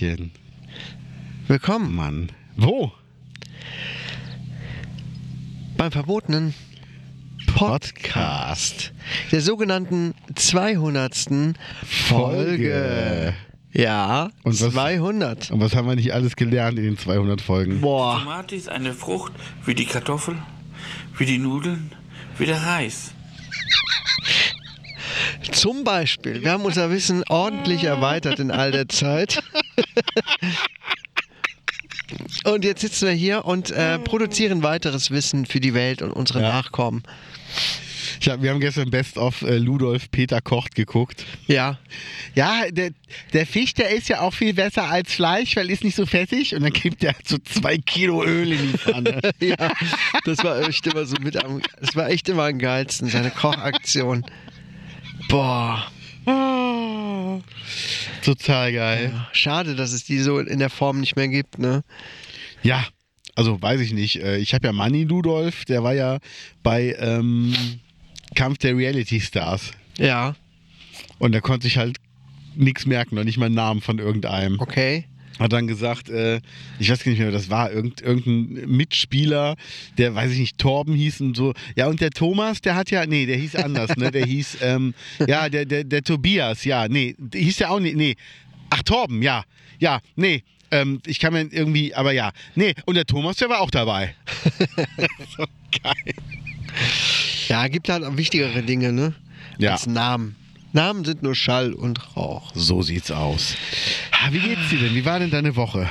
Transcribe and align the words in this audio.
Hallöchen. 0.00 0.30
Willkommen 1.46 1.94
Mann. 1.94 2.32
Wo? 2.56 2.90
beim 5.76 5.92
verbotenen 5.92 6.54
Podcast. 7.54 8.92
Der 9.30 9.42
sogenannten 9.42 10.14
200. 10.34 11.54
Folge. 11.84 13.34
Ja, 13.72 14.30
Und 14.42 14.60
was- 14.60 14.72
200. 14.72 15.50
Und 15.50 15.60
was 15.60 15.74
haben 15.76 15.86
wir 15.88 15.96
nicht 15.96 16.14
alles 16.14 16.34
gelernt 16.36 16.78
in 16.78 16.84
den 16.84 16.98
200 16.98 17.42
Folgen? 17.42 17.80
Boah, 17.82 18.20
Tomate 18.20 18.56
ist 18.56 18.68
eine 18.70 18.94
Frucht 18.94 19.32
wie 19.66 19.74
die 19.74 19.86
Kartoffel, 19.86 20.36
wie 21.18 21.26
die 21.26 21.38
Nudeln, 21.38 21.92
wie 22.38 22.46
der 22.46 22.62
Reis. 22.62 23.12
Zum 25.52 25.84
Beispiel. 25.84 26.42
Wir 26.42 26.52
haben 26.52 26.64
unser 26.64 26.90
Wissen 26.90 27.24
ordentlich 27.28 27.84
erweitert 27.84 28.38
in 28.38 28.50
all 28.50 28.70
der 28.72 28.88
Zeit. 28.88 29.42
Und 32.44 32.64
jetzt 32.64 32.80
sitzen 32.80 33.06
wir 33.06 33.14
hier 33.14 33.44
und 33.44 33.70
äh, 33.70 33.98
produzieren 33.98 34.62
weiteres 34.62 35.10
Wissen 35.10 35.46
für 35.46 35.60
die 35.60 35.74
Welt 35.74 36.02
und 36.02 36.10
unsere 36.10 36.42
Ja. 36.42 36.48
Nachkommen. 36.48 37.02
Ich 38.20 38.28
hab, 38.28 38.42
wir 38.42 38.50
haben 38.50 38.60
gestern 38.60 38.90
Best 38.90 39.16
of 39.16 39.42
äh, 39.42 39.56
Ludolf 39.56 40.10
Peter 40.10 40.40
Kocht 40.40 40.74
geguckt. 40.74 41.24
Ja, 41.46 41.78
Ja, 42.34 42.64
der, 42.70 42.90
der 43.32 43.46
Fisch, 43.46 43.74
der 43.74 43.90
ist 43.90 44.08
ja 44.08 44.20
auch 44.20 44.34
viel 44.34 44.52
besser 44.52 44.90
als 44.90 45.12
Fleisch, 45.12 45.56
weil 45.56 45.70
ist 45.70 45.84
nicht 45.84 45.96
so 45.96 46.04
fettig. 46.04 46.54
Und 46.54 46.62
dann 46.62 46.72
gibt 46.72 47.02
er 47.04 47.14
so 47.24 47.38
zwei 47.38 47.78
Kilo 47.78 48.24
Öl 48.24 48.52
in 48.52 48.72
die 48.72 48.78
Pfanne. 48.78 49.20
ja, 49.40 49.72
das 50.24 50.42
war 50.44 50.60
echt 50.68 50.86
immer 50.86 51.06
so 51.06 51.16
mit 51.20 51.42
am, 51.42 51.62
das 51.80 51.94
war 51.96 52.10
echt 52.10 52.28
immer 52.28 52.44
am 52.44 52.58
geilsten, 52.58 53.08
seine 53.08 53.30
Kochaktion. 53.30 54.24
Boah, 55.30 55.86
Total 58.24 58.72
geil. 58.72 59.26
schade, 59.32 59.74
dass 59.74 59.92
es 59.92 60.04
die 60.04 60.18
so 60.18 60.38
in 60.38 60.58
der 60.58 60.70
Form 60.70 61.00
nicht 61.00 61.16
mehr 61.16 61.28
gibt, 61.28 61.58
ne? 61.58 61.82
Ja, 62.62 62.84
also 63.36 63.60
weiß 63.62 63.80
ich 63.80 63.92
nicht. 63.92 64.16
Äh, 64.22 64.38
Ich 64.38 64.52
habe 64.54 64.66
ja 64.66 64.72
Manny 64.72 65.04
Ludolf, 65.04 65.64
der 65.64 65.82
war 65.82 65.94
ja 65.94 66.18
bei 66.62 66.94
ähm, 66.98 67.54
Kampf 68.34 68.58
der 68.58 68.76
Reality 68.76 69.20
Stars. 69.20 69.70
Ja, 69.98 70.34
Und 71.18 71.32
da 71.32 71.40
konnte 71.40 71.66
ich 71.66 71.76
halt 71.78 71.98
nichts 72.56 72.84
merken, 72.86 73.14
noch 73.14 73.24
nicht 73.24 73.38
mal 73.38 73.46
einen 73.46 73.54
Namen 73.54 73.80
von 73.80 73.98
irgendeinem. 73.98 74.58
okay. 74.60 75.04
Hat 75.40 75.52
dann 75.52 75.66
gesagt, 75.66 76.08
äh, 76.08 76.40
ich 76.78 76.90
weiß 76.90 77.02
gar 77.02 77.10
nicht 77.10 77.18
mehr, 77.18 77.28
wer 77.28 77.32
das 77.32 77.50
war, 77.50 77.72
irgend, 77.72 78.02
irgendein 78.02 78.70
Mitspieler, 78.70 79.56
der, 79.98 80.14
weiß 80.14 80.32
ich 80.32 80.38
nicht, 80.38 80.58
Torben 80.58 80.94
hieß 80.94 81.20
und 81.22 81.36
so. 81.36 81.54
Ja, 81.76 81.88
und 81.88 82.00
der 82.00 82.10
Thomas, 82.10 82.60
der 82.60 82.76
hat 82.76 82.90
ja, 82.90 83.06
nee, 83.06 83.26
der 83.26 83.36
hieß 83.36 83.56
anders, 83.56 83.96
ne? 83.96 84.10
Der 84.10 84.26
hieß, 84.26 84.58
ähm, 84.60 84.94
ja, 85.26 85.48
der, 85.48 85.64
der, 85.64 85.84
der 85.84 86.02
Tobias, 86.02 86.64
ja, 86.64 86.86
nee, 86.88 87.16
der 87.18 87.40
hieß 87.40 87.58
ja 87.60 87.70
auch 87.70 87.80
nicht, 87.80 87.96
nee. 87.96 88.16
Ach, 88.68 88.82
Torben, 88.82 89.22
ja, 89.22 89.44
ja, 89.78 90.00
nee. 90.14 90.44
Ähm, 90.70 91.00
ich 91.06 91.18
kann 91.18 91.32
mir 91.32 91.48
irgendwie, 91.50 91.94
aber 91.94 92.12
ja. 92.12 92.30
Nee, 92.54 92.74
und 92.86 92.94
der 92.94 93.04
Thomas, 93.04 93.36
der 93.38 93.48
war 93.48 93.60
auch 93.60 93.72
dabei. 93.72 94.14
so 95.36 95.44
geil. 95.82 96.14
Ja, 97.48 97.66
gibt 97.66 97.88
halt 97.88 98.04
wichtigere 98.16 98.62
Dinge, 98.62 98.92
ne? 98.92 99.14
Ja. 99.58 99.72
Als 99.72 99.86
Namen. 99.86 100.36
Namen 100.72 101.04
sind 101.04 101.22
nur 101.22 101.34
Schall 101.34 101.72
und 101.72 102.16
Rauch. 102.16 102.52
So 102.54 102.82
sieht's 102.82 103.10
aus. 103.10 103.56
Wie 104.30 104.38
geht's 104.38 104.68
dir 104.70 104.78
denn? 104.78 104.94
Wie 104.94 105.04
war 105.04 105.18
denn 105.18 105.30
deine 105.30 105.56
Woche? 105.56 105.88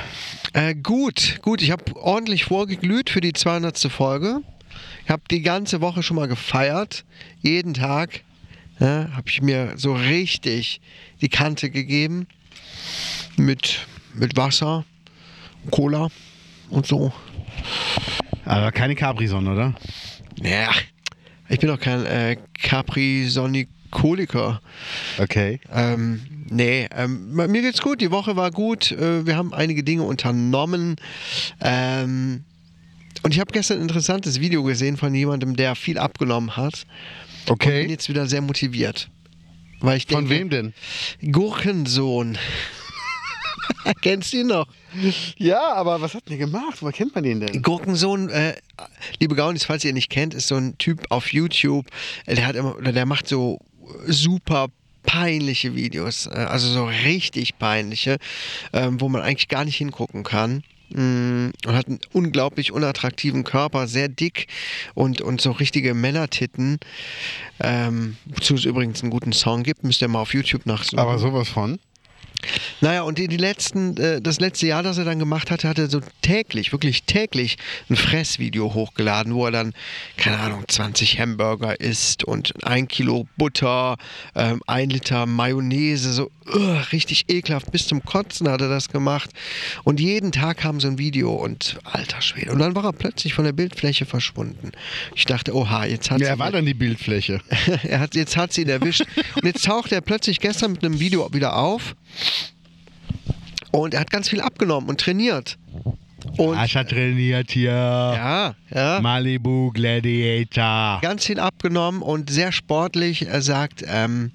Äh, 0.54 0.74
gut, 0.74 1.40
gut. 1.42 1.60
Ich 1.60 1.70
habe 1.70 1.96
ordentlich 1.96 2.44
vorgeglüht 2.44 3.10
für 3.10 3.20
die 3.20 3.34
200. 3.34 3.78
Folge. 3.90 4.40
Ich 5.04 5.10
habe 5.10 5.22
die 5.30 5.42
ganze 5.42 5.80
Woche 5.80 6.02
schon 6.02 6.16
mal 6.16 6.28
gefeiert. 6.28 7.04
Jeden 7.42 7.74
Tag 7.74 8.22
ja, 8.78 9.10
habe 9.12 9.28
ich 9.28 9.42
mir 9.42 9.74
so 9.76 9.92
richtig 9.94 10.80
die 11.20 11.28
Kante 11.28 11.68
gegeben. 11.68 12.26
Mit, 13.36 13.86
mit 14.14 14.36
Wasser, 14.36 14.84
Cola 15.70 16.08
und 16.70 16.86
so. 16.86 17.12
Aber 18.44 18.72
keine 18.72 18.94
Capri-Sonne, 18.94 19.52
oder? 19.52 19.74
Naja, 20.40 20.70
ich 21.48 21.60
bin 21.60 21.68
doch 21.68 21.78
kein 21.78 22.06
äh, 22.06 22.36
Capri-Sonikoliker. 23.90 24.60
Okay. 25.18 25.60
Ähm, 25.72 26.20
nee, 26.50 26.88
ähm, 26.94 27.34
mir 27.34 27.62
geht's 27.62 27.80
gut. 27.80 28.00
Die 28.00 28.10
Woche 28.10 28.36
war 28.36 28.50
gut. 28.50 28.92
Äh, 28.92 29.26
wir 29.26 29.36
haben 29.36 29.52
einige 29.52 29.82
Dinge 29.84 30.02
unternommen. 30.02 30.96
Ähm, 31.60 32.44
und 33.22 33.34
ich 33.34 33.40
habe 33.40 33.52
gestern 33.52 33.78
ein 33.78 33.82
interessantes 33.82 34.40
Video 34.40 34.62
gesehen 34.62 34.96
von 34.96 35.14
jemandem, 35.14 35.56
der 35.56 35.74
viel 35.74 35.98
abgenommen 35.98 36.56
hat. 36.56 36.86
Und 37.48 37.58
bin 37.58 37.68
Okay. 37.68 37.86
jetzt 37.86 38.08
wieder 38.08 38.26
sehr 38.26 38.40
motiviert. 38.42 39.10
Weil 39.80 39.96
ich 39.96 40.06
Von 40.06 40.26
denke, 40.28 40.30
wem 40.30 40.50
denn? 40.50 40.74
Gurkensohn. 41.32 42.36
Kennst 44.02 44.32
du 44.32 44.38
ihn 44.38 44.48
noch? 44.48 44.66
Ja, 45.38 45.72
aber 45.74 46.00
was 46.00 46.14
hat 46.14 46.28
der 46.28 46.36
gemacht? 46.36 46.78
Woher 46.80 46.92
kennt 46.92 47.14
man 47.14 47.24
den 47.24 47.40
denn? 47.40 47.62
Gurkensohn, 47.62 48.28
äh, 48.28 48.54
liebe 49.20 49.34
Gaunis, 49.34 49.64
falls 49.64 49.84
ihr 49.84 49.90
ihn 49.90 49.94
nicht 49.94 50.10
kennt, 50.10 50.34
ist 50.34 50.48
so 50.48 50.56
ein 50.56 50.76
Typ 50.78 51.04
auf 51.08 51.32
YouTube. 51.32 51.86
äh, 52.26 52.34
Der 52.34 52.46
hat 52.46 52.56
immer, 52.56 52.76
oder 52.76 52.92
der 52.92 53.06
macht 53.06 53.26
so 53.28 53.58
super 54.06 54.68
peinliche 55.02 55.74
Videos, 55.74 56.26
äh, 56.26 56.30
also 56.30 56.68
so 56.68 56.84
richtig 56.84 57.58
peinliche, 57.58 58.18
ähm, 58.72 59.00
wo 59.00 59.08
man 59.08 59.22
eigentlich 59.22 59.48
gar 59.48 59.64
nicht 59.64 59.76
hingucken 59.76 60.22
kann. 60.22 60.62
Mm, 60.90 61.50
Und 61.66 61.74
hat 61.74 61.86
einen 61.86 62.00
unglaublich 62.12 62.72
unattraktiven 62.72 63.44
Körper, 63.44 63.86
sehr 63.86 64.08
dick 64.08 64.48
und, 64.94 65.20
und 65.20 65.40
so 65.40 65.52
richtige 65.52 65.94
Männertitten. 65.94 66.78
Ähm, 67.60 68.16
wozu 68.26 68.54
es 68.54 68.64
übrigens 68.64 69.02
einen 69.02 69.10
guten 69.10 69.32
Song 69.32 69.62
gibt, 69.62 69.84
müsst 69.84 70.02
ihr 70.02 70.08
mal 70.08 70.20
auf 70.22 70.34
YouTube 70.34 70.66
nachsuchen. 70.66 70.98
Aber 70.98 71.18
sowas 71.18 71.48
von. 71.48 71.78
Naja, 72.80 73.02
und 73.02 73.18
die, 73.18 73.28
die 73.28 73.36
letzten, 73.36 73.96
äh, 73.96 74.20
das 74.20 74.40
letzte 74.40 74.66
Jahr, 74.66 74.82
das 74.82 74.98
er 74.98 75.04
dann 75.04 75.18
gemacht 75.18 75.50
hatte, 75.50 75.68
hat 75.68 75.78
er 75.78 75.88
so 75.88 76.00
täglich, 76.22 76.72
wirklich 76.72 77.04
täglich 77.04 77.56
ein 77.88 77.96
Fressvideo 77.96 78.74
hochgeladen, 78.74 79.34
wo 79.34 79.46
er 79.46 79.52
dann, 79.52 79.74
keine 80.16 80.38
Ahnung, 80.38 80.64
20 80.66 81.18
Hamburger 81.18 81.80
isst 81.80 82.24
und 82.24 82.52
ein 82.64 82.88
Kilo 82.88 83.26
Butter, 83.36 83.96
ähm, 84.34 84.62
ein 84.66 84.90
Liter 84.90 85.26
Mayonnaise, 85.26 86.12
so 86.12 86.30
uh, 86.54 86.78
richtig 86.92 87.26
ekelhaft, 87.28 87.70
bis 87.72 87.86
zum 87.86 88.04
Kotzen 88.04 88.48
hat 88.48 88.60
er 88.60 88.68
das 88.68 88.88
gemacht. 88.88 89.30
Und 89.84 90.00
jeden 90.00 90.32
Tag 90.32 90.58
kam 90.58 90.80
so 90.80 90.88
ein 90.88 90.98
Video 90.98 91.32
und 91.32 91.78
alter 91.84 92.20
Schwede. 92.22 92.52
Und 92.52 92.58
dann 92.58 92.74
war 92.74 92.84
er 92.84 92.92
plötzlich 92.92 93.34
von 93.34 93.44
der 93.44 93.52
Bildfläche 93.52 94.06
verschwunden. 94.06 94.72
Ich 95.14 95.24
dachte, 95.24 95.54
oha, 95.54 95.84
jetzt 95.84 96.10
hat 96.10 96.20
Ja, 96.20 96.26
sie 96.26 96.32
er 96.32 96.38
war 96.38 96.52
dann 96.52 96.66
die 96.66 96.74
Bildfläche. 96.74 97.40
er 97.82 98.00
hat, 98.00 98.14
jetzt 98.14 98.36
hat 98.36 98.52
sie 98.52 98.62
ihn 98.62 98.68
erwischt. 98.68 99.04
Und 99.36 99.44
jetzt 99.44 99.64
taucht 99.64 99.92
er 99.92 100.00
plötzlich 100.00 100.40
gestern 100.40 100.72
mit 100.72 100.84
einem 100.84 101.00
Video 101.00 101.32
wieder 101.32 101.56
auf. 101.56 101.94
Und 103.70 103.94
er 103.94 104.00
hat 104.00 104.10
ganz 104.10 104.28
viel 104.28 104.40
abgenommen 104.40 104.88
und 104.88 105.00
trainiert. 105.00 105.58
Und 106.36 106.56
Ascha 106.56 106.84
trainiert 106.84 107.50
hier. 107.50 107.70
ja, 107.70 108.54
ja. 108.74 109.00
Malibu 109.00 109.70
Gladiator. 109.72 110.98
Ganz 111.00 111.24
viel 111.26 111.40
abgenommen 111.40 112.02
und 112.02 112.30
sehr 112.30 112.52
sportlich. 112.52 113.26
Er 113.26 113.42
sagt, 113.42 113.84
ähm, 113.86 114.32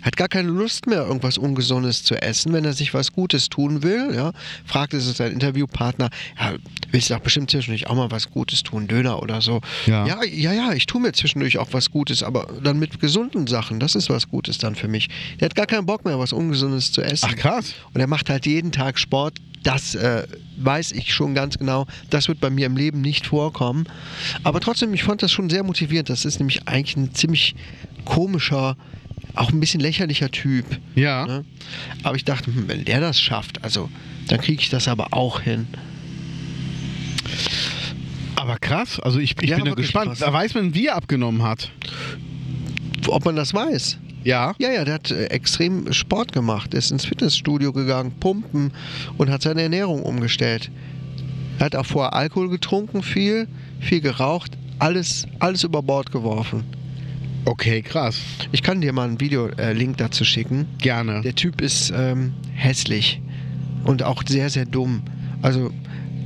Er 0.00 0.06
hat 0.06 0.16
gar 0.16 0.28
keine 0.28 0.48
Lust 0.48 0.86
mehr, 0.86 1.06
irgendwas 1.06 1.38
Ungesundes 1.38 2.02
zu 2.02 2.20
essen, 2.20 2.52
wenn 2.52 2.64
er 2.64 2.72
sich 2.72 2.94
was 2.94 3.12
Gutes 3.12 3.48
tun 3.48 3.82
will. 3.82 4.14
Ja, 4.14 4.32
fragt 4.64 4.94
es 4.94 5.16
sein 5.16 5.32
Interviewpartner, 5.32 6.10
ja, 6.38 6.54
willst 6.90 7.10
du 7.10 7.14
doch 7.14 7.20
bestimmt 7.20 7.50
zwischendurch 7.50 7.86
auch 7.88 7.94
mal 7.94 8.10
was 8.10 8.30
Gutes 8.30 8.62
tun, 8.62 8.86
Döner 8.88 9.22
oder 9.22 9.40
so. 9.40 9.60
Ja. 9.86 10.06
ja, 10.06 10.24
ja, 10.24 10.52
ja, 10.52 10.72
ich 10.72 10.86
tue 10.86 11.00
mir 11.00 11.12
zwischendurch 11.12 11.58
auch 11.58 11.68
was 11.72 11.90
Gutes, 11.90 12.22
aber 12.22 12.48
dann 12.62 12.78
mit 12.78 13.00
gesunden 13.00 13.46
Sachen, 13.46 13.80
das 13.80 13.94
ist 13.94 14.10
was 14.10 14.28
Gutes 14.28 14.58
dann 14.58 14.74
für 14.74 14.88
mich. 14.88 15.08
Der 15.40 15.46
hat 15.46 15.54
gar 15.54 15.66
keinen 15.66 15.86
Bock 15.86 16.04
mehr, 16.04 16.18
was 16.18 16.32
Ungesundes 16.32 16.92
zu 16.92 17.02
essen. 17.02 17.28
Ach 17.30 17.36
krass. 17.36 17.74
Und 17.92 18.00
er 18.00 18.06
macht 18.06 18.30
halt 18.30 18.46
jeden 18.46 18.72
Tag 18.72 18.98
Sport. 18.98 19.38
Das 19.62 19.94
äh, 19.94 20.26
weiß 20.58 20.92
ich 20.92 21.14
schon 21.14 21.34
ganz 21.34 21.58
genau. 21.58 21.86
Das 22.10 22.28
wird 22.28 22.38
bei 22.38 22.50
mir 22.50 22.66
im 22.66 22.76
Leben 22.76 23.00
nicht 23.00 23.26
vorkommen. 23.26 23.86
Aber 24.42 24.60
trotzdem, 24.60 24.92
ich 24.92 25.02
fand 25.02 25.22
das 25.22 25.32
schon 25.32 25.48
sehr 25.48 25.62
motivierend. 25.62 26.10
Das 26.10 26.26
ist 26.26 26.38
nämlich 26.38 26.68
eigentlich 26.68 26.96
ein 26.96 27.14
ziemlich 27.14 27.54
komischer, 28.04 28.76
auch 29.34 29.50
ein 29.50 29.60
bisschen 29.60 29.80
lächerlicher 29.80 30.30
Typ. 30.30 30.64
Ja. 30.94 31.26
Ne? 31.26 31.44
Aber 32.02 32.16
ich 32.16 32.24
dachte, 32.24 32.46
hm, 32.54 32.68
wenn 32.68 32.84
der 32.84 33.00
das 33.00 33.20
schafft, 33.20 33.62
also 33.64 33.88
dann 34.28 34.40
kriege 34.40 34.60
ich 34.62 34.70
das 34.70 34.88
aber 34.88 35.08
auch 35.12 35.40
hin. 35.40 35.66
Aber 38.36 38.58
krass. 38.58 39.00
Also 39.00 39.18
ich, 39.18 39.34
ich 39.40 39.50
Ja, 39.50 39.56
bin 39.56 39.66
ja 39.66 39.74
gespannt. 39.74 40.08
krass. 40.08 40.18
Da 40.20 40.32
weiß 40.32 40.54
man, 40.54 40.74
wie 40.74 40.86
er 40.86 40.96
abgenommen 40.96 41.42
hat. 41.42 41.70
Ob 43.08 43.24
man 43.24 43.36
das 43.36 43.54
weiß. 43.54 43.98
Ja. 44.24 44.54
Ja, 44.58 44.72
ja, 44.72 44.84
der 44.84 44.94
hat 44.94 45.10
äh, 45.10 45.26
extrem 45.26 45.92
Sport 45.92 46.32
gemacht. 46.32 46.72
Ist 46.74 46.90
ins 46.90 47.04
Fitnessstudio 47.04 47.72
gegangen, 47.72 48.12
pumpen 48.20 48.72
und 49.18 49.30
hat 49.30 49.42
seine 49.42 49.62
Ernährung 49.62 50.02
umgestellt. 50.02 50.70
Er 51.58 51.66
hat 51.66 51.76
auch 51.76 51.86
vorher 51.86 52.14
Alkohol 52.14 52.48
getrunken, 52.48 53.02
viel, 53.02 53.46
viel 53.80 54.00
geraucht, 54.00 54.52
alles, 54.78 55.26
alles 55.38 55.62
über 55.62 55.82
Bord 55.82 56.10
geworfen. 56.10 56.64
Okay, 57.44 57.82
krass. 57.82 58.20
Ich 58.52 58.62
kann 58.62 58.80
dir 58.80 58.92
mal 58.92 59.06
einen 59.08 59.20
Video-Link 59.20 59.98
dazu 59.98 60.24
schicken. 60.24 60.66
Gerne. 60.78 61.20
Der 61.20 61.34
Typ 61.34 61.60
ist 61.60 61.92
ähm, 61.94 62.32
hässlich 62.54 63.20
und 63.84 64.02
auch 64.02 64.22
sehr, 64.26 64.48
sehr 64.50 64.64
dumm. 64.64 65.02
Also, 65.42 65.70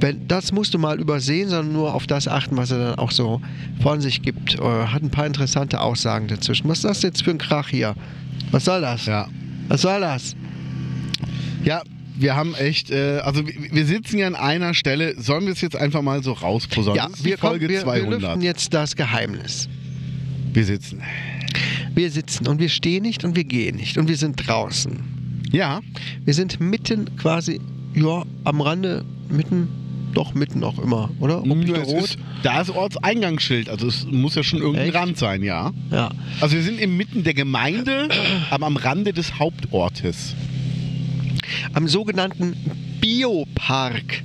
wenn, 0.01 0.29
das 0.29 0.53
musst 0.53 0.75
du 0.75 0.79
mal 0.79 1.01
übersehen, 1.01 1.49
sondern 1.49 1.73
nur 1.73 1.95
auf 1.95 2.07
das 2.07 2.29
achten, 2.29 2.57
was 2.57 2.71
er 2.71 2.79
dann 2.79 2.99
auch 2.99 3.11
so 3.11 3.41
von 3.83 4.01
sich 4.01 4.23
gibt. 4.23 4.55
Äh, 4.55 4.63
hat 4.63 5.03
ein 5.03 5.11
paar 5.11 5.27
interessante 5.27 5.81
Aussagen 5.81 6.29
dazwischen. 6.29 6.69
Was 6.69 6.79
ist 6.79 6.85
das 6.85 7.03
jetzt 7.03 7.25
für 7.25 7.33
ein 7.33 7.39
Krach 7.39 7.69
hier? 7.69 7.97
Was 8.53 8.65
soll 8.65 8.81
das? 8.81 9.07
Ja. 9.07 9.29
Was 9.67 9.83
soll 9.83 10.01
das? 10.01 10.37
Ja, 11.65 11.83
wir 12.17 12.37
haben 12.37 12.55
echt, 12.55 12.91
äh, 12.93 13.19
also 13.25 13.45
wir, 13.47 13.55
wir 13.73 13.87
sitzen 13.87 14.19
ja 14.19 14.29
an 14.29 14.37
einer 14.37 14.73
Stelle. 14.75 15.21
Sollen 15.21 15.47
wir 15.47 15.53
es 15.53 15.61
jetzt 15.61 15.77
einfach 15.77 16.03
mal 16.03 16.23
so 16.23 16.33
rausposaunen? 16.33 16.97
Ja, 16.97 17.09
wir, 17.23 17.37
kommen, 17.37 17.51
Folge 17.53 17.69
wir, 17.69 17.77
wir 17.77 17.83
200. 17.83 18.21
lüften 18.21 18.43
jetzt 18.43 18.73
das 18.73 18.95
Geheimnis. 18.95 19.69
Wir 20.53 20.65
sitzen. 20.65 21.03
Wir 21.95 22.11
sitzen 22.11 22.47
und 22.47 22.61
wir 22.61 22.69
stehen 22.69 23.03
nicht 23.03 23.25
und 23.25 23.37
wir 23.37 23.45
gehen 23.45 23.77
nicht 23.77 23.99
und 23.99 24.09
wir 24.09 24.17
sind 24.17 24.47
draußen. 24.47 25.03
Ja, 25.51 25.81
Wir 26.25 26.35
sind 26.35 26.61
mitten 26.61 27.17
quasi, 27.17 27.61
ja, 27.95 28.23
am 28.45 28.61
Rande, 28.61 29.05
mitten, 29.31 29.69
doch 30.13 30.35
mitten 30.35 30.63
auch 30.63 30.79
immer, 30.79 31.11
oder? 31.21 31.43
Es 31.43 31.89
Rot. 31.89 32.05
ist, 32.05 32.19
da 32.43 32.61
ist 32.61 32.71
Ortseingangsschild, 32.71 33.69
also 33.69 33.87
es 33.87 34.07
muss 34.07 34.35
ja 34.35 34.43
schon 34.43 34.61
irgendein 34.61 34.89
Echt? 34.89 34.95
Rand 34.95 35.17
sein, 35.19 35.43
ja. 35.43 35.73
Ja. 35.91 36.11
Also 36.41 36.57
wir 36.57 36.63
sind 36.63 36.79
inmitten 36.81 37.25
der 37.25 37.35
Gemeinde, 37.35 38.09
aber 38.51 38.67
am 38.67 38.77
Rande 38.77 39.13
des 39.13 39.39
Hauptortes. 39.39 40.35
Am 41.73 41.89
sogenannten 41.89 42.55
Biopark. 43.01 44.23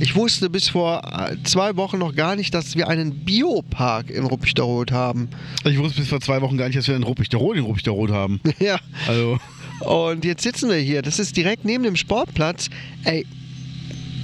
Ich 0.00 0.14
wusste 0.14 0.48
bis 0.48 0.68
vor 0.68 1.02
äh, 1.04 1.36
zwei 1.42 1.76
Wochen 1.76 1.98
noch 1.98 2.14
gar 2.14 2.36
nicht, 2.36 2.54
dass 2.54 2.76
wir 2.76 2.88
einen 2.88 3.24
Biopark 3.24 4.10
in 4.10 4.24
Ruppichteroth 4.24 4.92
haben. 4.92 5.28
Ich 5.64 5.76
wusste 5.78 6.00
bis 6.00 6.08
vor 6.08 6.20
zwei 6.20 6.40
Wochen 6.40 6.56
gar 6.56 6.66
nicht, 6.66 6.78
dass 6.78 6.86
wir 6.86 6.94
einen 6.94 7.04
Ruppichteroth 7.04 7.56
in 7.56 7.64
Ruppichteroth 7.64 8.10
haben. 8.10 8.40
ja. 8.60 8.78
Also, 9.08 9.38
Und 9.80 10.24
jetzt 10.24 10.42
sitzen 10.44 10.70
wir 10.70 10.76
hier. 10.76 11.02
Das 11.02 11.18
ist 11.18 11.36
direkt 11.36 11.64
neben 11.64 11.82
dem 11.82 11.96
Sportplatz. 11.96 12.70
Ey, 13.02 13.26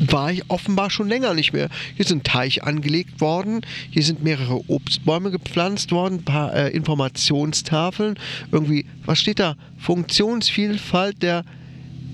war 0.00 0.30
ich 0.30 0.48
offenbar 0.48 0.90
schon 0.90 1.08
länger 1.08 1.34
nicht 1.34 1.52
mehr. 1.52 1.68
Hier 1.96 2.04
ist 2.04 2.12
ein 2.12 2.22
Teich 2.22 2.62
angelegt 2.62 3.20
worden. 3.20 3.62
Hier 3.90 4.02
sind 4.04 4.22
mehrere 4.22 4.68
Obstbäume 4.70 5.32
gepflanzt 5.32 5.90
worden. 5.90 6.18
Ein 6.20 6.24
paar 6.24 6.54
äh, 6.54 6.70
Informationstafeln. 6.70 8.16
Irgendwie, 8.52 8.86
was 9.06 9.18
steht 9.18 9.40
da? 9.40 9.56
Funktionsvielfalt 9.78 11.20
der. 11.22 11.44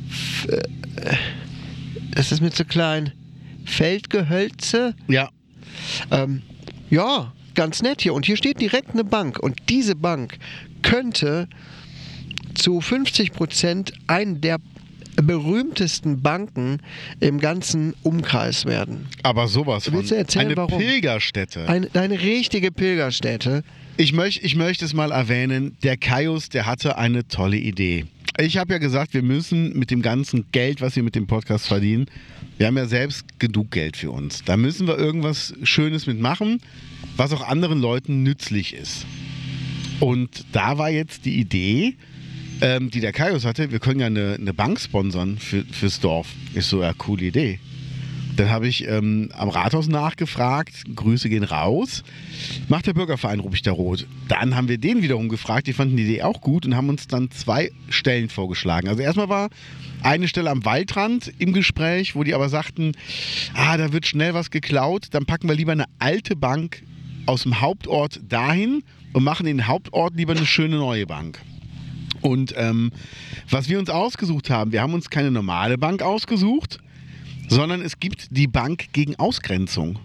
F 0.08 0.48
äh, 0.48 1.16
das 2.12 2.32
ist 2.32 2.40
mir 2.40 2.50
zu 2.50 2.64
klein. 2.64 3.12
Feldgehölze. 3.70 4.94
ja, 5.08 5.28
Ähm, 6.11 6.43
ja, 6.90 7.32
ganz 7.55 7.82
nett 7.82 8.02
hier. 8.02 8.12
Und 8.14 8.26
hier 8.26 8.37
steht 8.37 8.61
direkt 8.61 8.90
eine 8.90 9.05
Bank. 9.05 9.38
Und 9.38 9.56
diese 9.69 9.94
Bank 9.94 10.38
könnte 10.82 11.49
zu 12.55 12.81
50 12.81 13.32
Prozent 13.32 13.93
eine 14.08 14.34
der 14.37 14.58
berühmtesten 15.22 16.22
Banken 16.22 16.78
im 17.20 17.40
ganzen 17.40 17.94
Umkreis 18.02 18.64
werden. 18.64 19.06
aber 19.22 19.49
sowas 19.49 19.84
von. 19.84 19.94
Willst 19.94 20.11
du 20.11 20.17
erzählen, 20.17 20.46
Eine 20.46 20.56
warum? 20.56 20.78
Pilgerstätte. 20.78 21.69
Eine, 21.69 21.88
eine 21.94 22.20
richtige 22.20 22.70
Pilgerstätte. 22.72 23.62
Ich, 23.96 24.12
möcht, 24.12 24.43
ich 24.43 24.56
möchte 24.56 24.84
es 24.84 24.94
mal 24.94 25.11
erwähnen, 25.12 25.76
der 25.82 25.96
Kaius, 25.96 26.49
der 26.49 26.64
hatte 26.67 26.96
eine 26.96 27.28
tolle 27.28 27.58
Idee. 27.58 28.06
Ich 28.38 28.56
habe 28.56 28.72
ja 28.72 28.78
gesagt, 28.78 29.12
wir 29.12 29.22
müssen 29.22 29.78
mit 29.78 29.90
dem 29.90 30.00
ganzen 30.00 30.46
Geld, 30.52 30.81
was 30.81 30.96
wir 30.96 31.02
mit 31.02 31.14
dem 31.14 31.26
Podcast 31.26 31.67
verdienen, 31.67 32.06
wir 32.60 32.66
haben 32.66 32.76
ja 32.76 32.84
selbst 32.84 33.24
genug 33.38 33.70
Geld 33.70 33.96
für 33.96 34.10
uns. 34.10 34.44
Da 34.44 34.58
müssen 34.58 34.86
wir 34.86 34.98
irgendwas 34.98 35.54
Schönes 35.62 36.06
mitmachen, 36.06 36.60
was 37.16 37.32
auch 37.32 37.48
anderen 37.48 37.80
Leuten 37.80 38.22
nützlich 38.22 38.74
ist. 38.74 39.06
Und 39.98 40.44
da 40.52 40.76
war 40.76 40.90
jetzt 40.90 41.24
die 41.24 41.40
Idee, 41.40 41.96
ähm, 42.60 42.90
die 42.90 43.00
der 43.00 43.12
Kaius 43.12 43.46
hatte, 43.46 43.72
wir 43.72 43.78
können 43.78 44.00
ja 44.00 44.08
eine, 44.08 44.36
eine 44.38 44.52
Bank 44.52 44.78
sponsern 44.78 45.38
für, 45.38 45.64
fürs 45.72 46.00
Dorf. 46.00 46.28
Ist 46.52 46.68
so, 46.68 46.82
ja, 46.82 46.92
coole 46.92 47.24
Idee. 47.24 47.60
Dann 48.36 48.50
habe 48.50 48.68
ich 48.68 48.86
ähm, 48.86 49.30
am 49.32 49.48
Rathaus 49.48 49.88
nachgefragt, 49.88 50.84
Grüße 50.94 51.30
gehen 51.30 51.44
raus. 51.44 52.04
Macht 52.68 52.86
der 52.86 52.92
Bürgerverein 52.92 53.40
Ruppichter 53.40 53.72
Rot. 53.72 54.06
Dann 54.28 54.54
haben 54.54 54.68
wir 54.68 54.76
den 54.76 55.00
wiederum 55.00 55.30
gefragt, 55.30 55.66
die 55.66 55.72
fanden 55.72 55.96
die 55.96 56.02
Idee 56.02 56.24
auch 56.24 56.42
gut 56.42 56.66
und 56.66 56.76
haben 56.76 56.90
uns 56.90 57.08
dann 57.08 57.30
zwei 57.30 57.70
Stellen 57.88 58.28
vorgeschlagen. 58.28 58.86
Also 58.86 59.00
erstmal 59.00 59.30
war 59.30 59.48
eine 60.02 60.29
Stelle 60.29 60.50
am 60.50 60.64
Waldrand 60.64 61.32
im 61.38 61.52
Gespräch, 61.52 62.14
wo 62.14 62.25
die 62.25 62.35
aber 62.35 62.49
sagten, 62.49 62.93
ah, 63.55 63.76
da 63.76 63.93
wird 63.93 64.06
schnell 64.06 64.35
was 64.35 64.50
geklaut, 64.50 65.08
dann 65.11 65.26
packen 65.26 65.49
wir 65.49 65.55
lieber 65.55 65.73
eine 65.73 65.87
alte 65.99 66.37
Bank 66.37 66.82
aus 67.26 67.43
dem 67.43 67.61
Hauptort 67.61 68.20
dahin 68.29 68.82
und 69.12 69.25
machen 69.25 69.47
den 69.47 69.67
Hauptort 69.67 70.17
lieber 70.17 70.32
eine 70.35 70.47
schöne 70.47 70.76
neue 70.76 71.06
Bank. 71.06 71.41
Und 72.23 72.55
ähm, 72.56 72.93
was 73.49 73.69
wir 73.69 73.79
uns 73.79 73.91
ausgesucht 73.91 74.50
haben, 74.50 74.72
wir 74.72 74.82
haben 74.82 74.94
uns 74.94 75.10
keine 75.10 75.31
normale 75.31 75.79
Bank 75.79 76.03
ausgesucht, 76.03 76.79
sondern 77.48 77.82
es 77.82 77.98
gibt 77.98 78.29
die 78.31 78.46
Bank 78.46 78.93
gegen 78.93 79.17
Ausgrenzung. 79.17 79.98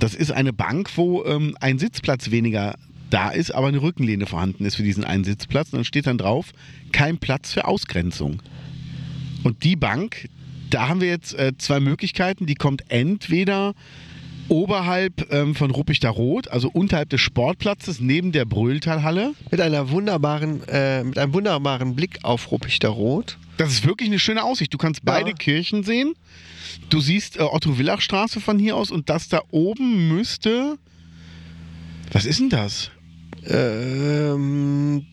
Das 0.00 0.14
ist 0.14 0.30
eine 0.30 0.52
Bank, 0.52 0.90
wo 0.96 1.24
ähm, 1.24 1.56
ein 1.60 1.78
Sitzplatz 1.78 2.30
weniger 2.30 2.74
da 3.10 3.30
ist, 3.30 3.54
aber 3.54 3.68
eine 3.68 3.82
Rückenlehne 3.82 4.26
vorhanden 4.26 4.64
ist 4.64 4.76
für 4.76 4.82
diesen 4.82 5.04
einen 5.04 5.24
Sitzplatz. 5.24 5.72
Und 5.72 5.78
dann 5.78 5.84
steht 5.84 6.06
dann 6.06 6.18
drauf, 6.18 6.52
kein 6.92 7.18
Platz 7.18 7.52
für 7.52 7.66
Ausgrenzung. 7.66 8.42
Und 9.44 9.64
die 9.64 9.76
Bank, 9.76 10.28
da 10.70 10.88
haben 10.88 11.00
wir 11.00 11.08
jetzt 11.08 11.34
äh, 11.34 11.52
zwei 11.58 11.80
Möglichkeiten. 11.80 12.46
Die 12.46 12.54
kommt 12.54 12.84
entweder 12.88 13.74
oberhalb 14.48 15.30
ähm, 15.32 15.54
von 15.54 15.70
Ruppichter 15.70 16.08
Rot, 16.10 16.48
also 16.48 16.68
unterhalb 16.68 17.10
des 17.10 17.20
Sportplatzes, 17.20 18.00
neben 18.00 18.32
der 18.32 18.44
Brühltalhalle. 18.46 19.34
Mit 19.50 19.60
einer 19.60 19.90
wunderbaren, 19.90 20.66
äh, 20.68 21.04
mit 21.04 21.18
einem 21.18 21.34
wunderbaren 21.34 21.94
Blick 21.94 22.18
auf 22.22 22.50
Ruppichter 22.50 22.88
Rot. 22.88 23.38
Das 23.58 23.72
ist 23.72 23.86
wirklich 23.86 24.08
eine 24.08 24.18
schöne 24.18 24.42
Aussicht. 24.42 24.72
Du 24.72 24.78
kannst 24.78 25.04
beide 25.04 25.30
Ja. 25.30 25.36
Kirchen 25.36 25.84
sehen. 25.84 26.14
Du 26.90 27.00
siehst 27.00 27.36
äh, 27.38 27.42
Otto-Villach-Straße 27.42 28.40
von 28.40 28.58
hier 28.58 28.76
aus 28.76 28.90
und 28.90 29.10
das 29.10 29.28
da 29.28 29.42
oben 29.50 30.08
müsste. 30.08 30.78
Was 32.12 32.24
ist 32.24 32.40
denn 32.40 32.48
das? 32.48 32.90
Ähm, 33.46 35.04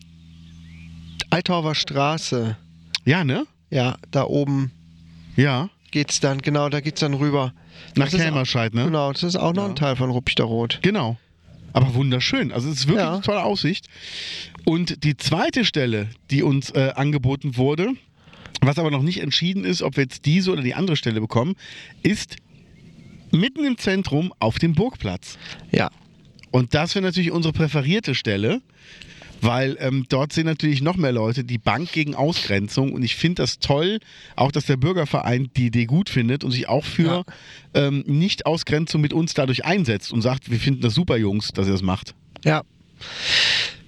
Eitorfer 1.30 1.74
Straße. 1.74 2.56
Ja, 3.04 3.24
ne? 3.24 3.46
Ja, 3.70 3.96
da 4.10 4.24
oben 4.24 4.70
Ja. 5.36 5.70
geht's 5.90 6.20
dann, 6.20 6.38
genau, 6.42 6.68
da 6.68 6.80
geht's 6.80 7.00
dann 7.00 7.14
rüber. 7.14 7.52
Nach 7.96 8.08
Das 8.08 8.14
auch- 8.14 8.54
ne? 8.74 8.84
Genau, 8.84 9.12
das 9.12 9.22
ist 9.22 9.36
auch 9.36 9.52
noch 9.54 9.64
Ja. 9.64 9.68
ein 9.70 9.76
Teil 9.76 9.96
von 9.96 10.10
Ruppichter 10.10 10.44
Rot. 10.44 10.78
Genau. 10.82 11.18
Aber 11.72 11.94
wunderschön. 11.94 12.52
Also 12.52 12.70
es 12.70 12.78
ist 12.80 12.86
wirklich 12.86 13.04
Ja. 13.04 13.14
eine 13.14 13.22
tolle 13.22 13.42
Aussicht. 13.42 13.88
Und 14.64 15.04
die 15.04 15.16
zweite 15.16 15.64
Stelle, 15.64 16.08
die 16.30 16.42
uns 16.42 16.70
äh, 16.70 16.92
angeboten 16.94 17.56
wurde, 17.56 17.92
was 18.62 18.78
aber 18.78 18.90
noch 18.90 19.02
nicht 19.02 19.20
entschieden 19.20 19.64
ist, 19.64 19.82
ob 19.82 19.96
wir 19.96 20.04
jetzt 20.04 20.24
diese 20.24 20.50
oder 20.52 20.62
die 20.62 20.74
andere 20.74 20.96
Stelle 20.96 21.20
bekommen, 21.20 21.54
ist 22.02 22.36
mitten 23.30 23.64
im 23.66 23.76
Zentrum 23.76 24.32
auf 24.38 24.58
dem 24.58 24.74
Burgplatz. 24.74 25.36
Ja. 25.70 25.90
Und 26.50 26.72
das 26.74 26.94
wäre 26.94 27.04
natürlich 27.04 27.30
unsere 27.32 27.52
präferierte 27.52 28.14
Stelle, 28.14 28.62
weil 29.40 29.76
ähm, 29.80 30.06
dort 30.08 30.32
sehen 30.32 30.46
natürlich 30.46 30.82
noch 30.82 30.96
mehr 30.96 31.12
Leute 31.12 31.44
die 31.44 31.58
Bank 31.58 31.92
gegen 31.92 32.14
Ausgrenzung. 32.14 32.92
Und 32.92 33.02
ich 33.02 33.16
finde 33.16 33.42
das 33.42 33.58
toll, 33.58 33.98
auch 34.34 34.52
dass 34.52 34.66
der 34.66 34.76
Bürgerverein 34.76 35.50
die 35.56 35.66
Idee 35.66 35.86
gut 35.86 36.08
findet 36.08 36.44
und 36.44 36.50
sich 36.50 36.68
auch 36.68 36.84
für 36.84 37.24
ähm, 37.74 38.04
Nicht-Ausgrenzung 38.06 39.00
mit 39.00 39.12
uns 39.12 39.34
dadurch 39.34 39.64
einsetzt 39.64 40.12
und 40.12 40.22
sagt, 40.22 40.50
wir 40.50 40.58
finden 40.58 40.82
das 40.82 40.94
super, 40.94 41.16
Jungs, 41.16 41.48
dass 41.48 41.66
ihr 41.66 41.72
das 41.72 41.82
macht. 41.82 42.14
Ja. 42.44 42.62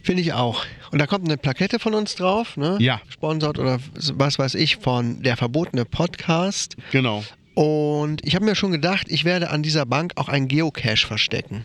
Finde 0.02 0.23
ich 0.23 0.33
auch. 0.33 0.64
Und 0.90 0.99
da 0.99 1.07
kommt 1.07 1.26
eine 1.26 1.37
Plakette 1.37 1.78
von 1.78 1.95
uns 1.95 2.14
drauf, 2.14 2.57
ne? 2.57 2.78
Ja. 2.81 3.00
Sponsort 3.09 3.59
oder 3.59 3.78
was 4.14 4.38
weiß 4.38 4.55
ich 4.55 4.76
von 4.76 5.23
der 5.23 5.37
verbotene 5.37 5.85
Podcast. 5.85 6.76
Genau. 6.93 7.25
Und 7.55 8.25
ich 8.25 8.35
habe 8.35 8.45
mir 8.45 8.55
schon 8.55 8.73
gedacht, 8.73 9.09
ich 9.11 9.25
werde 9.25 9.50
an 9.50 9.62
dieser 9.62 9.85
Bank 9.85 10.12
auch 10.17 10.28
einen 10.28 10.49
Geocache 10.49 11.07
verstecken. 11.07 11.64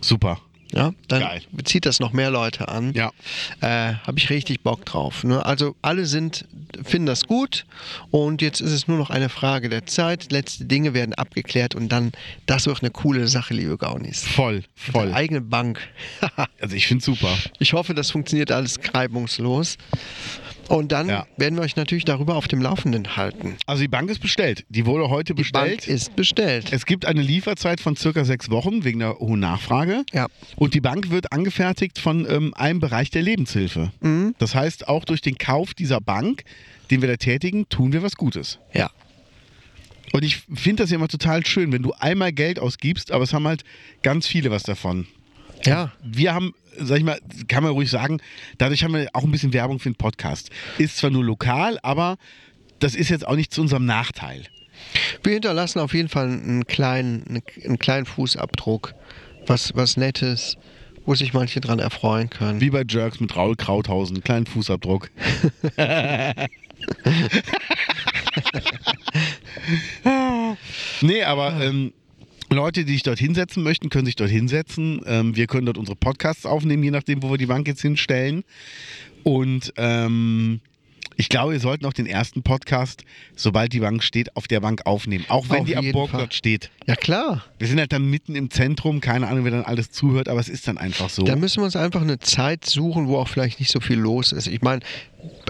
Super. 0.00 0.40
Ja, 0.72 0.92
dann 1.08 1.20
Geil. 1.20 1.42
zieht 1.64 1.86
das 1.86 2.00
noch 2.00 2.12
mehr 2.12 2.30
Leute 2.30 2.68
an. 2.68 2.92
Ja. 2.92 3.12
Äh, 3.60 3.94
Habe 4.06 4.18
ich 4.18 4.30
richtig 4.30 4.62
Bock 4.62 4.84
drauf. 4.84 5.22
Ne? 5.24 5.44
Also 5.44 5.76
alle 5.80 6.06
sind, 6.06 6.44
finden 6.84 7.06
das 7.06 7.26
gut 7.26 7.64
und 8.10 8.42
jetzt 8.42 8.60
ist 8.60 8.72
es 8.72 8.88
nur 8.88 8.98
noch 8.98 9.10
eine 9.10 9.28
Frage 9.28 9.68
der 9.68 9.86
Zeit. 9.86 10.32
Letzte 10.32 10.64
Dinge 10.64 10.92
werden 10.92 11.14
abgeklärt 11.14 11.74
und 11.74 11.90
dann, 11.90 12.12
das 12.46 12.66
wird 12.66 12.82
eine 12.82 12.90
coole 12.90 13.28
Sache, 13.28 13.54
liebe 13.54 13.78
Gaunis. 13.78 14.24
Voll, 14.24 14.64
voll. 14.74 15.06
Eine 15.06 15.14
eigene 15.14 15.40
Bank. 15.40 15.80
Also 16.60 16.74
ich 16.74 16.86
finde 16.86 17.04
super. 17.04 17.32
ich 17.58 17.72
hoffe, 17.74 17.94
das 17.94 18.10
funktioniert 18.10 18.50
alles 18.50 18.78
reibungslos. 18.92 19.76
Und 20.68 20.90
dann 20.92 21.08
Ja. 21.08 21.26
werden 21.36 21.54
wir 21.56 21.62
euch 21.62 21.76
natürlich 21.76 22.04
darüber 22.04 22.34
auf 22.36 22.48
dem 22.48 22.60
Laufenden 22.60 23.16
halten. 23.16 23.56
Also 23.66 23.82
die 23.82 23.88
Bank 23.88 24.10
ist 24.10 24.18
bestellt. 24.20 24.64
Die 24.68 24.84
wurde 24.86 25.08
heute 25.08 25.34
Die 25.34 25.42
bestellt. 25.42 25.78
Bank 25.78 25.88
ist 25.88 26.16
bestellt. 26.16 26.72
es 26.72 26.86
gibt 26.86 27.04
eine 27.06 27.22
Lieferzeit 27.22 27.80
von 27.80 27.94
circa 27.96 28.24
sechs 28.24 28.50
Wochen 28.50 28.84
wegen 28.84 28.98
der 28.98 29.18
hohen 29.18 29.40
Nachfrage. 29.40 30.04
Ja. 30.12 30.26
Und 30.56 30.74
die 30.74 30.80
Bank 30.80 31.10
wird 31.10 31.32
angefertigt 31.32 31.98
von 31.98 32.26
ähm, 32.28 32.52
einem 32.54 32.80
Bereich 32.80 33.10
der 33.10 33.22
Lebenshilfe. 33.22 33.92
Mhm. 34.00 34.34
Das 34.38 34.54
heißt, 34.54 34.88
auch 34.88 35.04
durch 35.04 35.20
den 35.20 35.38
Kauf 35.38 35.72
dieser 35.74 36.00
Bank, 36.00 36.42
den 36.90 37.00
wir 37.00 37.08
da 37.08 37.16
tätigen, 37.16 37.68
tun 37.68 37.92
wir 37.92 38.02
was 38.02 38.16
Gutes. 38.16 38.58
Ja. 38.74 38.90
Und 40.12 40.24
ich 40.24 40.38
finde 40.54 40.82
das 40.84 40.90
ja 40.90 40.96
immer 40.96 41.08
total 41.08 41.44
schön, 41.44 41.72
wenn 41.72 41.82
du 41.82 41.92
einmal 41.98 42.32
Geld 42.32 42.58
ausgibst, 42.58 43.12
aber 43.12 43.24
es 43.24 43.32
haben 43.32 43.46
halt 43.46 43.64
ganz 44.02 44.26
viele 44.26 44.50
was 44.50 44.62
davon. 44.62 45.06
Ja. 45.64 45.92
Wir 46.02 46.32
haben, 46.34 46.54
sag 46.78 46.98
ich 46.98 47.04
mal, 47.04 47.18
kann 47.48 47.62
man 47.62 47.72
ruhig 47.72 47.90
sagen, 47.90 48.20
dadurch 48.58 48.84
haben 48.84 48.94
wir 48.94 49.08
auch 49.12 49.24
ein 49.24 49.30
bisschen 49.30 49.52
Werbung 49.52 49.78
für 49.78 49.90
den 49.90 49.96
Podcast. 49.96 50.50
Ist 50.78 50.96
zwar 50.98 51.10
nur 51.10 51.24
lokal, 51.24 51.78
aber 51.82 52.16
das 52.78 52.94
ist 52.94 53.08
jetzt 53.08 53.26
auch 53.26 53.36
nicht 53.36 53.52
zu 53.52 53.60
unserem 53.62 53.86
Nachteil. 53.86 54.44
Wir 55.22 55.32
hinterlassen 55.32 55.80
auf 55.80 55.94
jeden 55.94 56.08
Fall 56.08 56.26
einen 56.26 56.66
kleinen, 56.66 57.42
einen 57.64 57.78
kleinen 57.78 58.06
Fußabdruck. 58.06 58.94
Was, 59.46 59.76
was 59.76 59.96
Nettes, 59.96 60.56
wo 61.04 61.14
sich 61.14 61.32
manche 61.32 61.60
dran 61.60 61.78
erfreuen 61.78 62.28
können. 62.30 62.60
Wie 62.60 62.70
bei 62.70 62.82
Jerks 62.86 63.20
mit 63.20 63.36
Raul 63.36 63.54
Krauthausen, 63.54 64.22
kleinen 64.22 64.46
Fußabdruck. 64.46 65.08
nee, 71.00 71.22
aber 71.22 71.60
ähm, 71.62 71.92
Leute, 72.50 72.84
die 72.84 72.92
sich 72.92 73.02
dort 73.02 73.18
hinsetzen 73.18 73.62
möchten, 73.62 73.88
können 73.88 74.06
sich 74.06 74.16
dort 74.16 74.30
hinsetzen. 74.30 75.00
Ähm, 75.06 75.36
wir 75.36 75.46
können 75.46 75.66
dort 75.66 75.78
unsere 75.78 75.96
Podcasts 75.96 76.46
aufnehmen, 76.46 76.82
je 76.82 76.90
nachdem, 76.90 77.22
wo 77.22 77.30
wir 77.30 77.38
die 77.38 77.46
Bank 77.46 77.66
jetzt 77.66 77.82
hinstellen. 77.82 78.44
Und 79.24 79.72
ähm, 79.76 80.60
ich 81.18 81.28
glaube, 81.30 81.52
wir 81.52 81.60
sollten 81.60 81.86
auch 81.86 81.94
den 81.94 82.06
ersten 82.06 82.42
Podcast, 82.42 83.02
sobald 83.34 83.72
die 83.72 83.80
Bank 83.80 84.02
steht, 84.02 84.36
auf 84.36 84.48
der 84.48 84.60
Bank 84.60 84.82
aufnehmen. 84.84 85.24
Auch 85.28 85.48
wenn 85.48 85.60
Auf 85.60 85.66
die 85.66 85.76
am 85.76 85.90
Burgplatz 85.90 86.34
steht. 86.34 86.70
Ja 86.86 86.94
klar. 86.94 87.44
Wir 87.58 87.68
sind 87.68 87.78
halt 87.78 87.92
dann 87.92 88.08
mitten 88.10 88.36
im 88.36 88.50
Zentrum, 88.50 89.00
keine 89.00 89.26
Ahnung, 89.26 89.44
wer 89.44 89.50
dann 89.50 89.64
alles 89.64 89.90
zuhört, 89.90 90.28
aber 90.28 90.40
es 90.40 90.50
ist 90.50 90.68
dann 90.68 90.76
einfach 90.76 91.08
so. 91.08 91.22
Da 91.22 91.34
müssen 91.34 91.60
wir 91.60 91.64
uns 91.64 91.76
einfach 91.76 92.02
eine 92.02 92.18
Zeit 92.18 92.66
suchen, 92.66 93.08
wo 93.08 93.16
auch 93.16 93.28
vielleicht 93.28 93.60
nicht 93.60 93.72
so 93.72 93.80
viel 93.80 93.98
los 93.98 94.32
ist. 94.32 94.46
Ich 94.46 94.60
meine, 94.60 94.82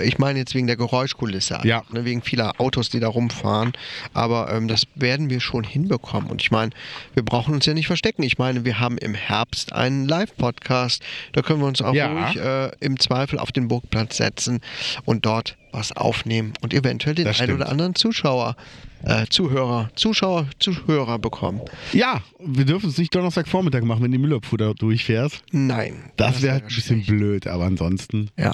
ich 0.02 0.18
meine 0.18 0.38
jetzt 0.38 0.54
wegen 0.54 0.66
der 0.66 0.76
Geräuschkulisse, 0.76 1.61
Ja. 1.64 1.83
ne, 1.90 2.04
wegen 2.04 2.23
vieler 2.23 2.61
Autos, 2.61 2.90
die 2.90 3.00
da 3.00 3.09
rumfahren. 3.09 3.73
Aber 4.14 4.52
ähm, 4.52 4.68
das 4.68 4.85
werden 4.95 5.30
wir 5.30 5.40
schon 5.40 5.64
hinbekommen. 5.64 6.30
Und 6.30 6.42
ich 6.42 6.50
meine, 6.50 6.71
wir 7.14 7.25
brauchen 7.25 7.54
uns 7.54 7.66
ja 7.66 7.75
nicht 7.75 7.87
verstecken. 7.87 8.23
Ich 8.23 8.38
meine, 8.38 8.64
wir 8.64 8.80
haben 8.80 8.99
im 8.99 9.14
Herbst 9.14 9.73
einen 9.73 10.06
Live-Podcast. 10.09 11.02
Da 11.33 11.42
können 11.42 11.61
wir 11.61 11.66
uns 11.66 11.83
auch 11.83 11.95
Ja. 11.95 12.12
ruhig 12.12 12.37
äh, 12.37 12.71
im 12.80 12.99
Zweifel 12.99 13.38
auf 13.38 13.52
den 13.52 13.68
Burgplatz 13.68 14.16
setzen 14.16 14.61
und 15.04 15.26
dort 15.26 15.56
was 15.73 15.92
aufnehmen 15.92 16.54
und 16.62 16.73
eventuell 16.73 17.14
den 17.14 17.26
Das 17.26 17.38
einen 17.40 17.49
stimmt. 17.50 17.61
oder 17.61 17.71
anderen 17.71 17.95
Zuschauer, 17.95 18.56
äh, 19.04 19.26
Zuhörer, 19.28 19.90
Zuschauer, 19.95 20.47
Zuhörer 20.59 21.18
bekommen. 21.18 21.61
Ja, 21.92 22.23
wir 22.42 22.64
dürfen 22.64 22.88
es 22.88 22.97
nicht 22.97 23.14
Donnerstagvormittag 23.14 23.83
machen, 23.83 24.02
wenn 24.02 24.11
die 24.12 24.16
Müllabfuhr 24.18 24.56
da 24.56 24.73
durchfährt. 24.73 25.42
Nein. 25.52 26.11
Das, 26.16 26.40
wäre 26.40 26.56
wär 26.56 26.62
ein 26.62 26.66
bisschen 26.75 27.04
schlecht. 27.04 27.09
blöd, 27.09 27.47
aber 27.47 27.64
ansonsten 27.64 28.30
Ja. 28.38 28.52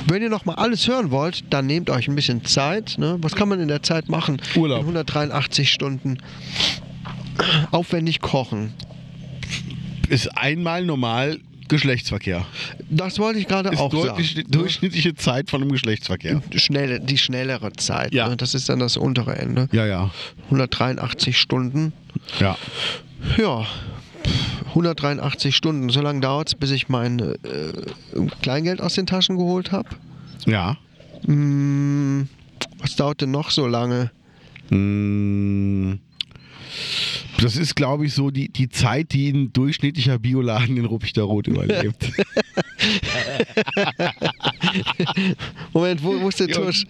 wenn 0.06 0.22
ihr 0.22 0.28
noch 0.30 0.44
mal 0.44 0.54
alles 0.54 0.86
hören 0.88 1.10
wollt, 1.10 1.44
dann 1.50 1.66
nehmt 1.66 1.90
euch 1.90 2.08
ein 2.08 2.14
bisschen 2.14 2.44
Zeit. 2.44 2.96
Ne? 2.98 3.18
Was 3.20 3.34
kann 3.34 3.48
man 3.48 3.60
in 3.60 3.68
der 3.68 3.82
Zeit 3.82 4.08
machen? 4.08 4.40
Urlaub. 4.56 4.78
In 4.80 4.84
183 4.86 5.70
Stunden 5.70 6.18
aufwendig 7.70 8.20
kochen. 8.20 8.72
Ist 10.08 10.28
einmal 10.36 10.84
normal 10.84 11.38
Geschlechtsverkehr. 11.68 12.46
Das 12.88 13.18
wollte 13.18 13.38
ich 13.38 13.46
gerade 13.46 13.78
auch 13.78 13.90
deutlich, 13.90 14.34
sagen. 14.34 14.50
durchschnittliche 14.50 15.14
Zeit 15.14 15.50
von 15.50 15.60
einem 15.60 15.70
Geschlechtsverkehr. 15.70 16.42
Schnelle, 16.54 16.98
die 17.00 17.18
schnellere 17.18 17.72
Zeit. 17.74 18.14
Ja. 18.14 18.28
Ne? 18.28 18.36
Das 18.38 18.54
ist 18.54 18.70
dann 18.70 18.78
das 18.78 18.96
untere 18.96 19.36
Ende. 19.36 19.68
Ja, 19.72 19.84
ja. 19.86 20.10
183 20.46 21.36
Stunden. 21.38 21.92
Ja. 22.40 22.56
Ja, 23.36 23.66
183 24.68 25.54
Stunden. 25.54 25.88
So 25.88 26.00
lange 26.00 26.20
dauert 26.20 26.48
es, 26.48 26.54
bis 26.54 26.70
ich 26.70 26.88
mein 26.88 27.18
äh, 27.18 27.36
Kleingeld 28.42 28.80
aus 28.80 28.94
den 28.94 29.06
Taschen 29.06 29.36
geholt 29.36 29.72
habe. 29.72 29.88
Ja. 30.46 30.76
Hm, 31.24 32.28
was 32.78 32.96
dauert 32.96 33.20
denn 33.20 33.30
noch 33.30 33.50
so 33.50 33.66
lange? 33.66 34.10
Mm. 34.70 35.94
Das 37.40 37.56
ist, 37.56 37.76
glaube 37.76 38.06
ich, 38.06 38.14
so 38.14 38.30
die, 38.30 38.48
die 38.48 38.68
Zeit, 38.68 39.12
die 39.12 39.30
ein 39.30 39.52
durchschnittlicher 39.52 40.18
Bioladen 40.18 40.76
in 40.76 40.84
Ruppichteroth 40.84 41.46
überlebt. 41.46 42.10
Moment, 45.72 46.02
wo, 46.02 46.20
wo 46.20 46.28
ist 46.28 46.40
der. 46.40 46.48
Tusch? 46.48 46.84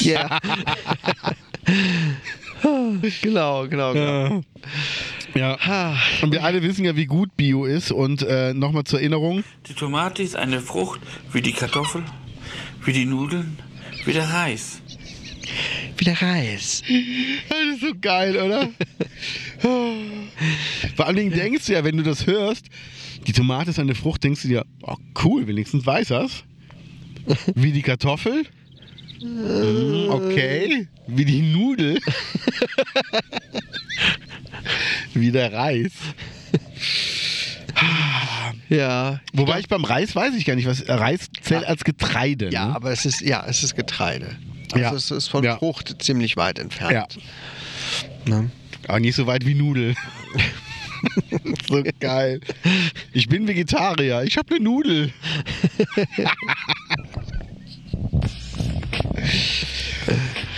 Ja. 0.00 0.38
genau, 3.22 3.68
genau, 3.68 3.92
genau. 3.92 4.42
Ja. 5.34 5.96
Und 6.22 6.32
wir 6.32 6.42
alle 6.42 6.62
wissen 6.62 6.84
ja, 6.84 6.96
wie 6.96 7.06
gut 7.06 7.36
Bio 7.36 7.64
ist. 7.64 7.92
Und 7.92 8.22
äh, 8.22 8.52
nochmal 8.54 8.84
zur 8.84 8.98
Erinnerung. 9.00 9.44
Die 9.68 9.74
Tomate 9.74 10.22
ist 10.22 10.36
eine 10.36 10.60
Frucht 10.60 11.00
wie 11.32 11.40
die 11.40 11.52
Kartoffel, 11.52 12.02
wie 12.84 12.92
die 12.92 13.06
Nudeln, 13.06 13.58
wie 14.04 14.12
der 14.12 14.28
Reis. 14.28 14.80
Wieder 15.96 16.20
Reis. 16.20 16.82
Das 17.48 17.76
ist 17.76 17.80
so 17.80 17.92
geil, 18.00 18.36
oder? 18.36 18.68
Vor 20.96 21.06
allen 21.06 21.16
Dingen 21.16 21.30
denkst 21.30 21.66
du 21.66 21.72
ja, 21.72 21.84
wenn 21.84 21.96
du 21.96 22.02
das 22.02 22.26
hörst, 22.26 22.66
die 23.26 23.32
Tomate 23.32 23.70
ist 23.70 23.78
eine 23.78 23.94
Frucht, 23.94 24.24
denkst 24.24 24.42
du 24.42 24.48
dir, 24.48 24.66
oh 24.82 24.96
cool, 25.24 25.46
wenigstens 25.46 25.84
weiß 25.84 26.08
das. 26.08 26.44
Wie 27.54 27.72
die 27.72 27.82
Kartoffel. 27.82 28.46
Okay. 29.22 30.88
Wie 31.06 31.24
die 31.24 31.42
Nudel. 31.42 32.00
Wie 35.14 35.30
der 35.30 35.52
Reis. 35.52 35.92
Ja. 38.68 39.20
Wobei 39.32 39.60
ich 39.60 39.68
beim 39.68 39.84
Reis 39.84 40.14
weiß 40.14 40.34
ich 40.34 40.44
gar 40.44 40.54
nicht, 40.54 40.66
was 40.66 40.88
Reis 40.88 41.28
zählt 41.42 41.64
als 41.66 41.84
Getreide. 41.84 42.50
Ja, 42.50 42.66
ne? 42.66 42.74
aber 42.76 42.92
es 42.92 43.04
ist, 43.04 43.20
ja, 43.20 43.44
es 43.46 43.62
ist 43.62 43.74
Getreide. 43.76 44.36
Also 44.72 44.78
Ja. 44.84 44.92
es 44.94 45.10
ist 45.10 45.28
von 45.28 45.44
Ja. 45.44 45.56
Frucht 45.58 46.02
ziemlich 46.02 46.36
weit 46.36 46.58
Ja. 46.58 46.64
entfernt. 46.64 47.18
Ne? 48.26 48.50
Aber 48.86 49.00
nicht 49.00 49.16
so 49.16 49.26
weit 49.26 49.44
wie 49.46 49.54
Nudel. 49.54 49.94
so 51.68 51.82
geil. 51.98 52.40
Ich 53.12 53.28
bin 53.28 53.48
Vegetarier. 53.48 54.22
Ich 54.22 54.36
habe 54.36 54.54
eine 54.54 54.64
Nudel. 54.64 55.12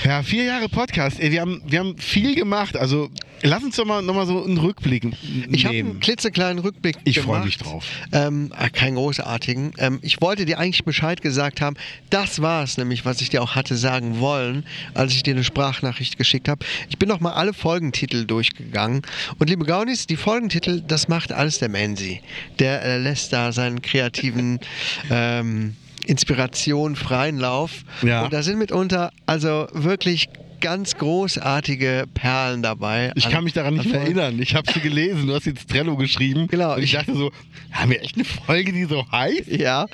ja, 0.04 0.22
vier 0.22 0.44
Jahre 0.44 0.68
Podcast. 0.68 1.20
Ey, 1.20 1.30
wir, 1.30 1.40
haben, 1.40 1.62
wir 1.66 1.78
haben 1.80 1.96
viel 1.98 2.34
gemacht. 2.34 2.76
Also 2.76 3.10
lass 3.42 3.62
uns 3.62 3.76
doch 3.76 3.84
mal 3.84 4.02
nochmal 4.02 4.26
so 4.26 4.42
einen 4.44 4.58
Rückblick 4.58 5.04
n- 5.04 5.14
Ich 5.50 5.64
habe 5.64 5.74
nehmen. 5.76 5.90
einen 5.92 6.00
klitzekleinen 6.00 6.58
Rückblick 6.58 6.96
Ich 7.04 7.16
gemacht. 7.16 7.38
freu 7.38 7.44
mich 7.44 7.58
drauf. 7.58 7.84
Ähm, 8.12 8.52
äh, 8.58 8.70
keinen 8.70 8.94
großartigen. 8.96 9.72
Ähm, 9.78 9.98
ich 10.02 10.20
wollte 10.20 10.44
dir 10.44 10.58
eigentlich 10.58 10.84
Bescheid 10.84 11.22
gesagt 11.22 11.60
haben. 11.60 11.76
Das 12.10 12.40
war 12.42 12.62
es 12.64 12.78
nämlich, 12.78 13.04
was 13.04 13.20
ich 13.20 13.30
dir 13.30 13.42
auch 13.42 13.54
hatte 13.54 13.76
sagen 13.76 14.18
wollen, 14.20 14.64
als 14.94 15.12
ich 15.12 15.22
dir 15.22 15.34
eine 15.34 15.44
Sprachnachricht 15.44 16.18
geschickt 16.18 16.48
habe. 16.48 16.64
Ich 16.88 16.98
bin 16.98 17.08
noch 17.08 17.20
mal 17.20 17.32
alle 17.32 17.52
Folgentitel 17.52 18.24
durchgegangen. 18.26 19.02
Und 19.38 19.50
liebe 19.50 19.64
Gaunis, 19.64 20.06
die 20.06 20.16
Folgentitel, 20.16 20.80
das 20.86 21.08
macht 21.08 21.32
alles 21.32 21.58
der 21.58 21.68
Menzi. 21.68 22.20
Der 22.58 22.82
äh, 22.84 22.98
lässt 22.98 23.32
da 23.32 23.52
seinen 23.52 23.82
kreativen 23.82 24.58
ähm, 25.10 25.76
Inspiration 26.06 26.96
freien 26.96 27.38
Lauf. 27.38 27.84
Ja. 28.02 28.24
Und 28.24 28.32
da 28.32 28.42
sind 28.42 28.58
mitunter 28.58 29.12
also 29.26 29.66
wirklich 29.72 30.28
ganz 30.60 30.96
großartige 30.96 32.04
Perlen 32.14 32.62
dabei. 32.62 33.10
Ich 33.16 33.26
an- 33.26 33.32
kann 33.32 33.44
mich 33.44 33.52
daran 33.52 33.74
nicht 33.74 33.90
mehr 33.90 34.00
erinnern. 34.02 34.38
Ich 34.40 34.54
habe 34.54 34.70
sie 34.72 34.78
gelesen. 34.80 35.26
Du 35.26 35.34
hast 35.34 35.44
jetzt 35.46 35.68
Trello 35.68 35.96
geschrieben. 35.96 36.46
Genau, 36.46 36.74
Und 36.76 36.82
ich 36.84 36.92
dachte 36.92 37.14
so, 37.16 37.32
haben 37.72 37.90
wir 37.90 38.00
echt 38.00 38.14
eine 38.14 38.24
Folge, 38.24 38.72
die 38.72 38.84
so 38.84 39.04
heißt? 39.10 39.48
Ja, 39.48 39.86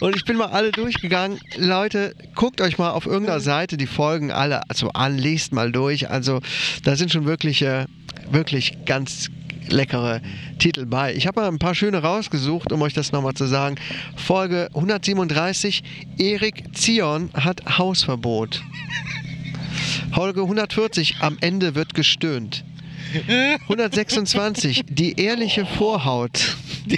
und 0.00 0.16
ich 0.16 0.24
bin 0.24 0.36
mal 0.38 0.46
alle 0.46 0.70
durchgegangen. 0.72 1.38
Leute, 1.58 2.14
guckt 2.34 2.62
euch 2.62 2.78
mal 2.78 2.90
auf 2.92 3.04
irgendeiner 3.04 3.40
Seite 3.40 3.76
die 3.76 3.86
Folgen 3.86 4.30
alle 4.30 4.62
also 4.70 4.88
an, 4.90 5.18
lest 5.18 5.52
mal 5.52 5.70
durch. 5.72 6.08
Also 6.08 6.40
da 6.84 6.96
sind 6.96 7.12
schon 7.12 7.26
wirklich, 7.26 7.62
wirklich 8.30 8.78
ganz 8.86 9.28
leckere 9.68 10.20
Titel 10.58 10.86
bei. 10.86 11.14
Ich 11.14 11.26
habe 11.26 11.40
mal 11.40 11.48
ein 11.48 11.58
paar 11.58 11.74
schöne 11.74 11.98
rausgesucht, 11.98 12.72
um 12.72 12.82
euch 12.82 12.94
das 12.94 13.12
nochmal 13.12 13.34
zu 13.34 13.46
sagen. 13.46 13.76
Folge 14.16 14.68
137, 14.74 15.82
Erik 16.18 16.76
Zion 16.76 17.30
hat 17.34 17.78
Hausverbot. 17.78 18.62
Folge 20.12 20.42
140, 20.42 21.16
am 21.20 21.36
Ende 21.40 21.74
wird 21.74 21.94
gestöhnt. 21.94 22.64
126, 23.68 24.84
die 24.88 25.20
ehrliche 25.20 25.66
Vorhaut. 25.66 26.56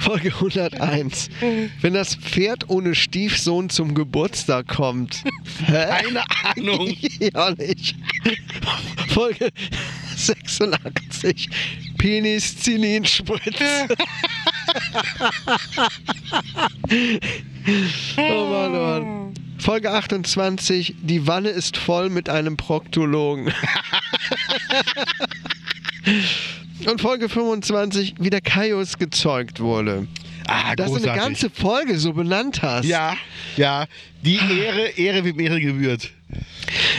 Folge 0.00 0.28
101. 0.28 1.30
Wenn 1.80 1.94
das 1.94 2.14
Pferd 2.16 2.68
ohne 2.68 2.94
Stiefsohn 2.94 3.70
zum 3.70 3.94
Geburtstag 3.94 4.68
kommt. 4.68 5.24
Hä? 5.66 5.86
Keine 5.88 6.22
Ahnung. 6.44 6.94
ja 7.18 7.50
nicht. 7.52 7.96
Folge 9.08 9.50
86. 10.16 11.48
Penicillinspritz. 11.98 13.56
oh 18.16 18.46
Mann, 18.50 18.74
oh 18.74 18.80
Mann. 18.80 19.34
Folge 19.58 19.90
28. 19.92 20.96
Die 21.02 21.26
Wanne 21.26 21.50
ist 21.50 21.76
voll 21.76 22.10
mit 22.10 22.28
einem 22.28 22.56
Proktologen. 22.56 23.52
Und 26.88 27.00
Folge 27.00 27.28
25, 27.28 28.14
wie 28.18 28.30
der 28.30 28.40
Kaius 28.40 28.98
gezeugt 28.98 29.60
wurde. 29.60 30.06
Ah, 30.46 30.74
Dass 30.74 30.88
du 30.88 30.96
eine 30.96 31.06
großartig. 31.06 31.22
ganze 31.22 31.50
Folge 31.50 31.98
so 31.98 32.12
benannt 32.12 32.62
hast. 32.62 32.84
Ja, 32.84 33.14
ja. 33.56 33.86
Die 34.22 34.36
Ehre, 34.36 34.88
Ehre 34.96 35.24
wem 35.24 35.38
Ehre 35.38 35.60
gebührt. 35.60 36.10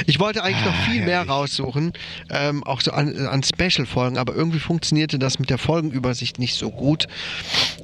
Ich 0.06 0.20
wollte 0.20 0.44
eigentlich 0.44 0.66
noch 0.66 0.74
Ah, 0.74 0.90
viel 0.92 1.02
mehr 1.04 1.28
raussuchen, 1.28 1.94
ähm, 2.30 2.64
auch 2.64 2.82
so 2.82 2.92
an, 2.92 3.16
an 3.28 3.42
Special-Folgen, 3.44 4.18
aber 4.18 4.36
irgendwie 4.36 4.60
funktionierte 4.60 5.18
das 5.20 5.40
mit 5.40 5.50
der 5.50 5.58
Folgenübersicht 5.58 6.40
nicht 6.40 6.56
so 6.56 6.70
gut, 6.72 7.08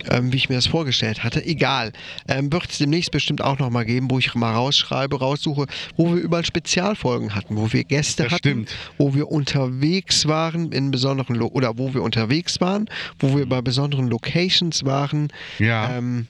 ähm, 0.09 0.31
wie 0.31 0.37
ich 0.37 0.49
mir 0.49 0.55
das 0.55 0.67
vorgestellt 0.67 1.23
hatte. 1.23 1.43
Egal. 1.45 1.91
Ähm, 2.27 2.51
Wird 2.51 2.69
es 2.69 2.77
demnächst 2.77 3.11
bestimmt 3.11 3.41
auch 3.41 3.57
nochmal 3.59 3.85
geben, 3.85 4.09
wo 4.11 4.19
ich 4.19 4.33
mal 4.35 4.53
rausschreibe, 4.53 5.19
raussuche, 5.19 5.65
wo 5.97 6.13
wir 6.13 6.21
überall 6.21 6.45
Spezialfolgen 6.45 7.33
hatten, 7.35 7.57
wo 7.57 7.71
wir 7.73 7.83
Gäste 7.83 8.23
Das 8.23 8.33
hatten, 8.33 8.67
stimmt. 8.67 8.75
wo 8.97 9.13
wir 9.15 9.29
unterwegs 9.31 10.27
waren 10.27 10.71
in 10.71 10.91
besonderen 10.91 11.35
Lo 11.35 11.47
oder 11.47 11.77
wo 11.77 11.93
wir 11.93 12.03
unterwegs 12.03 12.59
waren, 12.61 12.89
wo 13.19 13.35
wir 13.37 13.47
bei 13.47 13.61
besonderen 13.61 14.07
Locations 14.07 14.85
waren. 14.85 15.29
Ja. 15.59 15.97
Ähm, 15.97 16.27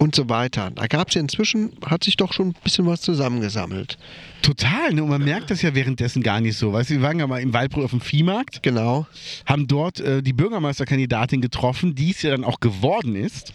und 0.00 0.14
so 0.14 0.30
weiter. 0.30 0.70
Da 0.74 0.86
gab 0.86 1.08
es 1.08 1.14
ja 1.14 1.20
inzwischen, 1.20 1.72
hat 1.84 2.04
sich 2.04 2.16
doch 2.16 2.32
schon 2.32 2.48
ein 2.48 2.54
bisschen 2.64 2.86
was 2.86 3.02
zusammengesammelt. 3.02 3.98
Total, 4.40 4.94
ne? 4.94 5.02
Und 5.02 5.10
man 5.10 5.22
merkt 5.22 5.50
das 5.50 5.60
ja 5.60 5.74
währenddessen 5.74 6.22
gar 6.22 6.40
nicht 6.40 6.56
so. 6.56 6.72
Weißt 6.72 6.88
du, 6.88 6.94
wir 6.94 7.02
waren 7.02 7.18
ja 7.18 7.26
mal 7.26 7.40
in 7.42 7.52
Waldbrück 7.52 7.84
auf 7.84 7.90
dem 7.90 8.00
Viehmarkt, 8.00 8.62
Genau. 8.62 9.06
haben 9.44 9.66
dort 9.66 10.00
äh, 10.00 10.22
die 10.22 10.32
Bürgermeisterkandidatin 10.32 11.42
getroffen, 11.42 11.94
die 11.94 12.12
es 12.12 12.22
ja 12.22 12.30
dann 12.30 12.44
auch 12.44 12.60
geworden 12.60 13.14
ist. 13.14 13.52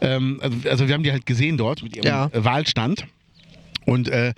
Ähm, 0.00 0.40
also, 0.42 0.56
also 0.68 0.88
wir 0.88 0.94
haben 0.94 1.04
die 1.04 1.12
halt 1.12 1.24
gesehen 1.24 1.56
dort 1.56 1.84
mit 1.84 1.96
ihrem 1.96 2.06
Ja. 2.06 2.30
Wahlstand. 2.34 3.06
Und 3.86 4.08
äh, 4.08 4.34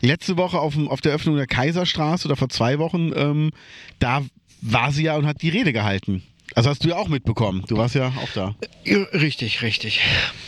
letzte 0.00 0.38
Woche 0.38 0.58
auf, 0.58 0.74
dem, 0.74 0.88
auf 0.88 1.02
der 1.02 1.12
Öffnung 1.12 1.36
der 1.36 1.46
Kaiserstraße 1.46 2.26
oder 2.26 2.36
vor 2.36 2.48
zwei 2.48 2.78
Wochen, 2.78 3.12
ähm, 3.14 3.50
da 3.98 4.22
war 4.62 4.92
sie 4.92 5.04
ja 5.04 5.16
und 5.16 5.26
hat 5.26 5.42
die 5.42 5.50
Rede 5.50 5.72
gehalten. 5.74 6.22
Also 6.54 6.70
hast 6.70 6.84
du 6.84 6.88
ja 6.88 6.96
auch 6.96 7.08
mitbekommen. 7.08 7.64
Du 7.68 7.76
warst 7.76 7.94
ja 7.94 8.08
auch 8.08 8.32
da. 8.34 8.54
Ja, 8.84 9.02
Richtig, 9.12 9.62
richtig. 9.62 10.00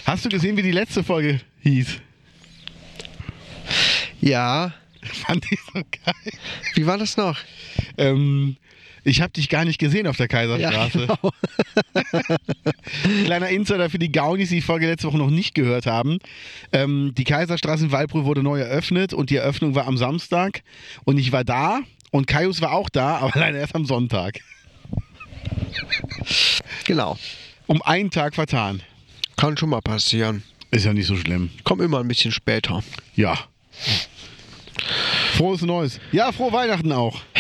Hast 0.05 0.25
du 0.25 0.29
gesehen, 0.29 0.57
wie 0.57 0.63
die 0.63 0.73
letzte 0.73 1.05
Folge 1.05 1.41
hieß? 1.61 1.99
Ja. 4.21 4.75
Fand 5.03 5.45
ich 5.51 5.59
so 5.73 5.81
geil. 5.81 6.33
Wie 6.75 6.87
war 6.87 6.99
das 6.99 7.17
noch? 7.17 7.39
Ähm, 7.99 8.57
ich 9.05 9.21
habe 9.21 9.33
dich 9.33 9.49
gar 9.49 9.65
nicht 9.65 9.79
gesehen 9.79 10.07
auf 10.07 10.17
der 10.17 10.29
Kaiserstraße. 10.29 11.07
genau. 11.09 11.33
Kleiner 13.25 13.49
Insider 13.49 13.91
für 13.91 13.99
die 13.99 14.13
Gaunis, 14.13 14.51
die 14.51 14.57
die 14.57 14.61
Folge 14.61 14.87
letzte 14.87 15.09
Woche 15.09 15.19
noch 15.19 15.31
nicht 15.31 15.55
gehört 15.55 15.87
haben. 15.87 16.19
Ähm, 16.73 17.13
die 17.17 17.25
Kaiserstraße 17.25 17.87
in 17.87 17.93
Waldbrück 17.93 18.25
wurde 18.25 18.43
neu 18.45 18.61
eröffnet 18.61 19.13
und 19.13 19.31
die 19.31 19.37
Eröffnung 19.37 19.75
war 19.75 19.87
am 19.87 19.97
Samstag. 19.97 20.63
Und 21.05 21.19
ich 21.19 21.33
war 21.33 21.43
da 21.43 21.81
und 22.13 22.27
Kaius 22.29 22.61
war 22.61 22.73
auch 22.73 22.89
da, 22.89 23.17
aber 23.21 23.33
leider 23.39 23.59
erst 23.59 23.75
am 23.75 23.85
Sonntag. 23.87 24.41
Genau. 26.85 27.19
Um 27.67 27.81
einen 27.83 28.11
Tag 28.11 28.35
vertan. 28.35 28.83
Kann 29.37 29.57
schon 29.57 29.71
mal 29.71 29.81
passieren. 29.81 30.43
Ist 30.71 30.85
ja 30.85 30.93
nicht 30.93 31.07
so 31.07 31.17
schlimm. 31.17 31.51
Komm 31.65 31.81
immer 31.81 32.01
ein 32.01 32.09
bisschen 32.09 32.33
später. 32.33 32.83
Ja. 33.15 33.39
Frohes 35.37 35.63
Neues. 35.63 36.01
Ja, 36.13 36.33
frohe 36.33 36.53
Weihnachten 36.53 36.93
auch. 36.93 37.21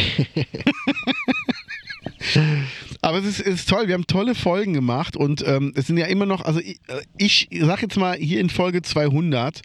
Aber 3.02 3.18
es 3.18 3.24
ist, 3.24 3.40
es 3.40 3.54
ist 3.60 3.68
toll, 3.68 3.88
wir 3.88 3.94
haben 3.94 4.06
tolle 4.06 4.34
Folgen 4.34 4.74
gemacht 4.74 5.16
und 5.16 5.44
ähm, 5.46 5.72
es 5.74 5.88
sind 5.88 5.96
ja 5.96 6.06
immer 6.06 6.24
noch, 6.24 6.44
also 6.44 6.60
ich, 6.60 6.78
äh, 6.88 7.02
ich 7.18 7.48
sag 7.60 7.82
jetzt 7.82 7.96
mal 7.96 8.16
hier 8.16 8.40
in 8.40 8.48
Folge 8.48 8.80
200, 8.82 9.60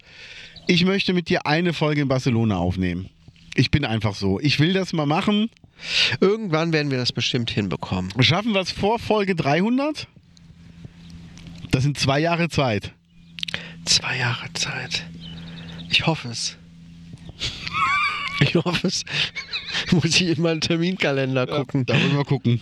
ich 0.66 0.84
möchte 0.86 1.14
mit 1.14 1.30
dir 1.30 1.46
eine 1.46 1.72
Folge 1.74 2.02
in 2.02 2.08
Barcelona 2.08 2.58
aufnehmen. 2.58 3.10
Ich 3.56 3.70
bin 3.72 3.86
einfach 3.86 4.16
so. 4.16 4.40
Ich 4.40 4.60
will 4.60 4.74
das 4.74 4.92
mal 4.94 5.06
machen. 5.06 5.50
Irgendwann 6.20 6.74
werden 6.74 6.92
wir 6.92 6.98
das 6.98 7.12
bestimmt 7.12 7.50
hinbekommen. 7.50 8.12
Schaffen 8.22 8.54
wir 8.54 8.62
es 8.62 8.72
vor 8.72 9.00
Folge 9.00 9.36
300? 9.36 10.08
Das 11.72 11.84
sind 11.84 11.98
zwei 11.98 12.20
Jahre 12.20 12.50
Zeit. 12.50 12.94
Zwei 13.86 14.18
Jahre 14.18 14.52
Zeit. 14.54 15.06
Ich 15.90 16.06
hoffe 16.06 16.30
es. 16.30 16.58
Ich 18.40 18.54
hoffe 18.54 18.86
es. 18.86 19.04
Muss 19.92 20.06
ich 20.06 20.38
in 20.38 20.44
meinen 20.44 20.62
Terminkalender 20.62 21.48
gucken. 21.48 21.88
Da 21.88 21.96
wollen 21.96 22.16
wir 22.16 22.24
gucken. 22.24 22.62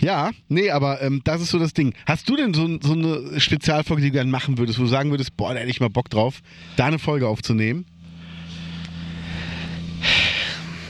Ja, 0.00 0.30
nee, 0.48 0.70
aber 0.70 1.02
ähm, 1.02 1.22
das 1.24 1.42
ist 1.42 1.50
so 1.50 1.58
das 1.58 1.72
Ding. 1.74 1.92
Hast 2.06 2.28
du 2.28 2.36
denn 2.36 2.54
so, 2.54 2.78
so 2.80 2.92
eine 2.92 3.40
Spezialfolge, 3.40 4.02
die 4.02 4.08
du 4.08 4.12
gerne 4.14 4.30
machen 4.30 4.58
würdest, 4.58 4.78
wo 4.78 4.82
du 4.84 4.88
sagen 4.88 5.10
würdest, 5.10 5.36
boah, 5.36 5.54
da 5.54 5.60
hätte 5.60 5.70
ich 5.70 5.80
mal 5.80 5.90
Bock 5.90 6.08
drauf, 6.08 6.40
da 6.76 6.86
eine 6.86 7.00
Folge 7.00 7.26
aufzunehmen? 7.26 7.84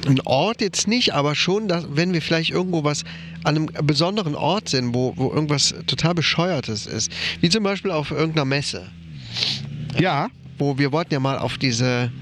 Ein 0.06 0.20
Ort 0.24 0.60
jetzt 0.60 0.88
nicht, 0.88 1.12
aber 1.14 1.34
schon, 1.34 1.68
dass, 1.68 1.84
wenn 1.90 2.12
wir 2.12 2.22
vielleicht 2.22 2.50
irgendwo 2.50 2.84
was 2.84 3.04
an 3.44 3.56
einem 3.56 3.66
besonderen 3.82 4.34
Ort 4.34 4.68
sind, 4.68 4.94
wo, 4.94 5.12
wo 5.16 5.30
irgendwas 5.32 5.74
total 5.86 6.14
Bescheuertes 6.14 6.86
ist. 6.86 7.10
Wie 7.40 7.48
zum 7.48 7.64
Beispiel 7.64 7.90
auf 7.90 8.10
irgendeiner 8.10 8.44
Messe. 8.44 8.86
Ja, 9.98 10.28
Wo 10.58 10.78
wir 10.78 10.92
wollten 10.92 11.14
ja 11.14 11.20
mal 11.20 11.38
auf 11.38 11.58
diese 11.58 12.12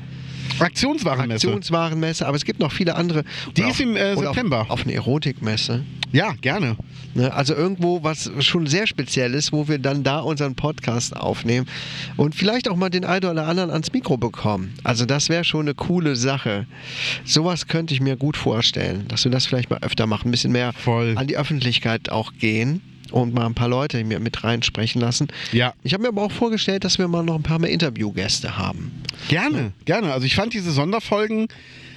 Aktionswarenmesse. 0.58 1.46
Aktionswarenmesse, 1.46 2.26
aber 2.26 2.36
es 2.36 2.44
gibt 2.44 2.60
noch 2.60 2.72
viele 2.72 2.94
andere. 2.94 3.24
Die 3.56 3.62
Oder 3.62 3.70
ist 3.70 3.80
im, 3.80 3.96
äh, 3.96 4.16
September. 4.16 4.62
Auf, 4.62 4.70
auf 4.70 4.82
eine 4.84 4.94
Erotikmesse. 4.94 5.84
Ja, 6.12 6.32
gerne. 6.40 6.76
Ne? 7.14 7.32
Also 7.32 7.54
irgendwo, 7.54 8.02
was 8.02 8.30
schon 8.40 8.66
sehr 8.66 8.86
speziell 8.86 9.34
ist, 9.34 9.52
wo 9.52 9.68
wir 9.68 9.78
dann 9.78 10.04
da 10.04 10.20
unseren 10.20 10.54
Podcast 10.54 11.16
aufnehmen 11.16 11.66
und 12.16 12.34
vielleicht 12.34 12.68
auch 12.68 12.76
mal 12.76 12.88
den 12.88 13.04
einen 13.04 13.30
oder 13.30 13.46
anderen 13.46 13.70
ans 13.70 13.92
Mikro 13.92 14.16
bekommen. 14.16 14.74
Also 14.84 15.04
das 15.04 15.28
wäre 15.28 15.44
schon 15.44 15.62
eine 15.62 15.74
coole 15.74 16.16
Sache. 16.16 16.66
Sowas 17.24 17.66
könnte 17.66 17.92
ich 17.92 18.00
mir 18.00 18.16
gut 18.16 18.36
vorstellen, 18.36 19.06
dass 19.08 19.24
wir 19.24 19.32
das 19.32 19.46
vielleicht 19.46 19.70
mal 19.70 19.80
öfter 19.80 20.06
machen, 20.06 20.28
ein 20.28 20.30
bisschen 20.30 20.52
mehr 20.52 20.72
Voll. 20.72 21.14
an 21.16 21.26
die 21.26 21.36
Öffentlichkeit 21.36 22.10
auch 22.10 22.32
gehen 22.38 22.80
und 23.12 23.34
mal 23.34 23.46
ein 23.46 23.54
paar 23.54 23.68
Leute 23.68 24.02
mir 24.04 24.20
mit 24.20 24.44
reinsprechen 24.44 25.00
lassen. 25.00 25.28
Ja. 25.52 25.74
Ich 25.82 25.92
habe 25.92 26.02
mir 26.02 26.08
aber 26.08 26.22
auch 26.22 26.32
vorgestellt, 26.32 26.84
dass 26.84 26.98
wir 26.98 27.08
mal 27.08 27.22
noch 27.22 27.36
ein 27.36 27.42
paar 27.42 27.58
mehr 27.58 27.70
Interviewgäste 27.70 28.56
haben. 28.56 28.92
Gerne, 29.28 29.72
gerne. 29.84 30.12
Also 30.12 30.26
ich 30.26 30.34
fand 30.34 30.54
diese 30.54 30.70
Sonderfolgen, 30.70 31.48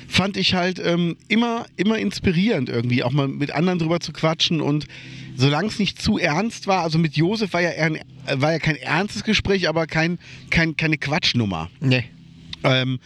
fand 0.08 0.38
ich 0.38 0.54
halt 0.54 0.80
ähm, 0.84 1.16
immer, 1.28 1.66
immer 1.78 1.98
inspirierend 1.98 2.70
irgendwie, 2.70 3.04
auch 3.04 3.12
mal 3.12 3.28
mit 3.28 3.52
anderen 3.52 3.80
drüber 3.80 4.00
zu 4.00 4.12
quatschen 4.12 4.62
und 4.62 4.88
solange 5.36 5.70
es 5.70 5.80
nicht 5.80 6.02
zu 6.02 6.18
ernst 6.18 6.68
war, 6.68 6.84
also 6.84 6.98
mit 6.98 7.16
Josef 7.16 7.54
war 7.54 7.62
ja, 7.62 7.72
eher 7.72 7.96
äh, 7.96 8.00
war 8.36 8.52
ja 8.52 8.60
kein 8.60 8.76
ernstes 8.76 9.24
Gespräch, 9.24 9.70
aber 9.70 9.88
kein, 9.88 10.20
kein, 10.50 10.76
keine 10.76 10.98
Quatschnummer. 10.98 11.70
Nee. 11.80 12.04
Ähm, 12.64 13.00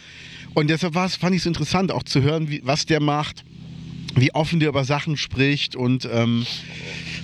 und 0.54 0.68
deshalb 0.68 0.94
fand 0.94 1.34
ich 1.34 1.42
es 1.42 1.46
interessant, 1.46 1.92
auch 1.92 2.02
zu 2.02 2.22
hören, 2.22 2.50
wie, 2.50 2.60
was 2.64 2.86
der 2.86 3.00
macht, 3.00 3.44
wie 4.14 4.34
offen 4.34 4.60
der 4.60 4.70
über 4.70 4.84
Sachen 4.84 5.16
spricht 5.16 5.76
und 5.76 6.08
ähm, 6.10 6.46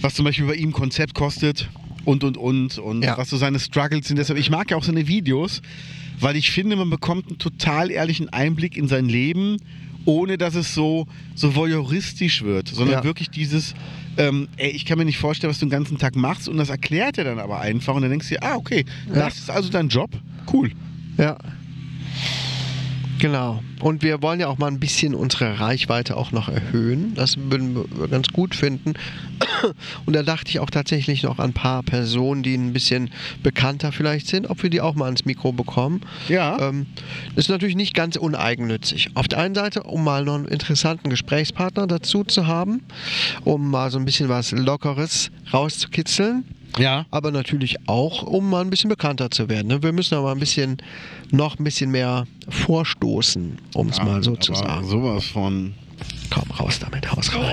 was 0.03 0.15
zum 0.15 0.25
Beispiel 0.25 0.47
bei 0.47 0.55
ihm 0.55 0.73
Konzept 0.73 1.15
kostet 1.15 1.69
und 2.05 2.25
und 2.25 2.37
und 2.37 2.79
und 2.79 3.03
Ja. 3.03 3.17
was 3.17 3.31
so 3.31 3.37
seine 3.37 3.59
Struggles 3.61 4.09
sind. 4.09 4.19
Deshalb, 4.19 4.39
ich 4.39 4.51
mag 4.51 4.71
ja 4.71 4.77
auch 4.77 4.85
seine 4.85 5.07
Videos, 5.09 5.63
weil 6.21 6.37
ich 6.37 6.51
finde, 6.51 6.77
man 6.77 6.91
bekommt 6.91 7.29
einen 7.29 7.39
total 7.39 7.91
ehrlichen 7.91 8.29
Einblick 8.29 8.77
in 8.77 8.89
sein 8.89 9.07
Leben, 9.09 9.57
ohne 10.05 10.37
dass 10.37 10.57
es 10.57 10.75
so, 10.75 11.07
so 11.37 11.55
voyeuristisch 11.55 12.43
wird, 12.43 12.69
sondern 12.69 12.99
Ja. 12.99 13.05
wirklich 13.05 13.31
dieses, 13.31 13.75
ähm, 14.17 14.49
ey, 14.57 14.71
ich 14.71 14.85
kann 14.85 14.99
mir 14.99 15.05
nicht 15.05 15.19
vorstellen, 15.19 15.51
was 15.51 15.61
du 15.61 15.67
den 15.67 15.71
ganzen 15.71 15.97
Tag 15.99 16.17
machst 16.17 16.49
und 16.49 16.57
das 16.57 16.71
erklärt 16.71 17.19
er 17.19 17.25
dann 17.25 17.39
aber 17.39 17.61
einfach 17.61 17.95
und 17.95 18.03
dann 18.03 18.11
denkst 18.11 18.29
du 18.29 18.35
dir, 18.35 18.43
ah, 18.43 18.57
okay, 18.57 18.85
Ja. 19.09 19.15
das 19.15 19.39
ist 19.39 19.51
also 19.51 19.69
dein 19.69 19.89
Job, 19.89 20.11
cool. 20.53 20.73
Ja. 21.19 21.39
Genau. 23.23 23.63
Und 23.81 24.03
wir 24.03 24.21
wollen 24.21 24.41
ja 24.41 24.49
auch 24.49 24.59
mal 24.59 24.67
ein 24.67 24.81
bisschen 24.81 25.15
unsere 25.15 25.61
Reichweite 25.61 26.17
auch 26.17 26.33
noch 26.33 26.49
erhöhen. 26.49 27.15
Das 27.15 27.37
würden 27.39 27.77
wir 27.77 28.09
ganz 28.09 28.27
gut 28.33 28.53
finden. 28.53 28.95
Und 30.07 30.17
da 30.17 30.25
dachte 30.25 30.51
ich 30.51 30.59
auch 30.59 30.71
tatsächlich 30.71 31.23
noch 31.23 31.39
an 31.39 31.51
ein 31.51 31.53
paar 31.53 31.85
Personen, 31.85 32.43
die 32.43 32.57
ein 32.57 32.73
bisschen 32.73 33.11
bekannter 33.45 33.93
vielleicht 33.93 34.27
sind, 34.27 34.51
ob 34.51 34.65
wir 34.65 34.71
die 34.71 34.81
auch 34.81 34.97
mal 34.97 35.05
ans 35.05 35.25
Mikro 35.25 35.53
bekommen. 35.53 36.01
Ja. 36.29 36.59
Ähm, 36.59 36.87
ist 37.37 37.49
natürlich 37.49 37.77
nicht 37.77 37.95
ganz 37.95 38.17
uneigennützig. 38.17 39.11
Auf 39.15 39.29
der 39.29 39.39
einen 39.39 39.55
Seite, 39.55 39.85
um 39.85 40.03
mal 40.03 40.25
noch 40.25 40.35
einen 40.35 40.47
interessanten 40.47 41.09
Gesprächspartner 41.09 41.87
dazu 41.87 42.25
zu 42.25 42.49
haben, 42.49 42.83
um 43.45 43.71
mal 43.71 43.93
so 43.93 44.01
ein 44.01 44.05
bisschen 44.05 44.31
was 44.31 44.51
Lockeres 44.51 45.31
rauszukitzeln 45.53 46.43
Ja. 46.79 47.05
aber 47.11 47.31
natürlich 47.31 47.77
auch, 47.89 48.23
um 48.23 48.49
mal 48.51 48.63
ein 48.63 48.71
bisschen 48.71 48.89
bekannter 48.89 49.31
zu 49.31 49.49
werden. 49.49 49.69
ne? 49.69 49.83
Wir 49.83 49.93
müssen 49.93 50.15
aber 50.17 50.33
ein 50.33 50.39
bisschen, 50.39 50.79
noch 51.31 51.59
ein 51.59 51.65
bisschen 51.65 51.91
mehr 51.91 52.27
vorstoßen, 52.49 53.59
um 53.75 53.89
es 53.89 53.99
mal 54.03 54.23
so 54.23 54.37
zu 54.37 54.55
sagen. 54.55 54.87
Sowas 54.89 55.27
von. 55.27 55.75
Komm, 56.31 56.51
raus 56.53 56.79
damit, 56.79 57.11
haus 57.13 57.31
rein. 57.35 57.45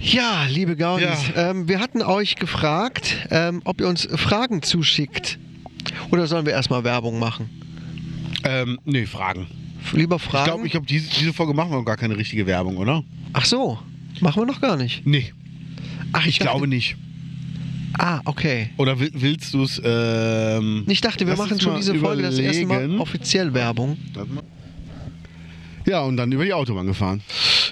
Ja, 0.00 0.44
liebe 0.48 0.76
Gaunis, 0.76 1.18
ähm, 1.36 1.68
wir 1.68 1.80
hatten 1.80 2.02
euch 2.02 2.36
gefragt, 2.36 3.16
ähm, 3.30 3.60
ob 3.64 3.80
ihr 3.80 3.88
uns 3.88 4.08
Fragen 4.16 4.62
zuschickt. 4.62 5.38
Oder 6.10 6.26
sollen 6.26 6.46
wir 6.46 6.52
erstmal 6.52 6.84
Werbung 6.84 7.18
machen? 7.18 7.50
Ähm, 8.44 8.78
nee, 8.84 9.04
Fragen. 9.06 9.46
Lieber 9.92 10.16
Ich 10.16 10.22
Fragen? 10.22 10.44
glaube, 10.46 10.66
ich 10.66 10.72
glaub, 10.72 10.86
diese, 10.86 11.08
diese 11.10 11.32
Folge 11.32 11.52
machen 11.54 11.70
wir 11.72 11.84
gar 11.84 11.96
keine 11.96 12.16
richtige 12.16 12.46
Werbung, 12.46 12.76
oder? 12.76 13.02
Ach 13.32 13.44
so, 13.44 13.78
machen 14.20 14.42
wir 14.42 14.46
noch 14.46 14.60
gar 14.60 14.76
nicht. 14.76 15.06
Nee, 15.06 15.32
Ach, 16.12 16.26
ich 16.26 16.38
glaube 16.38 16.66
nicht. 16.66 16.96
Ah, 17.98 18.20
okay. 18.26 18.70
Oder 18.76 19.00
will, 19.00 19.10
willst 19.14 19.54
du 19.54 19.62
es. 19.64 19.80
Ähm, 19.84 20.84
Ich 20.86 21.00
dachte, 21.00 21.26
wir 21.26 21.36
machen 21.36 21.58
schon 21.60 21.76
diese 21.76 21.94
Folge 21.96 22.22
das 22.22 22.38
erste 22.38 22.66
Mal 22.66 22.82
überlegen. 22.84 23.00
offiziell 23.00 23.52
Werbung. 23.54 23.96
Ja, 25.86 26.02
und 26.02 26.16
dann 26.16 26.30
über 26.30 26.44
die 26.44 26.52
Autobahn 26.52 26.86
gefahren. 26.86 27.22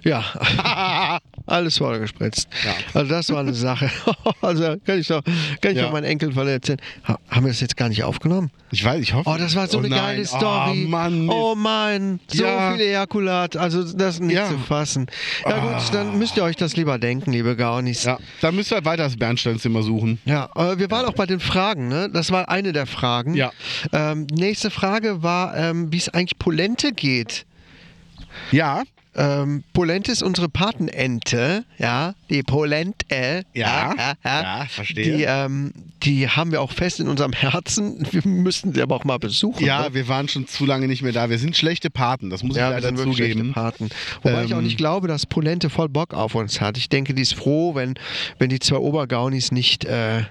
Ja, 0.05 0.25
alles 1.47 1.79
vollgespritzt. 1.79 2.49
Ja. 2.65 2.75
Also 2.95 3.11
das 3.11 3.31
war 3.31 3.41
eine 3.41 3.55
Sache. 3.55 3.91
Also 4.43 4.77
kann 4.85 4.99
ich 5.01 5.09
doch, 5.09 5.23
kann 5.61 5.73
ich 5.73 5.79
Ja. 5.79 5.85
doch 5.85 5.93
meinen 5.93 6.05
Enkel 6.05 6.37
erzählen. 6.37 6.79
Ha, 7.09 7.19
haben 7.31 7.47
wir 7.47 7.51
das 7.51 7.61
jetzt 7.61 7.77
gar 7.77 7.89
nicht 7.89 8.05
aufgenommen? 8.05 8.51
Ich 8.71 8.85
weiß, 8.85 9.01
ich 9.01 9.15
hoffe. 9.15 9.29
Oh, 9.29 9.37
das 9.39 9.55
war 9.57 9.67
so 9.67 9.79
oh 9.79 9.81
eine 9.81 9.89
nein. 9.89 9.99
geile 9.99 10.25
Story. 10.27 10.85
Oh 10.85 10.89
Mann. 10.89 11.29
Oh 11.29 11.55
Mann, 11.55 12.21
so 12.29 12.45
Ja. 12.45 12.73
viel 12.73 12.81
Ejakulat. 12.83 13.57
Also 13.57 13.83
das 13.83 14.15
ist 14.17 14.21
nicht 14.21 14.35
Ja. 14.37 14.45
Ah. 14.47 14.49
zu 14.51 14.59
fassen. 14.59 15.07
Ja 15.49 15.59
gut, 15.59 15.95
dann 15.95 16.19
müsst 16.19 16.37
ihr 16.37 16.43
euch 16.45 16.57
das 16.57 16.77
lieber 16.77 16.99
denken, 16.99 17.33
liebe 17.33 17.57
Gaunis. 17.57 18.05
ja, 18.05 18.19
da 18.41 18.53
müsst 18.53 18.71
ihr 18.73 18.77
halt 18.77 18.85
weiter 18.85 19.05
das 19.05 19.17
Bernsteinzimmer 19.17 19.83
suchen. 19.83 20.21
Ja, 20.25 20.49
wir 20.79 20.91
waren 20.91 21.07
auch 21.07 21.15
bei 21.15 21.27
den 21.27 21.41
Fragen, 21.41 21.89
ne? 21.89 22.09
Das 22.13 22.31
war 22.31 22.49
eine 22.49 22.73
der 22.73 22.87
Fragen. 22.87 23.35
Ja. 23.35 23.53
Ähm, 23.93 24.27
nächste 24.33 24.71
Frage 24.71 25.23
war, 25.23 25.57
ähm, 25.57 25.93
wie 25.93 25.99
es 25.99 26.09
eigentlich 26.09 26.39
Polente 26.39 26.93
geht. 26.93 27.47
Ja, 28.53 28.83
Ähm, 29.17 29.65
Polente 29.73 30.13
ist 30.13 30.23
unsere 30.23 30.49
Patenente, 30.49 31.65
ja, 31.79 32.15
die 32.29 32.43
Polente. 32.43 33.45
Ja, 33.55 34.15
ja, 34.25 34.67
verstehe. 34.69 35.17
Die, 35.17 35.25
ähm, 35.25 35.73
die 36.03 36.29
haben 36.29 36.53
wir 36.53 36.61
auch 36.61 36.71
fest 36.73 37.01
in 37.01 37.09
unserem 37.09 37.33
Herzen. 37.35 38.07
Wir 38.11 38.23
müssten 38.27 38.75
sie 38.75 38.83
aber 38.83 38.95
auch 38.95 39.05
mal 39.05 39.19
besuchen. 39.19 39.65
ja, 39.65 39.85
ne? 39.89 39.95
wir 39.95 40.09
waren 40.09 40.29
schon 40.29 40.47
zu 40.47 40.67
lange 40.67 40.87
nicht 40.87 41.03
mehr 41.03 41.13
da. 41.13 41.31
Wir 41.31 41.39
sind 41.39 41.57
schlechte 41.57 41.89
Paten, 41.89 42.29
das 42.29 42.43
muss 42.43 42.57
ja, 42.57 42.65
ich 42.65 42.69
wir 42.69 42.75
leider 42.77 42.89
sind 42.89 42.99
wirklich 42.99 43.17
schlechte 43.17 43.39
zugeben. 43.39 43.55
Paten. 43.55 43.89
Wobei 44.23 44.45
ich 44.45 44.53
auch 44.55 44.59
Ähm, 44.59 44.65
nicht 44.65 44.77
glaube, 44.77 45.09
dass 45.09 45.25
Polente 45.25 45.71
voll 45.71 45.89
Bock 45.89 46.13
auf 46.13 46.35
uns 46.35 46.61
hat. 46.61 46.77
Ich 46.77 46.89
denke, 46.91 47.15
die 47.15 47.23
ist 47.23 47.35
froh, 47.35 47.75
wenn, 47.75 47.95
wenn 48.39 48.51
die 48.51 48.59
zwei 48.59 48.77
Obergaunis 48.77 49.51
nicht, 49.51 49.85
äh, 49.87 50.25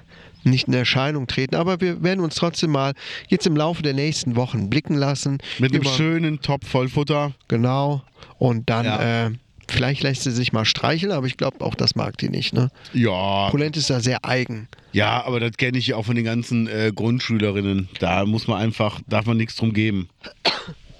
nicht 0.45 0.67
in 0.67 0.73
Erscheinung 0.73 1.27
treten. 1.27 1.55
Aber 1.55 1.81
wir 1.81 2.01
werden 2.03 2.19
uns 2.23 2.35
trotzdem 2.35 2.71
mal 2.71 2.93
jetzt 3.27 3.45
im 3.47 3.55
Laufe 3.55 3.81
der 3.83 3.93
nächsten 3.93 4.35
Wochen 4.35 4.69
blicken 4.69 4.95
lassen. 4.95 5.39
Mit 5.59 5.73
einem 5.73 5.83
schönen 5.83 6.41
Topf 6.41 6.67
voll 6.67 6.89
Futter. 6.89 7.33
Genau. 7.47 8.03
Und 8.37 8.69
dann, 8.69 8.85
Ja. 8.85 9.25
äh, 9.27 9.31
vielleicht 9.67 10.03
lässt 10.03 10.23
sie 10.23 10.31
sich 10.31 10.53
mal 10.53 10.65
streicheln, 10.65 11.11
aber 11.11 11.25
ich 11.27 11.37
glaube, 11.37 11.63
auch 11.65 11.75
das 11.75 11.95
mag 11.95 12.17
die 12.17 12.29
nicht. 12.29 12.53
Ne? 12.53 12.69
Ja, 12.93 13.49
Polente 13.49 13.79
ist 13.79 13.89
da 13.89 13.99
sehr 13.99 14.23
eigen. 14.25 14.67
ja, 14.91 15.25
aber 15.25 15.39
das 15.39 15.53
kenne 15.57 15.77
ich 15.77 15.87
ja 15.87 15.95
auch 15.95 16.05
von 16.05 16.15
den 16.15 16.25
ganzen 16.25 16.67
äh, 16.67 16.91
Grundschülerinnen. 16.95 17.89
Da 17.99 18.25
muss 18.25 18.47
man 18.47 18.59
einfach, 18.61 18.99
darf 19.07 19.25
man 19.25 19.37
nichts 19.37 19.55
drum 19.55 19.73
geben. 19.73 20.09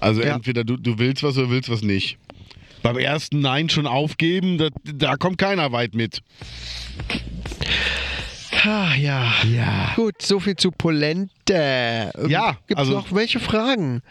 Also 0.00 0.22
Ja. 0.22 0.34
entweder 0.34 0.64
du, 0.64 0.76
du 0.76 0.98
willst 0.98 1.22
was 1.22 1.38
oder 1.38 1.48
willst 1.50 1.70
was 1.70 1.82
nicht. 1.82 2.18
Beim 2.82 2.98
ersten 2.98 3.40
Nein 3.40 3.68
schon 3.68 3.86
aufgeben, 3.86 4.58
das, 4.58 4.70
da 4.84 5.16
kommt 5.16 5.38
keiner 5.38 5.72
weit 5.72 5.94
mit. 5.94 6.20
Ah, 8.66 8.94
ja. 8.96 9.32
Ja. 9.44 9.92
Gut, 9.94 10.20
so 10.22 10.40
viel 10.40 10.56
zu 10.56 10.72
Polente. 10.72 11.30
Ähm, 12.18 12.28
Ja, 12.28 12.52
Gibt 12.66 12.72
es 12.72 12.76
also- 12.78 12.92
noch 12.94 13.12
welche 13.14 13.38
Fragen? 13.38 14.02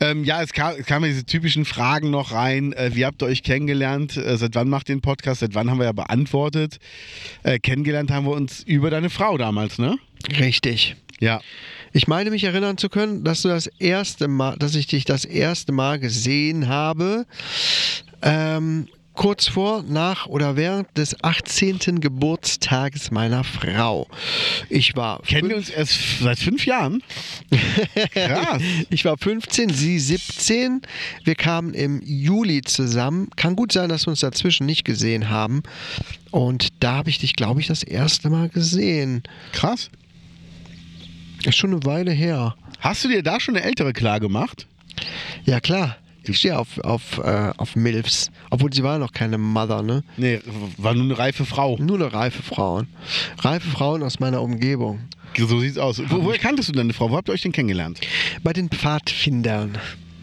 Ähm, 0.00 0.24
ja, 0.24 0.42
es, 0.42 0.52
kam, 0.52 0.74
es 0.76 0.86
kamen 0.86 1.04
diese 1.08 1.24
typischen 1.24 1.64
Fragen 1.64 2.10
noch 2.10 2.32
rein. 2.32 2.72
Äh, 2.72 2.90
wie 2.94 3.06
habt 3.06 3.22
ihr 3.22 3.26
euch 3.26 3.44
kennengelernt? 3.44 4.16
Äh, 4.16 4.36
seit 4.38 4.56
wann 4.56 4.68
macht 4.68 4.88
ihr 4.88 4.96
den 4.96 5.02
Podcast? 5.02 5.40
Seit 5.40 5.54
wann 5.54 5.70
haben 5.70 5.78
wir 5.78 5.84
ja 5.84 5.92
beantwortet? 5.92 6.78
Äh, 7.44 7.60
kennengelernt 7.60 8.10
haben 8.10 8.26
wir 8.26 8.32
uns 8.32 8.62
über 8.64 8.90
deine 8.90 9.08
Frau 9.08 9.38
damals, 9.38 9.78
ne? 9.78 9.96
Richtig. 10.38 10.96
Ja. 11.20 11.40
Ich 11.92 12.08
meine 12.08 12.30
mich 12.30 12.42
erinnern 12.42 12.78
zu 12.78 12.88
können, 12.88 13.22
dass 13.22 13.42
du 13.42 13.48
das 13.48 13.68
erste 13.78 14.26
Mal, 14.26 14.56
dass 14.58 14.74
ich 14.74 14.88
dich 14.88 15.04
das 15.04 15.24
erste 15.24 15.70
Mal 15.70 16.00
gesehen 16.00 16.66
habe. 16.66 17.26
Ähm, 18.22 18.88
kurz 19.14 19.48
vor, 19.48 19.82
nach 19.82 20.26
oder 20.26 20.56
während 20.56 20.96
des 20.96 21.22
18. 21.22 22.00
Geburtstages 22.00 23.10
meiner 23.10 23.44
Frau. 23.44 24.08
Ich 24.68 24.96
war 24.96 25.22
Kennen 25.22 25.48
wir 25.48 25.56
uns 25.56 25.70
erst 25.70 26.20
seit 26.20 26.38
fünf 26.38 26.66
Jahren? 26.66 27.02
Krass. 28.14 28.62
Ich 28.90 29.04
war 29.04 29.16
15, 29.16 29.70
sie 29.70 29.98
17. 29.98 30.82
Wir 31.24 31.34
kamen 31.34 31.74
im 31.74 32.00
Juli 32.04 32.62
zusammen. 32.62 33.30
Kann 33.36 33.56
gut 33.56 33.72
sein, 33.72 33.88
dass 33.88 34.06
wir 34.06 34.10
uns 34.10 34.20
dazwischen 34.20 34.66
nicht 34.66 34.84
gesehen 34.84 35.30
haben. 35.30 35.62
Und 36.30 36.68
da 36.80 36.96
habe 36.96 37.10
ich 37.10 37.18
dich, 37.18 37.36
glaube 37.36 37.60
ich, 37.60 37.66
das 37.66 37.82
erste 37.82 38.30
Mal 38.30 38.48
gesehen. 38.48 39.22
Krass. 39.52 39.90
Ist 41.44 41.56
schon 41.56 41.72
eine 41.72 41.84
Weile 41.84 42.12
her. 42.12 42.54
Hast 42.80 43.04
du 43.04 43.08
dir 43.08 43.22
da 43.22 43.40
schon 43.40 43.56
eine 43.56 43.64
ältere 43.64 43.92
klar 43.92 44.20
gemacht? 44.20 44.66
Ja, 45.44 45.60
klar. 45.60 45.96
Ich 46.24 46.38
stehe 46.38 46.58
auf, 46.58 46.78
auf, 46.78 47.18
äh, 47.18 47.52
auf 47.56 47.76
Milfs. 47.76 48.30
Obwohl 48.50 48.72
sie 48.72 48.82
war 48.82 48.98
noch 48.98 49.12
keine 49.12 49.38
Mother, 49.38 49.82
ne? 49.82 50.04
Nee, 50.16 50.40
war 50.76 50.94
nur 50.94 51.04
eine 51.04 51.18
reife 51.18 51.44
Frau. 51.44 51.76
Nur 51.78 51.96
eine 51.96 52.12
reife 52.12 52.42
Frauen. 52.42 52.86
Reife 53.38 53.68
Frauen 53.68 54.02
aus 54.02 54.20
meiner 54.20 54.40
Umgebung. 54.42 55.00
So 55.36 55.60
sieht's 55.60 55.78
aus. 55.78 56.00
Wo, 56.08 56.24
woher 56.24 56.38
kanntest 56.38 56.68
du 56.68 56.72
deine 56.72 56.92
Frau? 56.92 57.10
Wo 57.10 57.16
habt 57.16 57.28
ihr 57.28 57.32
euch 57.32 57.42
denn 57.42 57.52
kennengelernt? 57.52 58.00
Bei 58.42 58.52
den 58.52 58.68
Pfadfindern 58.68 59.78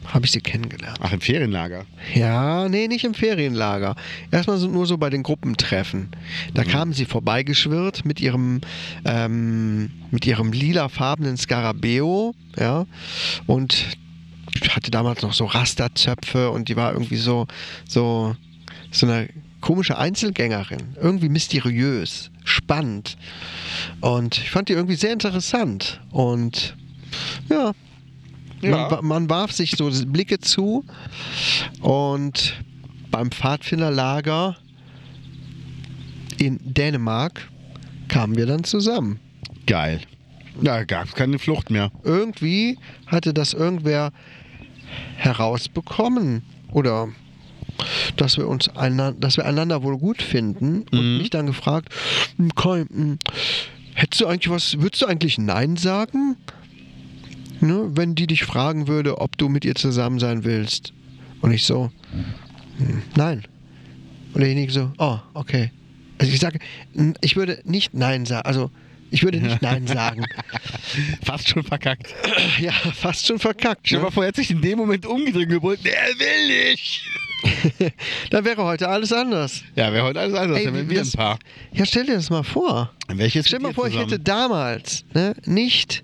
habe 0.06 0.26
ich 0.26 0.32
sie 0.32 0.42
kennengelernt. 0.42 0.98
Ach, 1.02 1.12
im 1.14 1.22
Ferienlager. 1.22 1.86
Ja, 2.16 2.68
nee, 2.68 2.88
nicht 2.88 3.04
im 3.06 3.14
Ferienlager. 3.14 3.96
Erstmal 4.32 4.58
so, 4.58 4.68
nur 4.68 4.86
so 4.86 4.98
bei 4.98 5.10
den 5.10 5.24
Gruppentreffen. 5.24 6.10
Da 6.54 6.64
kamen 6.64 6.94
sie 6.94 7.06
vorbeigeschwirrt 7.06 8.06
mit 8.06 8.20
ihrem, 8.20 8.62
ähm, 9.06 9.92
mit 10.10 10.26
ihrem 10.26 10.52
lilafarbenen 10.52 11.38
Scarabeo, 11.38 12.34
ja, 12.58 12.86
und 13.46 13.98
hatte 14.76 14.92
damals 14.92 15.22
noch 15.22 15.34
so 15.34 15.46
Rasterzöpfe 15.46 16.52
und 16.52 16.70
die 16.70 16.76
war 16.76 16.94
irgendwie 16.94 17.18
so, 17.18 17.48
so, 17.88 18.36
so 18.92 19.06
eine 19.06 19.30
komische 19.62 19.98
Einzelgängerin. 19.98 20.96
Irgendwie 21.02 21.30
mysteriös, 21.30 22.32
spannend. 22.44 23.18
Und 24.02 24.38
ich 24.38 24.52
fand 24.52 24.70
die 24.70 24.74
irgendwie 24.74 24.96
sehr 24.96 25.14
interessant. 25.14 26.02
Und 26.12 26.76
ja, 27.50 27.72
Ja. 28.62 28.90
Man, 28.90 29.06
man 29.06 29.30
warf 29.30 29.52
sich 29.52 29.72
so 29.72 29.90
Blicke 30.06 30.40
zu 30.40 30.84
und 31.82 32.62
beim 33.10 33.32
Pfadfinderlager 33.32 34.58
in 36.38 36.60
Dänemark 36.62 37.50
kamen 38.08 38.36
wir 38.36 38.46
dann 38.46 38.64
zusammen. 38.64 39.20
Geil. 39.66 40.02
Da 40.62 40.84
gab 40.84 41.08
es 41.08 41.14
keine 41.14 41.40
Flucht 41.40 41.70
mehr. 41.70 41.92
Irgendwie 42.04 42.78
hatte 43.08 43.34
das 43.34 43.54
irgendwer 43.54 44.12
herausbekommen 45.18 46.44
oder 46.72 47.10
dass 48.18 48.38
wir 48.38 48.48
uns 48.48 48.70
einander, 48.70 49.20
dass 49.20 49.38
wir 49.38 49.46
einander 49.46 49.84
wohl 49.84 49.98
gut 49.98 50.22
finden 50.22 50.86
und 50.92 51.18
mich 51.18 51.30
dann 51.30 51.46
gefragt, 51.46 51.94
"Hm, 52.38 52.50
hm, 52.62 53.20
hättest 53.94 54.22
du 54.22 54.28
eigentlich 54.28 54.50
was, 54.50 54.80
würdest 54.80 55.02
du 55.02 55.06
eigentlich 55.06 55.38
Nein 55.38 55.78
sagen? 55.78 56.36
Ne, 57.62 57.90
wenn 57.94 58.16
die 58.16 58.28
dich 58.28 58.44
fragen 58.46 58.88
würde, 58.88 59.20
ob 59.20 59.38
du 59.38 59.50
mit 59.50 59.66
ihr 59.66 59.76
zusammen 59.76 60.20
sein 60.20 60.46
willst. 60.46 60.94
Und 61.42 61.52
ich 61.52 61.66
so, 61.66 61.92
"Hm, 62.78 63.02
nein. 63.16 63.44
Und 64.34 64.42
derjenige 64.42 64.72
so, 64.72 64.92
oh, 64.98 65.18
okay. 65.34 65.72
Also 66.18 66.32
ich 66.34 66.40
sage, 66.40 66.60
ich 67.22 67.36
würde 67.36 67.62
nicht 67.66 67.94
Nein 67.94 68.26
sagen, 68.26 68.46
also 68.46 68.72
ich 69.12 69.24
würde 69.24 69.40
nicht 69.40 69.62
Nein 69.62 69.88
sagen. 69.88 70.24
Fast 71.24 71.50
schon 71.50 71.64
verkackt. 71.64 72.14
Ja, 72.60 72.72
fast 72.72 73.26
schon 73.28 73.40
verkackt. 73.40 73.82
Stell 73.88 73.98
dir 73.98 74.02
Ne? 74.02 74.06
mal 74.06 74.12
vor, 74.12 74.24
er 74.24 74.30
hat 74.30 74.36
sich 74.36 74.52
in 74.52 74.62
dem 74.62 74.78
Moment 74.78 75.06
umgedreht 75.06 75.44
und 75.46 75.50
gebrüllt, 75.50 75.86
der 75.86 75.94
will 75.94 76.72
nicht. 76.72 77.02
Dann 78.32 78.44
wäre 78.44 78.64
heute 78.64 78.90
alles 78.90 79.14
anders. 79.14 79.64
Ja, 79.76 79.94
wäre 79.94 80.04
heute 80.06 80.20
alles 80.20 80.34
anders. 80.34 80.58
Ey, 80.60 80.66
dann 80.66 80.74
wären 80.74 80.90
wir 80.90 80.98
ein 81.00 81.04
das- 81.06 81.16
Paar. 81.16 81.40
Ja, 81.72 81.86
stell 81.86 82.06
dir 82.06 82.16
das 82.16 82.30
mal 82.30 82.44
vor. 82.44 82.92
Welches 83.08 83.48
Stell 83.48 83.60
dir 83.60 83.64
mal 83.68 83.74
vor, 83.74 83.86
dir 83.86 83.92
ich 83.96 83.98
hätte 83.98 84.10
zusammen? 84.22 84.24
damals 84.26 85.06
ne, 85.14 85.36
nicht 85.46 86.04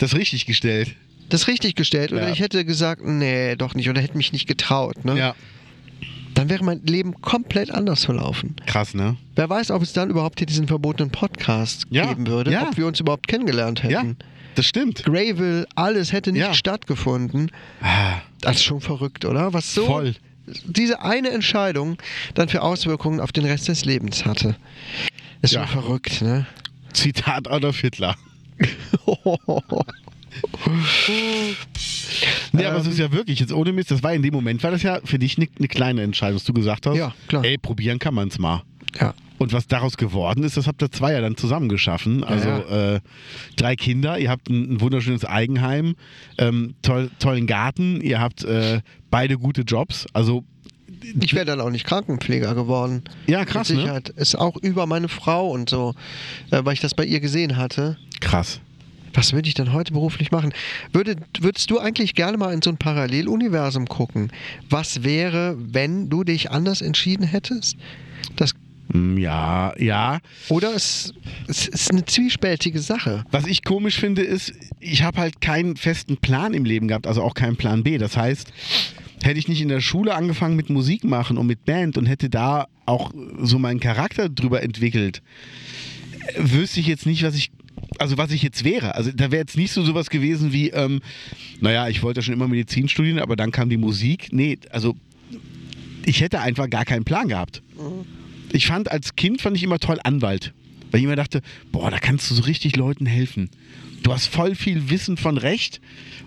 das 0.00 0.14
richtig 0.16 0.46
gestellt. 0.46 0.96
das 1.28 1.46
richtig 1.46 1.74
gestellt 1.76 2.12
oder 2.12 2.26
Ja. 2.26 2.32
ich 2.32 2.40
hätte 2.40 2.64
gesagt, 2.64 3.02
nee, 3.04 3.54
doch 3.56 3.74
nicht 3.74 3.88
oder 3.88 4.00
hätte 4.00 4.16
mich 4.16 4.32
nicht 4.32 4.48
getraut. 4.48 5.04
Ne? 5.04 5.16
Ja. 5.16 5.34
Dann 6.36 6.48
wäre 6.50 6.62
mein 6.62 6.82
Leben 6.84 7.20
komplett 7.22 7.70
anders 7.70 8.04
verlaufen. 8.04 8.54
Krass, 8.66 8.92
ne? 8.94 9.16
Wer 9.34 9.48
weiß, 9.50 9.70
ob 9.70 9.80
es 9.82 9.92
dann 9.94 10.10
überhaupt 10.10 10.38
hier 10.38 10.46
diesen 10.46 10.68
verbotenen 10.68 11.10
Podcast 11.10 11.86
Ja, 11.90 12.06
geben 12.06 12.26
würde, 12.26 12.52
ja. 12.52 12.68
ob 12.68 12.76
wir 12.76 12.86
uns 12.86 13.00
überhaupt 13.00 13.26
kennengelernt 13.26 13.82
Ja, 13.82 14.00
hätten. 14.00 14.16
das 14.54 14.66
stimmt. 14.66 15.02
Grayville, 15.04 15.66
alles 15.74 16.12
hätte 16.12 16.32
nicht 16.32 16.42
Ja. 16.42 16.52
stattgefunden. 16.54 17.50
Ah, 17.80 18.18
Das 18.42 18.56
ist 18.56 18.64
schon 18.64 18.80
verrückt, 18.82 19.24
oder? 19.24 19.54
Was 19.54 19.72
so 19.74 19.86
Voll. 19.86 20.14
diese 20.66 21.00
eine 21.00 21.30
Entscheidung 21.30 21.96
dann 22.34 22.48
für 22.50 22.60
Auswirkungen 22.60 23.18
auf 23.20 23.32
den 23.32 23.46
Rest 23.46 23.68
des 23.68 23.84
Lebens 23.86 24.26
hatte. 24.26 24.56
Ist 25.40 25.54
Ja. 25.54 25.66
schon 25.66 25.82
verrückt, 25.82 26.20
ne? 26.20 26.46
Zitat 26.92 27.48
Adolf 27.50 27.80
Hitler. 27.80 28.14
Nee, 32.52 32.64
aber 32.64 32.78
es 32.78 32.86
ist 32.86 32.98
ja 32.98 33.12
wirklich, 33.12 33.40
jetzt 33.40 33.52
ohne 33.52 33.72
Mist, 33.72 33.90
das 33.90 34.02
war 34.02 34.14
in 34.14 34.22
dem 34.22 34.32
Moment, 34.32 34.62
war 34.62 34.70
das 34.70 34.82
ja 34.82 35.00
für 35.04 35.18
dich 35.18 35.36
eine 35.36 35.48
ne 35.58 35.68
kleine 35.68 36.02
Entscheidung, 36.02 36.36
dass 36.36 36.44
du 36.44 36.52
gesagt 36.52 36.86
hast, 36.86 36.96
Ja, 36.96 37.14
klar. 37.28 37.44
ey, 37.44 37.58
probieren 37.58 37.98
kann 37.98 38.14
man 38.14 38.28
es 38.28 38.38
mal. 38.38 38.62
ja. 39.00 39.14
Und 39.38 39.52
was 39.52 39.66
daraus 39.66 39.98
geworden 39.98 40.44
ist, 40.44 40.56
das 40.56 40.66
habt 40.66 40.80
ihr 40.82 40.90
zwei 40.90 41.12
ja 41.12 41.20
dann 41.20 41.36
zusammen 41.36 41.68
geschaffen. 41.68 42.24
Also 42.24 42.48
Äh, 42.48 43.00
drei 43.56 43.76
Kinder, 43.76 44.18
ihr 44.18 44.30
habt 44.30 44.48
ein, 44.48 44.72
ein 44.76 44.80
wunderschönes 44.80 45.26
Eigenheim, 45.26 45.94
ähm, 46.38 46.74
toll, 46.80 47.10
tollen 47.18 47.46
Garten, 47.46 48.00
ihr 48.00 48.18
habt 48.18 48.44
äh, 48.44 48.80
beide 49.10 49.36
gute 49.36 49.60
Jobs. 49.60 50.06
Also 50.14 50.42
Ich 51.20 51.34
wäre 51.34 51.44
dann 51.44 51.60
auch 51.60 51.68
nicht 51.68 51.84
Krankenpfleger 51.84 52.54
geworden. 52.54 53.02
Ja, 53.26 53.44
krass, 53.44 53.68
Mit 53.68 53.76
ne? 53.76 53.82
Sicherheit. 53.82 54.08
Ist 54.08 54.36
auch 54.36 54.56
über 54.56 54.86
meine 54.86 55.08
Frau 55.08 55.50
und 55.50 55.68
so, 55.68 55.94
äh, 56.50 56.60
weil 56.64 56.72
ich 56.72 56.80
das 56.80 56.94
bei 56.94 57.04
ihr 57.04 57.20
gesehen 57.20 57.58
hatte. 57.58 57.98
krass. 58.20 58.60
Was 59.14 59.32
würde 59.32 59.48
ich 59.48 59.54
denn 59.54 59.72
heute 59.72 59.92
beruflich 59.92 60.30
machen? 60.30 60.52
Würde, 60.92 61.16
würdest 61.40 61.70
du 61.70 61.78
eigentlich 61.78 62.14
gerne 62.14 62.36
mal 62.36 62.52
in 62.52 62.60
so 62.62 62.70
ein 62.70 62.76
Paralleluniversum 62.76 63.86
gucken? 63.86 64.30
Was 64.68 65.04
wäre, 65.04 65.56
wenn 65.58 66.08
du 66.10 66.22
dich 66.24 66.50
anders 66.50 66.82
entschieden 66.82 67.24
hättest? 67.26 67.76
Das, 68.36 68.52
Mm, 68.92 69.18
Ja, 69.18 69.72
ja. 69.78 70.20
oder 70.48 70.72
es, 70.72 71.12
es 71.48 71.66
ist 71.66 71.90
eine 71.90 72.04
zwiespältige 72.04 72.78
Sache. 72.78 73.24
Was 73.32 73.46
ich 73.46 73.64
komisch 73.64 73.98
finde, 73.98 74.22
ist, 74.22 74.52
ich 74.78 75.02
habe 75.02 75.18
halt 75.18 75.40
keinen 75.40 75.76
festen 75.76 76.18
Plan 76.18 76.54
im 76.54 76.64
Leben 76.64 76.86
gehabt, 76.86 77.08
also 77.08 77.20
auch 77.22 77.34
keinen 77.34 77.56
Plan 77.56 77.82
B. 77.82 77.98
Das 77.98 78.16
heißt, 78.16 78.52
hätte 79.24 79.38
ich 79.40 79.48
nicht 79.48 79.60
in 79.60 79.68
der 79.70 79.80
Schule 79.80 80.14
angefangen 80.14 80.54
mit 80.54 80.70
Musik 80.70 81.02
machen 81.02 81.36
und 81.36 81.48
mit 81.48 81.64
Band 81.64 81.98
und 81.98 82.06
hätte 82.06 82.30
da 82.30 82.68
auch 82.84 83.10
so 83.42 83.58
meinen 83.58 83.80
Charakter 83.80 84.28
drüber 84.28 84.62
entwickelt, 84.62 85.20
wüsste 86.36 86.78
ich 86.78 86.86
jetzt 86.86 87.06
nicht, 87.06 87.24
was 87.24 87.34
ich, 87.34 87.50
also 88.00 88.18
was 88.18 88.30
ich 88.30 88.42
jetzt 88.42 88.64
wäre. 88.64 88.94
Also 88.94 89.10
da 89.12 89.30
wäre 89.30 89.40
jetzt 89.40 89.56
nicht 89.56 89.72
so 89.72 89.82
sowas 89.82 90.10
gewesen 90.10 90.52
wie, 90.52 90.70
ähm, 90.70 91.00
naja, 91.60 91.88
ich 91.88 92.02
wollte 92.02 92.22
schon 92.22 92.34
immer 92.34 92.48
Medizin 92.48 92.88
studieren, 92.88 93.18
aber 93.18 93.36
dann 93.36 93.50
kam 93.50 93.68
die 93.68 93.76
Musik. 93.76 94.28
Nee, 94.32 94.58
also 94.70 94.96
ich 96.04 96.20
hätte 96.20 96.40
einfach 96.40 96.70
gar 96.70 96.84
keinen 96.84 97.04
Plan 97.04 97.28
gehabt. 97.28 97.62
Ich 98.52 98.66
fand 98.66 98.90
als 98.90 99.16
Kind 99.16 99.40
fand 99.42 99.56
ich 99.56 99.62
immer 99.62 99.78
toll 99.78 99.98
Anwalt, 100.04 100.52
weil 100.90 101.00
ich 101.00 101.04
immer 101.04 101.16
dachte, 101.16 101.42
boah, 101.72 101.90
da 101.90 101.98
kannst 101.98 102.30
du 102.30 102.34
so 102.34 102.42
richtig 102.42 102.76
Leuten 102.76 103.06
helfen. 103.06 103.50
Du 104.02 104.12
hast 104.12 104.26
voll 104.26 104.54
viel 104.54 104.88
Wissen 104.90 105.16
von 105.16 105.36
Recht 105.38 105.80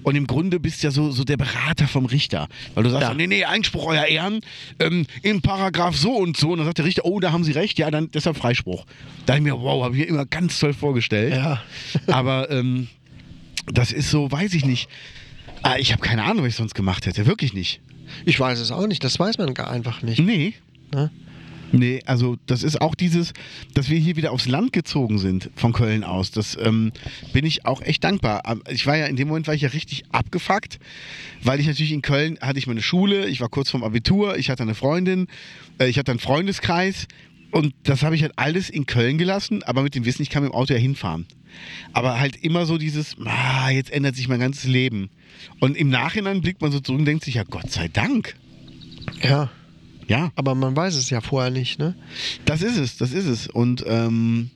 und 0.03 0.15
im 0.15 0.27
Grunde 0.27 0.60
bist 0.60 0.84
ja 0.84 0.91
so, 0.91 1.12
so 1.12 1.23
der 1.23 1.38
Berater 1.38 1.88
vom 1.88 2.05
Richter. 2.05 2.47
Weil 2.73 2.84
du 2.84 2.89
sagst, 2.89 3.08
Ja. 3.10 3.13
nee, 3.13 3.27
nee, 3.27 3.45
Einspruch, 3.45 3.86
euer 3.88 4.05
Ehren, 4.05 4.41
ähm, 4.79 5.05
in 5.23 5.41
Paragraph 5.41 5.95
so 5.95 6.12
und 6.12 6.36
so. 6.38 6.51
Und 6.51 6.58
dann 6.60 6.65
sagt 6.65 6.77
der 6.79 6.86
Richter, 6.86 7.05
oh, 7.05 7.19
da 7.19 7.32
haben 7.32 7.43
sie 7.43 7.51
recht, 7.53 7.79
ja, 7.79 7.89
dann 7.91 8.12
deshalb 8.12 8.38
Freispruch. 8.38 8.86
Da 9.25 9.34
habe 9.34 9.39
ich 9.45 9.51
mir, 9.53 9.60
wow, 9.62 9.84
habe 9.84 9.95
ich 9.95 10.01
mir 10.01 10.08
immer 10.08 10.25
ganz 10.25 10.60
toll 10.60 10.73
vorgestellt. 10.73 11.34
Ja. 11.34 11.62
Aber 12.08 12.49
ähm, 12.51 12.88
das 13.67 13.91
ist 13.91 14.10
so, 14.10 14.32
weiß 14.32 14.53
ich 14.53 14.65
nicht. 14.65 14.89
Ah, 15.62 15.75
ich 15.77 15.91
habe 15.91 16.01
keine 16.01 16.23
Ahnung, 16.23 16.43
was 16.43 16.49
ich 16.49 16.55
sonst 16.55 16.75
gemacht 16.75 17.05
hätte. 17.05 17.25
Wirklich 17.25 17.53
nicht. 17.53 17.82
Ich 18.25 18.39
weiß 18.39 18.60
es 18.60 18.71
auch 18.71 18.88
nicht, 18.88 19.03
das 19.03 19.19
weiß 19.19 19.38
man 19.38 19.53
gar 19.53 19.69
einfach 19.69 20.01
nicht. 20.01 20.19
Nee. 20.19 20.53
Ne? 20.93 21.12
Nee, 21.71 22.01
also 22.05 22.38
das 22.45 22.63
ist 22.63 22.82
auch 22.82 22.95
dieses, 22.95 23.34
dass 23.73 23.89
wir 23.89 23.97
hier 23.97 24.15
wieder 24.15 24.32
aufs 24.32 24.47
Land 24.47 24.73
gezogen 24.73 25.19
sind 25.19 25.49
von 25.55 25.73
Köln 25.73 26.03
aus. 26.03 26.32
Das 26.32 26.58
ähm, 26.60 26.91
bin 27.34 27.45
ich 27.45 27.65
auch 27.65 27.82
echt 27.82 28.03
dankbar. 28.03 28.45
Aber 28.45 28.69
Ich 28.71 28.86
war 28.88 28.97
ja 28.97 29.05
in 29.05 29.15
dem 29.15 29.27
Moment 29.27 29.47
war 29.47 29.53
ich 29.53 29.62
ja 29.62 29.69
richtig 29.69 30.03
abgefuckt, 30.12 30.79
weil 31.43 31.60
ich 31.60 31.67
natürlich 31.67 31.91
in 31.91 32.01
Köln 32.01 32.38
hatte 32.41 32.60
ich 32.60 32.67
meine 32.67 32.82
Schule, 32.82 33.27
ich 33.27 33.41
war 33.41 33.49
kurz 33.49 33.69
vorm 33.69 33.84
Abitur, 33.84 34.38
ich 34.38 34.49
hatte 34.49 34.63
eine 34.63 34.75
Freundin, 34.75 35.27
äh, 35.79 35.88
ich 35.88 35.97
hatte 35.99 36.12
einen 36.12 36.19
Freundeskreis 36.19 37.08
und 37.51 37.73
das 37.84 38.03
habe 38.03 38.15
ich 38.15 38.21
halt 38.21 38.34
alles 38.36 38.69
in 38.69 38.86
Köln 38.86 39.17
gelassen, 39.17 39.63
aber 39.63 39.84
mit 39.84 39.95
dem 39.95 40.05
Wissen, 40.05 40.21
ich 40.21 40.29
kann 40.29 40.43
mit 40.43 40.51
dem 40.51 40.55
Auto 40.55 40.73
ja 40.73 40.79
hinfahren. 40.79 41.25
Aber 41.93 42.19
halt 42.19 42.36
immer 42.43 42.65
so 42.65 42.77
dieses, 42.77 43.15
ah, 43.25 43.69
jetzt 43.69 43.91
ändert 43.91 44.15
sich 44.15 44.27
mein 44.27 44.39
ganzes 44.39 44.65
Leben. 44.65 45.10
Und 45.60 45.75
im 45.75 45.89
Nachhinein 45.89 46.41
blickt 46.41 46.62
man 46.62 46.71
so 46.71 46.79
zurück 46.79 46.99
und 46.99 47.05
denkt 47.05 47.23
sich, 47.23 47.36
ja 47.36 47.43
Gott 47.43 47.71
sei 47.71 47.88
Dank. 47.88 48.36
Ja, 49.23 49.49
Ja. 50.10 50.32
aber 50.36 50.56
man 50.56 50.76
weiß 50.76 50.95
es 50.95 51.10
ja 51.10 51.22
vorher 51.22 51.52
nicht, 51.52 51.80
ne? 51.80 51.95
Das 52.45 52.62
ist 52.62 52.78
es, 52.78 52.98
das 52.98 53.12
ist 53.13 53.28
es. 53.28 53.48
Und 53.48 53.84
ähm, 53.88 54.50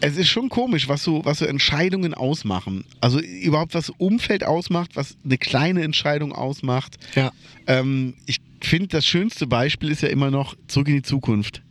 es 0.00 0.16
ist 0.16 0.28
schon 0.28 0.48
komisch, 0.48 0.88
was 0.88 1.02
so, 1.02 1.24
was 1.24 1.38
so 1.38 1.44
Entscheidungen 1.44 2.14
ausmachen. 2.14 2.84
Also 3.00 3.20
überhaupt 3.20 3.74
was 3.74 3.90
Umfeld 3.90 4.44
ausmacht, 4.44 4.96
was 4.96 5.16
eine 5.24 5.38
kleine 5.38 5.82
Entscheidung 5.82 6.32
ausmacht. 6.32 6.96
Ja. 7.14 7.32
Ähm, 7.66 8.14
ich 8.26 8.40
finde, 8.60 8.88
das 8.88 9.06
schönste 9.06 9.46
Beispiel 9.46 9.90
ist 9.90 10.02
ja 10.02 10.08
immer 10.08 10.30
noch 10.30 10.56
Zurück 10.66 10.88
in 10.88 10.94
die 10.94 11.02
Zukunft. 11.02 11.62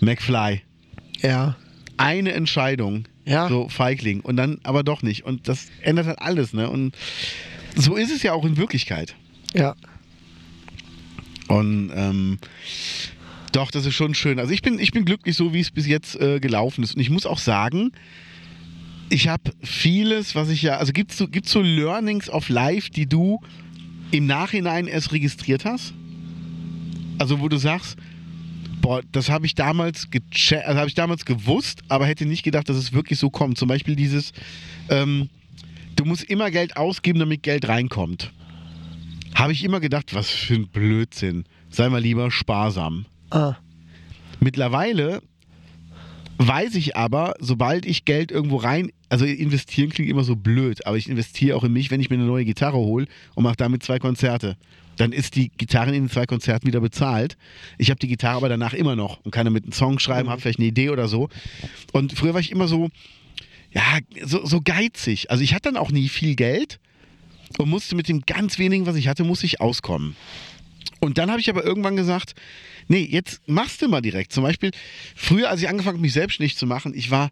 McFly. 0.00 0.62
Ja. 1.20 1.56
Eine 1.96 2.32
Entscheidung. 2.32 3.08
Ja. 3.24 3.48
So 3.48 3.68
Feigling. 3.68 4.20
Und 4.20 4.36
dann 4.36 4.58
aber 4.62 4.82
doch 4.82 5.02
nicht. 5.02 5.24
Und 5.24 5.48
das 5.48 5.68
ändert 5.82 6.06
halt 6.06 6.18
alles, 6.18 6.52
ne? 6.52 6.68
Und 6.68 6.94
so 7.76 7.96
ist 7.96 8.10
es 8.10 8.22
ja 8.22 8.32
auch 8.32 8.44
in 8.44 8.56
Wirklichkeit. 8.56 9.14
Ja. 9.54 9.74
Und 11.52 11.90
ähm, 11.94 12.38
doch, 13.52 13.70
das 13.70 13.84
ist 13.84 13.94
schon 13.94 14.14
schön. 14.14 14.38
Also 14.38 14.52
ich 14.52 14.62
bin, 14.62 14.78
ich 14.78 14.92
bin 14.92 15.04
glücklich, 15.04 15.36
so 15.36 15.52
wie 15.52 15.60
es 15.60 15.70
bis 15.70 15.86
jetzt 15.86 16.18
äh, 16.18 16.40
gelaufen 16.40 16.82
ist. 16.82 16.94
Und 16.94 17.00
ich 17.02 17.10
muss 17.10 17.26
auch 17.26 17.38
sagen, 17.38 17.92
ich 19.10 19.28
habe 19.28 19.52
vieles, 19.62 20.34
was 20.34 20.48
ich 20.48 20.62
ja, 20.62 20.78
also 20.78 20.92
gibt 20.92 21.10
es 21.10 21.18
so, 21.18 21.28
gibt's 21.28 21.52
so 21.52 21.60
Learnings 21.60 22.30
of 22.30 22.48
Life, 22.48 22.90
die 22.90 23.06
du 23.06 23.40
im 24.10 24.26
Nachhinein 24.26 24.86
erst 24.86 25.12
registriert 25.12 25.66
hast? 25.66 25.92
Also 27.18 27.40
wo 27.40 27.48
du 27.48 27.58
sagst, 27.58 27.98
boah, 28.80 29.02
das 29.12 29.28
habe 29.28 29.44
ich 29.44 29.54
damals 29.54 30.08
also 30.64 30.78
habe 30.78 30.88
ich 30.88 30.94
damals 30.94 31.26
gewusst, 31.26 31.82
aber 31.88 32.06
hätte 32.06 32.24
nicht 32.24 32.42
gedacht, 32.44 32.70
dass 32.70 32.76
es 32.78 32.94
wirklich 32.94 33.18
so 33.18 33.28
kommt. 33.28 33.58
Zum 33.58 33.68
Beispiel 33.68 33.94
dieses, 33.94 34.32
ähm, 34.88 35.28
du 35.96 36.06
musst 36.06 36.24
immer 36.24 36.50
Geld 36.50 36.78
ausgeben, 36.78 37.18
damit 37.18 37.42
Geld 37.42 37.68
reinkommt. 37.68 38.32
Habe 39.34 39.52
ich 39.52 39.64
immer 39.64 39.80
gedacht, 39.80 40.14
was 40.14 40.30
für 40.30 40.54
ein 40.54 40.68
Blödsinn. 40.68 41.44
Sei 41.70 41.88
mal 41.88 42.00
lieber 42.00 42.30
sparsam. 42.30 43.06
Ah, 43.30 43.56
Mittlerweile 44.40 45.22
weiß 46.38 46.74
ich 46.74 46.96
aber, 46.96 47.34
sobald 47.38 47.86
ich 47.86 48.04
Geld 48.04 48.32
irgendwo 48.32 48.56
rein, 48.56 48.90
also 49.08 49.24
investieren 49.24 49.90
klingt 49.90 50.10
immer 50.10 50.24
so 50.24 50.34
blöd, 50.34 50.86
aber 50.86 50.96
ich 50.96 51.08
investiere 51.08 51.56
auch 51.56 51.64
in 51.64 51.72
mich, 51.72 51.90
wenn 51.90 52.00
ich 52.00 52.10
mir 52.10 52.16
eine 52.16 52.24
neue 52.24 52.44
Gitarre 52.44 52.78
hole 52.78 53.06
und 53.34 53.44
mache 53.44 53.56
damit 53.56 53.82
zwei 53.84 53.98
Konzerte. 53.98 54.56
Dann 54.96 55.12
ist 55.12 55.36
die 55.36 55.50
Gitarre 55.56 55.88
in 55.94 56.04
den 56.04 56.10
zwei 56.10 56.26
Konzerten 56.26 56.66
wieder 56.66 56.80
bezahlt. 56.80 57.36
Ich 57.78 57.90
habe 57.90 58.00
die 58.00 58.08
Gitarre 58.08 58.36
aber 58.38 58.48
danach 58.48 58.74
immer 58.74 58.96
noch 58.96 59.20
und 59.24 59.30
kann 59.30 59.44
damit 59.44 59.64
einen 59.64 59.72
Song 59.72 59.98
schreiben, 59.98 60.28
habe 60.28 60.40
vielleicht 60.40 60.58
eine 60.58 60.68
Idee 60.68 60.90
oder 60.90 61.08
so. 61.08 61.28
Und 61.92 62.12
früher 62.12 62.34
war 62.34 62.40
ich 62.40 62.50
immer 62.50 62.66
so, 62.68 62.90
ja, 63.70 63.98
so, 64.24 64.44
so 64.44 64.60
geizig. 64.60 65.30
Also 65.30 65.42
ich 65.44 65.54
hatte 65.54 65.70
dann 65.70 65.76
auch 65.76 65.90
nie 65.90 66.08
viel 66.08 66.34
Geld 66.34 66.80
und 67.58 67.68
musste 67.68 67.94
mit 67.94 68.08
dem 68.08 68.22
ganz 68.22 68.58
wenigen, 68.58 68.86
was 68.86 68.96
ich 68.96 69.08
hatte, 69.08 69.24
musste 69.24 69.46
ich 69.46 69.60
auskommen. 69.60 70.16
Und 71.00 71.18
dann 71.18 71.30
habe 71.30 71.40
ich 71.40 71.50
aber 71.50 71.64
irgendwann 71.64 71.96
gesagt, 71.96 72.34
nee, 72.88 73.06
jetzt 73.10 73.40
machst 73.48 73.82
du 73.82 73.88
mal 73.88 74.00
direkt. 74.00 74.32
Zum 74.32 74.44
Beispiel, 74.44 74.70
früher, 75.16 75.50
als 75.50 75.60
ich 75.60 75.68
angefangen 75.68 75.96
habe, 75.96 76.02
mich 76.02 76.12
selbstständig 76.12 76.56
zu 76.56 76.66
machen, 76.66 76.94
ich 76.94 77.10
war 77.10 77.30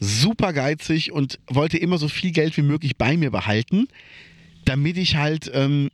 super 0.00 0.52
geizig 0.52 1.12
und 1.12 1.38
wollte 1.46 1.78
immer 1.78 1.98
so 1.98 2.08
viel 2.08 2.32
Geld 2.32 2.56
wie 2.56 2.62
möglich 2.62 2.96
bei 2.96 3.16
mir 3.16 3.30
behalten, 3.30 3.88
damit 4.64 4.96
ich 4.96 5.16
halt, 5.16 5.50
ähm, 5.54 5.90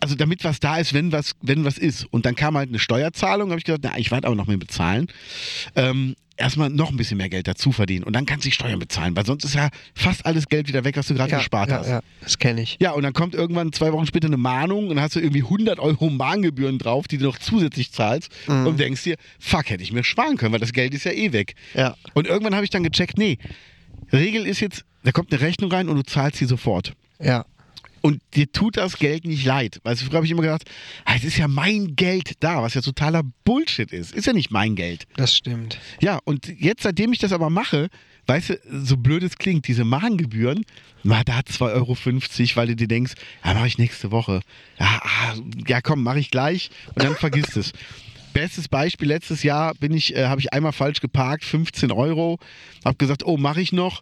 also 0.00 0.14
damit 0.14 0.44
was 0.44 0.60
da 0.60 0.78
ist, 0.78 0.94
wenn 0.94 1.12
was, 1.12 1.34
wenn 1.42 1.64
was 1.64 1.78
ist. 1.78 2.04
Und 2.10 2.26
dann 2.26 2.36
kam 2.36 2.56
halt 2.56 2.68
eine 2.68 2.78
Steuerzahlung, 2.78 3.50
habe 3.50 3.58
ich 3.58 3.64
gesagt, 3.64 3.84
na, 3.84 3.98
ich 3.98 4.10
werde 4.10 4.26
aber 4.26 4.36
noch 4.36 4.46
mehr 4.46 4.56
bezahlen. 4.56 5.08
Ähm, 5.74 6.14
erstmal 6.38 6.70
noch 6.70 6.90
ein 6.90 6.96
bisschen 6.96 7.18
mehr 7.18 7.28
Geld 7.28 7.48
dazu 7.48 7.72
verdienen 7.72 8.04
und 8.04 8.14
dann 8.14 8.24
kannst 8.26 8.44
du 8.44 8.48
die 8.48 8.54
Steuern 8.54 8.78
bezahlen, 8.78 9.16
weil 9.16 9.26
sonst 9.26 9.44
ist 9.44 9.54
ja 9.54 9.68
fast 9.94 10.24
alles 10.24 10.48
Geld 10.48 10.68
wieder 10.68 10.84
weg, 10.84 10.96
was 10.96 11.08
du 11.08 11.14
gerade 11.14 11.32
ja, 11.32 11.38
gespart 11.38 11.68
ja, 11.70 11.78
hast. 11.78 11.88
ja, 11.88 12.00
das 12.22 12.38
kenne 12.38 12.62
ich. 12.62 12.76
Ja, 12.80 12.92
und 12.92 13.02
dann 13.02 13.12
kommt 13.12 13.34
irgendwann 13.34 13.72
zwei 13.72 13.92
Wochen 13.92 14.06
später 14.06 14.28
eine 14.28 14.36
Mahnung 14.36 14.88
und 14.88 15.00
hast 15.00 15.16
du 15.16 15.20
irgendwie 15.20 15.42
100 15.42 15.78
Euro 15.78 16.08
Mahngebühren 16.10 16.78
drauf, 16.78 17.08
die 17.08 17.18
du 17.18 17.24
noch 17.24 17.38
zusätzlich 17.38 17.92
zahlst 17.92 18.30
Mhm. 18.46 18.66
und 18.66 18.80
denkst 18.80 19.02
dir, 19.02 19.16
fuck, 19.38 19.68
hätte 19.70 19.82
ich 19.82 19.92
mir 19.92 20.04
sparen 20.04 20.36
können, 20.36 20.52
weil 20.52 20.60
das 20.60 20.72
Geld 20.72 20.94
ist 20.94 21.04
ja 21.04 21.12
eh 21.12 21.32
weg. 21.32 21.54
Ja. 21.74 21.96
Und 22.14 22.26
irgendwann 22.26 22.54
habe 22.54 22.64
ich 22.64 22.70
dann 22.70 22.82
gecheckt, 22.84 23.18
nee, 23.18 23.38
Regel 24.12 24.46
ist 24.46 24.60
jetzt, 24.60 24.84
da 25.04 25.12
kommt 25.12 25.32
eine 25.32 25.40
Rechnung 25.40 25.70
rein 25.72 25.88
und 25.88 25.96
du 25.96 26.02
zahlst 26.02 26.38
sie 26.38 26.44
sofort. 26.46 26.92
Ja, 27.20 27.44
Und 28.08 28.22
dir 28.32 28.50
tut 28.50 28.78
das 28.78 28.96
Geld 28.96 29.26
nicht 29.26 29.44
leid. 29.44 29.80
Weil 29.82 29.94
früher 29.96 30.14
habe 30.14 30.24
ich 30.24 30.32
immer 30.32 30.40
gedacht, 30.40 30.62
ah, 31.04 31.12
es 31.14 31.24
ist 31.24 31.36
ja 31.36 31.46
mein 31.46 31.94
Geld 31.94 32.32
da, 32.40 32.62
was 32.62 32.72
ja 32.72 32.80
totaler 32.80 33.22
Bullshit 33.44 33.92
ist. 33.92 34.14
Ist 34.14 34.26
ja 34.26 34.32
nicht 34.32 34.50
mein 34.50 34.76
Geld. 34.76 35.06
das 35.16 35.36
stimmt. 35.36 35.78
Ja, 36.00 36.18
und 36.24 36.48
jetzt, 36.58 36.84
seitdem 36.84 37.12
ich 37.12 37.18
das 37.18 37.34
aber 37.34 37.50
mache, 37.50 37.90
weißt 38.26 38.48
du, 38.48 38.58
so 38.82 38.96
blöd 38.96 39.22
es 39.22 39.36
klingt, 39.36 39.68
diese 39.68 39.84
Mahngebühren, 39.84 40.64
na, 41.02 41.22
da 41.22 41.40
2,50 41.40 41.60
Euro, 41.74 41.96
weil 42.54 42.68
du 42.68 42.76
dir 42.76 42.88
denkst, 42.88 43.12
ja, 43.44 43.52
mache 43.52 43.66
ich 43.66 43.76
nächste 43.76 44.10
Woche. 44.10 44.40
Ja, 44.80 45.02
ah, 45.02 45.34
ja 45.66 45.82
komm, 45.82 46.02
mache 46.02 46.18
ich 46.18 46.30
gleich 46.30 46.70
und 46.94 47.04
dann 47.04 47.14
vergisst 47.14 47.58
es. 47.58 47.72
Bestes 48.32 48.68
Beispiel, 48.68 49.08
letztes 49.08 49.42
Jahr 49.42 49.74
bin 49.74 49.92
ich, 49.92 50.16
äh, 50.16 50.28
habe 50.28 50.40
ich 50.40 50.54
einmal 50.54 50.72
falsch 50.72 51.02
geparkt, 51.02 51.44
15 51.44 51.92
Euro, 51.92 52.38
habe 52.86 52.96
gesagt, 52.96 53.26
oh, 53.26 53.36
mache 53.36 53.60
ich 53.60 53.72
noch. 53.72 54.00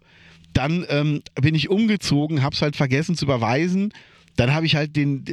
Dann 0.57 0.85
ähm, 0.89 1.21
bin 1.39 1.55
ich 1.55 1.69
umgezogen, 1.69 2.41
habe 2.41 2.55
es 2.55 2.61
halt 2.61 2.75
vergessen 2.75 3.15
zu 3.15 3.25
überweisen. 3.25 3.93
Dann 4.37 4.53
habe 4.53 4.67
ich 4.67 4.75
halt 4.75 4.95
den, 4.95 5.25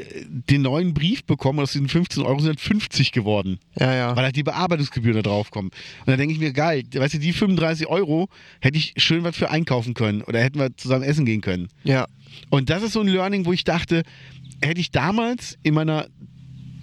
den 0.49 0.63
neuen 0.63 0.95
Brief 0.95 1.25
bekommen, 1.25 1.61
aus 1.61 1.73
diesen 1.73 1.89
15 1.89 2.23
Euro 2.23 2.39
sind 2.39 2.49
halt 2.49 2.61
50 2.61 3.13
geworden 3.13 3.59
Ja, 3.79 3.95
ja. 3.95 4.17
weil 4.17 4.25
halt 4.25 4.37
die 4.37 4.43
Bearbeitungsgebühren 4.43 5.17
da 5.17 5.29
drauf 5.29 5.51
kommen. 5.51 5.69
Und 6.01 6.07
dann 6.09 6.17
denke 6.17 6.33
ich 6.33 6.41
mir, 6.41 6.53
geil, 6.55 6.85
weißt 6.91 7.15
du, 7.15 7.19
die 7.19 7.35
35 7.35 7.87
Euro 7.87 8.29
hätte 8.61 8.79
ich 8.79 8.95
schön 8.97 9.23
was 9.23 9.37
für 9.37 9.51
einkaufen 9.51 9.93
können 9.93 10.23
oder 10.23 10.41
hätten 10.41 10.59
wir 10.59 10.75
zusammen 10.79 11.05
essen 11.05 11.27
gehen 11.27 11.41
können. 11.43 11.69
ja. 11.83 12.07
Und 12.51 12.69
das 12.69 12.83
ist 12.83 12.95
so 12.95 13.01
ein 13.01 13.07
Learning, 13.07 13.45
wo 13.47 13.53
ich 13.53 13.63
dachte, 13.63 14.03
hätte 14.61 14.81
ich 14.81 14.91
damals 14.91 15.57
in 15.63 15.75
meiner 15.75 16.09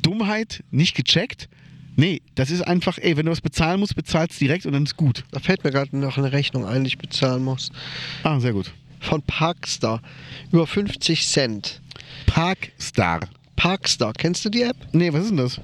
Dummheit 0.01 0.63
nicht 0.71 0.95
gecheckt, 0.95 1.49
nee, 1.95 2.21
das 2.36 2.51
ist 2.51 2.62
einfach, 2.62 2.97
ey, 2.97 3.17
wenn 3.17 3.25
du 3.25 3.32
was 3.32 3.41
bezahlen 3.41 3.80
musst, 3.80 3.95
bezahlst 3.95 4.39
direkt 4.39 4.65
und 4.65 4.73
dann 4.73 4.84
ist 4.84 4.97
gut. 4.97 5.23
Da 5.32 5.39
fällt 5.39 5.63
mir 5.63 5.71
gerade 5.71 5.95
noch 5.97 6.17
eine 6.17 6.32
Rechnung 6.32 6.65
ein, 6.65 6.84
die 6.84 6.89
ich 6.89 6.97
bezahlen 6.97 7.43
muss. 7.43 7.71
Ah, 8.23 8.39
sehr 8.39 8.54
gut. 8.54 8.71
Von 8.99 9.21
Parkstar. 9.23 10.01
Über 10.51 10.67
50 10.67 11.27
Cent. 11.27 11.82
Parkstar. 12.27 13.21
Parkstar, 13.56 14.13
kennst 14.13 14.43
du 14.43 14.49
die 14.49 14.63
App? 14.63 14.75
Nee, 14.91 15.13
was 15.13 15.21
ist 15.21 15.30
denn 15.30 15.38
das? 15.38 15.62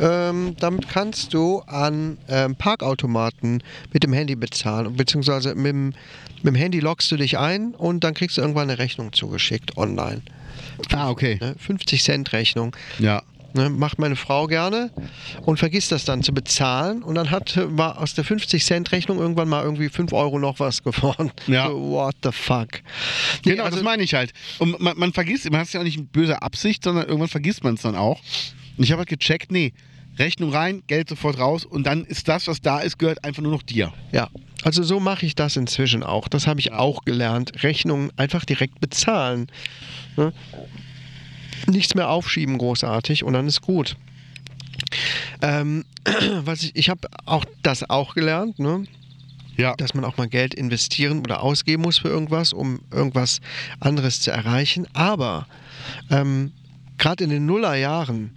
Ähm, 0.00 0.54
damit 0.60 0.86
kannst 0.88 1.32
du 1.32 1.60
an 1.60 2.18
ähm, 2.28 2.56
Parkautomaten 2.56 3.62
mit 3.92 4.02
dem 4.02 4.12
Handy 4.12 4.36
bezahlen, 4.36 4.94
beziehungsweise 4.96 5.54
mit 5.54 5.66
dem, 5.66 5.86
mit 6.42 6.44
dem 6.44 6.54
Handy 6.54 6.78
loggst 6.80 7.10
du 7.10 7.16
dich 7.16 7.38
ein 7.38 7.74
und 7.74 8.04
dann 8.04 8.12
kriegst 8.12 8.36
du 8.36 8.42
irgendwann 8.42 8.68
eine 8.68 8.78
Rechnung 8.78 9.14
zugeschickt 9.14 9.78
online. 9.78 10.20
Ah, 10.92 11.08
okay. 11.08 11.38
Ne? 11.40 11.54
50 11.58 12.02
Cent 12.02 12.32
Rechnung. 12.34 12.76
Ja. 12.98 13.22
Ne? 13.56 13.70
Macht 13.70 13.98
meine 13.98 14.16
Frau 14.16 14.46
gerne 14.46 14.90
und 15.42 15.58
vergisst 15.58 15.90
das 15.90 16.04
dann 16.04 16.22
zu 16.22 16.32
bezahlen 16.34 17.02
und 17.02 17.14
dann 17.14 17.30
hat, 17.30 17.58
war 17.76 17.98
aus 18.00 18.14
der 18.14 18.22
50 18.24 18.64
Cent 18.64 18.92
Rechnung 18.92 19.18
irgendwann 19.18 19.48
mal 19.48 19.64
irgendwie 19.64 19.88
5 19.88 20.12
Euro 20.12 20.38
noch 20.38 20.60
was 20.60 20.82
geworden. 20.84 21.32
Ja. 21.46 21.68
So, 21.68 21.80
what 21.90 22.14
the 22.22 22.30
fuck. 22.32 22.68
Nee, 23.44 23.52
Genau, 23.52 23.64
also- 23.64 23.76
das 23.76 23.84
meine 23.84 24.02
ich 24.02 24.14
halt. 24.14 24.32
Und 24.58 24.78
man, 24.80 24.96
man 24.98 25.12
vergisst, 25.12 25.50
man 25.50 25.60
hat 25.60 25.66
es 25.68 25.72
ja 25.72 25.80
auch 25.80 25.84
nicht 25.84 25.98
mit 25.98 26.12
böser 26.12 26.42
Absicht, 26.42 26.84
sondern 26.84 27.06
irgendwann 27.06 27.28
vergisst 27.28 27.64
man 27.64 27.74
es 27.74 27.82
dann 27.82 27.96
auch. 27.96 28.20
Und 28.76 28.84
ich 28.84 28.92
habe 28.92 29.00
halt 29.00 29.08
gecheckt, 29.08 29.50
nee, 29.50 29.72
Rechnung 30.18 30.52
rein, 30.52 30.82
Geld 30.86 31.08
sofort 31.08 31.38
raus 31.38 31.64
und 31.64 31.86
dann 31.86 32.04
ist 32.04 32.28
das, 32.28 32.46
was 32.46 32.60
da 32.60 32.80
ist, 32.80 32.98
gehört 32.98 33.24
einfach 33.24 33.42
nur 33.42 33.52
noch 33.52 33.62
dir. 33.62 33.92
Ja, 34.12 34.28
also 34.62 34.82
so 34.82 34.98
mache 35.00 35.26
ich 35.26 35.34
das 35.34 35.56
inzwischen 35.56 36.02
auch. 36.02 36.28
Das 36.28 36.46
habe 36.46 36.58
ich 36.60 36.72
auch 36.72 37.04
gelernt. 37.04 37.62
Rechnungen 37.62 38.10
einfach 38.16 38.44
direkt 38.46 38.80
bezahlen. 38.80 39.46
Ne? 40.16 40.32
Nichts 41.66 41.94
mehr 41.94 42.08
aufschieben 42.08 42.58
großartig 42.58 43.24
und 43.24 43.32
dann 43.32 43.46
ist 43.46 43.62
gut. 43.62 43.96
Ähm, 45.42 45.84
was 46.44 46.62
ich 46.62 46.76
ich 46.76 46.88
habe 46.88 47.08
auch 47.24 47.44
das 47.62 47.88
auch 47.88 48.14
gelernt, 48.14 48.58
ne? 48.58 48.84
Ja. 49.56 49.74
dass 49.76 49.94
man 49.94 50.04
auch 50.04 50.18
mal 50.18 50.28
Geld 50.28 50.52
investieren 50.52 51.20
oder 51.20 51.42
ausgeben 51.42 51.82
muss 51.82 51.96
für 51.96 52.08
irgendwas, 52.08 52.52
um 52.52 52.80
irgendwas 52.90 53.40
anderes 53.80 54.20
zu 54.20 54.30
erreichen. 54.30 54.86
Aber 54.92 55.46
ähm, 56.10 56.52
gerade 56.98 57.24
in 57.24 57.30
den 57.30 57.46
Nullerjahren, 57.46 58.32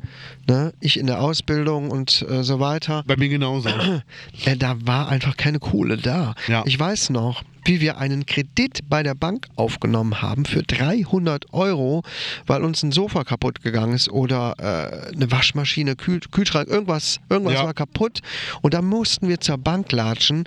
ne, 0.48 0.74
ich 0.80 0.98
in 0.98 1.08
der 1.08 1.22
Ausbildung 1.22 1.92
und 1.92 2.26
äh, 2.30 2.44
so 2.44 2.60
weiter, 2.60 3.04
Bei 3.06 3.18
mir 3.18 3.30
genauso. 3.30 3.70
äh, 4.46 4.56
da 4.56 4.78
war 4.86 5.10
einfach 5.10 5.38
keine 5.38 5.60
Kohle 5.60 5.98
da. 5.98 6.36
Ja. 6.48 6.64
Ich 6.66 6.80
weiß 6.80 7.10
noch, 7.10 7.44
wie 7.70 7.82
wir 7.82 8.00
einen 8.00 8.26
Kredit 8.26 8.80
bei 8.90 9.04
der 9.04 9.14
Bank 9.14 9.48
aufgenommen 9.56 10.24
haben 10.24 10.46
für 10.46 10.64
300 10.64 11.54
Euro, 11.54 12.02
weil 12.48 12.64
uns 12.64 12.82
ein 12.82 12.92
Sofa 12.92 13.24
kaputt 13.24 13.62
gegangen 13.62 13.94
ist 13.94 14.10
oder 14.10 14.56
äh, 14.58 15.14
eine 15.16 15.32
Waschmaschine, 15.32 15.96
Kühl 15.96 16.20
Kühlschrank, 16.32 16.68
irgendwas, 16.68 17.20
irgendwas 17.30 17.54
Ja. 17.54 17.66
war 17.66 17.76
kaputt. 17.76 18.22
Und 18.62 18.74
da 18.74 18.82
mussten 18.82 19.28
wir 19.28 19.40
zur 19.40 19.60
Bank 19.60 19.92
latschen 19.92 20.46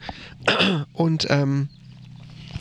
und, 0.95 1.29
ähm, 1.31 1.69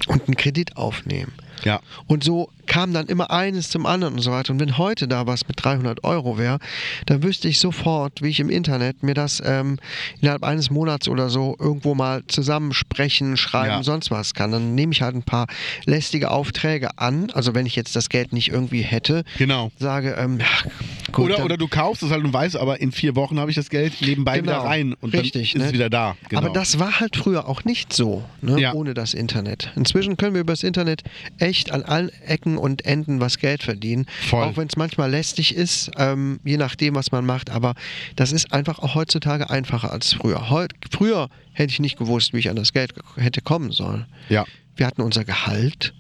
und 0.06 0.28
einen 0.28 0.36
Kredit 0.38 0.78
aufnehmen. 0.78 1.34
ja. 1.64 1.80
Und 2.06 2.24
so 2.24 2.50
kam 2.72 2.94
dann 2.94 3.08
immer 3.08 3.32
eines 3.32 3.68
zum 3.70 3.86
anderen 3.86 4.14
und 4.14 4.22
so 4.22 4.32
weiter. 4.32 4.54
Und 4.54 4.62
wenn 4.62 4.78
heute 4.78 5.10
da 5.10 5.28
was 5.28 5.46
mit 5.46 5.62
300 5.62 6.06
Euro 6.06 6.38
wäre, 6.38 6.60
dann 7.06 7.22
wüsste 7.22 7.50
ich 7.50 7.60
sofort, 7.60 8.22
wie 8.22 8.30
ich 8.30 8.40
im 8.40 8.50
Internet 8.50 9.04
mir 9.04 9.14
das 9.14 9.44
ähm, 9.46 9.78
innerhalb 10.22 10.44
eines 10.46 10.70
Monats 10.70 11.10
oder 11.10 11.30
so 11.30 11.58
irgendwo 11.60 11.96
mal 11.96 12.24
zusammensprechen, 12.28 13.36
schreiben, 13.36 13.72
Ja. 13.72 13.84
sonst 13.84 14.10
was 14.10 14.34
kann. 14.34 14.54
Dann 14.54 14.74
nehme 14.74 14.94
ich 14.94 15.02
halt 15.02 15.16
ein 15.16 15.24
paar 15.24 15.48
lästige 15.84 16.32
Aufträge 16.32 16.98
an. 16.98 17.30
Also 17.34 17.54
wenn 17.54 17.66
ich 17.66 17.76
jetzt 17.76 17.94
das 17.98 18.08
Geld 18.08 18.32
nicht 18.32 18.48
irgendwie 18.54 18.84
hätte, 18.84 19.26
Genau. 19.38 19.70
sage, 19.78 20.16
ähm, 20.18 20.40
ja, 20.40 20.72
gut, 21.12 21.26
oder, 21.26 21.44
oder 21.44 21.58
du 21.58 21.68
kaufst 21.68 22.04
es 22.04 22.10
halt 22.12 22.24
und 22.24 22.32
weißt, 22.32 22.56
aber 22.56 22.80
in 22.80 22.94
vier 22.94 23.18
Wochen 23.18 23.38
habe 23.38 23.52
ich 23.52 23.56
das 23.58 23.70
Geld 23.70 23.96
nebenbei 24.02 24.40
Genau. 24.40 24.52
wieder 24.54 24.62
rein 24.64 24.94
und 25.02 25.14
Richtig, 25.14 25.52
dann 25.52 25.60
ist 25.62 25.64
ne? 25.64 25.66
es 25.68 25.74
wieder 25.74 25.90
da. 25.90 26.16
Genau. 26.30 26.42
Aber 26.44 26.50
das 26.52 26.80
war 26.80 27.02
halt 27.02 27.18
früher 27.18 27.50
auch 27.50 27.66
nicht 27.66 27.92
so, 27.92 28.24
ne? 28.42 28.62
Ja. 28.62 28.72
ohne 28.74 28.94
das 28.94 29.14
Internet. 29.14 29.74
Inzwischen 29.76 30.16
können 30.16 30.36
wir 30.36 30.40
über 30.42 30.54
das 30.54 30.64
Internet 30.64 31.02
echt 31.38 31.72
an 31.74 31.84
allen 31.84 32.10
Ecken 32.26 32.61
und 32.62 32.86
Enden 32.86 33.20
was 33.20 33.38
Geld 33.40 33.64
verdienen. 33.64 34.06
Voll. 34.30 34.44
Auch 34.46 34.56
wenn 34.58 34.68
es 34.68 34.78
manchmal 34.78 35.10
lästig 35.12 35.56
ist, 35.56 35.92
ähm, 35.98 36.40
je 36.46 36.58
nachdem, 36.58 36.96
was 36.96 37.12
man 37.12 37.26
macht. 37.26 37.50
Aber 37.50 37.76
das 38.16 38.32
ist 38.32 38.54
einfach 38.54 38.80
auch 38.80 38.96
heutzutage 38.96 39.50
einfacher 39.50 39.92
als 39.92 40.14
früher. 40.14 40.50
Heut, 40.50 40.72
früher 40.92 41.30
hätte 41.54 41.74
ich 41.74 41.80
nicht 41.80 41.98
gewusst, 41.98 42.34
wie 42.34 42.40
ich 42.40 42.50
an 42.50 42.56
das 42.56 42.72
Geld 42.72 42.94
ge- 42.96 43.04
hätte 43.18 43.42
kommen 43.42 43.72
sollen. 43.72 44.06
ja. 44.30 44.46
Wir 44.78 44.88
hatten 44.88 45.02
unser 45.02 45.26
Gehalt 45.26 45.94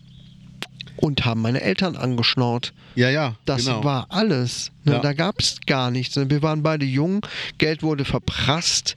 und 0.95 1.25
haben 1.25 1.41
meine 1.41 1.61
Eltern 1.61 1.95
angeschnort. 1.97 2.73
Ja, 2.95 3.09
ja. 3.09 3.35
Das 3.45 3.65
genau. 3.65 3.83
war 3.83 4.07
alles. 4.09 4.71
Ne? 4.85 4.93
Ja. 4.93 4.99
Da 4.99 5.13
gab 5.13 5.39
es 5.39 5.59
gar 5.67 5.91
nichts. 5.91 6.15
Wir 6.15 6.41
waren 6.41 6.63
beide 6.63 6.85
jung, 6.85 7.23
Geld 7.57 7.83
wurde 7.83 8.05
verprasst. 8.05 8.95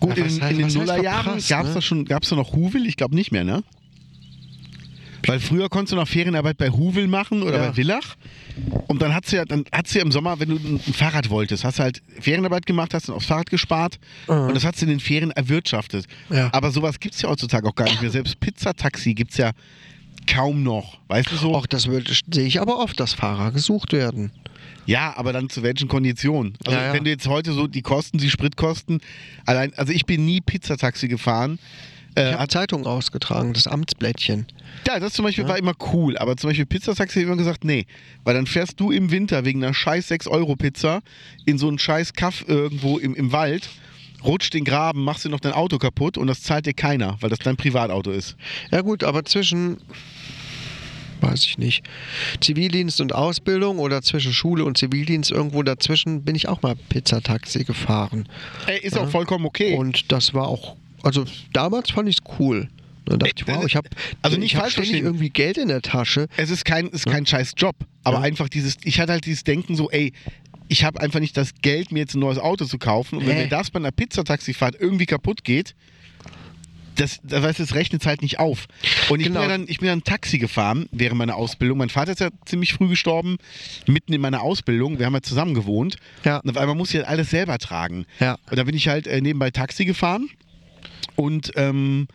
Gut, 0.00 0.16
Ja, 0.18 0.24
in, 0.24 0.30
heißt- 0.40 0.50
in 0.50 0.58
den 0.58 0.72
Nullerjahren 0.74 1.42
gab 1.48 1.64
es 1.64 1.68
ne? 1.68 1.74
da 1.74 1.80
schon, 1.82 2.04
gab's 2.04 2.28
da 2.30 2.36
noch 2.36 2.52
Huvel? 2.52 2.84
Ich 2.86 2.96
glaube 2.96 3.14
nicht 3.14 3.32
mehr, 3.32 3.44
ne? 3.44 3.62
Weil 5.26 5.40
früher 5.40 5.68
konntest 5.68 5.92
du 5.92 5.96
noch 5.96 6.08
Ferienarbeit 6.08 6.56
bei 6.58 6.70
Huvel 6.70 7.06
machen 7.08 7.42
oder 7.42 7.58
Ja. 7.58 7.66
bei 7.68 7.72
Villach. 7.74 8.16
Und 8.88 9.02
dann 9.02 9.14
hast 9.14 9.32
du 9.32 9.36
ja, 9.36 9.44
dann 9.44 9.64
hast 9.72 9.94
du 9.94 9.98
ja 9.98 10.04
im 10.04 10.12
Sommer, 10.12 10.38
wenn 10.40 10.48
du 10.50 10.56
ein 10.56 10.78
Fahrrad 10.80 11.30
wolltest, 11.30 11.64
hast 11.64 11.78
du 11.78 11.82
halt 11.82 12.02
Ferienarbeit 12.20 12.66
gemacht, 12.66 12.94
hast 12.94 13.08
dann 13.08 13.16
aufs 13.16 13.26
Fahrrad 13.26 13.50
gespart 13.50 13.98
und 14.26 14.54
das 14.54 14.64
hast 14.64 14.80
du 14.80 14.84
in 14.86 14.90
den 14.90 15.00
Ferien 15.00 15.30
erwirtschaftet. 15.32 16.06
Ja. 16.30 16.48
Aber 16.52 16.70
sowas 16.70 17.00
gibt 17.00 17.14
es 17.14 17.22
ja 17.22 17.28
heutzutage 17.28 17.68
auch 17.68 17.74
gar 17.74 17.84
nicht 17.84 18.00
mehr. 18.02 18.10
Selbst 18.10 18.38
Pizzataxi 18.40 19.14
gibt 19.14 19.32
es 19.32 19.36
ja 19.38 19.50
kaum 20.26 20.62
noch. 20.62 20.98
Weißt 21.08 21.30
du 21.30 21.36
so? 21.36 21.54
Auch 21.54 21.66
das 21.66 21.82
sehe 21.84 22.46
ich 22.46 22.60
aber 22.60 22.78
oft, 22.78 22.98
dass 22.98 23.12
Fahrer 23.12 23.52
gesucht 23.52 23.92
werden. 23.92 24.32
Ja, 24.86 25.14
aber 25.16 25.32
dann 25.32 25.48
zu 25.50 25.62
welchen 25.62 25.88
Konditionen? 25.88 26.54
Also 26.64 26.76
Ja, 26.78 26.86
ja. 26.86 26.92
wenn 26.92 27.04
du 27.04 27.10
jetzt 27.10 27.26
heute 27.26 27.52
so 27.52 27.66
die 27.66 27.82
Kosten, 27.82 28.18
die 28.18 28.30
Spritkosten, 28.30 29.00
allein, 29.44 29.74
also 29.74 29.92
ich 29.92 30.06
bin 30.06 30.24
nie 30.24 30.40
Pizzataxi 30.40 31.08
gefahren. 31.08 31.58
Äh, 32.16 32.34
hat, 32.34 32.50
Zeitung 32.50 32.86
ausgetragen, 32.86 33.52
das 33.52 33.66
Amtsblättchen. 33.66 34.46
ja, 34.86 34.98
das 34.98 35.12
zum 35.12 35.26
Beispiel 35.26 35.46
war 35.46 35.58
immer 35.58 35.74
cool, 35.92 36.16
aber 36.16 36.38
zum 36.38 36.48
Beispiel 36.48 36.64
Pizzataxi 36.64 37.20
ich 37.20 37.26
immer 37.26 37.36
gesagt, 37.36 37.62
nee, 37.62 37.86
weil 38.24 38.34
dann 38.34 38.46
fährst 38.46 38.80
du 38.80 38.90
im 38.90 39.10
Winter 39.10 39.44
wegen 39.44 39.62
einer 39.62 39.74
scheiß 39.74 40.10
6-Euro-Pizza 40.10 41.02
in 41.44 41.58
so 41.58 41.68
einen 41.68 41.78
scheiß 41.78 42.14
Kaff 42.14 42.42
irgendwo 42.48 42.96
im, 42.96 43.14
im 43.14 43.32
Wald, 43.32 43.68
rutscht 44.24 44.54
den 44.54 44.64
Graben, 44.64 45.04
machst 45.04 45.26
dir 45.26 45.28
noch 45.28 45.40
dein 45.40 45.52
Auto 45.52 45.76
kaputt 45.76 46.16
und 46.16 46.26
das 46.26 46.42
zahlt 46.42 46.64
dir 46.64 46.72
keiner, 46.72 47.18
weil 47.20 47.28
das 47.28 47.38
dein 47.40 47.58
Privatauto 47.58 48.10
ist. 48.10 48.36
Ja 48.70 48.80
gut, 48.80 49.04
aber 49.04 49.26
zwischen, 49.26 49.76
weiß 51.20 51.44
ich 51.44 51.58
nicht, 51.58 51.84
Zivildienst 52.40 53.00
und 53.02 53.14
Ausbildung 53.14 53.78
oder 53.78 54.00
zwischen 54.00 54.32
Schule 54.32 54.64
und 54.64 54.78
Zivildienst 54.78 55.30
irgendwo 55.30 55.62
dazwischen 55.62 56.24
bin 56.24 56.34
ich 56.34 56.48
auch 56.48 56.62
mal 56.62 56.76
Pizzataxi 56.88 57.64
gefahren. 57.64 58.26
Ey, 58.66 58.78
ist 58.78 58.96
auch 58.98 59.10
vollkommen 59.10 59.44
okay. 59.44 59.76
Und 59.76 60.12
das 60.12 60.32
war 60.32 60.48
auch, 60.48 60.76
also 61.02 61.24
damals 61.52 61.90
fand 61.90 62.08
ich 62.08 62.16
es 62.18 62.38
cool. 62.38 62.68
Da 63.04 63.16
dachte 63.16 63.34
ich, 63.36 63.46
wow, 63.46 63.64
ich 63.64 63.76
habe 63.76 63.88
Also 64.22 64.36
nicht 64.36 64.54
ich 64.54 64.60
hab 64.60 64.68
ständig 64.70 65.00
irgendwie 65.02 65.30
Geld 65.30 65.58
in 65.58 65.68
der 65.68 65.80
Tasche. 65.82 66.26
es 66.36 66.50
ist 66.50 66.64
kein, 66.64 66.88
ist 66.88 67.06
kein 67.06 67.24
scheiß 67.24 67.54
Job, 67.56 67.76
aber 68.02 68.16
Ja. 68.18 68.22
einfach 68.24 68.48
dieses, 68.48 68.76
ich 68.82 68.98
hatte 68.98 69.12
halt 69.12 69.26
dieses 69.26 69.44
Denken 69.44 69.76
so, 69.76 69.90
ey, 69.90 70.12
ich 70.68 70.82
habe 70.82 71.00
einfach 71.00 71.20
nicht 71.20 71.36
das 71.36 71.52
Geld, 71.62 71.92
mir 71.92 72.00
jetzt 72.00 72.14
ein 72.16 72.18
neues 72.20 72.38
Auto 72.38 72.64
zu 72.64 72.78
kaufen. 72.78 73.18
Und 73.18 73.26
wenn 73.28 73.36
Hä? 73.36 73.42
mir 73.44 73.48
das 73.48 73.70
bei 73.70 73.78
einer 73.78 73.92
Pizzataxifahrt 73.92 74.74
irgendwie 74.80 75.06
kaputt 75.06 75.44
geht, 75.44 75.76
das, 76.96 77.20
das, 77.22 77.42
weißt, 77.42 77.58
du, 77.58 77.62
das 77.64 77.74
rechnet 77.74 78.06
halt 78.06 78.22
nicht 78.22 78.38
auf. 78.38 78.66
Und 79.10 79.20
ich, 79.20 79.26
Genau. 79.26 79.40
bin 79.42 79.50
ja 79.50 79.56
dann, 79.58 79.66
ich 79.68 79.78
bin 79.80 79.88
dann 79.88 80.02
Taxi 80.02 80.38
gefahren 80.38 80.88
während 80.92 81.18
meiner 81.18 81.36
Ausbildung. 81.36 81.76
Mein 81.78 81.90
Vater 81.90 82.12
ist 82.12 82.20
ja 82.20 82.30
ziemlich 82.46 82.72
früh 82.72 82.88
gestorben, 82.88 83.36
mitten 83.86 84.14
in 84.14 84.20
meiner 84.22 84.40
Ausbildung. 84.40 84.98
Wir 84.98 85.04
haben 85.06 85.12
ja 85.14 85.20
zusammen 85.20 85.52
gewohnt. 85.54 85.96
Ja. 86.24 86.38
Und 86.38 86.50
auf 86.50 86.56
einmal 86.56 86.74
muss 86.74 86.88
ich 86.90 86.96
halt 86.96 87.06
alles 87.06 87.28
selber 87.30 87.58
tragen. 87.58 88.06
Ja. 88.18 88.36
Und 88.50 88.56
da 88.58 88.64
bin 88.64 88.74
ich 88.74 88.88
halt 88.88 89.06
äh, 89.06 89.20
nebenbei 89.20 89.50
Taxi 89.50 89.84
gefahren. 89.84 90.30
Und 91.14 91.52
ähm, 91.56 92.08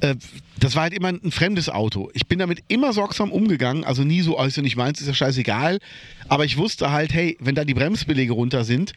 äh, 0.00 0.14
das 0.58 0.74
war 0.74 0.84
halt 0.84 0.94
immer 0.94 1.08
ein 1.08 1.30
fremdes 1.30 1.68
Auto. 1.68 2.10
Ich 2.14 2.26
bin 2.26 2.38
damit 2.38 2.62
immer 2.68 2.92
sorgsam 2.92 3.30
umgegangen, 3.30 3.84
also 3.84 4.02
nie 4.04 4.22
so, 4.22 4.38
also 4.38 4.62
nicht 4.62 4.76
meins, 4.76 5.00
ist 5.00 5.06
ja 5.06 5.14
scheißegal. 5.14 5.78
Aber 6.28 6.44
ich 6.44 6.56
wusste 6.56 6.90
halt, 6.90 7.12
hey, 7.12 7.36
wenn 7.40 7.54
da 7.54 7.64
die 7.64 7.74
Bremsbelege 7.74 8.32
runter 8.32 8.64
sind, 8.64 8.92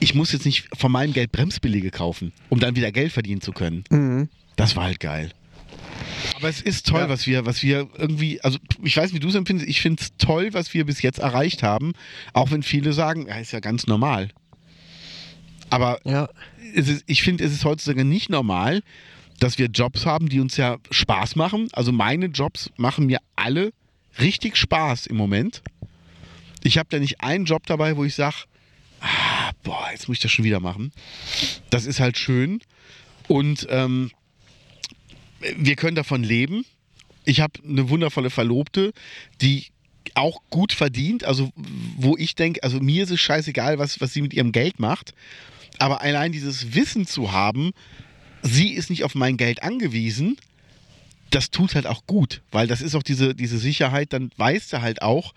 ich 0.00 0.14
muss 0.14 0.32
jetzt 0.32 0.44
nicht 0.44 0.68
von 0.76 0.90
meinem 0.92 1.12
Geld 1.12 1.32
Bremsbelege 1.32 1.90
kaufen, 1.90 2.32
um 2.48 2.58
dann 2.60 2.76
wieder 2.76 2.90
Geld 2.92 3.12
verdienen 3.12 3.40
zu 3.40 3.52
können. 3.52 3.84
Mhm. 3.90 4.28
Das 4.56 4.76
war 4.76 4.84
halt 4.84 5.00
geil. 5.00 5.30
Aber 6.36 6.48
es 6.48 6.60
ist 6.60 6.86
toll, 6.88 7.00
Ja. 7.02 7.08
was 7.08 7.26
wir, 7.26 7.46
was 7.46 7.62
wir 7.62 7.88
irgendwie, 7.96 8.40
also 8.42 8.58
ich 8.82 8.96
weiß 8.96 9.12
nicht, 9.12 9.14
wie 9.14 9.20
du 9.20 9.28
es 9.28 9.34
empfindest, 9.34 9.68
ich 9.68 9.80
finde 9.80 10.02
es 10.02 10.16
toll, 10.18 10.48
was 10.52 10.74
wir 10.74 10.84
bis 10.86 11.02
jetzt 11.02 11.18
erreicht 11.18 11.62
haben, 11.62 11.92
auch 12.32 12.50
wenn 12.50 12.62
viele 12.62 12.92
sagen, 12.92 13.26
ja, 13.28 13.36
ist 13.36 13.52
ja 13.52 13.60
ganz 13.60 13.86
normal. 13.86 14.28
Aber 15.72 16.00
Ja. 16.04 16.28
ist, 16.74 17.02
ich 17.06 17.22
finde, 17.22 17.44
es 17.44 17.52
ist 17.52 17.64
heutzutage 17.64 18.04
nicht 18.04 18.28
normal, 18.30 18.82
dass 19.40 19.58
wir 19.58 19.66
Jobs 19.66 20.06
haben, 20.06 20.28
die 20.28 20.38
uns 20.40 20.56
ja 20.56 20.76
Spaß 20.90 21.34
machen. 21.36 21.68
Also 21.72 21.92
meine 21.92 22.26
Jobs 22.26 22.70
machen 22.76 23.06
mir 23.06 23.18
alle 23.36 23.72
richtig 24.20 24.56
Spaß 24.56 25.06
im 25.06 25.16
Moment. 25.16 25.62
Ich 26.62 26.78
habe 26.78 26.88
da 26.90 26.98
nicht 26.98 27.22
einen 27.22 27.46
Job 27.46 27.66
dabei, 27.66 27.96
wo 27.96 28.04
ich 28.04 28.14
sage, 28.14 28.36
ah, 29.00 29.50
boah, 29.62 29.88
jetzt 29.90 30.08
muss 30.08 30.18
ich 30.18 30.22
das 30.22 30.30
schon 30.30 30.44
wieder 30.44 30.60
machen. 30.60 30.92
Das 31.70 31.86
ist 31.86 31.98
halt 32.00 32.18
schön. 32.18 32.60
Und 33.26 33.66
ähm, 33.70 34.10
wir 35.56 35.76
können 35.76 35.96
davon 35.96 36.22
leben. 36.22 36.64
Ich 37.24 37.40
habe 37.40 37.54
eine 37.66 37.88
wundervolle 37.88 38.30
Verlobte, 38.30 38.92
die 39.40 39.66
auch 40.14 40.42
gut 40.50 40.72
verdient, 40.72 41.24
also 41.24 41.50
wo 41.96 42.16
ich 42.16 42.34
denke, 42.34 42.62
also 42.62 42.80
mir 42.80 43.04
ist 43.04 43.10
es 43.10 43.20
scheißegal, 43.20 43.78
was, 43.78 44.00
was 44.00 44.12
sie 44.12 44.20
mit 44.20 44.34
ihrem 44.34 44.52
Geld 44.52 44.78
macht, 44.78 45.14
aber 45.78 46.00
allein 46.00 46.32
dieses 46.32 46.74
Wissen 46.74 47.06
zu 47.06 47.32
haben, 47.32 47.72
sie 48.42 48.70
ist 48.70 48.90
nicht 48.90 49.04
auf 49.04 49.14
mein 49.14 49.36
Geld 49.36 49.62
angewiesen, 49.62 50.36
das 51.30 51.50
tut 51.50 51.74
halt 51.74 51.86
auch 51.86 52.06
gut, 52.06 52.42
weil 52.50 52.66
das 52.66 52.82
ist 52.82 52.94
auch 52.94 53.02
diese, 53.02 53.34
diese 53.34 53.58
Sicherheit, 53.58 54.12
dann 54.12 54.30
weißt 54.36 54.72
du 54.72 54.82
halt 54.82 55.02
auch, 55.02 55.32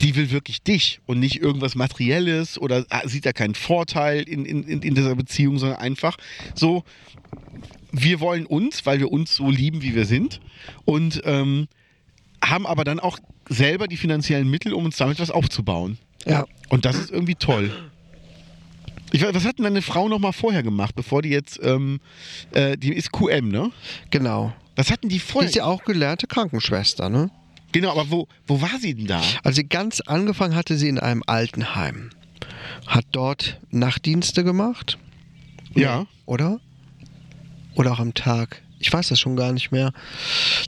die 0.00 0.16
will 0.16 0.30
wirklich 0.30 0.62
dich 0.62 1.00
und 1.06 1.20
nicht 1.20 1.40
irgendwas 1.40 1.76
Materielles 1.76 2.58
oder 2.58 2.84
ah, 2.90 3.06
sieht 3.06 3.24
da 3.24 3.32
keinen 3.32 3.54
Vorteil 3.54 4.22
in, 4.22 4.44
in, 4.44 4.64
in 4.64 4.82
in 4.82 4.94
dieser 4.96 5.14
Beziehung, 5.14 5.58
sondern 5.58 5.78
einfach 5.78 6.16
so, 6.54 6.82
wir 7.92 8.18
wollen 8.18 8.46
uns, 8.46 8.84
weil 8.84 8.98
wir 8.98 9.12
uns 9.12 9.36
so 9.36 9.48
lieben, 9.48 9.82
wie 9.82 9.94
wir 9.94 10.06
sind 10.06 10.40
und 10.84 11.22
ähm, 11.24 11.68
haben 12.44 12.66
aber 12.66 12.82
dann 12.82 12.98
auch 12.98 13.18
selber 13.48 13.86
die 13.86 13.96
finanziellen 13.96 14.50
Mittel, 14.50 14.72
um 14.72 14.84
uns 14.84 14.96
damit 14.96 15.20
was 15.20 15.30
aufzubauen. 15.30 15.98
Ja. 16.26 16.46
Und 16.68 16.84
das 16.84 16.96
ist 16.96 17.10
irgendwie 17.10 17.36
toll. 17.36 17.70
Ich 19.12 19.22
was 19.22 19.44
hat 19.44 19.58
denn 19.58 19.64
deine 19.64 19.82
Frau 19.82 20.08
noch 20.08 20.18
mal 20.18 20.32
vorher 20.32 20.62
gemacht, 20.62 20.94
bevor 20.94 21.20
die 21.22 21.28
jetzt, 21.28 21.60
ähm, 21.62 22.00
äh, 22.52 22.76
die 22.78 22.92
ist 22.94 23.12
QM, 23.12 23.48
ne? 23.48 23.70
Genau. 24.10 24.52
Was 24.74 24.90
hatten 24.90 25.08
die 25.10 25.16
Die 25.16 25.20
vorher? 25.20 25.48
ist 25.48 25.54
ja 25.54 25.64
auch 25.66 25.84
gelernte 25.84 26.26
Krankenschwester, 26.26 27.08
ne? 27.10 27.30
genau, 27.72 27.90
aber 27.92 28.10
wo, 28.10 28.26
wo 28.46 28.60
war 28.60 28.78
sie 28.80 28.94
denn 28.94 29.06
da? 29.06 29.22
Also 29.44 29.62
ganz 29.68 30.00
angefangen 30.00 30.54
hatte 30.54 30.76
sie 30.76 30.88
in 30.88 30.98
einem 30.98 31.22
Altenheim. 31.26 32.10
Hat 32.86 33.04
dort 33.12 33.60
Nachtdienste 33.70 34.44
gemacht, 34.44 34.98
Ja. 35.74 36.06
oder? 36.26 36.60
Oder 37.74 37.92
auch 37.92 37.98
am 38.00 38.12
Tag. 38.14 38.60
Ich 38.78 38.92
weiß 38.92 39.08
das 39.08 39.20
schon 39.20 39.36
gar 39.36 39.52
nicht 39.52 39.72
mehr. 39.72 39.92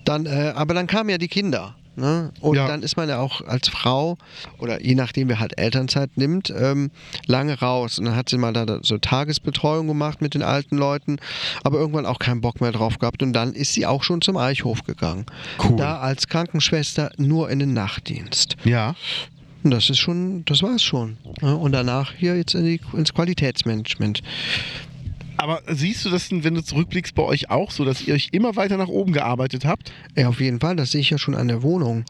Dann, 0.05 0.25
äh, 0.27 0.53
aber 0.55 0.73
dann 0.75 0.87
kamen 0.87 1.11
ja 1.11 1.19
die 1.19 1.29
Kinder. 1.29 1.75
Ne? 1.97 2.33
Und 2.41 2.57
Ja. 2.57 2.67
dann 2.67 2.83
ist 2.83 2.97
man 2.97 3.09
ja 3.09 3.19
auch 3.21 3.41
als 3.43 3.69
Frau, 3.69 4.19
oder 4.59 4.83
je 4.83 4.95
nachdem, 4.95 5.29
wer 5.29 5.39
halt 5.39 5.59
Elternzeit 5.59 6.17
nimmt, 6.17 6.53
ähm, 6.57 6.91
lange 7.27 7.59
raus. 7.61 7.99
Und 7.99 8.07
dann 8.07 8.17
hat 8.17 8.29
sie 8.29 8.37
mal 8.39 8.53
da 8.53 8.79
so 8.83 8.99
Tagesbetreuung 8.99 9.87
gemacht 9.87 10.21
mit 10.21 10.35
den 10.35 10.43
alten 10.43 10.77
Leuten, 10.77 11.19
aber 11.63 11.79
irgendwann 11.79 12.07
auch 12.07 12.19
keinen 12.19 12.41
Bock 12.41 12.61
mehr 12.61 12.73
drauf 12.73 12.99
gehabt. 12.99 13.23
Und 13.23 13.33
dann 13.33 13.53
ist 13.53 13.75
sie 13.75 13.87
auch 13.87 14.03
schon 14.03 14.21
zum 14.23 14.37
Eichhof 14.37 14.83
gegangen. 14.85 15.27
Cool. 15.63 15.77
Da 15.77 15.99
als 15.99 16.27
Krankenschwester 16.27 17.11
nur 17.17 17.49
in 17.51 17.59
den 17.61 17.73
Nachtdienst. 17.75 18.57
Ja. 18.65 18.95
Und 19.63 19.71
das 19.71 19.89
ist 19.89 19.99
schon, 19.99 20.45
das 20.45 20.63
war 20.63 20.75
es 20.75 20.83
schon. 20.83 21.17
Ja, 21.41 21.53
Und 21.55 21.73
danach 21.73 22.13
hier 22.13 22.37
jetzt 22.37 22.55
in 22.55 22.65
die, 22.65 22.81
ins 22.93 23.15
Qualitätsmanagement. 23.15 24.23
Aber 25.37 25.63
siehst 25.69 26.05
du 26.05 26.11
das, 26.11 26.29
denn, 26.29 26.45
wenn 26.45 26.55
du 26.55 26.63
zurückblickst, 26.63 27.15
bei 27.15 27.23
euch 27.23 27.51
auch 27.51 27.71
so, 27.71 27.85
dass 27.85 28.03
ihr 28.03 28.15
euch 28.15 28.29
immer 28.33 28.57
weiter 28.57 28.77
nach 28.77 28.89
oben 28.89 29.13
gearbeitet 29.13 29.65
habt? 29.65 29.93
Ja, 30.17 30.29
auf 30.29 30.41
jeden 30.41 30.61
Fall, 30.61 30.77
das 30.77 30.93
sehe 30.93 31.01
ich 31.01 31.11
ja 31.11 31.19
schon 31.19 31.35
an 31.35 31.49
der 31.49 31.63
Wohnung. 31.63 32.05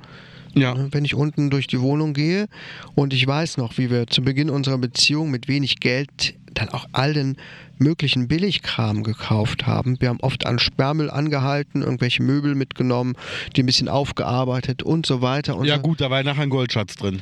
Ja. 0.55 0.75
Ne, 0.75 0.89
Wenn 0.93 1.05
ich 1.05 1.15
unten 1.15 1.51
durch 1.51 1.67
die 1.67 1.81
Wohnung 1.81 2.15
gehe 2.15 2.47
und 2.95 3.13
ich 3.13 3.27
weiß 3.27 3.57
noch, 3.57 3.77
wie 3.77 3.91
wir 3.91 4.07
zu 4.07 4.23
Beginn 4.23 4.51
unserer 4.51 4.79
Beziehung 4.79 5.31
mit 5.31 5.49
wenig 5.49 5.81
Geld 5.81 6.35
dann 6.53 6.69
auch 6.69 6.87
all 6.93 7.13
den 7.15 7.37
möglichen 7.79 8.29
Billigkram 8.29 9.03
gekauft 9.03 9.67
haben. 9.67 10.01
Wir 10.01 10.09
haben 10.11 10.21
oft 10.21 10.47
an 10.47 10.61
Sperrmüll 10.61 11.11
angehalten, 11.11 11.83
irgendwelche 11.83 12.23
Möbel 12.23 12.55
mitgenommen, 12.55 13.15
die 13.57 13.65
ein 13.65 13.67
bisschen 13.67 13.89
aufgearbeitet 13.89 14.85
und 14.85 15.07
so 15.07 15.21
weiter. 15.21 15.57
Und 15.57 15.67
Ja 15.67 15.77
so. 15.77 15.83
gut, 15.83 16.01
da 16.01 16.11
war 16.11 16.19
ja 16.19 16.23
nachher 16.23 16.43
ein 16.43 16.51
Goldschatz 16.51 16.95
drin. 16.95 17.21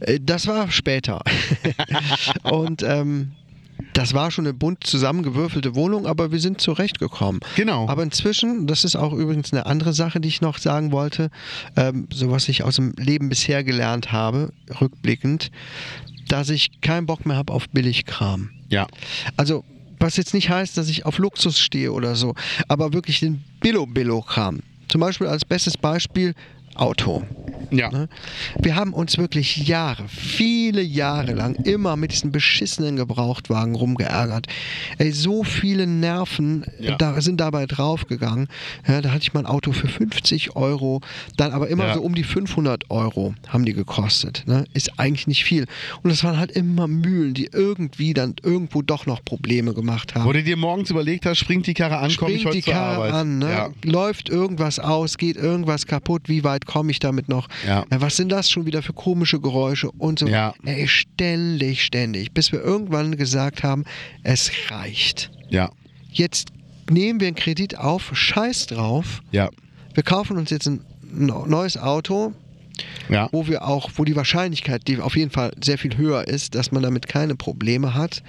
Äh, 0.00 0.20
Das 0.22 0.46
war 0.46 0.70
später. 0.70 1.22
und 2.42 2.82
ähm, 2.82 3.32
das 3.92 4.14
war 4.14 4.30
schon 4.30 4.44
eine 4.44 4.54
bunt 4.54 4.84
zusammengewürfelte 4.84 5.74
Wohnung, 5.74 6.06
aber 6.06 6.32
wir 6.32 6.40
sind 6.40 6.60
zurechtgekommen. 6.60 7.40
Genau. 7.56 7.88
Aber 7.88 8.02
inzwischen, 8.02 8.66
das 8.66 8.84
ist 8.84 8.96
auch 8.96 9.12
übrigens 9.12 9.52
eine 9.52 9.66
andere 9.66 9.92
Sache, 9.92 10.20
die 10.20 10.28
ich 10.28 10.40
noch 10.40 10.58
sagen 10.58 10.92
wollte, 10.92 11.30
ähm, 11.76 12.08
so 12.12 12.30
was 12.30 12.48
ich 12.48 12.62
aus 12.64 12.76
dem 12.76 12.94
Leben 12.98 13.28
bisher 13.28 13.64
gelernt 13.64 14.12
habe, 14.12 14.52
rückblickend, 14.80 15.50
dass 16.28 16.50
ich 16.50 16.80
keinen 16.80 17.06
Bock 17.06 17.26
mehr 17.26 17.36
habe 17.36 17.52
auf 17.52 17.68
Billigkram. 17.68 18.50
Ja. 18.68 18.86
Also, 19.36 19.64
was 19.98 20.16
jetzt 20.16 20.34
nicht 20.34 20.50
heißt, 20.50 20.76
dass 20.76 20.88
ich 20.88 21.06
auf 21.06 21.18
Luxus 21.18 21.58
stehe 21.58 21.92
oder 21.92 22.14
so, 22.16 22.34
aber 22.68 22.92
wirklich 22.92 23.20
den 23.20 23.44
Billo-Billo-Kram. 23.60 24.60
Zum 24.88 25.00
Beispiel 25.00 25.26
als 25.26 25.44
bestes 25.44 25.76
Beispiel 25.76 26.34
Auto. 26.74 27.22
Ja. 27.70 27.90
Ne? 27.90 28.08
Wir 28.60 28.76
haben 28.76 28.92
uns 28.92 29.18
wirklich 29.18 29.56
Jahre, 29.68 30.04
viele 30.08 30.82
Jahre 30.82 31.32
lang 31.34 31.54
immer 31.64 31.96
mit 31.96 32.12
diesen 32.12 32.32
beschissenen 32.32 32.96
Gebrauchtwagen 32.96 33.74
rumgeärgert. 33.74 34.46
Ey, 34.98 35.12
so 35.12 35.44
viele 35.44 35.86
Nerven 35.86 36.64
Ja. 36.78 36.96
da, 36.96 37.20
sind 37.20 37.40
dabei 37.40 37.66
draufgegangen. 37.66 38.48
Ja, 38.86 39.00
da 39.00 39.10
hatte 39.10 39.22
ich 39.22 39.32
mal 39.34 39.40
ein 39.40 39.46
Auto 39.46 39.72
für 39.72 39.88
50 39.88 40.56
Euro, 40.56 41.00
dann 41.36 41.52
aber 41.52 41.68
immer 41.68 41.86
Ja. 41.86 41.94
so 41.94 42.02
um 42.02 42.14
die 42.14 42.24
500 42.24 42.90
Euro 42.90 43.34
haben 43.48 43.64
die 43.64 43.72
gekostet. 43.72 44.44
Ne? 44.46 44.64
Ist 44.74 44.98
eigentlich 44.98 45.26
nicht 45.26 45.44
viel. 45.44 45.66
Und 46.02 46.10
das 46.10 46.24
waren 46.24 46.38
halt 46.38 46.50
immer 46.52 46.86
Mühlen, 46.88 47.34
die 47.34 47.48
irgendwie 47.52 48.14
dann 48.14 48.34
irgendwo 48.42 48.82
doch 48.82 49.06
noch 49.06 49.24
Probleme 49.24 49.74
gemacht 49.74 50.14
haben 50.14 50.24
Wo 50.24 50.32
du 50.32 50.42
dir 50.42 50.56
morgens 50.56 50.90
überlegt 50.90 51.26
hast, 51.26 51.38
springt 51.38 51.66
die 51.66 51.74
Karre 51.74 51.98
an, 51.98 52.14
komme 52.16 52.32
ich 52.32 52.44
heute 52.46 52.56
die 52.56 52.62
Karre 52.62 52.96
Arbeit. 52.96 53.12
an, 53.12 53.38
ne? 53.38 53.70
Läuft 53.84 54.28
irgendwas 54.28 54.78
aus, 54.78 55.18
geht 55.18 55.36
irgendwas 55.36 55.86
kaputt, 55.86 56.28
wie 56.28 56.44
weit 56.44 56.66
komme 56.66 56.90
ich 56.90 56.98
damit 56.98 57.28
noch? 57.28 57.48
Ja. 57.66 57.82
Äh, 57.90 58.00
Was 58.00 58.16
sind 58.16 58.30
das 58.30 58.50
schon 58.50 58.66
wieder 58.66 58.82
für 58.82 58.92
komische 58.92 59.40
Geräusche 59.40 59.90
und 59.90 60.18
so? 60.18 60.26
Ja. 60.26 60.54
Ey, 60.64 60.86
ständig, 60.88 61.82
ständig, 61.84 62.32
bis 62.32 62.52
wir 62.52 62.60
irgendwann 62.60 63.16
gesagt 63.16 63.62
haben, 63.62 63.84
es 64.22 64.50
reicht. 64.70 65.30
ja, 65.48 65.70
Jetzt 66.10 66.48
nehmen 66.90 67.18
wir 67.20 67.26
einen 67.28 67.36
Kredit 67.36 67.76
auf, 67.78 68.10
scheiß 68.16 68.66
drauf. 68.66 69.22
ja, 69.32 69.48
Wir 69.94 70.02
kaufen 70.02 70.36
uns 70.36 70.50
jetzt 70.50 70.66
ein 70.66 70.80
neues 71.12 71.76
Auto, 71.76 72.32
ja. 73.08 73.28
wo 73.32 73.46
wir 73.46 73.66
auch, 73.66 73.90
wo 73.96 74.04
die 74.04 74.14
Wahrscheinlichkeit, 74.16 74.86
die 74.86 74.98
auf 75.00 75.16
jeden 75.16 75.30
Fall 75.30 75.52
sehr 75.62 75.78
viel 75.78 75.96
höher 75.96 76.26
ist, 76.28 76.54
dass 76.54 76.72
man 76.72 76.82
damit 76.82 77.08
keine 77.08 77.34
Probleme 77.36 77.94
hat. 77.94 78.22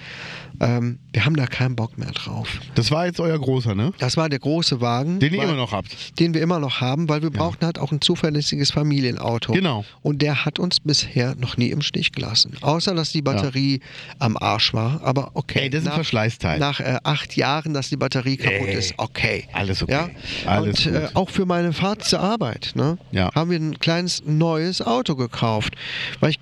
Ähm, 0.60 0.98
wir 1.12 1.24
haben 1.24 1.36
da 1.36 1.46
keinen 1.46 1.76
Bock 1.76 1.98
mehr 1.98 2.10
drauf. 2.12 2.60
Das 2.74 2.90
war 2.90 3.06
jetzt 3.06 3.20
euer 3.20 3.38
großer, 3.38 3.74
ne? 3.74 3.92
Das 3.98 4.16
war 4.16 4.28
der 4.28 4.38
große 4.38 4.80
Wagen. 4.80 5.18
Den 5.18 5.32
ihr 5.34 5.38
weil- 5.40 5.48
immer 5.48 5.56
noch 5.56 5.72
habt. 5.72 6.18
den 6.18 6.34
wir 6.34 6.40
immer 6.42 6.58
noch 6.58 6.80
haben, 6.80 7.08
weil 7.08 7.22
wir 7.22 7.30
brauchten 7.30 7.64
halt 7.64 7.78
auch 7.78 7.92
ein 7.92 8.00
zuverlässiges 8.00 8.70
Familienauto. 8.70 9.52
Genau. 9.52 9.84
Und 10.02 10.22
der 10.22 10.44
hat 10.44 10.58
uns 10.58 10.80
bisher 10.80 11.34
noch 11.36 11.56
nie 11.56 11.70
im 11.70 11.82
Stich 11.82 12.12
gelassen. 12.12 12.52
Außer, 12.60 12.94
dass 12.94 13.12
die 13.12 13.22
Batterie 13.22 13.80
am 14.18 14.36
Arsch 14.36 14.72
war. 14.74 15.00
Aber 15.02 15.30
okay. 15.34 15.60
Ey, 15.64 15.70
das 15.70 15.80
ist 15.82 15.86
ein 15.86 15.90
nach, 15.90 15.94
Verschleißteil. 15.96 16.58
Nach 16.58 16.80
äh, 16.80 16.98
acht 17.04 17.36
Jahren, 17.36 17.74
dass 17.74 17.88
die 17.88 17.96
Batterie 17.96 18.36
kaputt 18.36 18.68
Ey, 18.68 18.74
ist. 18.74 18.94
Okay. 18.96 19.44
alles 19.52 19.82
okay. 19.82 19.92
Ja? 19.92 20.08
Alles 20.46 20.86
Und 20.86 20.94
äh, 20.94 21.08
auch 21.14 21.30
für 21.30 21.46
meine 21.46 21.72
Fahrt 21.72 22.04
zur 22.04 22.20
Arbeit 22.20 22.72
ne, 22.74 22.98
Ja. 23.12 23.30
haben 23.34 23.50
wir 23.50 23.58
ein 23.58 23.78
kleines 23.78 24.22
neues 24.24 24.80
Auto 24.82 25.16
gekauft. 25.16 25.74
Weil 26.20 26.30
ich 26.30 26.38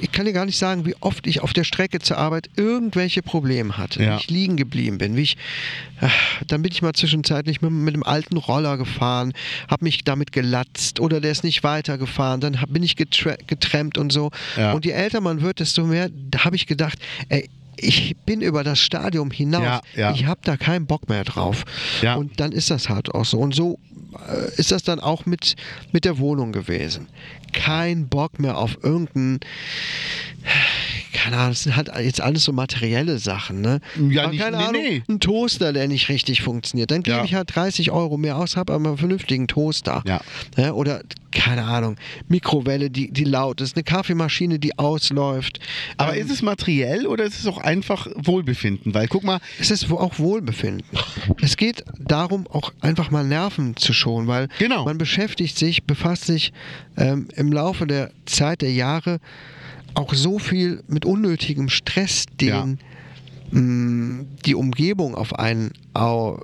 ich 0.00 0.12
kann 0.12 0.24
dir 0.26 0.32
gar 0.32 0.46
nicht 0.46 0.58
sagen, 0.58 0.86
wie 0.86 0.94
oft 1.00 1.26
ich 1.26 1.40
auf 1.40 1.52
der 1.52 1.64
Strecke 1.64 1.98
zur 1.98 2.18
Arbeit 2.18 2.48
irgendwelche 2.56 3.22
Probleme 3.22 3.76
hatte, 3.76 4.02
Ja. 4.02 4.14
wie 4.16 4.20
ich 4.20 4.30
liegen 4.30 4.56
geblieben 4.56 4.98
bin, 4.98 5.16
wie 5.16 5.22
ich, 5.22 5.36
ach, 6.00 6.12
dann 6.46 6.62
bin 6.62 6.72
ich 6.72 6.82
mal 6.82 6.92
zwischenzeitlich 6.92 7.60
mit, 7.60 7.70
mit 7.70 7.94
dem 7.94 8.02
alten 8.02 8.36
Roller 8.36 8.76
gefahren, 8.78 9.32
habe 9.68 9.84
mich 9.84 10.04
damit 10.04 10.32
gelatzt 10.32 11.00
oder 11.00 11.20
der 11.20 11.30
ist 11.32 11.44
nicht 11.44 11.62
weitergefahren, 11.64 12.40
dann 12.40 12.60
hab, 12.60 12.72
bin 12.72 12.82
ich 12.82 12.96
getrennt 12.96 13.98
und 13.98 14.12
so. 14.12 14.30
Ja. 14.56 14.72
Und 14.72 14.84
je 14.84 14.92
älter 14.92 15.20
man 15.20 15.40
wird, 15.42 15.60
desto 15.60 15.84
mehr, 15.84 16.10
habe 16.38 16.56
ich 16.56 16.66
gedacht, 16.66 16.98
ey, 17.28 17.48
ich 17.80 18.16
bin 18.26 18.40
über 18.40 18.64
das 18.64 18.80
Stadium 18.80 19.30
hinaus. 19.30 19.62
Ja, 19.62 19.80
ja. 19.96 20.12
Ich 20.12 20.26
habe 20.26 20.40
da 20.42 20.56
keinen 20.56 20.86
Bock 20.86 21.08
mehr 21.08 21.22
drauf. 21.22 21.64
Ja. 22.02 22.16
Und 22.16 22.40
dann 22.40 22.50
ist 22.50 22.70
das 22.72 22.88
halt 22.88 23.14
auch 23.14 23.24
so. 23.24 23.38
Und 23.38 23.54
so 23.54 23.78
ist 24.56 24.72
das 24.72 24.82
dann 24.82 25.00
auch 25.00 25.26
mit, 25.26 25.56
mit 25.92 26.04
der 26.04 26.18
Wohnung 26.18 26.52
gewesen. 26.52 27.08
Kein 27.52 28.08
Bock 28.08 28.38
mehr 28.38 28.58
auf 28.58 28.78
irgendeinen 28.82 29.40
keine 31.12 31.36
Ahnung, 31.36 31.50
das 31.50 31.62
sind 31.64 31.76
halt 31.76 31.90
jetzt 32.00 32.20
alles 32.20 32.44
so 32.44 32.52
materielle 32.52 33.18
Sachen, 33.18 33.60
ne? 33.60 33.80
Ja, 34.10 34.22
aber 34.24 34.32
nicht- 34.32 34.40
keine 34.42 34.56
nee, 34.58 34.62
Ahnung, 34.64 34.82
nee. 34.82 35.02
ein 35.08 35.20
Toaster, 35.20 35.72
der 35.72 35.88
nicht 35.88 36.08
richtig 36.08 36.42
funktioniert. 36.42 36.90
Dann 36.90 37.02
gebe 37.02 37.16
Ja. 37.18 37.24
ich 37.24 37.34
halt 37.34 37.54
30 37.54 37.90
Euro 37.90 38.16
mehr 38.16 38.36
aus, 38.36 38.56
habe 38.56 38.72
aber 38.74 38.88
einen 38.88 38.98
vernünftigen 38.98 39.46
Toaster. 39.48 40.02
Ja. 40.06 40.72
Oder, 40.72 41.02
keine 41.32 41.64
Ahnung, 41.64 41.96
Mikrowelle, 42.28 42.90
die, 42.90 43.10
die 43.10 43.24
laut 43.24 43.60
ist, 43.60 43.76
eine 43.76 43.84
Kaffeemaschine, 43.84 44.58
die 44.58 44.78
ausläuft. 44.78 45.60
Aber 45.96 46.16
Ähm, 46.16 46.22
ist 46.22 46.30
es 46.30 46.42
materiell 46.42 47.06
oder 47.06 47.24
ist 47.24 47.38
es 47.38 47.46
auch 47.46 47.58
einfach 47.58 48.06
Wohlbefinden? 48.16 48.94
Weil 48.94 49.08
guck 49.08 49.24
mal, 49.24 49.40
es 49.60 49.70
ist 49.70 49.90
auch 49.90 50.18
Wohlbefinden. 50.18 50.84
Es 51.40 51.56
geht 51.56 51.84
darum, 51.98 52.46
auch 52.46 52.72
einfach 52.80 53.10
mal 53.10 53.24
Nerven 53.24 53.76
zu 53.76 53.92
schonen, 53.92 54.26
weil 54.26 54.48
Genau. 54.58 54.84
man 54.84 54.98
beschäftigt 54.98 55.58
sich, 55.58 55.84
befasst 55.84 56.24
sich 56.26 56.52
ähm, 56.96 57.28
im 57.36 57.52
Laufe 57.52 57.86
der 57.86 58.10
Zeit 58.26 58.62
der 58.62 58.72
Jahre 58.72 59.20
auch 59.94 60.14
so 60.14 60.38
viel 60.38 60.82
mit 60.88 61.04
unnötigem 61.04 61.68
Stress, 61.68 62.26
den 62.40 62.78
mh, 63.50 64.24
die 64.44 64.54
Umgebung 64.54 65.14
auf 65.14 65.34
einen 65.38 65.70
au, 65.94 66.38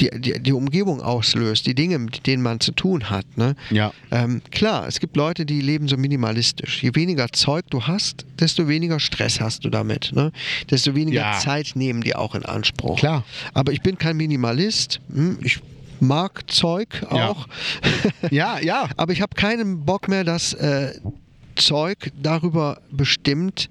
die, 0.00 0.10
die, 0.20 0.40
die 0.40 0.52
Umgebung 0.52 1.00
auslöst, 1.02 1.66
die 1.66 1.74
Dinge, 1.74 1.98
mit 1.98 2.26
denen 2.26 2.42
man 2.42 2.60
zu 2.60 2.72
tun 2.72 3.10
hat. 3.10 3.24
Ne? 3.36 3.56
Ja. 3.70 3.92
Ähm, 4.10 4.42
klar, 4.50 4.86
es 4.86 5.00
gibt 5.00 5.16
Leute, 5.16 5.44
die 5.44 5.60
leben 5.60 5.88
so 5.88 5.96
minimalistisch. 5.96 6.82
Je 6.82 6.94
weniger 6.94 7.28
Zeug 7.32 7.64
du 7.70 7.82
hast, 7.82 8.24
desto 8.38 8.68
weniger 8.68 9.00
Stress 9.00 9.40
hast 9.40 9.64
du 9.64 9.70
damit. 9.70 10.12
Ne? 10.14 10.32
Desto 10.70 10.94
weniger 10.94 11.20
Ja. 11.32 11.38
Zeit 11.38 11.72
nehmen 11.74 12.00
die 12.02 12.14
auch 12.14 12.34
in 12.34 12.44
Anspruch. 12.44 12.98
Klar. 12.98 13.24
Aber 13.54 13.72
ich 13.72 13.82
bin 13.82 13.98
kein 13.98 14.16
Minimalist. 14.16 15.00
Hm, 15.12 15.38
Ich 15.42 15.60
mag 16.00 16.48
Zeug 16.50 17.04
Ja. 17.10 17.28
auch. 17.30 17.48
ja, 18.30 18.60
ja, 18.60 18.88
Aber 18.96 19.12
ich 19.12 19.20
habe 19.20 19.34
keinen 19.34 19.84
Bock 19.84 20.06
mehr, 20.08 20.22
dass 20.22 20.52
äh, 20.54 20.92
Zeug 21.58 22.10
darüber 22.20 22.80
bestimmt, 22.90 23.68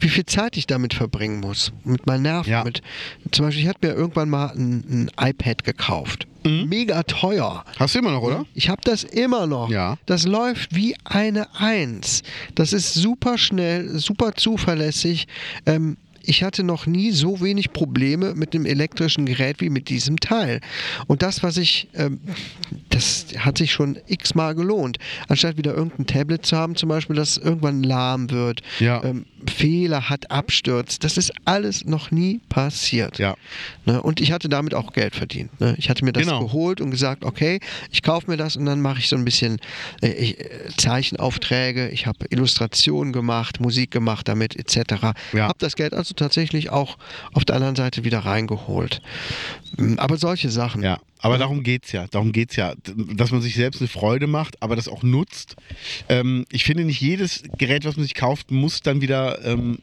wie 0.00 0.08
viel 0.08 0.26
Zeit 0.26 0.56
ich 0.56 0.66
damit 0.66 0.94
verbringen 0.94 1.40
muss. 1.40 1.72
Mit 1.84 2.06
meinen 2.06 2.22
Nerven. 2.22 2.50
Ja. 2.50 2.64
Mit, 2.64 2.82
zum 3.30 3.46
Beispiel, 3.46 3.64
ich 3.64 3.68
hatte 3.68 3.86
mir 3.86 3.94
irgendwann 3.94 4.28
mal 4.28 4.48
ein, 4.48 5.08
ein 5.18 5.28
iPad 5.30 5.64
gekauft. 5.64 6.26
Mhm. 6.44 6.68
Mega 6.68 7.02
teuer. 7.02 7.64
hast 7.78 7.94
du 7.94 7.98
immer 7.98 8.12
noch, 8.12 8.22
oder? 8.22 8.46
Ich 8.54 8.68
habe 8.68 8.80
das 8.84 9.04
immer 9.04 9.46
noch. 9.46 9.70
Ja. 9.70 9.98
Das 10.06 10.24
läuft 10.26 10.74
wie 10.74 10.96
eine 11.04 11.54
Eins. 11.54 12.22
Das 12.54 12.72
ist 12.72 12.94
super 12.94 13.38
schnell, 13.38 13.98
super 13.98 14.34
zuverlässig. 14.34 15.26
Ähm, 15.66 15.96
ich 16.28 16.42
hatte 16.44 16.62
noch 16.62 16.84
nie 16.86 17.10
so 17.10 17.40
wenig 17.40 17.72
Probleme 17.72 18.34
mit 18.34 18.54
einem 18.54 18.66
elektrischen 18.66 19.24
Gerät 19.24 19.62
wie 19.62 19.70
mit 19.70 19.88
diesem 19.88 20.20
Teil. 20.20 20.60
Und 21.06 21.22
das, 21.22 21.42
was 21.42 21.56
ich, 21.56 21.88
ähm, 21.94 22.20
das 22.90 23.26
hat 23.38 23.56
sich 23.56 23.72
schon 23.72 23.98
x-mal 24.06 24.54
gelohnt. 24.54 24.98
Anstatt 25.28 25.56
wieder 25.56 25.74
irgendein 25.74 26.06
Tablet 26.06 26.44
zu 26.44 26.54
haben, 26.54 26.76
zum 26.76 26.90
Beispiel, 26.90 27.16
das 27.16 27.38
irgendwann 27.38 27.82
lahm 27.82 28.30
wird, 28.30 28.60
Ja. 28.78 29.02
ähm, 29.04 29.24
Fehler 29.46 30.08
hat, 30.10 30.30
abstürzt. 30.30 31.04
Das 31.04 31.16
ist 31.16 31.32
alles 31.44 31.84
noch 31.84 32.10
nie 32.10 32.40
passiert. 32.48 33.18
Ja. 33.18 33.36
Ne? 33.84 34.02
Und 34.02 34.20
ich 34.20 34.32
hatte 34.32 34.48
damit 34.48 34.74
auch 34.74 34.92
Geld 34.92 35.14
verdient. 35.14 35.60
Ne? 35.60 35.74
Ich 35.78 35.88
hatte 35.90 36.04
mir 36.04 36.12
das 36.12 36.24
Genau. 36.24 36.40
geholt 36.40 36.80
und 36.80 36.90
gesagt, 36.90 37.24
okay, 37.24 37.60
ich 37.90 38.02
kaufe 38.02 38.30
mir 38.30 38.36
das 38.36 38.56
und 38.56 38.66
dann 38.66 38.80
mache 38.80 38.98
ich 38.98 39.08
so 39.08 39.16
ein 39.16 39.24
bisschen 39.24 39.58
äh, 40.02 40.08
ich, 40.08 40.40
äh, 40.40 40.48
Zeichenaufträge, 40.76 41.88
ich 41.90 42.06
habe 42.06 42.18
Illustrationen 42.30 43.12
gemacht, 43.12 43.60
Musik 43.60 43.90
gemacht 43.90 44.28
damit 44.28 44.56
etc. 44.56 45.14
Ja. 45.32 45.44
Habe 45.48 45.58
das 45.58 45.76
Geld 45.76 45.94
also 45.94 46.14
tatsächlich 46.14 46.70
auch 46.70 46.98
auf 47.32 47.44
der 47.44 47.56
anderen 47.56 47.76
Seite 47.76 48.04
wieder 48.04 48.20
reingeholt. 48.20 49.00
Mm, 49.76 49.98
Aber 49.98 50.16
solche 50.16 50.50
Sachen. 50.50 50.82
Ja, 50.82 50.98
aber 51.20 51.38
darum 51.38 51.62
geht's 51.62 51.92
ja. 51.92 52.06
Darum 52.08 52.32
geht's 52.32 52.56
ja, 52.56 52.74
dass 53.14 53.30
man 53.30 53.40
sich 53.42 53.54
selbst 53.54 53.80
eine 53.80 53.88
Freude 53.88 54.26
macht, 54.26 54.62
aber 54.62 54.76
das 54.76 54.88
auch 54.88 55.02
nutzt. 55.02 55.56
Ähm, 56.08 56.44
ich 56.50 56.64
finde, 56.64 56.84
nicht 56.84 57.00
jedes 57.00 57.42
Gerät, 57.58 57.84
was 57.84 57.96
man 57.96 58.04
sich 58.04 58.14
kauft, 58.14 58.50
muss 58.50 58.82
dann 58.82 59.00
wieder 59.00 59.44
ähm, 59.44 59.78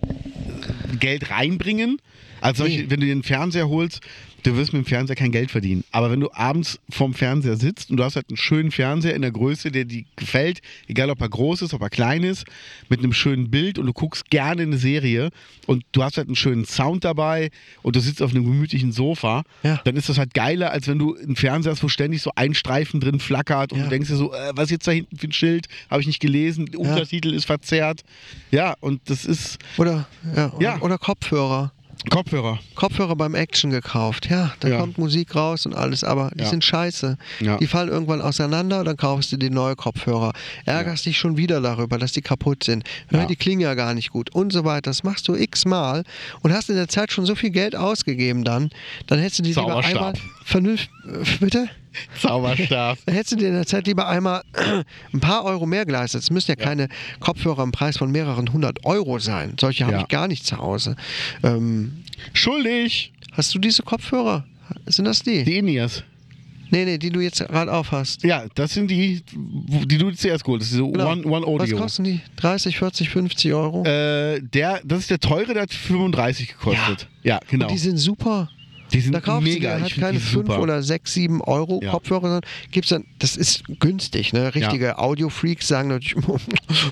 Geld 1.00 1.30
reinbringen. 1.32 1.98
Also 2.42 2.64
Nee. 2.66 2.86
wenn 2.90 3.00
du 3.00 3.06
dir 3.06 3.12
einen 3.14 3.24
Fernseher 3.24 3.70
holst, 3.70 4.02
du 4.46 4.56
wirst 4.58 4.74
mit 4.74 4.86
dem 4.86 4.88
Fernseher 4.88 5.16
kein 5.16 5.32
Geld 5.32 5.52
verdienen. 5.52 5.84
Aber 5.92 6.12
wenn 6.12 6.20
du 6.20 6.30
abends 6.34 6.80
vorm 6.90 7.14
Fernseher 7.14 7.58
sitzt 7.58 7.90
und 7.92 7.98
du 7.98 8.04
hast 8.04 8.16
halt 8.16 8.28
einen 8.30 8.38
schönen 8.38 8.72
Fernseher 8.72 9.16
in 9.16 9.22
der 9.22 9.32
Größe, 9.32 9.72
der 9.72 9.86
dir 9.86 10.04
gefällt, 10.16 10.60
egal 10.88 11.10
ob 11.10 11.22
er 11.22 11.30
groß 11.30 11.64
ist, 11.64 11.74
ob 11.74 11.82
er 11.82 11.90
klein 11.90 12.24
ist, 12.24 12.46
mit 12.90 13.00
einem 13.00 13.14
schönen 13.14 13.50
Bild 13.50 13.80
und 13.80 13.86
du 13.88 13.94
guckst 13.94 14.30
gerne 14.30 14.62
eine 14.64 14.78
Serie 14.78 15.30
und 15.66 15.84
du 15.92 16.04
hast 16.04 16.18
halt 16.18 16.28
einen 16.28 16.36
schönen 16.36 16.66
Sound 16.66 17.04
dabei 17.04 17.50
und 17.82 17.96
du 17.96 18.00
sitzt 18.00 18.22
auf 18.22 18.32
einem 18.32 18.44
gemütlichen 18.46 18.92
Sofa, 18.92 19.44
Ja. 19.64 19.82
dann 19.84 19.96
ist 19.96 20.10
das 20.10 20.18
halt 20.18 20.34
geiler, 20.34 20.72
als 20.72 20.88
wenn 20.88 21.00
du 21.00 21.16
einen 21.16 21.36
Fernseher 21.36 21.72
hast, 21.72 21.84
wo 21.84 21.88
ständig 21.88 22.22
so 22.22 22.32
ein 22.36 22.54
Streifen 22.54 23.00
drin 23.00 23.20
flackert 23.20 23.72
und 23.72 23.80
Ja. 23.80 23.84
du 23.86 23.90
denkst 23.90 24.10
dir 24.10 24.16
so, 24.16 24.34
äh, 24.34 24.52
was 24.56 24.66
ist 24.66 24.72
jetzt 24.72 24.88
da 24.88 24.92
hinten 24.92 25.18
für 25.18 25.28
ein 25.28 25.32
Schild? 25.32 25.68
Habe 25.90 26.02
ich 26.02 26.08
nicht 26.08 26.20
gelesen, 26.20 26.66
der 26.68 26.80
Untertitel 26.80 27.34
ist 27.34 27.46
verzerrt. 27.46 28.02
Ja, 28.52 28.76
und 28.80 29.02
das 29.10 29.26
ist 29.26 29.58
Oder, 29.78 30.08
ja, 30.36 30.52
oder, 30.54 30.64
Ja. 30.64 30.82
oder 30.82 30.98
Kopfhörer. 30.98 31.72
Kopfhörer. 32.10 32.60
Kopfhörer 32.76 33.16
beim 33.16 33.36
Action 33.36 33.72
gekauft. 33.72 34.30
Ja, 34.30 34.54
da 34.60 34.68
Ja. 34.68 34.80
kommt 34.80 34.98
Musik 34.98 35.36
raus 35.36 35.66
und 35.66 35.74
alles, 35.76 36.04
aber 36.04 36.32
die 36.36 36.44
Ja. 36.44 36.50
sind 36.50 36.64
scheiße. 36.64 37.18
Ja. 37.40 37.58
Die 37.58 37.68
fallen 37.68 37.90
irgendwann 37.90 38.22
auseinander, 38.22 38.84
dann 38.84 38.98
kaufst 38.98 39.32
du 39.32 39.38
dir 39.38 39.50
neue 39.52 39.76
Kopfhörer. 39.76 40.34
Ärgerst 40.66 41.06
dich 41.06 41.18
schon 41.18 41.38
wieder 41.38 41.62
darüber, 41.62 41.98
dass 41.98 42.12
die 42.14 42.22
kaputt 42.22 42.64
sind. 42.64 42.84
Hör. 43.10 43.26
Die 43.26 43.36
klingen 43.36 43.62
ja 43.62 43.74
gar 43.74 43.94
nicht 43.94 44.12
gut 44.12 44.30
und 44.34 44.52
so 44.54 44.64
weiter. 44.66 44.90
Das 44.92 45.04
machst 45.04 45.28
du 45.28 45.36
x-mal 45.36 46.04
und 46.42 46.54
hast 46.54 46.70
in 46.70 46.76
der 46.76 46.88
Zeit 46.88 47.12
schon 47.12 47.26
so 47.26 47.36
viel 47.36 47.50
Geld 47.50 47.76
ausgegeben 47.76 48.44
dann. 48.44 48.70
Dann 49.08 49.20
hättest 49.20 49.40
du 49.40 49.44
die 49.44 49.50
lieber 49.50 49.84
einmal 49.84 50.14
vernünftig. 50.44 50.90
Äh, 51.06 51.24
bitte? 51.40 51.70
Zauberstab. 52.22 52.98
Dann 53.06 53.16
hättest 53.16 53.34
du 53.34 53.36
dir 53.38 53.48
in 53.50 53.54
der 53.54 53.66
Zeit 53.66 53.88
lieber 53.88 54.08
einmal 54.08 54.44
ein 55.14 55.20
paar 55.20 55.44
Euro 55.46 55.66
mehr 55.66 55.86
geleistet. 55.86 56.24
Es 56.24 56.30
müssen 56.32 56.52
ja, 56.52 56.56
keine 56.56 56.88
Kopfhörer 57.20 57.64
im 57.64 57.72
Preis 57.72 57.98
von 57.98 58.12
mehreren 58.12 58.52
hundert 58.52 58.86
Euro 58.86 59.20
sein. 59.20 59.56
Solche 59.60 59.86
habe 59.86 59.96
Ja. 59.98 60.02
ich 60.02 60.08
gar 60.08 60.28
nicht 60.28 60.46
zu 60.46 60.58
Hause. 60.58 60.96
Ähm, 61.44 62.04
Schuldig. 62.34 63.12
Hast 63.34 63.54
du 63.54 63.60
diese 63.60 63.84
Kopfhörer? 63.84 64.46
Sind 64.88 65.06
das 65.06 65.22
die? 65.22 65.44
Die 65.44 65.58
Inias. 65.58 66.04
Nee, 66.72 66.84
nee, 66.86 66.98
die 66.98 67.12
du 67.12 67.20
jetzt 67.20 67.40
gerade 67.46 67.72
aufhast. 67.72 68.24
Ja, 68.24 68.46
das 68.56 68.74
sind 68.74 68.90
die, 68.90 69.22
die 69.32 69.98
du 70.00 70.10
zuerst 70.12 70.44
geholt 70.44 70.62
hast. 70.62 70.72
Diese 70.72 70.82
Genau. 70.84 71.12
One, 71.12 71.24
One 71.26 71.46
Was 71.46 71.62
Audio. 71.62 71.78
kosten 71.78 72.04
die? 72.06 72.22
30, 72.38 72.78
40, 72.80 73.10
50 73.10 73.54
Euro? 73.54 73.84
Äh, 73.86 74.42
der, 74.42 74.82
das 74.84 75.02
ist 75.02 75.10
der 75.12 75.20
teure, 75.20 75.54
der 75.54 75.64
hat 75.64 75.74
35 75.74 76.48
gekostet. 76.50 77.08
Ja, 77.24 77.40
genau. 77.50 77.66
Und 77.66 77.72
die 77.72 77.78
sind 77.78 77.98
super. 77.98 78.50
Die 78.96 79.02
sind 79.02 79.14
Da 79.14 79.20
kaufst 79.22 79.44
mega. 79.44 79.76
du 79.78 79.84
halt 79.84 79.96
keine 79.96 80.14
die 80.14 80.20
5 80.20 80.48
super. 80.48 80.62
oder 80.62 80.82
6, 80.82 81.14
7 81.14 81.42
Euro 81.42 81.80
Ja. 81.84 81.92
Kopfhörer, 81.92 82.22
sondern 82.22 82.42
gibt's 82.72 82.90
dann, 82.90 83.06
das 83.20 83.36
ist 83.36 83.64
günstig, 83.80 84.32
ne? 84.34 84.56
Richtige 84.56 84.98
Audio-Freaks 84.98 85.68
sagen 85.68 85.90
natürlich, 85.90 86.16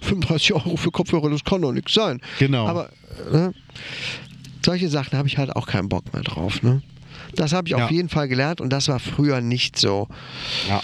35 0.01 0.53
Euro 0.53 0.75
für 0.77 0.91
Kopfhörer, 0.91 1.29
das 1.29 1.43
kann 1.43 1.61
doch 1.61 1.71
nichts 1.71 1.93
sein. 1.93 2.19
Genau. 2.39 2.67
Aber 2.67 2.89
ne? 3.31 3.53
solche 4.65 4.89
Sachen 4.89 5.17
habe 5.17 5.27
ich 5.27 5.37
halt 5.37 5.55
auch 5.55 5.67
keinen 5.67 5.89
Bock 5.89 6.11
mehr 6.13 6.23
drauf, 6.23 6.61
ne? 6.61 6.81
Das 7.35 7.53
habe 7.53 7.67
ich 7.67 7.71
Ja. 7.75 7.85
auf 7.85 7.91
jeden 7.91 8.09
Fall 8.09 8.27
gelernt 8.27 8.61
und 8.61 8.69
das 8.71 8.87
war 8.89 8.99
früher 8.99 9.41
nicht 9.41 9.77
so. 9.79 10.07
Ja. 10.69 10.81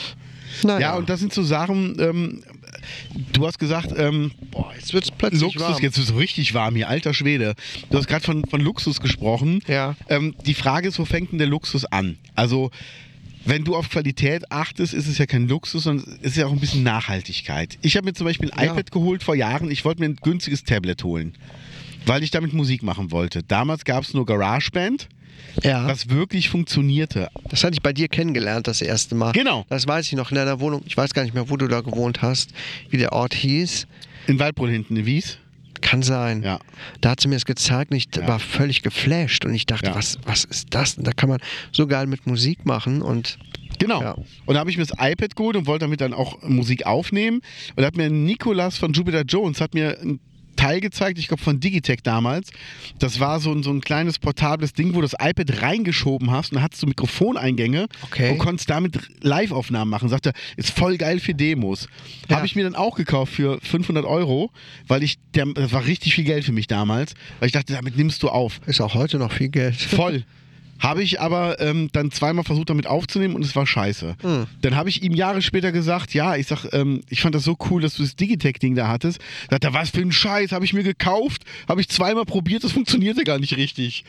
Naja, 0.63 0.80
ja, 0.80 0.95
und 0.97 1.09
das 1.09 1.20
sind 1.20 1.32
so 1.34 1.43
Sachen, 1.43 1.95
ähm, 1.99 2.43
du 3.34 3.46
hast 3.48 3.60
gesagt, 3.60 3.90
ähm, 3.98 4.32
boah, 4.52 4.72
jetzt 4.76 4.94
wird 4.94 5.04
es 5.06 5.12
plötzlich 5.12 5.42
Luxus, 5.42 5.62
warm. 5.62 5.82
jetzt 5.82 5.98
ist 5.98 6.10
es 6.10 6.16
richtig 6.16 6.54
warm 6.54 6.76
hier, 6.76 6.90
alter 6.90 7.14
Schwede. 7.14 7.56
Du 7.90 7.98
hast 7.98 8.08
gerade 8.08 8.24
von, 8.24 8.46
von 8.46 8.62
Luxus 8.62 9.00
gesprochen. 9.00 9.62
Ja. 9.68 9.96
Ähm, 10.10 10.36
die 10.46 10.54
Frage 10.54 10.88
ist, 10.88 11.00
wo 11.00 11.06
fängt 11.06 11.32
denn 11.32 11.40
der 11.40 11.48
Luxus 11.48 11.86
an? 11.86 12.18
Also, 12.36 12.72
wenn 13.46 13.64
du 13.64 13.76
auf 13.76 13.90
Qualität 13.90 14.52
achtest, 14.52 14.94
ist 14.94 15.08
es 15.08 15.18
ja 15.18 15.26
kein 15.26 15.48
Luxus, 15.48 15.84
sondern 15.84 16.06
es 16.22 16.32
ist 16.32 16.38
ja 16.38 16.46
auch 16.46 16.52
ein 16.52 16.60
bisschen 16.60 16.84
Nachhaltigkeit. 16.84 17.78
Ich 17.82 17.96
habe 17.96 18.06
mir 18.06 18.14
zum 18.14 18.26
Beispiel 18.26 18.52
ein 18.52 18.66
Ja. 18.66 18.74
iPad 18.74 18.92
geholt 18.92 19.24
vor 19.24 19.36
Jahren. 19.36 19.72
Ich 19.72 19.86
wollte 19.86 20.02
mir 20.02 20.08
ein 20.10 20.18
günstiges 20.22 20.64
Tablet 20.66 21.04
holen, 21.04 21.34
weil 22.06 22.22
ich 22.22 22.32
damit 22.32 22.54
Musik 22.54 22.84
machen 22.84 23.12
wollte. 23.12 23.42
Damals 23.44 23.86
gab 23.86 24.04
es 24.04 24.14
nur 24.14 24.26
GarageBand, 24.26 25.08
Ja, 25.64 25.88
was 25.88 26.10
wirklich 26.10 26.50
funktionierte. 26.50 27.30
das 27.50 27.64
hatte 27.64 27.74
ich 27.74 27.82
bei 27.82 27.93
dir 27.93 28.08
kennengelernt 28.08 28.68
das 28.68 28.82
erste 28.82 29.16
Mal. 29.16 29.32
Genau. 29.34 29.66
Das 29.70 29.88
weiß 29.88 30.06
ich 30.08 30.14
noch 30.14 30.32
in 30.32 30.36
deiner 30.36 30.60
Wohnung. 30.60 30.84
Ich 30.86 30.95
weiß 30.95 31.14
gar 31.14 31.24
nicht 31.24 31.34
mehr, 31.34 31.50
wo 31.50 31.58
du 31.58 31.68
da 31.68 31.82
gewohnt 31.82 32.22
hast, 32.22 32.52
wie 32.89 32.97
der 32.97 33.12
Ort 33.14 33.34
hieß. 33.34 33.88
In 34.28 34.39
Waldbrunn 34.39 34.70
hinten, 34.70 34.95
in 34.97 35.06
Wies. 35.06 35.38
Kann 35.82 36.04
sein. 36.04 36.43
Ja. 36.43 36.60
Da 37.02 37.12
hat 37.12 37.22
sie 37.22 37.30
mir 37.30 37.36
das 37.36 37.45
gezeigt 37.45 37.91
und 37.91 37.97
ich 37.97 38.08
Ja. 38.16 38.28
war 38.28 38.39
völlig 38.39 38.82
geflasht 38.82 39.45
und 39.45 39.54
ich 39.54 39.66
dachte, 39.66 39.88
Ja. 39.88 39.95
was, 39.95 40.20
was 40.26 40.43
ist 40.43 40.68
das? 40.72 40.97
Und 40.97 41.08
da 41.08 41.12
kann 41.14 41.30
man 41.30 41.39
so 41.72 41.88
geil 41.88 42.06
mit 42.06 42.28
Musik 42.28 42.66
machen 42.66 43.02
und 43.02 43.38
Genau. 43.80 44.02
Ja. 44.02 44.16
Und 44.45 44.56
da 44.56 44.60
habe 44.60 44.70
ich 44.70 44.78
mir 44.78 44.86
das 44.86 44.97
iPad 45.00 45.38
geholt 45.38 45.56
und 45.56 45.66
wollte 45.66 45.86
damit 45.86 46.02
dann 46.02 46.14
auch 46.14 46.41
Musik 46.41 46.86
aufnehmen. 46.86 47.38
Und 47.76 47.78
da 47.82 47.86
hat 47.86 47.95
mir 47.95 48.10
Nikolas 48.10 48.78
von 48.78 48.91
Jupiter 48.91 49.22
Jones 49.22 49.62
hat 49.62 49.74
mir 49.74 49.97
ein 50.02 50.20
Teil 50.60 50.82
gezeigt, 50.82 51.18
ich 51.20 51.28
glaube 51.30 51.41
von 51.41 51.60
Digitech 51.60 51.99
damals. 52.03 52.51
Das 52.99 53.20
war 53.20 53.39
so 53.39 53.51
ein, 53.51 53.64
so 53.64 53.72
ein 53.72 53.82
kleines 53.82 54.20
portables 54.20 54.74
Ding, 54.74 54.89
wo 54.93 54.95
du 55.01 55.07
das 55.07 55.14
iPad 55.14 55.62
reingeschoben 55.62 56.32
hast 56.32 56.51
und 56.51 56.57
da 56.57 56.62
hattest 56.62 56.84
du 56.84 56.88
Mikrofoneingänge 56.88 57.88
Okay. 58.03 58.32
und 58.32 58.38
konntest 58.39 58.70
damit 58.70 58.99
Live-Aufnahmen 59.22 59.89
machen. 59.89 60.10
Sagte, 60.10 60.34
ist 60.57 60.72
voll 60.72 60.97
geil 60.97 61.20
für 61.20 61.34
Demos. 61.34 61.88
Ja. 62.28 62.36
Habe 62.38 62.45
ich 62.45 62.55
mir 62.55 62.64
dann 62.64 62.76
auch 62.76 62.95
gekauft 62.95 63.34
für 63.34 63.60
500 63.62 64.05
Euro, 64.05 64.51
weil 64.88 65.03
ich, 65.03 65.18
der, 65.34 65.45
das 65.45 65.72
war 65.72 65.86
richtig 65.86 66.16
viel 66.16 66.26
Geld 66.26 66.43
für 66.43 66.51
mich 66.51 66.68
damals, 66.68 67.14
weil 67.39 67.47
ich 67.47 67.53
dachte, 67.53 67.74
damit 67.74 67.95
nimmst 67.97 68.22
du 68.24 68.30
auf. 68.30 68.60
ist 68.66 68.82
auch 68.82 68.93
heute 68.95 69.18
noch 69.18 69.32
viel 69.32 69.49
Geld. 69.49 69.76
Voll. 69.76 70.24
Habe 70.80 71.04
ich 71.04 71.20
aber 71.20 71.60
ähm, 71.60 71.90
dann 71.92 72.12
zweimal 72.12 72.44
versucht, 72.44 72.70
damit 72.70 72.88
aufzunehmen 72.88 73.36
und 73.36 73.44
es 73.44 73.56
war 73.56 73.68
scheiße. 73.68 74.16
Hm. 74.22 74.48
Dann 74.62 74.76
habe 74.76 74.90
ich 74.90 75.04
ihm 75.04 75.14
Jahre 75.14 75.42
später 75.42 75.72
gesagt, 75.72 76.14
ja, 76.14 76.36
ich 76.36 76.48
sag, 76.48 76.66
ähm, 76.74 77.02
ich 77.10 77.22
fand 77.22 77.36
das 77.36 77.44
so 77.44 77.58
cool, 77.70 77.82
dass 77.82 77.96
du 77.96 78.04
das 78.04 78.16
Digitech-Ding 78.16 78.76
da 78.76 78.88
hattest. 78.88 79.20
Sagt 79.50 79.64
er, 79.64 79.74
was 79.74 79.90
für 79.90 80.02
ein 80.02 80.12
Scheiß, 80.12 80.52
habe 80.52 80.66
ich 80.66 80.74
mir 80.74 80.84
gekauft, 80.84 81.44
habe 81.68 81.82
ich 81.82 81.90
zweimal 81.90 82.26
probiert, 82.26 82.64
das 82.64 82.72
funktionierte 82.72 83.24
gar 83.24 83.40
nicht 83.40 83.58
richtig. 83.58 84.04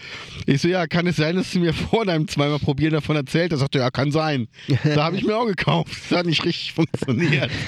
Ich 0.47 0.61
so, 0.61 0.69
ja, 0.69 0.87
kann 0.87 1.07
es 1.07 1.17
sein, 1.17 1.37
dass 1.37 1.51
du 1.51 1.61
mir 1.61 1.75
vor 1.91 2.05
deinem 2.05 2.29
zweimal 2.29 2.59
probieren 2.59 2.93
davon 2.93 3.17
erzählt 3.17 3.53
er, 3.53 3.69
ja, 3.75 3.91
kann 3.91 4.13
sein. 4.13 4.49
Da 4.83 5.05
habe 5.05 5.17
ich 5.17 5.25
mir 5.25 5.37
auch 5.37 5.47
gekauft. 5.47 5.93
Das 6.09 6.19
hat 6.19 6.27
nicht 6.27 6.45
richtig 6.45 6.73
funktioniert. 6.73 7.51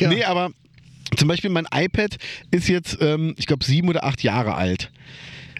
Nee, 0.00 0.24
aber 0.24 0.50
zum 1.16 1.28
Beispiel 1.28 1.50
mein 1.50 1.66
iPad 1.72 2.16
ist 2.50 2.68
jetzt, 2.68 2.98
ähm, 3.00 3.34
ich 3.36 3.46
glaube, 3.46 3.64
sieben 3.64 3.88
oder 3.88 4.04
acht 4.04 4.22
Jahre 4.22 4.54
alt. 4.54 4.90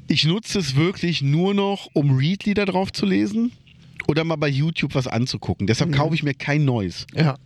Ich 0.07 0.25
nutze 0.25 0.59
es 0.59 0.77
wirklich 0.77 1.23
nur 1.23 1.55
noch, 1.55 1.89
um 1.93 2.17
Readlieder 2.17 2.67
drauf 2.67 2.93
zu 2.93 3.07
lesen 3.07 3.53
oder 4.07 4.25
mal 4.25 4.37
bei 4.37 4.49
YouTube 4.49 4.95
was 4.95 5.07
anzugucken. 5.07 5.67
Deshalb 5.67 5.93
kaufe 5.93 6.15
ich 6.15 6.23
mir 6.23 6.35
kein 6.35 6.65
neues. 6.65 7.07
Ja. 7.15 7.37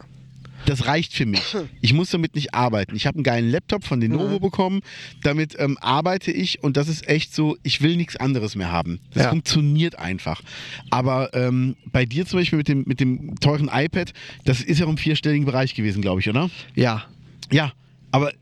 Das 0.66 0.86
reicht 0.86 1.14
für 1.14 1.24
mich. 1.24 1.56
Ich 1.80 1.94
muss 1.94 2.10
damit 2.10 2.34
nicht 2.34 2.52
arbeiten. 2.52 2.96
Ich 2.96 3.06
habe 3.06 3.14
einen 3.16 3.22
geilen 3.22 3.48
Laptop 3.48 3.84
von 3.84 4.00
Lenovo 4.00 4.40
bekommen. 4.40 4.80
Damit 5.22 5.54
ähm, 5.58 5.78
arbeite 5.80 6.32
ich 6.32 6.62
und 6.62 6.76
das 6.76 6.88
ist 6.88 7.08
echt 7.08 7.32
so, 7.32 7.56
ich 7.62 7.80
will 7.80 7.96
nichts 7.96 8.16
anderes 8.16 8.56
mehr 8.56 8.70
haben. 8.72 8.98
Das 9.14 9.22
Ja. 9.24 9.30
funktioniert 9.30 9.98
einfach. 10.00 10.42
Aber 10.90 11.32
ähm, 11.32 11.76
bei 11.92 12.04
dir 12.04 12.26
zum 12.26 12.40
Beispiel 12.40 12.56
mit 12.58 12.68
dem, 12.68 12.82
mit 12.86 12.98
dem 12.98 13.36
teuren 13.38 13.70
iPad, 13.72 14.12
das 14.44 14.60
ist 14.60 14.80
ja 14.80 14.86
im 14.86 14.98
vierstelligen 14.98 15.46
Bereich 15.46 15.74
gewesen, 15.74 16.02
glaube 16.02 16.20
ich, 16.20 16.28
oder? 16.28 16.50
Ja. 16.74 17.04
Ja, 17.52 17.72
aber 18.10 18.32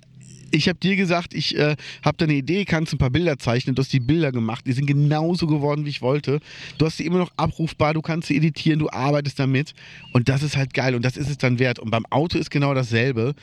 ich 0.51 0.69
habe 0.69 0.79
dir 0.79 0.97
gesagt, 0.97 1.35
ich 1.35 1.57
äh, 1.57 1.77
habe 2.05 2.17
da 2.19 2.25
eine 2.25 2.35
Idee, 2.35 2.65
kannst 2.65 2.93
ein 2.93 2.99
paar 2.99 3.11
Bilder 3.11 3.39
zeichnen. 3.39 3.75
Du 3.75 3.83
hast 3.83 3.93
die 3.93 4.01
Bilder 4.01 4.33
gemacht, 4.33 4.67
die 4.67 4.73
sind 4.73 4.87
genauso 4.87 5.47
geworden, 5.47 5.85
wie 5.85 5.91
ich 5.91 6.03
wollte. 6.03 6.41
Du 6.79 6.87
hast 6.87 6.97
sie 6.97 7.07
immer 7.07 7.19
noch 7.19 7.33
abrufbar, 7.37 7.95
du 7.95 8.03
kannst 8.03 8.29
sie 8.29 8.37
editieren, 8.37 8.79
du 8.79 8.91
arbeitest 8.91 9.39
damit. 9.39 9.75
Und 10.13 10.29
das 10.29 10.43
ist 10.43 10.57
halt 10.57 10.75
geil 10.75 10.95
und 10.95 11.05
das 11.05 11.17
ist 11.17 11.29
es 11.29 11.39
dann 11.39 11.59
wert. 11.59 11.79
Und 11.79 11.91
beim 11.91 12.07
Auto 12.07 12.39
ist 12.39 12.51
genau 12.51 12.75
dasselbe. 12.75 13.35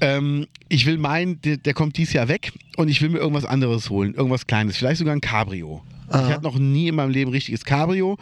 Ähm, 0.00 0.46
ich 0.68 0.86
will 0.86 0.98
meinen, 0.98 1.40
der, 1.42 1.58
der 1.58 1.74
kommt 1.74 1.96
dieses 1.96 2.14
Jahr 2.14 2.28
weg 2.28 2.52
und 2.76 2.88
ich 2.88 3.00
will 3.02 3.10
mir 3.10 3.18
irgendwas 3.18 3.44
anderes 3.44 3.88
holen, 3.88 4.14
irgendwas 4.14 4.46
Kleines, 4.46 4.76
vielleicht 4.76 4.98
sogar 4.98 5.14
ein 5.14 5.20
Cabrio. 5.20 5.82
Ich 6.08 6.14
Aha. 6.14 6.28
hatte 6.28 6.42
noch 6.42 6.58
nie 6.58 6.88
in 6.88 6.96
meinem 6.96 7.10
Leben 7.10 7.30
richtiges 7.30 7.64
Cabrio, 7.64 8.18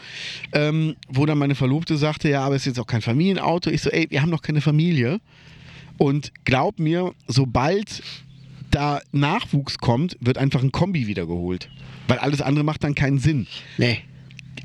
ähm, 0.52 0.94
wo 1.08 1.26
dann 1.26 1.38
meine 1.38 1.54
Verlobte 1.54 1.96
sagte, 1.96 2.28
ja, 2.28 2.42
aber 2.42 2.54
es 2.54 2.62
ist 2.62 2.66
jetzt 2.66 2.78
auch 2.78 2.86
kein 2.86 3.00
Familienauto. 3.00 3.70
Ich 3.70 3.82
so, 3.82 3.90
ey, 3.90 4.06
wir 4.11 4.22
haben 4.22 4.30
noch 4.30 4.42
keine 4.42 4.61
Familie. 4.61 5.20
Und 6.01 6.32
glaub 6.44 6.78
mir, 6.78 7.12
sobald 7.26 8.03
da 8.70 9.03
Nachwuchs 9.12 9.76
kommt, 9.76 10.16
wird 10.20 10.38
einfach 10.38 10.62
ein 10.62 10.72
Kombi 10.72 11.07
wiedergeholt. 11.07 11.68
Weil 12.09 12.16
alles 12.18 12.40
andere 12.40 12.64
macht 12.64 12.82
dann 12.84 12.94
keinen 12.94 13.18
Sinn. 13.18 13.46
Nee. 13.76 13.98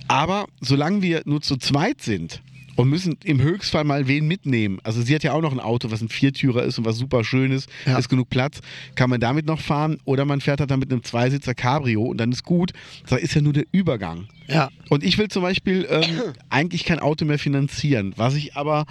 Aber 0.08 0.46
solange 0.62 1.02
wir 1.02 1.24
nur 1.26 1.42
zu 1.42 1.58
zweit 1.58 2.02
sind 2.02 2.42
und 2.78 2.90
müssen 2.90 3.18
im 3.26 3.42
Höchstfall 3.42 3.84
mal 3.84 4.08
wen 4.08 4.30
mitnehmen, 4.30 4.80
also 4.84 5.02
sie 5.02 5.14
hat 5.14 5.24
ja 5.24 5.34
auch 5.34 5.42
noch 5.42 5.52
ein 5.52 5.60
Auto, 5.60 5.92
was 5.92 6.02
ein 6.02 6.08
Viertürer 6.08 6.64
ist 6.64 6.78
und 6.80 6.86
was 6.86 6.98
super 6.98 7.26
schön 7.26 7.52
ist, 7.52 7.68
Ja. 7.86 7.98
ist 7.98 8.08
genug 8.08 8.30
Platz, 8.30 8.62
kann 8.96 9.10
man 9.10 9.20
damit 9.20 9.46
noch 9.46 9.60
fahren 9.60 9.98
oder 10.06 10.24
man 10.24 10.40
fährt 10.40 10.62
halt 10.62 10.72
dann 10.72 10.80
mit 10.80 10.90
einem 10.90 11.04
Zweisitzer 11.04 11.54
Cabrio 11.54 12.02
und 12.04 12.18
dann 12.18 12.32
ist 12.32 12.46
gut. 12.46 12.72
Da 13.10 13.18
ist 13.18 13.36
ja 13.36 13.42
nur 13.42 13.52
der 13.54 13.66
Übergang. 13.74 14.30
Ja. 14.48 14.70
Und 14.90 15.04
ich 15.04 15.18
will 15.18 15.28
zum 15.28 15.42
Beispiel 15.42 15.86
ähm, 15.90 16.04
eigentlich 16.50 16.86
kein 16.86 17.00
Auto 17.00 17.26
mehr 17.26 17.40
finanzieren, 17.40 18.14
was 18.16 18.36
ich 18.36 18.56
aber 18.56 18.86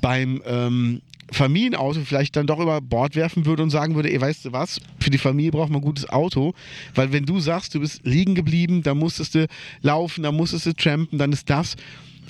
beim 0.00 0.42
ähm, 0.44 1.00
Familienauto 1.32 2.00
vielleicht 2.04 2.36
dann 2.36 2.46
doch 2.46 2.60
über 2.60 2.80
Bord 2.80 3.16
werfen 3.16 3.46
würde 3.46 3.62
und 3.62 3.70
sagen 3.70 3.94
würde, 3.94 4.10
ey, 4.10 4.20
weißt 4.20 4.44
du 4.46 4.52
was, 4.52 4.80
für 5.00 5.10
die 5.10 5.18
Familie 5.18 5.50
braucht 5.50 5.70
man 5.70 5.80
ein 5.80 5.84
gutes 5.84 6.08
Auto, 6.08 6.54
weil 6.94 7.12
wenn 7.12 7.24
du 7.24 7.40
sagst, 7.40 7.74
du 7.74 7.80
bist 7.80 8.00
liegen 8.04 8.34
geblieben, 8.34 8.82
dann 8.82 8.98
musstest 8.98 9.34
du 9.34 9.46
laufen, 9.82 10.22
dann 10.22 10.36
musstest 10.36 10.66
du 10.66 10.74
trampen, 10.74 11.18
dann 11.18 11.32
ist 11.32 11.48
das. 11.50 11.76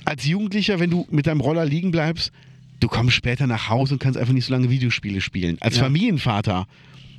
Als 0.05 0.25
Jugendlicher, 0.25 0.79
wenn 0.79 0.89
du 0.89 1.07
mit 1.09 1.27
deinem 1.27 1.41
Roller 1.41 1.65
liegen 1.65 1.91
bleibst, 1.91 2.31
du 2.79 2.87
kommst 2.87 3.15
später 3.15 3.47
nach 3.47 3.69
Hause 3.69 3.95
und 3.95 3.99
kannst 3.99 4.19
einfach 4.19 4.33
nicht 4.33 4.45
so 4.45 4.53
lange 4.53 4.69
Videospiele 4.69 5.21
spielen. 5.21 5.57
Als 5.61 5.77
Ja. 5.77 5.83
Familienvater 5.83 6.67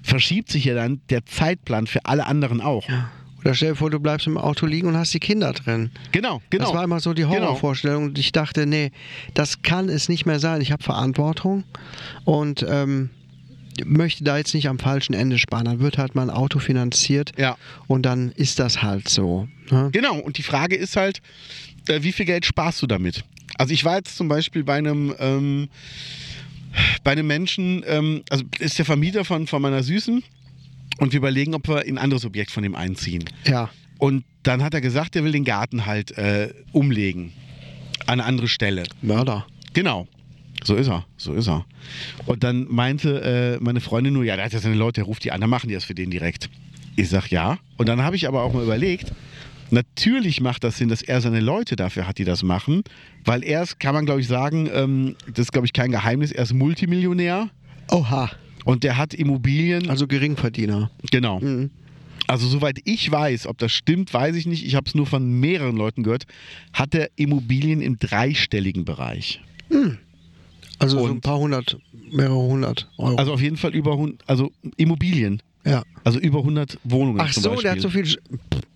verschiebt 0.02 0.50
sich 0.50 0.64
ja 0.64 0.74
dann 0.74 1.00
der 1.10 1.26
Zeitplan 1.26 1.86
für 1.86 2.04
alle 2.04 2.26
anderen 2.26 2.60
auch. 2.60 2.88
Oder 3.41 3.55
stell 3.55 3.70
dir 3.70 3.76
vor, 3.76 3.91
du 3.91 4.01
bleibst 4.01 4.26
im 4.26 4.39
Auto 4.39 4.66
liegen 4.66 4.89
und 4.89 4.97
hast 4.97 5.14
die 5.14 5.20
Kinder 5.20 5.53
drin. 5.53 5.91
Genau, 6.12 6.43
genau. 6.51 6.64
Das 6.64 6.74
war 6.74 6.82
immer 6.84 6.99
so 7.01 7.14
die 7.14 7.22
Genau. 7.22 7.34
Horrorvorstellung. 7.34 8.05
Und 8.05 8.18
ich 8.18 8.32
dachte, 8.32 8.66
nee, 8.66 8.91
das 9.34 9.62
kann 9.62 9.89
es 9.89 10.09
nicht 10.09 10.26
mehr 10.26 10.41
sein. 10.41 10.61
Ich 10.61 10.72
habe 10.72 10.82
Verantwortung 10.82 11.62
und 12.24 12.64
ähm, 12.68 13.11
möchte 13.84 14.24
da 14.24 14.37
jetzt 14.39 14.55
nicht 14.55 14.68
am 14.68 14.78
falschen 14.78 15.12
Ende 15.14 15.39
sparen. 15.39 15.66
Dann 15.66 15.80
wird 15.80 15.99
halt 15.99 16.14
mein 16.14 16.30
Auto 16.30 16.59
finanziert 16.59 17.32
Ja. 17.39 17.57
und 17.87 18.03
dann 18.03 18.32
ist 18.32 18.59
das 18.59 18.82
halt 18.82 19.09
so. 19.09 19.47
Ne? 19.70 19.91
Genau, 19.93 20.18
und 20.18 20.39
die 20.39 20.43
Frage 20.43 20.74
ist 20.76 20.97
halt, 20.97 21.20
äh, 21.89 22.03
wie 22.03 22.12
viel 22.12 22.24
Geld 22.26 22.47
sparst 22.47 22.80
du 22.82 22.87
damit? 22.87 23.22
Also 23.59 23.72
ich 23.74 23.84
war 23.84 23.97
jetzt 23.97 24.16
zum 24.16 24.28
Beispiel 24.28 24.64
bei 24.64 24.76
einem, 24.76 25.14
ähm, 25.18 25.68
bei 27.05 27.12
einem 27.12 27.26
Menschen, 27.26 27.84
ähm, 27.87 28.22
also 28.30 28.45
ist 28.59 28.78
der 28.78 28.84
Vermieter 28.84 29.24
von, 29.24 29.47
von 29.47 29.62
meiner 29.62 29.82
Süßen 29.82 30.22
und 30.99 31.12
wir 31.12 31.18
überlegen, 31.18 31.55
ob 31.55 31.68
wir 31.68 31.84
in 31.84 31.99
ein 31.99 32.05
anderes 32.05 32.24
Objekt 32.24 32.51
von 32.51 32.64
ihm 32.64 32.74
einziehen. 32.74 33.24
Ja. 33.47 33.70
Und 33.99 34.24
dann 34.42 34.62
hat 34.62 34.74
er 34.74 34.80
gesagt, 34.80 35.16
er 35.16 35.24
will 35.24 35.32
den 35.32 35.44
Garten 35.44 35.86
halt 35.86 36.16
äh, 36.18 36.53
umlegen 36.72 37.32
an 38.07 38.20
eine 38.20 38.24
andere 38.24 38.49
Stelle. 38.49 38.84
Mörder. 39.03 39.47
Genau. 39.72 40.07
So 40.64 40.74
ist 40.74 40.88
er, 40.88 41.05
so 41.16 41.32
ist 41.32 41.49
er. 41.49 41.64
Und 42.26 42.42
dann 42.42 42.66
meinte 42.68 43.59
äh, 43.61 43.62
meine 43.62 43.80
Freundin 43.80 44.14
nur, 44.14 44.24
ja, 44.24 44.36
der 44.36 44.47
hat 44.47 44.53
ja 44.53 44.59
seine 44.59 44.74
Leute, 44.74 45.01
der 45.01 45.05
ruft 45.05 45.24
die 45.24 45.32
an, 45.32 45.40
dann 45.40 45.51
machen 45.51 45.68
die 45.68 45.74
das 45.74 45.84
für 45.84 45.94
den 45.94 46.11
direkt. 46.11 46.51
Ich 46.97 47.09
sag 47.09 47.28
ja. 47.30 47.59
Und 47.76 47.88
dann 47.88 48.03
habe 48.03 48.16
ich 48.16 48.26
aber 48.26 48.42
auch 48.42 48.53
mal 48.53 48.62
überlegt, 48.62 49.12
natürlich 49.70 50.40
macht 50.40 50.64
das 50.64 50.78
Sinn, 50.78 50.88
dass 50.88 51.03
er 51.03 51.20
seine 51.20 51.40
Leute 51.40 51.76
dafür 51.76 52.09
hat, 52.09 52.18
die 52.18 52.24
das 52.24 52.42
machen, 52.42 52.82
weil 53.24 53.44
er 53.44 53.62
ist, 53.62 53.78
kann 53.78 53.94
man 53.94 54.07
glaube 54.07 54.22
ich 54.22 54.28
sagen, 54.28 54.68
ähm, 54.72 55.16
das 55.26 55.47
ist 55.47 55.53
glaube 55.53 55.66
ich 55.66 55.72
kein 55.72 55.90
Geheimnis, 55.90 56.32
er 56.32 56.44
ist 56.44 56.55
Multimillionär 56.55 57.51
Oha. 57.90 58.30
Und 58.66 58.82
der 58.84 58.98
hat 58.98 59.14
Immobilien, 59.14 59.88
Also 59.88 60.06
Geringverdiener. 60.06 60.90
genau. 61.10 61.40
Mhm. 61.40 61.70
also 62.26 62.46
soweit 62.48 62.80
ich 62.84 63.10
weiß, 63.10 63.46
ob 63.46 63.56
das 63.58 63.72
stimmt, 63.72 64.12
weiß 64.12 64.34
ich 64.36 64.46
nicht. 64.46 64.66
Ich 64.66 64.74
habe 64.74 64.86
es 64.88 64.94
nur 64.94 65.06
von 65.06 65.40
mehreren 65.40 65.76
Leuten 65.76 66.02
gehört, 66.02 66.26
hat 66.72 66.94
er 66.94 67.08
Immobilien 67.16 67.80
im 67.80 67.98
dreistelligen 67.98 68.84
Bereich. 68.84 69.40
Also 70.78 70.98
so 70.98 71.06
ein 71.06 71.20
paar 71.20 71.38
hundert, 71.38 71.78
mehrere 72.10 72.34
hundert 72.36 72.90
Euro. 72.98 73.16
Also 73.16 73.32
auf 73.32 73.40
jeden 73.40 73.56
Fall 73.56 73.74
über 73.74 73.92
100, 73.92 74.28
also 74.28 74.52
Immobilien. 74.76 75.40
Ja. 75.66 75.82
Also 76.04 76.18
über 76.18 76.38
100 76.38 76.78
Wohnungen 76.84 77.20
Ach 77.20 77.32
so, 77.32 77.60
der 77.60 77.72
hat 77.72 77.80
so 77.80 77.90
viel. 77.90 78.06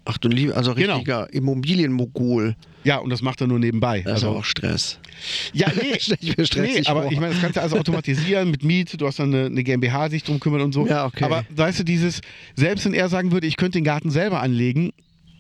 Ach 0.05 0.19
du 0.19 0.29
liebe, 0.29 0.57
also 0.57 0.75
Genau. 0.75 0.95
richtiger 0.95 1.33
Immobilienmogul. 1.33 2.57
Ja, 2.83 2.97
und 2.99 3.11
das 3.11 3.23
macht 3.23 3.41
er 3.41 3.47
nur 3.47 3.59
nebenbei. 3.59 4.01
Das 4.01 4.19
ist 4.19 4.25
also, 4.25 4.39
auch 4.39 4.45
Stress. 4.45 4.99
ja, 5.53 5.69
nee, 5.75 5.97
ich 6.21 6.37
mir 6.37 6.47
stressig 6.47 6.81
nee 6.81 6.87
aber 6.87 7.03
vor. 7.03 7.13
ich 7.13 7.21
meine, 7.21 7.33
das 7.33 7.41
kannst 7.41 7.57
du 7.57 7.61
also 7.63 7.77
automatisieren 7.77 8.51
mit 8.51 8.65
Miete, 8.65 8.97
du 8.97 9.07
hast 9.07 9.19
dann 9.19 9.35
eine, 9.35 9.47
eine 9.47 9.63
GmbH, 9.63 10.09
sich 10.09 10.25
drum 10.25 10.41
kümmert 10.41 10.63
und 10.63 10.73
so. 10.73 10.87
Ja, 10.87 11.05
okay. 11.07 11.25
Aber 11.25 11.45
weißt 11.51 11.81
du, 11.81 11.85
dieses, 11.85 12.21
selbst 12.57 12.87
wenn 12.87 12.95
er 12.95 13.09
sagen 13.09 13.31
würde, 13.33 13.47
ich 13.47 13.57
könnte 13.57 13.79
den 13.79 13.85
Garten 13.85 14.11
selber 14.11 14.41
anlegen, 14.41 14.93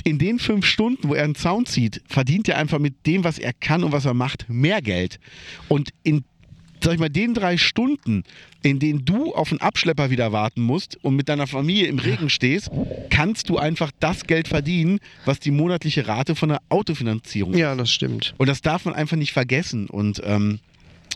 in 0.05 0.19
den 0.19 0.39
fünf 0.39 0.67
Stunden, 0.67 1.09
wo 1.09 1.15
er 1.15 1.25
einen 1.25 1.35
Zaun 1.35 1.67
zieht, 1.67 2.03
verdient 2.07 2.49
er 2.49 2.57
einfach 2.59 2.79
mit 2.79 3.07
dem, 3.07 3.25
was 3.25 3.39
er 3.39 3.53
kann 3.53 3.85
und 3.85 3.93
was 3.93 4.05
er 4.05 4.15
macht, 4.15 4.47
mehr 4.49 4.81
Geld. 4.83 5.19
Und 5.69 5.91
in, 6.03 6.25
sag 6.83 6.95
ich 6.95 6.99
mal, 7.01 7.09
den 7.11 7.35
drei 7.35 7.57
Stunden, 7.57 8.25
in 8.63 8.79
denen 8.79 9.05
du 9.05 9.35
auf 9.35 9.51
einen 9.51 9.61
Abschlepper 9.61 10.11
wieder 10.11 10.33
warten 10.33 10.61
musst 10.63 10.97
und 11.03 11.17
mit 11.17 11.29
deiner 11.29 11.47
Familie 11.47 11.87
im 11.87 11.99
Regen 11.99 12.31
stehst, 12.31 12.71
kannst 13.11 13.49
du 13.49 13.59
einfach 13.59 13.91
das 14.01 14.25
Geld 14.27 14.49
verdienen, 14.49 15.01
was 15.25 15.41
die 15.41 15.51
monatliche 15.51 16.07
Rate 16.07 16.35
von 16.35 16.51
der 16.51 16.61
Autofinanzierung 16.69 17.55
Ja, 17.57 17.75
das 17.75 17.91
stimmt. 17.91 18.35
und 18.39 18.49
das 18.49 18.61
darf 18.63 18.85
man 18.85 18.95
einfach 18.95 19.17
nicht 19.17 19.33
vergessen. 19.33 19.87
Und 19.89 20.21
ähm, 20.25 20.61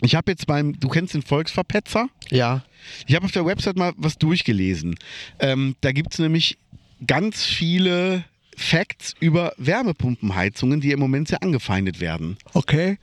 ich 0.01 0.15
habe 0.15 0.31
jetzt 0.31 0.47
beim, 0.47 0.79
du 0.79 0.87
kennst 0.89 1.13
den 1.13 1.21
Volksverpetzer? 1.21 2.09
Ja. 2.29 2.63
Ich 3.07 3.15
habe 3.15 3.25
auf 3.25 3.31
der 3.31 3.45
Website 3.45 3.77
mal 3.77 3.93
was 3.97 4.17
durchgelesen. 4.17 4.95
Ähm, 5.39 5.75
da 5.81 5.91
gibt 5.91 6.13
es 6.13 6.19
nämlich 6.19 6.57
ganz 7.07 7.43
viele 7.43 8.23
Facts 8.57 9.15
über 9.19 9.53
Wärmepumpenheizungen, 9.57 10.81
die 10.81 10.91
im 10.91 10.99
Moment 10.99 11.27
sehr 11.27 11.41
angefeindet 11.43 11.99
werden. 11.99 12.37
Okay. 12.53 12.97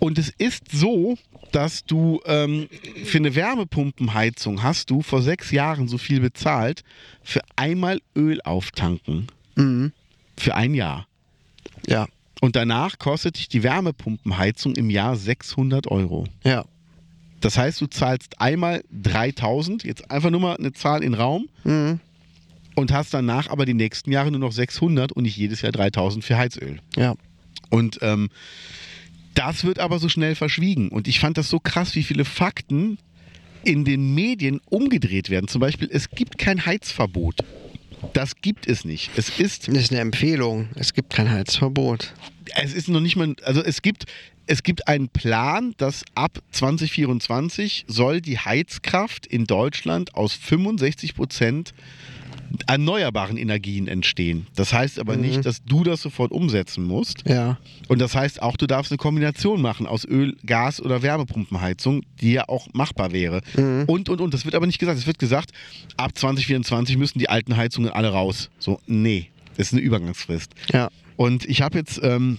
Und 0.00 0.18
es 0.18 0.28
ist 0.38 0.70
so, 0.72 1.16
dass 1.54 1.84
du 1.84 2.20
ähm, 2.26 2.68
für 3.04 3.18
eine 3.18 3.34
Wärmepumpenheizung 3.34 4.62
hast 4.62 4.90
du 4.90 5.02
vor 5.02 5.22
sechs 5.22 5.50
Jahren 5.50 5.88
so 5.88 5.98
viel 5.98 6.20
bezahlt 6.20 6.82
für 7.22 7.40
einmal 7.56 8.00
Öl 8.16 8.40
auftanken. 8.42 9.26
Mhm. 9.56 9.92
Für 10.36 10.54
ein 10.54 10.74
Jahr. 10.74 11.06
Ja. 11.86 12.06
Und 12.40 12.56
danach 12.56 12.98
kostet 12.98 13.38
dich 13.38 13.48
die 13.48 13.62
Wärmepumpenheizung 13.62 14.74
im 14.74 14.90
Jahr 14.90 15.16
600 15.16 15.86
Euro. 15.90 16.24
Ja. 16.42 16.64
Das 17.40 17.56
heißt, 17.58 17.80
du 17.80 17.86
zahlst 17.86 18.40
einmal 18.40 18.82
3000, 18.90 19.84
jetzt 19.84 20.10
einfach 20.10 20.30
nur 20.30 20.40
mal 20.40 20.56
eine 20.56 20.72
Zahl 20.72 21.02
in 21.04 21.12
den 21.12 21.20
Raum, 21.20 21.48
Mhm. 21.62 22.00
und 22.74 22.92
hast 22.92 23.14
danach 23.14 23.48
aber 23.50 23.66
die 23.66 23.74
nächsten 23.74 24.10
Jahre 24.10 24.30
nur 24.30 24.40
noch 24.40 24.52
600 24.52 25.12
und 25.12 25.22
nicht 25.24 25.36
jedes 25.36 25.62
Jahr 25.62 25.72
3000 25.72 26.24
für 26.24 26.36
Heizöl. 26.36 26.80
Ja. 26.96 27.14
Und 27.70 27.98
ähm, 28.02 28.30
das 29.34 29.64
wird 29.64 29.78
aber 29.78 29.98
so 29.98 30.08
schnell 30.08 30.34
verschwiegen. 30.34 30.88
Und 30.88 31.08
ich 31.08 31.20
fand 31.20 31.38
das 31.38 31.48
so 31.48 31.60
krass, 31.60 31.94
wie 31.94 32.02
viele 32.02 32.24
Fakten 32.24 32.98
in 33.64 33.84
den 33.84 34.14
Medien 34.14 34.60
umgedreht 34.66 35.30
werden. 35.30 35.48
Zum 35.48 35.60
Beispiel, 35.60 35.88
es 35.90 36.10
gibt 36.10 36.38
kein 36.38 36.64
Heizverbot. 36.66 37.36
Das 38.12 38.36
gibt 38.42 38.66
es 38.68 38.84
nicht. 38.84 39.10
Es 39.16 39.30
ist 39.40 39.68
Das 39.68 39.76
ist 39.76 39.90
eine 39.90 40.00
Empfehlung. 40.00 40.68
Es 40.74 40.92
gibt 40.92 41.14
kein 41.14 41.30
Heizverbot. 41.30 42.12
es 42.56 42.74
ist 42.74 42.88
noch 42.88 43.00
nicht 43.00 43.16
mal, 43.16 43.34
also 43.44 43.62
es 43.62 43.80
gibt, 43.80 44.04
es 44.46 44.62
gibt 44.62 44.86
einen 44.88 45.08
Plan, 45.08 45.74
dass 45.78 46.04
ab 46.14 46.42
2024 46.52 47.86
soll 47.88 48.20
die 48.20 48.38
Heizkraft 48.38 49.26
in 49.26 49.46
Deutschland 49.46 50.14
aus 50.14 50.34
65 50.34 51.14
Prozent 51.14 51.72
erneuerbaren 52.66 53.36
Energien 53.36 53.88
entstehen. 53.88 54.46
Das 54.54 54.72
heißt 54.72 54.98
aber 54.98 55.16
nicht, 55.16 55.44
dass 55.44 55.64
du 55.64 55.84
das 55.84 56.02
sofort 56.02 56.32
umsetzen 56.32 56.84
musst. 56.84 57.28
Ja. 57.28 57.58
Und 57.88 58.00
das 58.00 58.14
heißt 58.14 58.42
auch, 58.42 58.56
du 58.56 58.66
darfst 58.66 58.92
eine 58.92 58.98
Kombination 58.98 59.60
machen 59.60 59.86
aus 59.86 60.04
Öl, 60.04 60.36
Gas 60.46 60.80
oder 60.80 61.02
Wärmepumpenheizung, 61.02 62.02
die 62.20 62.32
ja 62.32 62.48
auch 62.48 62.68
machbar 62.72 63.12
wäre. 63.12 63.40
Und, 63.86 64.08
und, 64.08 64.20
und. 64.20 64.34
Das 64.34 64.44
wird 64.44 64.54
aber 64.54 64.66
nicht 64.66 64.78
gesagt. 64.78 64.98
Es 64.98 65.06
wird 65.06 65.18
gesagt, 65.18 65.50
ab 65.96 66.16
2024 66.16 66.96
müssen 66.96 67.18
die 67.18 67.28
alten 67.28 67.56
Heizungen 67.56 67.90
alle 67.90 68.08
raus. 68.08 68.50
So, 68.58 68.80
nee. 68.86 69.30
Das 69.56 69.68
ist 69.68 69.72
eine 69.72 69.82
Übergangsfrist. 69.82 70.52
Ja. 70.72 70.88
Und 71.16 71.44
ich 71.44 71.62
habe 71.62 71.78
jetzt 71.78 72.00
ähm, 72.02 72.38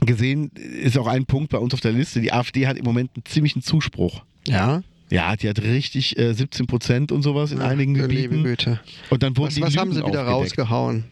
gesehen, 0.00 0.50
ist 0.50 0.98
auch 0.98 1.06
ein 1.06 1.26
Punkt 1.26 1.50
bei 1.50 1.58
uns 1.58 1.74
auf 1.74 1.80
der 1.80 1.92
Liste, 1.92 2.20
die 2.20 2.32
AfD 2.32 2.66
hat 2.66 2.76
im 2.76 2.84
Moment 2.84 3.10
einen 3.14 3.24
ziemlichen 3.24 3.62
Zuspruch. 3.62 4.22
Ja. 4.46 4.82
Ja, 5.12 5.36
die 5.36 5.48
hat 5.48 5.60
richtig 5.62 6.18
äh, 6.18 6.32
17 6.32 6.66
Prozent 6.66 7.12
und 7.12 7.22
sowas 7.22 7.52
in 7.52 7.60
einigen 7.60 7.94
du 7.94 8.06
liebe 8.06 8.36
Gebieten. 8.36 8.80
Und 9.10 9.22
dann 9.22 9.36
wurden 9.36 9.48
Was, 9.48 9.54
die 9.56 9.62
was 9.62 9.76
haben 9.76 9.92
sie 9.92 9.98
wieder 9.98 10.26
aufgedeckt. 10.26 10.58
rausgehauen? 10.58 11.04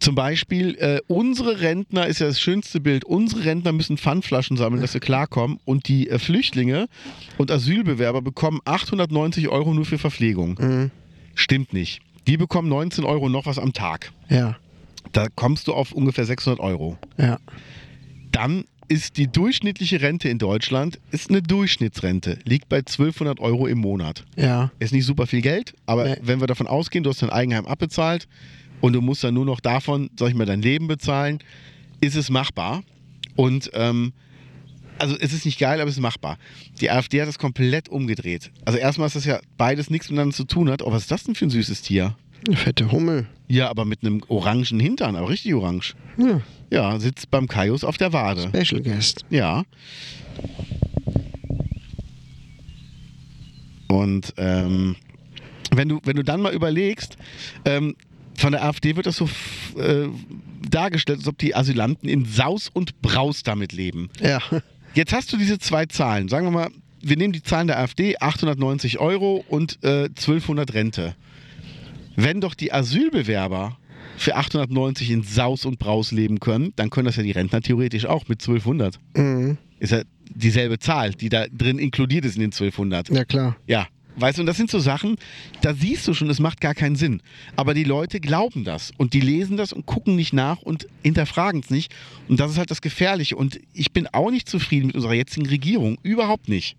Zum 0.00 0.14
Beispiel, 0.14 0.74
äh, 0.76 1.00
unsere 1.06 1.60
Rentner 1.60 2.06
ist 2.06 2.18
ja 2.18 2.26
das 2.26 2.40
schönste 2.40 2.80
Bild. 2.80 3.04
Unsere 3.04 3.44
Rentner 3.44 3.72
müssen 3.72 3.98
Pfandflaschen 3.98 4.56
sammeln, 4.56 4.80
dass 4.80 4.92
sie 4.92 5.00
klarkommen. 5.08 5.60
Und 5.66 5.86
die 5.88 6.08
äh, 6.08 6.18
Flüchtlinge 6.18 6.88
und 7.36 7.50
Asylbewerber 7.50 8.22
bekommen 8.22 8.60
890 8.64 9.48
Euro 9.50 9.74
nur 9.74 9.84
für 9.84 9.98
Verpflegung. 9.98 10.58
Mhm. 10.58 10.90
Stimmt 11.34 11.74
nicht. 11.74 12.00
Die 12.26 12.38
bekommen 12.38 12.68
19 12.68 13.04
Euro 13.04 13.28
noch 13.28 13.44
was 13.44 13.58
am 13.58 13.74
Tag. 13.74 14.12
Ja. 14.30 14.56
Da 15.12 15.26
kommst 15.34 15.68
du 15.68 15.74
auf 15.74 15.92
ungefähr 15.92 16.24
600 16.24 16.58
Euro. 16.58 16.96
Ja. 17.18 17.38
Dann 18.30 18.64
ist 18.88 19.16
die 19.16 19.26
durchschnittliche 19.28 20.00
Rente 20.00 20.28
in 20.28 20.38
Deutschland 20.38 20.98
ist 21.10 21.30
eine 21.30 21.42
Durchschnittsrente, 21.42 22.38
liegt 22.44 22.68
bei 22.68 22.78
1200 22.78 23.40
Euro 23.40 23.66
im 23.66 23.78
Monat. 23.78 24.24
Ja. 24.36 24.70
Ist 24.78 24.92
nicht 24.92 25.04
super 25.06 25.26
viel 25.26 25.40
Geld, 25.40 25.74
aber 25.86 26.04
Nee. 26.04 26.16
wenn 26.22 26.40
wir 26.40 26.46
davon 26.46 26.66
ausgehen, 26.66 27.04
du 27.04 27.10
hast 27.10 27.22
dein 27.22 27.30
Eigenheim 27.30 27.66
abbezahlt 27.66 28.28
und 28.80 28.92
du 28.92 29.00
musst 29.00 29.24
dann 29.24 29.34
nur 29.34 29.44
noch 29.44 29.60
davon, 29.60 30.10
sag 30.18 30.28
ich 30.28 30.34
mal, 30.34 30.46
dein 30.46 30.60
Leben 30.62 30.88
bezahlen, 30.88 31.38
ist 32.00 32.16
es 32.16 32.28
machbar. 32.30 32.82
Und 33.36 33.70
ähm, 33.74 34.12
also 34.98 35.16
es 35.18 35.32
ist 35.32 35.46
nicht 35.46 35.58
geil, 35.58 35.80
aber 35.80 35.88
es 35.88 35.96
ist 35.96 36.02
machbar. 36.02 36.36
Die 36.80 36.90
AfD 36.90 37.20
hat 37.22 37.28
das 37.28 37.38
komplett 37.38 37.88
umgedreht. 37.88 38.50
Also 38.64 38.78
erstmal 38.78 39.06
ist 39.06 39.16
das 39.16 39.24
ja 39.24 39.40
beides 39.56 39.88
nichts 39.90 40.10
miteinander 40.10 40.34
zu 40.34 40.44
tun 40.44 40.68
hat. 40.70 40.82
Oh, 40.82 40.92
was 40.92 41.02
ist 41.02 41.10
das 41.10 41.24
denn 41.24 41.34
für 41.34 41.46
ein 41.46 41.50
süßes 41.50 41.82
Tier? 41.82 42.16
Eine 42.46 42.56
fette 42.56 42.90
Hummel. 42.92 43.26
Ja, 43.48 43.68
aber 43.70 43.84
mit 43.84 44.02
einem 44.04 44.22
orangen 44.28 44.80
Hintern, 44.80 45.14
aber 45.16 45.28
richtig 45.30 45.54
orange. 45.54 45.94
Ja. 46.18 46.40
Ja, 46.72 46.98
sitzt 46.98 47.30
beim 47.30 47.48
Kaius 47.48 47.84
auf 47.84 47.98
der 47.98 48.14
Wade. 48.14 48.48
Special 48.48 48.80
Guest. 48.80 49.26
Ja. 49.28 49.64
Und 53.88 54.32
ähm, 54.38 54.96
wenn, 55.70 55.90
du, 55.90 56.00
wenn 56.04 56.16
du 56.16 56.24
dann 56.24 56.40
mal 56.40 56.54
überlegst, 56.54 57.18
ähm, 57.66 57.94
von 58.38 58.52
der 58.52 58.64
AfD 58.64 58.96
wird 58.96 59.04
das 59.04 59.16
so 59.16 59.28
äh, 59.78 60.08
dargestellt, 60.66 61.18
als 61.18 61.28
ob 61.28 61.36
die 61.36 61.54
Asylanten 61.54 62.08
in 62.08 62.24
Saus 62.24 62.70
und 62.72 63.02
Braus 63.02 63.42
damit 63.42 63.72
leben. 63.72 64.08
Ja. 64.20 64.40
Jetzt 64.94 65.12
hast 65.12 65.30
du 65.30 65.36
diese 65.36 65.58
zwei 65.58 65.84
Zahlen. 65.84 66.28
Sagen 66.28 66.46
wir 66.46 66.52
mal, 66.52 66.70
wir 67.02 67.18
nehmen 67.18 67.34
die 67.34 67.42
Zahlen 67.42 67.66
der 67.66 67.78
AfD, 67.80 68.16
890 68.16 68.98
Euro 68.98 69.44
und 69.46 69.78
äh, 69.84 70.04
1200 70.04 70.72
Rente. 70.72 71.16
Wenn 72.16 72.40
doch 72.40 72.54
die 72.54 72.72
Asylbewerber 72.72 73.76
für 74.16 74.36
890 74.36 75.10
in 75.10 75.22
Saus 75.22 75.64
und 75.64 75.78
Braus 75.78 76.12
leben 76.12 76.40
können, 76.40 76.72
dann 76.76 76.90
können 76.90 77.06
das 77.06 77.16
ja 77.16 77.22
die 77.22 77.32
Rentner 77.32 77.60
theoretisch 77.60 78.06
auch 78.06 78.28
mit 78.28 78.40
1200. 78.40 78.98
Mhm. 79.16 79.58
Ist 79.78 79.92
ja 79.92 80.02
dieselbe 80.34 80.78
Zahl, 80.78 81.12
die 81.12 81.28
da 81.28 81.46
drin 81.46 81.78
inkludiert 81.78 82.24
ist 82.24 82.36
in 82.36 82.40
den 82.40 82.52
1200. 82.52 83.10
Ja, 83.10 83.24
klar. 83.24 83.56
Ja, 83.66 83.86
weißt 84.16 84.38
du, 84.38 84.42
und 84.42 84.46
das 84.46 84.56
sind 84.56 84.70
so 84.70 84.78
Sachen, 84.78 85.16
da 85.62 85.74
siehst 85.74 86.06
du 86.06 86.14
schon, 86.14 86.30
es 86.30 86.40
macht 86.40 86.60
gar 86.60 86.74
keinen 86.74 86.96
Sinn. 86.96 87.22
Aber 87.56 87.74
die 87.74 87.84
Leute 87.84 88.20
glauben 88.20 88.64
das 88.64 88.92
und 88.96 89.14
die 89.14 89.20
lesen 89.20 89.56
das 89.56 89.72
und 89.72 89.86
gucken 89.86 90.16
nicht 90.16 90.32
nach 90.32 90.62
und 90.62 90.86
hinterfragen 91.02 91.60
es 91.60 91.70
nicht. 91.70 91.94
Und 92.28 92.40
das 92.40 92.52
ist 92.52 92.58
halt 92.58 92.70
das 92.70 92.80
Gefährliche. 92.80 93.36
Und 93.36 93.60
ich 93.72 93.92
bin 93.92 94.06
auch 94.08 94.30
nicht 94.30 94.48
zufrieden 94.48 94.88
mit 94.88 94.96
unserer 94.96 95.14
jetzigen 95.14 95.46
Regierung. 95.46 95.98
Überhaupt 96.02 96.48
nicht. 96.48 96.76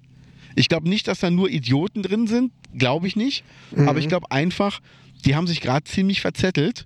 Ich 0.55 0.69
glaube 0.69 0.87
nicht, 0.87 1.07
dass 1.07 1.19
da 1.19 1.31
nur 1.31 1.49
Idioten 1.49 2.03
drin 2.03 2.27
sind, 2.27 2.51
glaube 2.77 3.07
ich 3.07 3.15
nicht. 3.15 3.43
Aber 3.75 3.99
ich 3.99 4.07
glaube 4.07 4.31
einfach, 4.31 4.81
die 5.25 5.35
haben 5.35 5.47
sich 5.47 5.61
gerade 5.61 5.83
ziemlich 5.85 6.21
verzettelt, 6.21 6.85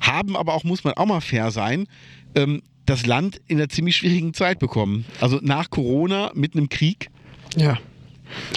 haben 0.00 0.36
aber 0.36 0.54
auch, 0.54 0.64
muss 0.64 0.84
man 0.84 0.94
auch 0.94 1.06
mal 1.06 1.20
fair 1.20 1.50
sein, 1.50 1.86
ähm, 2.34 2.62
das 2.84 3.06
Land 3.06 3.40
in 3.48 3.58
einer 3.58 3.68
ziemlich 3.68 3.96
schwierigen 3.96 4.32
Zeit 4.34 4.58
bekommen. 4.58 5.04
Also 5.20 5.40
nach 5.42 5.70
Corona, 5.70 6.30
mit 6.34 6.54
einem 6.54 6.68
Krieg. 6.68 7.08
Ja. 7.56 7.78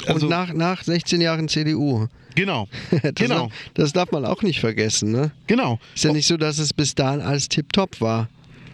Also- 0.06 0.26
Und 0.26 0.30
nach, 0.30 0.54
nach 0.54 0.84
16 0.84 1.22
Jahren 1.22 1.48
CDU. 1.48 2.08
Genau. 2.36 2.68
Das, 3.02 3.14
genau. 3.16 3.50
das 3.74 3.92
darf 3.94 4.12
man 4.12 4.26
auch 4.26 4.42
nicht 4.44 4.60
vergessen, 4.60 5.12
ne? 5.12 5.32
Genau. 5.48 5.80
Ist 5.96 6.04
ja 6.04 6.14
nicht 6.14 6.28
so, 6.28 6.38
dass 6.38 6.60
es 6.60 6.74
bis 6.74 6.94
dahin 6.96 7.22
alles 7.22 7.50
tipptopp 7.50 8.00
war. 8.02 8.30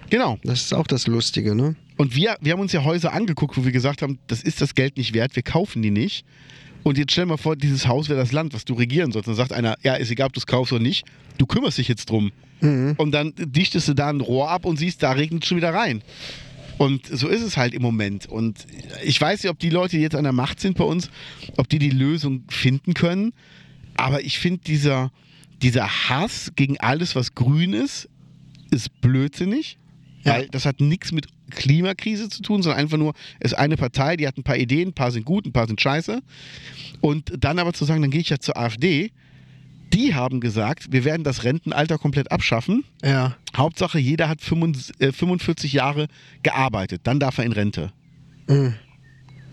Genau. 0.10 0.38
Das 0.44 0.62
ist 0.62 0.74
auch 0.74 0.88
das 0.88 1.08
Lustige, 1.08 1.56
ne? 1.56 1.76
Und 1.98 2.16
wir, 2.16 2.38
wir 2.42 2.52
haben 2.54 2.60
uns 2.60 2.74
ja 2.74 2.84
Häuser 2.84 3.14
angeguckt, 3.14 3.58
wo 3.58 3.64
wir 3.64 3.72
gesagt 3.72 4.02
haben, 4.02 4.20
das 4.28 4.44
ist 4.44 4.60
das 4.62 4.76
Geld 4.76 4.98
nicht 4.98 5.14
wert, 5.14 5.36
wir 5.36 5.44
kaufen 5.44 5.82
die 5.82 5.92
nicht. 5.92 6.26
Und 6.86 7.00
jetzt 7.00 7.14
stell 7.14 7.26
mal 7.26 7.38
vor, 7.38 7.56
dieses 7.56 7.88
Haus 7.88 8.10
wäre 8.10 8.20
das 8.20 8.32
Land, 8.32 8.54
was 8.54 8.64
du 8.64 8.76
regieren 8.76 9.12
sollst. 9.12 9.28
Dann 9.28 9.34
sagt 9.34 9.52
einer, 9.52 9.76
ja, 9.82 9.96
ist 9.96 10.12
egal, 10.12 10.28
ob 10.28 10.34
du 10.34 10.40
es 10.40 10.46
kaufst 10.46 10.72
oder 10.72 10.84
nicht, 10.84 11.04
du 11.40 11.48
kümmerst 11.48 11.80
dich 11.80 11.88
jetzt 11.88 12.08
drum. 12.12 12.32
Und 12.98 13.12
dann 13.12 13.34
dichtest 13.38 13.88
du 13.88 13.96
da 13.96 14.08
ein 14.10 14.22
Rohr 14.22 14.52
ab 14.52 14.66
und 14.66 14.78
siehst, 14.78 15.02
da 15.02 15.14
regnet 15.14 15.42
es 15.42 15.50
schon 15.50 15.58
wieder 15.58 15.74
rein. 15.74 16.04
Und 16.78 17.08
so 17.08 17.28
ist 17.28 17.42
es 17.42 17.58
halt 17.58 17.74
im 17.74 17.82
Moment. 17.82 18.28
Und 18.28 18.68
ich 19.04 19.20
weiß 19.20 19.42
nicht, 19.42 19.50
ob 19.50 19.58
die 19.58 19.72
Leute, 19.72 19.96
die 19.96 20.04
jetzt 20.04 20.16
an 20.16 20.26
der 20.26 20.32
Macht 20.32 20.60
sind 20.60 20.78
bei 20.78 20.84
uns, 20.84 21.10
ob 21.58 21.68
die 21.70 21.80
die 21.80 21.90
Lösung 21.90 22.44
finden 22.50 22.94
können. 22.94 23.34
Aber 23.98 24.22
ich 24.22 24.38
finde 24.38 24.62
dieser, 24.68 25.12
dieser 25.64 25.88
Hass 25.88 26.52
gegen 26.56 26.80
alles, 26.80 27.16
was 27.16 27.34
grün 27.34 27.74
ist, 27.74 28.10
ist 28.70 29.02
blödsinnig. 29.02 29.80
Ja. 30.26 30.34
Weil 30.34 30.48
das 30.50 30.66
hat 30.66 30.82
nichts 30.82 31.12
mit 31.12 31.28
Klimakrise 31.52 32.30
zu 32.30 32.42
tun, 32.42 32.64
sondern 32.64 32.80
einfach 32.80 32.98
nur, 32.98 33.14
es 33.40 33.52
ist 33.52 33.58
eine 33.58 33.78
Partei, 33.78 34.18
die 34.18 34.28
hat 34.28 34.38
ein 34.38 34.44
paar 34.44 34.58
Ideen, 34.58 34.90
ein 34.90 34.94
paar 34.94 35.12
sind 35.12 35.24
gut, 35.24 35.46
ein 35.46 35.54
paar 35.54 35.68
sind 35.68 35.80
scheiße. 35.80 36.22
Und 37.02 37.32
dann 37.40 37.60
aber 37.60 37.74
zu 37.74 37.86
sagen, 37.86 38.02
dann 38.02 38.12
gehe 38.12 38.22
ich 38.22 38.30
ja 38.30 38.40
zur 38.40 38.58
AfD. 38.58 39.12
Die 39.94 40.16
haben 40.16 40.40
gesagt, 40.40 40.92
wir 40.92 41.06
werden 41.06 41.24
das 41.24 41.44
Rentenalter 41.44 41.98
komplett 42.00 42.32
abschaffen. 42.32 42.84
Ja. 43.04 43.38
Hauptsache, 43.56 44.00
jeder 44.00 44.28
hat 44.28 44.42
45 44.42 45.00
äh, 45.00 45.12
45 45.12 45.74
Jahre 45.74 46.08
gearbeitet, 46.44 47.02
dann 47.04 47.20
darf 47.20 47.38
er 47.38 47.46
in 47.46 47.52
Rente. 47.52 47.92
Mhm. 48.48 48.74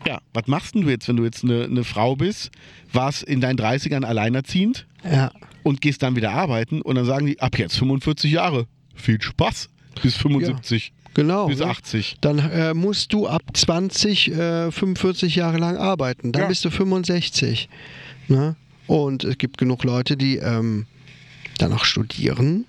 Ja, 0.06 0.20
was 0.32 0.46
machst 0.48 0.74
denn 0.74 0.82
du 0.82 0.88
jetzt, 0.90 1.06
wenn 1.06 1.16
du 1.16 1.24
jetzt 1.24 1.44
eine, 1.44 1.64
eine 1.64 1.84
Frau 1.84 2.16
bist, 2.16 2.50
warst 2.92 3.22
in 3.22 3.40
deinen 3.40 3.58
30ern 3.58 4.04
alleinerziehend 4.04 4.86
Ja. 5.04 5.30
und 5.62 5.80
gehst 5.80 6.02
dann 6.02 6.16
wieder 6.16 6.32
arbeiten 6.32 6.80
und 6.82 6.96
dann 6.96 7.04
sagen 7.04 7.26
die, 7.26 7.38
ab 7.40 7.56
jetzt 7.58 7.76
45 7.78 8.32
Jahre. 8.32 8.66
Viel 8.94 9.20
Spaß. 9.22 9.68
Bis 10.02 10.16
75, 10.16 10.92
Genau. 11.14 11.46
bis 11.46 11.58
ne? 11.60 11.66
80. 11.66 12.16
Dann 12.20 12.38
äh, 12.38 12.74
musst 12.74 13.12
du 13.12 13.28
ab 13.28 13.42
20, 13.52 14.32
äh, 14.32 14.70
45 14.72 15.36
Jahre 15.36 15.58
lang 15.58 15.76
arbeiten. 15.76 16.32
Dann 16.32 16.42
Ja. 16.42 16.48
bist 16.48 16.64
du 16.64 16.70
65. 16.70 17.68
Ne? 18.28 18.56
Und 18.86 19.24
es 19.24 19.38
gibt 19.38 19.58
genug 19.58 19.84
Leute, 19.84 20.16
die 20.16 20.36
ähm, 20.36 20.86
dann 21.58 21.70
noch 21.70 21.84
studieren 21.84 22.64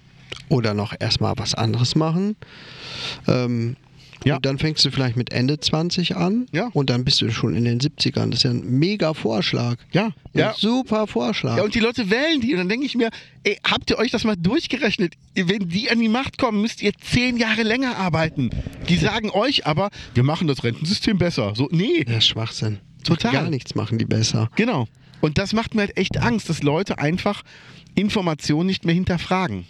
oder 0.49 0.73
noch 0.73 0.93
erstmal 0.99 1.33
was 1.37 1.55
anderes 1.55 1.95
machen. 1.95 2.35
Ähm, 3.27 3.75
Ja. 4.25 4.35
Und 4.37 4.45
dann 4.45 4.57
fängst 4.57 4.83
du 4.85 4.91
vielleicht 4.91 5.15
mit 5.17 5.33
Ende 5.33 5.59
20 5.59 6.15
an 6.15 6.45
Ja. 6.51 6.69
und 6.73 6.89
dann 6.89 7.03
bist 7.03 7.21
du 7.21 7.29
schon 7.31 7.55
in 7.55 7.65
den 7.65 7.79
70ern. 7.79 8.29
Das 8.29 8.39
ist 8.39 8.43
ja 8.43 8.51
ein 8.51 8.63
mega 8.79 9.13
Vorschlag. 9.13 9.75
Ja, 9.91 10.05
Ein 10.07 10.11
ja. 10.33 10.53
super 10.57 11.07
Vorschlag. 11.07 11.57
Ja, 11.57 11.63
und 11.63 11.75
die 11.75 11.79
Leute 11.79 12.09
wählen 12.09 12.39
die. 12.41 12.51
Und 12.53 12.59
dann 12.59 12.69
denke 12.69 12.85
ich 12.85 12.95
mir, 12.95 13.09
ey, 13.43 13.57
habt 13.69 13.89
ihr 13.89 13.97
euch 13.97 14.11
das 14.11 14.23
mal 14.23 14.35
durchgerechnet? 14.35 15.15
Wenn 15.35 15.67
die 15.69 15.89
an 15.91 15.99
die 15.99 16.09
Macht 16.09 16.37
kommen, 16.37 16.61
müsst 16.61 16.81
ihr 16.81 16.93
zehn 16.99 17.37
Jahre 17.37 17.63
länger 17.63 17.97
arbeiten. 17.97 18.49
Die 18.89 18.95
sagen 18.97 19.29
euch 19.31 19.65
aber, 19.67 19.89
wir 20.13 20.23
machen 20.23 20.47
das 20.47 20.63
Rentensystem 20.63 21.17
besser. 21.17 21.53
So, 21.55 21.67
nee, 21.71 22.03
das 22.05 22.17
ist 22.19 22.27
Schwachsinn. 22.27 22.79
Total. 23.03 23.31
Gar 23.33 23.49
nichts 23.49 23.75
machen 23.75 23.97
die 23.97 24.05
besser. 24.05 24.49
genau. 24.55 24.87
Und 25.19 25.37
das 25.37 25.53
macht 25.53 25.73
mir 25.73 25.81
halt 25.81 25.97
echt 25.97 26.17
Angst, 26.17 26.49
dass 26.49 26.63
Leute 26.63 26.97
einfach 26.99 27.43
Informationen 27.95 28.67
nicht 28.67 28.85
mehr 28.85 28.95
hinterfragen. 28.95 29.65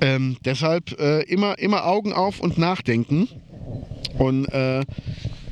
Ähm, 0.00 0.36
deshalb 0.44 0.98
äh, 1.00 1.22
immer, 1.22 1.58
immer 1.58 1.86
Augen 1.86 2.12
auf 2.12 2.40
und 2.40 2.58
nachdenken. 2.58 3.28
Und 4.18 4.46
äh, 4.46 4.84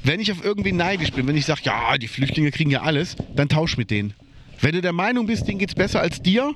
wenn 0.02 0.20
ich 0.20 0.30
auf 0.32 0.44
irgendwie 0.44 0.72
neidisch 0.72 1.12
bin, 1.12 1.26
wenn 1.26 1.36
ich 1.36 1.46
sage, 1.46 1.62
ja, 1.64 1.96
die 1.98 2.08
Flüchtlinge 2.08 2.50
kriegen 2.50 2.70
ja 2.70 2.82
alles, 2.82 3.16
dann 3.34 3.48
tausch 3.48 3.76
mit 3.76 3.90
denen. 3.90 4.14
Wenn 4.60 4.72
du 4.72 4.80
der 4.80 4.92
Meinung 4.92 5.26
bist, 5.26 5.48
denen 5.48 5.58
geht's 5.58 5.74
besser 5.74 6.00
als 6.00 6.22
dir, 6.22 6.54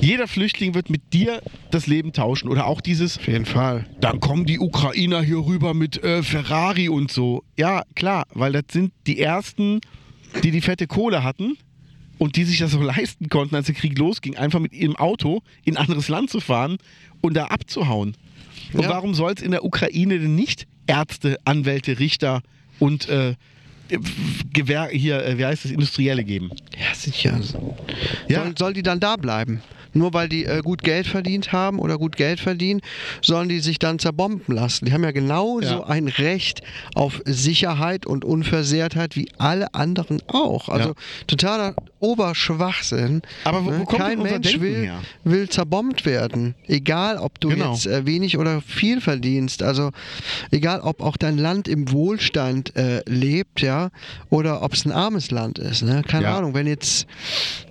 jeder 0.00 0.28
Flüchtling 0.28 0.74
wird 0.74 0.90
mit 0.90 1.12
dir 1.12 1.42
das 1.70 1.86
Leben 1.86 2.12
tauschen. 2.12 2.48
Oder 2.48 2.66
auch 2.66 2.80
dieses, 2.80 3.18
Auf 3.18 3.26
jeden 3.26 3.46
Fall. 3.46 3.86
dann 4.00 4.20
kommen 4.20 4.46
die 4.46 4.58
Ukrainer 4.58 5.22
hier 5.22 5.38
rüber 5.38 5.74
mit 5.74 6.02
äh, 6.02 6.22
Ferrari 6.22 6.88
und 6.88 7.10
so. 7.10 7.42
Ja, 7.58 7.82
klar, 7.94 8.24
weil 8.32 8.52
das 8.52 8.64
sind 8.70 8.92
die 9.06 9.20
ersten, 9.20 9.80
die 10.42 10.50
die 10.50 10.60
fette 10.60 10.86
Kohle 10.86 11.24
hatten 11.24 11.58
und 12.18 12.36
die 12.36 12.44
sich 12.44 12.58
das 12.58 12.70
so 12.70 12.80
leisten 12.82 13.28
konnten, 13.28 13.54
als 13.54 13.66
der 13.66 13.74
Krieg 13.74 13.98
losging, 13.98 14.36
einfach 14.36 14.60
mit 14.60 14.72
ihrem 14.72 14.96
Auto 14.96 15.42
in 15.64 15.76
ein 15.76 15.82
anderes 15.82 16.08
Land 16.08 16.30
zu 16.30 16.40
fahren 16.40 16.78
und 17.22 17.34
da 17.34 17.46
abzuhauen. 17.46 18.14
Und 18.74 18.82
Ja. 18.82 18.90
warum 18.90 19.14
soll 19.14 19.32
es 19.34 19.42
in 19.42 19.50
der 19.52 19.64
Ukraine 19.64 20.18
denn 20.18 20.34
nicht 20.34 20.66
Ärzte, 20.86 21.38
Anwälte, 21.44 21.98
Richter 21.98 22.42
und 22.78 23.08
äh, 23.08 23.34
Gewer 24.52 24.88
hier, 24.88 25.24
äh, 25.24 25.38
wie 25.38 25.44
heißt 25.44 25.64
das, 25.64 25.70
Industrielle 25.72 26.24
geben? 26.24 26.50
Ja, 26.78 26.94
sicher. 26.94 27.38
Ja. 28.28 28.44
Soll, 28.44 28.54
soll 28.58 28.72
die 28.72 28.82
dann 28.82 29.00
da 29.00 29.16
bleiben? 29.16 29.62
Nur 29.94 30.14
weil 30.14 30.28
die 30.30 30.46
äh, 30.46 30.62
gut 30.62 30.82
Geld 30.82 31.06
verdient 31.06 31.52
haben 31.52 31.78
oder 31.78 31.98
gut 31.98 32.16
Geld 32.16 32.40
verdienen, 32.40 32.80
sollen 33.20 33.50
die 33.50 33.60
sich 33.60 33.78
dann 33.78 33.98
zerbomben 33.98 34.54
lassen. 34.54 34.86
Die 34.86 34.92
haben 34.94 35.04
ja 35.04 35.10
genauso 35.10 35.66
Ja. 35.80 35.86
ein 35.86 36.08
Recht 36.08 36.62
auf 36.94 37.20
Sicherheit 37.26 38.06
und 38.06 38.24
Unversehrtheit 38.24 39.16
wie 39.16 39.28
alle 39.36 39.74
anderen 39.74 40.22
auch. 40.28 40.70
Also 40.70 40.90
Ja. 40.90 40.94
totaler 41.26 41.74
Oberschwachsinn. 42.02 43.22
Aber 43.44 43.64
wo- 43.64 43.78
wo 43.78 43.84
kommt 43.84 44.02
Kein 44.02 44.22
Mensch 44.22 44.48
Denken 44.48 44.62
will, 44.62 44.84
her? 44.86 45.00
will 45.24 45.48
zerbombt 45.48 46.04
werden. 46.04 46.54
Egal, 46.66 47.16
ob 47.16 47.40
du 47.40 47.48
Genau. 47.48 47.72
jetzt 47.72 47.86
äh, 47.86 48.04
wenig 48.04 48.36
oder 48.38 48.60
viel 48.60 49.00
verdienst. 49.00 49.62
Also 49.62 49.90
egal, 50.50 50.80
ob 50.80 51.00
auch 51.00 51.16
dein 51.16 51.38
Land 51.38 51.68
im 51.68 51.90
Wohlstand 51.92 52.74
äh, 52.76 53.02
lebt, 53.06 53.60
ja, 53.60 53.90
oder 54.30 54.62
ob 54.62 54.74
es 54.74 54.84
ein 54.84 54.92
armes 54.92 55.30
Land 55.30 55.58
ist. 55.58 55.82
Ne? 55.82 56.02
Keine 56.06 56.24
Ja. 56.24 56.38
Ahnung, 56.38 56.54
wenn 56.54 56.66
jetzt 56.66 57.06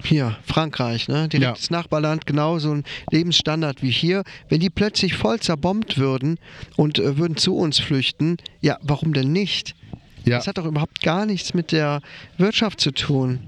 hier 0.04 0.38
Frankreich, 0.46 1.08
ne, 1.08 1.28
direkt 1.28 1.58
das 1.58 1.70
Nachbarland, 1.70 2.26
genau 2.26 2.58
so 2.60 2.72
ein 2.74 2.84
Lebensstandard 3.12 3.84
wie 3.84 3.92
hier, 3.92 4.24
wenn 4.50 4.60
die 4.62 4.70
plötzlich 4.70 5.16
voll 5.16 5.40
zerbombt 5.40 5.98
würden 5.98 6.40
und 6.78 7.00
äh, 7.00 7.18
würden 7.18 7.38
zu 7.38 7.56
uns 7.56 7.80
flüchten, 7.80 8.38
ja, 8.62 8.78
warum 8.82 9.14
denn 9.14 9.32
nicht? 9.32 9.76
Ja, 10.24 10.38
Das 10.38 10.48
hat 10.48 10.60
doch 10.60 10.66
überhaupt 10.66 11.02
gar 11.02 11.26
nichts 11.26 11.56
mit 11.56 11.72
der 11.72 12.00
Wirtschaft 12.38 12.80
zu 12.80 12.92
tun. 12.92 13.40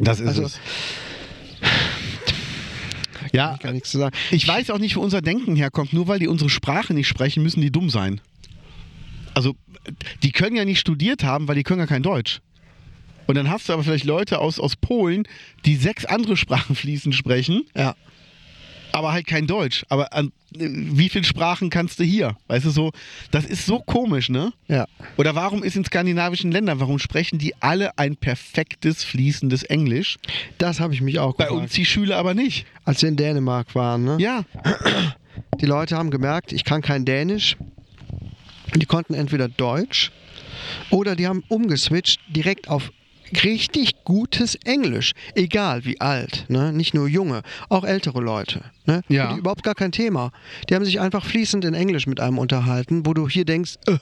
Das 0.00 0.20
ist 0.20 0.28
also- 0.28 0.42
es. 0.44 0.60
Ja, 3.32 3.56
Gar 3.62 3.72
nichts 3.72 3.90
zu 3.90 3.98
sagen. 3.98 4.16
Ich 4.30 4.46
weiß 4.46 4.70
auch 4.70 4.78
nicht, 4.78 4.96
wo 4.96 5.00
unser 5.00 5.20
Denken 5.20 5.56
herkommt. 5.56 5.92
Nur 5.92 6.08
weil 6.08 6.18
die 6.18 6.28
unsere 6.28 6.48
Sprache 6.48 6.94
nicht 6.94 7.08
sprechen, 7.08 7.42
müssen 7.42 7.60
die 7.60 7.70
dumm 7.70 7.90
sein. 7.90 8.20
Also, 9.34 9.56
die 10.22 10.32
können 10.32 10.56
ja 10.56 10.64
nicht 10.64 10.78
studiert 10.80 11.22
haben, 11.22 11.46
weil 11.48 11.56
die 11.56 11.62
können 11.62 11.80
ja 11.80 11.86
kein 11.86 12.02
Deutsch. 12.02 12.40
Und 13.26 13.34
dann 13.34 13.50
hast 13.50 13.68
du 13.68 13.72
aber 13.72 13.82
vielleicht 13.84 14.04
Leute 14.04 14.38
aus, 14.38 14.58
aus 14.60 14.76
Polen, 14.76 15.24
die 15.66 15.76
sechs 15.76 16.04
andere 16.04 16.36
Sprachen 16.36 16.76
fließend 16.76 17.14
sprechen, 17.14 17.64
Ja. 17.74 17.94
Aber 18.96 19.12
halt 19.12 19.26
kein 19.26 19.46
Deutsch. 19.46 19.84
Aber 19.90 20.12
an, 20.14 20.32
wie 20.50 21.08
viele 21.10 21.24
Sprachen 21.24 21.68
kannst 21.68 22.00
du 22.00 22.04
hier? 22.04 22.34
Weißt 22.48 22.64
du 22.64 22.70
so, 22.70 22.92
das 23.30 23.44
ist 23.44 23.66
so 23.66 23.78
komisch, 23.78 24.30
ne? 24.30 24.52
Ja. 24.68 24.86
Oder 25.18 25.34
warum 25.34 25.62
ist 25.62 25.76
in 25.76 25.84
skandinavischen 25.84 26.50
Ländern, 26.50 26.80
warum 26.80 26.98
sprechen 26.98 27.38
die 27.38 27.54
alle 27.60 27.98
ein 27.98 28.16
perfektes, 28.16 29.04
fließendes 29.04 29.64
Englisch? 29.64 30.16
Das 30.56 30.80
habe 30.80 30.94
ich 30.94 31.02
mich 31.02 31.18
auch 31.18 31.34
Bei 31.36 31.44
gefragt. 31.44 31.62
uns 31.64 31.72
die 31.74 31.84
Schüler 31.84 32.16
aber 32.16 32.32
nicht. 32.32 32.64
Als 32.84 33.02
wir 33.02 33.10
in 33.10 33.16
Dänemark 33.16 33.74
waren, 33.74 34.04
ne? 34.04 34.16
Ja, 34.18 34.44
Die 35.60 35.66
Leute 35.66 35.96
haben 35.96 36.10
gemerkt, 36.10 36.52
ich 36.52 36.64
kann 36.64 36.80
kein 36.80 37.04
Dänisch. 37.04 37.56
Die 38.74 38.86
konnten 38.86 39.12
entweder 39.12 39.48
Deutsch 39.48 40.10
oder 40.90 41.14
die 41.16 41.26
haben 41.26 41.44
umgeswitcht 41.48 42.20
direkt 42.28 42.68
auf 42.68 42.90
richtig 43.44 44.04
gutes 44.04 44.56
Englisch. 44.64 45.12
Egal 45.34 45.84
wie 45.84 46.00
alt, 46.00 46.44
ne? 46.48 46.72
nicht 46.72 46.94
nur 46.94 47.08
junge, 47.08 47.42
auch 47.68 47.84
ältere 47.84 48.20
Leute. 48.20 48.62
Ne? 48.86 49.02
Ja. 49.08 49.32
Die 49.32 49.38
überhaupt 49.40 49.62
gar 49.62 49.74
kein 49.74 49.92
Thema. 49.92 50.30
Die 50.68 50.74
haben 50.74 50.84
sich 50.84 51.00
einfach 51.00 51.24
fließend 51.24 51.64
in 51.64 51.74
Englisch 51.74 52.06
mit 52.06 52.20
einem 52.20 52.38
unterhalten, 52.38 53.04
wo 53.04 53.14
du 53.14 53.28
hier 53.28 53.44
denkst, 53.44 53.74
äh, 53.86 53.98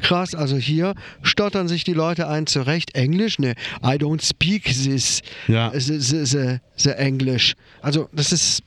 krass, 0.00 0.34
also 0.34 0.56
hier 0.56 0.94
stottern 1.22 1.68
sich 1.68 1.84
die 1.84 1.92
Leute 1.92 2.28
ein 2.28 2.46
zurecht. 2.46 2.94
Englisch? 2.94 3.38
Ne, 3.38 3.54
I 3.82 3.96
don't 3.96 4.24
speak 4.24 4.64
this, 4.64 5.22
Ja. 5.46 5.70
the, 5.72 5.98
the, 6.00 6.24
the, 6.24 6.58
the 6.76 6.90
English. 6.90 7.54
Also 7.82 8.08
das 8.12 8.32
ist 8.32 8.62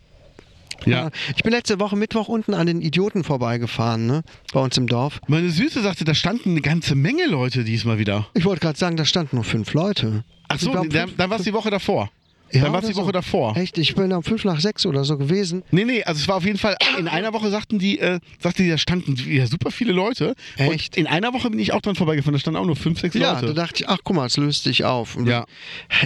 ja. 0.85 1.09
ich 1.35 1.43
bin 1.43 1.51
letzte 1.51 1.79
Woche 1.79 1.95
Mittwoch 1.95 2.27
unten 2.27 2.53
an 2.53 2.67
den 2.67 2.81
Idioten 2.81 3.23
vorbeigefahren, 3.23 4.05
ne? 4.05 4.23
Bei 4.53 4.59
uns 4.59 4.77
im 4.77 4.87
Dorf. 4.87 5.21
Meine 5.27 5.49
Süße 5.49 5.81
sagte, 5.81 6.05
da 6.05 6.13
standen 6.13 6.51
eine 6.51 6.61
ganze 6.61 6.95
Menge 6.95 7.25
Leute 7.27 7.63
diesmal 7.63 7.99
wieder. 7.99 8.27
Ich 8.33 8.45
wollte 8.45 8.61
gerade 8.61 8.77
sagen, 8.77 8.95
da 8.95 9.05
standen 9.05 9.37
nur 9.37 9.45
fünf 9.45 9.73
Leute. 9.73 10.23
Ach 10.47 10.59
so, 10.59 10.73
dann 10.73 11.17
war 11.17 11.39
es 11.39 11.43
die 11.43 11.53
Woche 11.53 11.69
davor. 11.69 12.09
Ja, 12.51 12.63
dann 12.63 12.73
war 12.73 12.79
es 12.79 12.85
die 12.87 12.93
oder 12.93 12.95
so. 12.95 13.01
Woche 13.03 13.11
davor. 13.11 13.55
Echt, 13.57 13.77
ich 13.77 13.93
bin 13.95 14.11
um 14.11 14.23
fünf 14.23 14.43
nach 14.45 14.59
sechs 14.59 14.85
oder 14.85 15.03
so 15.03 15.17
gewesen. 15.17 15.63
Nee, 15.71 15.85
nee, 15.85 16.03
also 16.03 16.19
es 16.19 16.27
war 16.27 16.37
auf 16.37 16.45
jeden 16.45 16.57
Fall, 16.57 16.75
in 16.97 17.07
einer 17.07 17.31
Woche 17.33 17.49
sagten 17.49 17.79
die, 17.79 17.99
äh, 17.99 18.19
sagte 18.39 18.63
die, 18.63 18.69
da 18.69 18.77
standen 18.77 19.17
wieder 19.17 19.47
super 19.47 19.71
viele 19.71 19.91
Leute. 19.93 20.35
Echt? 20.57 20.95
Und 20.95 21.01
in 21.01 21.07
einer 21.07 21.33
Woche 21.33 21.49
bin 21.49 21.59
ich 21.59 21.73
auch 21.73 21.81
dran 21.81 21.95
vorbeigefahren, 21.95 22.33
da 22.33 22.39
standen 22.39 22.59
auch 22.59 22.65
nur 22.65 22.75
fünf, 22.75 22.99
sechs 22.99 23.13
Ja, 23.15 23.35
da 23.35 23.41
Leute. 23.41 23.53
dachte 23.53 23.83
ich, 23.83 23.89
ach 23.89 23.99
guck 24.03 24.15
mal, 24.15 24.25
es 24.25 24.37
löst 24.37 24.63
sich 24.63 24.83
auf. 24.85 25.15
Und 25.15 25.27
Ja. 25.27 25.45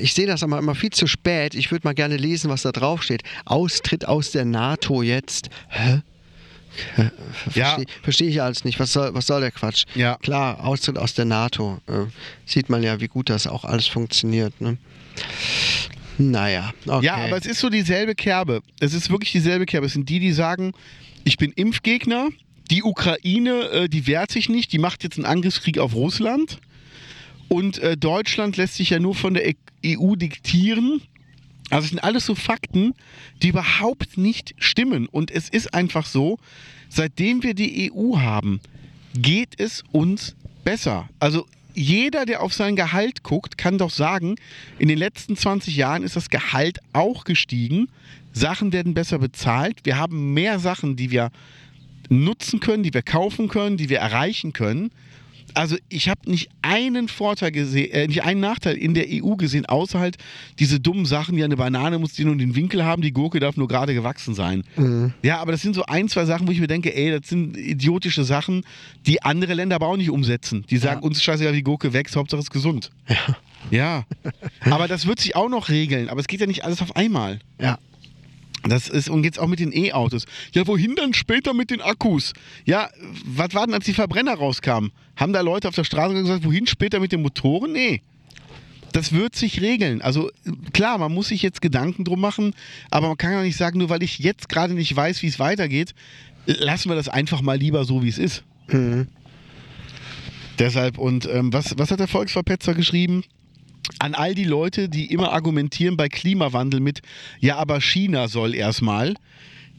Ich 0.01 0.13
sehe 0.13 0.25
das 0.27 0.43
aber 0.43 0.57
immer 0.59 0.75
viel 0.75 0.89
zu 0.91 1.07
spät. 1.07 1.55
Ich 1.55 1.71
würde 1.71 1.87
mal 1.87 1.93
gerne 1.93 2.17
lesen, 2.17 2.49
was 2.49 2.63
da 2.63 2.71
drauf 2.71 3.03
steht. 3.03 3.23
Austritt 3.45 4.07
aus 4.07 4.31
der 4.31 4.45
NATO 4.45 5.01
jetzt. 5.01 5.49
Hä? 5.69 6.01
Ja. 7.53 7.65
Verstehe 7.75 7.85
versteh 8.01 8.25
ich 8.27 8.41
alles 8.41 8.63
nicht. 8.65 8.79
Was 8.79 8.91
soll, 8.93 9.13
was 9.13 9.27
soll 9.27 9.41
der 9.41 9.51
Quatsch? 9.51 9.83
Ja. 9.93 10.17
Klar, 10.17 10.65
Austritt 10.65 10.97
aus 10.97 11.13
der 11.13 11.25
NATO. 11.25 11.79
Äh, 11.87 12.05
sieht 12.45 12.67
man 12.69 12.81
ja, 12.81 12.99
wie 12.99 13.07
gut 13.07 13.29
das 13.29 13.45
auch 13.45 13.63
alles 13.63 13.85
funktioniert. 13.87 14.59
Ne? 14.59 14.77
Naja, 16.17 16.73
okay. 16.85 17.05
Ja, 17.05 17.15
aber 17.15 17.37
es 17.37 17.45
ist 17.45 17.59
so 17.59 17.69
dieselbe 17.69 18.15
Kerbe. 18.15 18.61
Es 18.79 18.93
ist 18.93 19.09
wirklich 19.09 19.31
dieselbe 19.31 19.65
Kerbe. 19.65 19.87
Es 19.87 19.93
sind 19.93 20.09
die, 20.09 20.19
die 20.19 20.31
sagen, 20.31 20.73
ich 21.23 21.37
bin 21.37 21.51
Impfgegner, 21.51 22.29
die 22.69 22.83
Ukraine, 22.83 23.69
äh, 23.69 23.89
die 23.89 24.07
wehrt 24.07 24.31
sich 24.31 24.49
nicht, 24.49 24.71
die 24.73 24.79
macht 24.79 25.03
jetzt 25.03 25.17
einen 25.17 25.25
Angriffskrieg 25.25 25.77
auf 25.79 25.95
Russland. 25.95 26.59
Und 27.49 27.77
äh, 27.79 27.97
Deutschland 27.97 28.57
lässt 28.57 28.75
sich 28.75 28.91
ja 28.91 28.99
nur 28.99 29.15
von 29.15 29.33
der 29.33 29.47
E- 29.49 29.55
EU 29.85 30.15
diktieren. 30.15 31.01
Also 31.69 31.85
es 31.85 31.89
sind 31.89 31.99
alles 32.03 32.25
so 32.25 32.35
Fakten, 32.35 32.93
die 33.41 33.49
überhaupt 33.49 34.17
nicht 34.17 34.55
stimmen. 34.57 35.07
Und 35.07 35.31
es 35.31 35.49
ist 35.49 35.73
einfach 35.73 36.05
so, 36.05 36.39
seitdem 36.89 37.43
wir 37.43 37.53
die 37.53 37.91
EU 37.91 38.17
haben, 38.19 38.59
geht 39.15 39.59
es 39.59 39.83
uns 39.91 40.35
besser. 40.63 41.09
Also 41.19 41.45
jeder, 41.73 42.25
der 42.25 42.41
auf 42.41 42.53
sein 42.53 42.75
Gehalt 42.75 43.23
guckt, 43.23 43.57
kann 43.57 43.77
doch 43.77 43.89
sagen, 43.89 44.35
in 44.79 44.87
den 44.87 44.97
letzten 44.97 45.35
20 45.35 45.75
Jahren 45.75 46.03
ist 46.03 46.15
das 46.15 46.29
Gehalt 46.29 46.79
auch 46.93 47.23
gestiegen. 47.23 47.89
Sachen 48.31 48.73
werden 48.73 48.93
besser 48.93 49.19
bezahlt. 49.19 49.79
Wir 49.83 49.97
haben 49.97 50.33
mehr 50.33 50.59
Sachen, 50.59 50.95
die 50.95 51.11
wir 51.11 51.31
nutzen 52.09 52.59
können, 52.59 52.83
die 52.83 52.93
wir 52.93 53.01
kaufen 53.01 53.47
können, 53.47 53.77
die 53.77 53.89
wir 53.89 53.99
erreichen 53.99 54.53
können. 54.53 54.91
Also 55.53 55.77
ich 55.89 56.09
habe 56.09 56.29
nicht 56.29 56.49
einen 56.61 57.07
Vorteil 57.07 57.51
gesehen, 57.51 57.91
äh, 57.91 58.07
nicht 58.07 58.23
einen 58.23 58.39
Nachteil 58.39 58.75
in 58.75 58.93
der 58.93 59.05
EU 59.09 59.35
gesehen, 59.35 59.65
außer 59.65 59.99
halt 59.99 60.17
diese 60.59 60.79
dummen 60.79 61.05
Sachen, 61.05 61.37
ja, 61.37 61.45
eine 61.45 61.57
Banane 61.57 61.99
muss 61.99 62.13
die 62.13 62.25
nur 62.25 62.35
den 62.35 62.55
Winkel 62.55 62.83
haben, 62.83 63.01
die 63.01 63.11
Gurke 63.11 63.39
darf 63.39 63.57
nur 63.57 63.67
gerade 63.67 63.93
gewachsen 63.93 64.33
sein. 64.33 64.63
Ja, 65.21 65.39
aber 65.39 65.51
das 65.51 65.61
sind 65.61 65.75
so 65.75 65.85
ein, 65.85 66.09
zwei 66.09 66.25
Sachen, 66.25 66.47
wo 66.47 66.51
ich 66.51 66.59
mir 66.59 66.67
denke, 66.67 66.95
ey, 66.95 67.17
das 67.17 67.29
sind 67.29 67.57
idiotische 67.57 68.23
Sachen, 68.23 68.65
die 69.05 69.21
andere 69.21 69.53
Länder 69.53 69.75
aber 69.75 69.87
auch 69.87 69.97
nicht 69.97 70.09
umsetzen. 70.09 70.65
Die 70.69 70.77
sagen, 70.77 71.01
uns 71.01 71.17
ist 71.17 71.23
scheißegal, 71.23 71.53
wie 71.53 71.57
die 71.57 71.63
Gurke 71.63 71.93
wächst, 71.93 72.15
Hauptsache 72.15 72.39
es 72.39 72.45
ist 72.45 72.51
gesund. 72.51 72.91
Ja. 73.07 73.37
Ja. 73.71 74.05
aber 74.69 74.87
das 74.87 75.07
wird 75.07 75.19
sich 75.19 75.35
auch 75.35 75.49
noch 75.49 75.69
regeln, 75.69 76.09
aber 76.09 76.19
es 76.19 76.27
geht 76.27 76.41
ja 76.41 76.47
nicht 76.47 76.65
alles 76.65 76.81
auf 76.81 76.95
einmal. 76.95 77.39
Ja. 77.59 77.77
Das 78.63 78.87
ist, 78.87 79.09
und 79.09 79.25
jetzt 79.25 79.39
auch 79.39 79.47
mit 79.47 79.59
den 79.59 79.73
E-Autos. 79.73 80.25
Ja, 80.53 80.65
wohin 80.67 80.95
dann 80.95 81.13
später 81.13 81.53
mit 81.53 81.69
den 81.69 81.81
Akkus? 81.81 82.33
Ja, 82.65 82.89
was 83.25 83.53
war 83.53 83.65
denn, 83.65 83.73
als 83.73 83.85
die 83.85 83.93
Verbrenner 83.93 84.35
rauskamen? 84.35 84.91
Haben 85.17 85.33
da 85.33 85.41
Leute 85.41 85.67
auf 85.67 85.75
der 85.75 85.83
Straße 85.83 86.13
gesagt, 86.13 86.45
wohin 86.45 86.65
später 86.65 86.99
mit 86.99 87.11
den 87.11 87.21
Motoren? 87.21 87.73
Nee. 87.73 88.01
Das 88.93 89.11
wird 89.11 89.35
sich 89.35 89.59
regeln. 89.59 90.01
Also 90.01 90.29
klar, 90.71 90.97
man 90.97 91.11
muss 91.13 91.27
sich 91.29 91.41
jetzt 91.41 91.61
Gedanken 91.61 92.05
drum 92.05 92.21
machen, 92.21 92.53
aber 92.91 93.07
man 93.07 93.17
kann 93.17 93.33
ja 93.33 93.41
nicht 93.41 93.57
sagen, 93.57 93.79
nur 93.79 93.89
weil 93.89 94.03
ich 94.03 94.19
jetzt 94.19 94.49
gerade 94.49 94.73
nicht 94.75 94.95
weiß, 94.95 95.23
wie 95.23 95.27
es 95.27 95.39
weitergeht, 95.39 95.93
lassen 96.45 96.89
wir 96.89 96.95
das 96.95 97.09
einfach 97.09 97.41
mal 97.41 97.57
lieber 97.57 97.85
so, 97.85 98.03
wie 98.03 98.09
es 98.09 98.17
ist. 98.17 98.43
Deshalb, 100.59 100.97
und 100.99 101.25
ähm, 101.25 101.51
was, 101.51 101.77
was 101.77 101.91
hat 101.91 101.99
der 101.99 102.07
Volksverpetzer 102.07 102.75
geschrieben? 102.75 103.23
An 103.99 104.15
all 104.15 104.33
die 104.33 104.45
Leute, 104.45 104.89
die 104.89 105.11
immer 105.11 105.33
argumentieren 105.33 105.97
bei 105.97 106.07
Klimawandel 106.07 106.79
mit, 106.79 107.01
ja, 107.39 107.57
aber 107.57 107.81
China 107.81 108.27
soll 108.27 108.55
erstmal, 108.55 109.15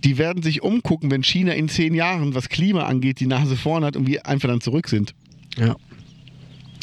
die 0.04 0.18
werden 0.18 0.42
sich 0.42 0.62
umgucken, 0.62 1.10
wenn 1.10 1.22
China 1.22 1.52
in 1.52 1.68
zehn 1.68 1.94
Jahren, 1.94 2.34
was 2.34 2.48
Klima 2.48 2.84
angeht, 2.84 3.20
die 3.20 3.26
Nase 3.26 3.56
vorn 3.56 3.84
hat 3.84 3.96
und 3.96 4.06
wir 4.06 4.26
einfach 4.26 4.48
dann 4.48 4.60
zurück 4.60 4.88
sind. 4.88 5.14
Ja. 5.56 5.76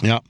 Ja. 0.02 0.22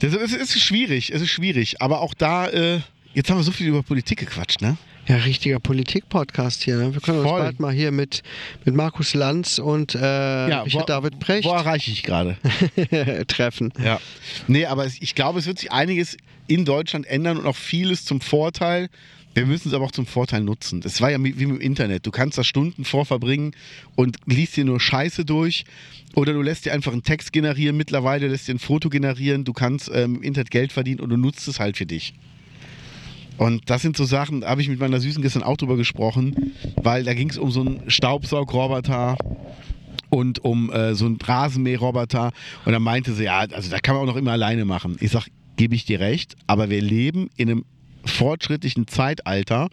Das, 0.00 0.12
es 0.12 0.32
ist 0.34 0.60
schwierig, 0.60 1.10
es 1.12 1.22
ist 1.22 1.30
schwierig. 1.30 1.80
Aber 1.80 2.00
auch 2.00 2.14
da, 2.14 2.48
äh, 2.48 2.80
jetzt 3.14 3.30
haben 3.30 3.38
wir 3.38 3.44
so 3.44 3.52
viel 3.52 3.66
über 3.66 3.82
Politik 3.82 4.18
gequatscht, 4.18 4.60
ne? 4.60 4.76
Ja, 5.08 5.16
richtiger 5.18 5.60
Politik-Podcast 5.60 6.62
hier. 6.64 6.76
Ne? 6.76 6.92
Wir 6.94 7.00
können 7.00 7.18
uns 7.20 7.28
Voll. 7.28 7.40
bald 7.40 7.60
mal 7.60 7.72
hier 7.72 7.92
mit, 7.92 8.22
mit 8.64 8.74
Markus 8.74 9.14
Lanz 9.14 9.58
und 9.58 9.94
äh, 9.94 9.98
Richard 10.04 10.74
wo- 10.74 10.86
David 10.86 11.18
Brecht 11.20 11.44
Wo 11.44 11.52
erreiche 11.52 11.90
ich 11.92 12.02
gerade? 12.02 12.36
treffen. 13.28 13.72
Ja. 13.82 14.00
Nee, 14.48 14.66
aber 14.66 14.86
ich 14.86 15.14
glaube, 15.14 15.38
es 15.38 15.46
wird 15.46 15.58
sich 15.60 15.70
einiges 15.70 16.16
in 16.48 16.64
Deutschland 16.64 17.06
ändern 17.06 17.36
und 17.38 17.46
auch 17.46 17.56
vieles 17.56 18.04
zum 18.04 18.20
Vorteil. 18.20 18.88
Wir 19.34 19.46
müssen 19.46 19.68
es 19.68 19.74
aber 19.74 19.84
auch 19.84 19.92
zum 19.92 20.06
Vorteil 20.06 20.40
nutzen. 20.40 20.80
Das 20.80 21.00
war 21.00 21.10
ja 21.10 21.22
wie 21.22 21.38
wie 21.38 21.46
mit 21.46 21.56
dem 21.56 21.60
Internet. 21.60 22.06
Du 22.06 22.10
kannst 22.10 22.38
da 22.38 22.42
Stunden 22.42 22.84
vorverbringen 22.84 23.52
und 23.94 24.16
liest 24.26 24.56
dir 24.56 24.64
nur 24.64 24.80
Scheiße 24.80 25.24
durch. 25.24 25.66
Oder 26.14 26.32
du 26.32 26.40
lässt 26.40 26.64
dir 26.64 26.72
einfach 26.72 26.92
einen 26.92 27.02
Text 27.02 27.32
generieren. 27.34 27.76
Mittlerweile 27.76 28.28
lässt 28.28 28.48
dir 28.48 28.54
ein 28.54 28.58
Foto 28.58 28.88
generieren. 28.88 29.44
Du 29.44 29.52
kannst 29.52 29.90
ähm, 29.92 30.16
im 30.16 30.22
Internet 30.22 30.50
Geld 30.50 30.72
verdienen 30.72 31.00
und 31.00 31.10
du 31.10 31.16
nutzt 31.18 31.46
es 31.48 31.60
halt 31.60 31.76
für 31.76 31.84
dich. 31.86 32.14
Und 33.38 33.68
das 33.68 33.82
sind 33.82 33.96
so 33.96 34.04
Sachen, 34.04 34.40
da 34.40 34.48
habe 34.48 34.62
ich 34.62 34.68
mit 34.68 34.80
meiner 34.80 35.00
Süßen 35.00 35.22
gestern 35.22 35.42
auch 35.42 35.56
drüber 35.56 35.76
gesprochen, 35.76 36.52
weil 36.82 37.04
da 37.04 37.14
ging 37.14 37.30
es 37.30 37.38
um 37.38 37.50
so 37.50 37.60
einen 37.60 37.90
Staubsaugroboter 37.90 39.16
und 40.08 40.44
um 40.44 40.72
äh, 40.72 40.94
so 40.94 41.06
einen 41.06 41.18
Rasenmäherroboter. 41.22 42.32
Und 42.64 42.72
dann 42.72 42.82
meinte 42.82 43.12
sie, 43.12 43.24
ja, 43.24 43.40
also 43.40 43.70
da 43.70 43.78
kann 43.78 43.94
man 43.94 44.04
auch 44.04 44.12
noch 44.12 44.16
immer 44.16 44.32
alleine 44.32 44.64
machen. 44.64 44.96
Ich 45.00 45.10
sag, 45.10 45.26
gebe 45.56 45.74
ich 45.74 45.84
dir 45.84 46.00
recht, 46.00 46.34
aber 46.46 46.70
wir 46.70 46.80
leben 46.80 47.28
in 47.36 47.50
einem 47.50 47.64
fortschrittlichen 48.04 48.86
Zeitalter, 48.86 49.68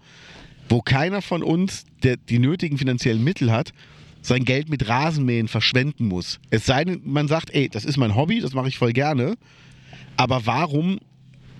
wo 0.69 0.81
keiner 0.81 1.21
von 1.21 1.43
uns, 1.43 1.85
der 2.03 2.17
die 2.17 2.39
nötigen 2.39 2.77
finanziellen 2.77 3.23
Mittel 3.23 3.51
hat, 3.51 3.73
sein 4.21 4.45
Geld 4.45 4.69
mit 4.69 4.87
Rasenmähen 4.87 5.47
verschwenden 5.49 6.07
muss. 6.07 6.39
Es 6.49 6.65
sei 6.65 6.85
denn, 6.85 7.01
man 7.03 7.27
sagt, 7.27 7.53
ey, 7.53 7.67
das 7.69 7.83
ist 7.83 7.97
mein 7.97 8.15
Hobby, 8.15 8.39
das 8.39 8.53
mache 8.53 8.69
ich 8.69 8.77
voll 8.77 8.93
gerne. 8.93 9.35
Aber 10.15 10.45
warum 10.45 10.99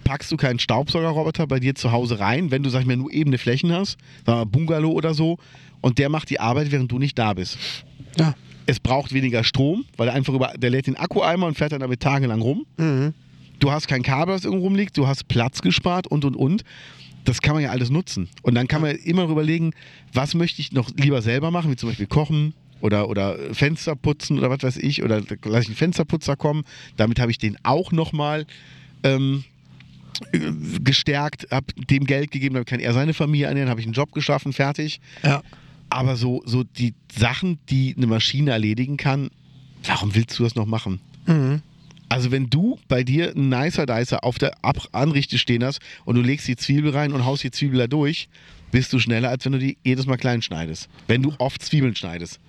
packst 0.03 0.31
du 0.31 0.37
keinen 0.37 0.59
Staubsaugerroboter 0.59 1.47
bei 1.47 1.59
dir 1.59 1.75
zu 1.75 1.91
Hause 1.91 2.19
rein, 2.19 2.51
wenn 2.51 2.63
du, 2.63 2.69
sag 2.69 2.81
ich 2.81 2.87
mal, 2.87 2.97
nur 2.97 3.11
ebene 3.11 3.37
Flächen 3.37 3.71
hast, 3.71 3.97
sagen 4.25 4.25
wir 4.25 4.35
mal 4.35 4.45
Bungalow 4.45 4.91
oder 4.91 5.13
so, 5.13 5.37
und 5.81 5.97
der 5.97 6.09
macht 6.09 6.29
die 6.29 6.39
Arbeit, 6.39 6.71
während 6.71 6.91
du 6.91 6.99
nicht 6.99 7.17
da 7.19 7.33
bist. 7.33 7.57
Ja. 8.17 8.35
Es 8.65 8.79
braucht 8.79 9.13
weniger 9.13 9.43
Strom, 9.43 9.83
weil 9.97 10.07
er 10.07 10.13
einfach 10.13 10.33
über, 10.33 10.53
der 10.55 10.69
lädt 10.69 10.87
den 10.87 10.95
Akkueimer 10.95 11.47
und 11.47 11.57
fährt 11.57 11.73
dann 11.73 11.81
damit 11.81 11.99
tagelang 11.99 12.41
rum. 12.41 12.65
Du 13.59 13.71
hast 13.71 13.87
kein 13.87 14.03
Kabel, 14.03 14.35
das 14.35 14.45
irgendwo 14.45 14.65
rumliegt, 14.65 14.97
du 14.97 15.07
hast 15.07 15.27
Platz 15.27 15.61
gespart 15.61 16.07
und 16.07 16.25
und 16.25 16.35
und. 16.35 16.63
Das 17.25 17.41
kann 17.41 17.53
man 17.53 17.63
ja 17.63 17.69
alles 17.71 17.89
nutzen. 17.89 18.29
Und 18.41 18.55
dann 18.55 18.67
kann 18.67 18.81
man 18.81 18.95
immer 18.95 19.23
überlegen, 19.23 19.71
was 20.11 20.33
möchte 20.33 20.61
ich 20.61 20.71
noch 20.73 20.89
lieber 20.97 21.21
selber 21.21 21.51
machen, 21.51 21.71
wie 21.71 21.75
zum 21.75 21.89
Beispiel 21.89 22.07
kochen 22.07 22.53
oder, 22.81 23.07
oder 23.07 23.37
Fenster 23.53 23.95
putzen 23.95 24.37
oder 24.37 24.49
was 24.49 24.63
weiß 24.63 24.77
ich. 24.77 25.03
Oder 25.03 25.21
lasse 25.21 25.61
ich 25.61 25.67
einen 25.67 25.75
Fensterputzer 25.75 26.35
kommen. 26.35 26.63
Damit 26.97 27.19
habe 27.19 27.31
ich 27.31 27.37
den 27.37 27.57
auch 27.63 27.93
nochmal 27.93 28.45
ähm, 29.03 29.45
gestärkt, 30.83 31.47
habe 31.51 31.67
dem 31.89 32.05
Geld 32.05 32.31
gegeben, 32.31 32.55
damit 32.55 32.67
kann 32.67 32.79
er 32.79 32.93
seine 32.93 33.13
Familie 33.13 33.47
ernähren, 33.47 33.69
habe 33.69 33.79
ich 33.79 33.85
einen 33.85 33.93
Job 33.93 34.11
geschaffen, 34.11 34.53
fertig. 34.53 34.99
Ja. 35.23 35.41
Aber 35.89 36.15
so, 36.15 36.41
so 36.45 36.63
die 36.63 36.93
Sachen, 37.15 37.59
die 37.69 37.93
eine 37.95 38.07
Maschine 38.07 38.51
erledigen 38.51 38.97
kann, 38.97 39.29
warum 39.85 40.15
willst 40.15 40.39
du 40.39 40.43
das 40.43 40.55
noch 40.55 40.65
machen? 40.65 40.99
Also 42.09 42.31
wenn 42.31 42.49
du 42.49 42.79
bei 42.87 43.03
dir 43.03 43.31
einen 43.31 43.49
Nicer 43.49 43.85
Dicer 43.85 44.23
auf 44.23 44.37
der 44.37 44.63
Ab 44.63 44.77
Anrichte 44.91 45.37
stehen 45.37 45.63
hast 45.63 45.79
und 46.05 46.15
du 46.15 46.21
legst 46.21 46.47
die 46.47 46.55
Zwiebel 46.55 46.91
rein 46.91 47.11
und 47.11 47.25
haust 47.25 47.43
die 47.43 47.51
Zwiebel 47.51 47.79
da 47.79 47.87
durch, 47.87 48.27
bist 48.71 48.91
du 48.93 48.99
schneller, 48.99 49.29
als 49.29 49.45
wenn 49.45 49.53
du 49.53 49.59
die 49.59 49.77
jedes 49.83 50.05
Mal 50.05 50.17
klein 50.17 50.41
schneidest. 50.41 50.89
Wenn 51.07 51.21
du 51.21 51.33
oft 51.37 51.63
Zwiebeln 51.63 51.95
schneidest. 51.95 52.39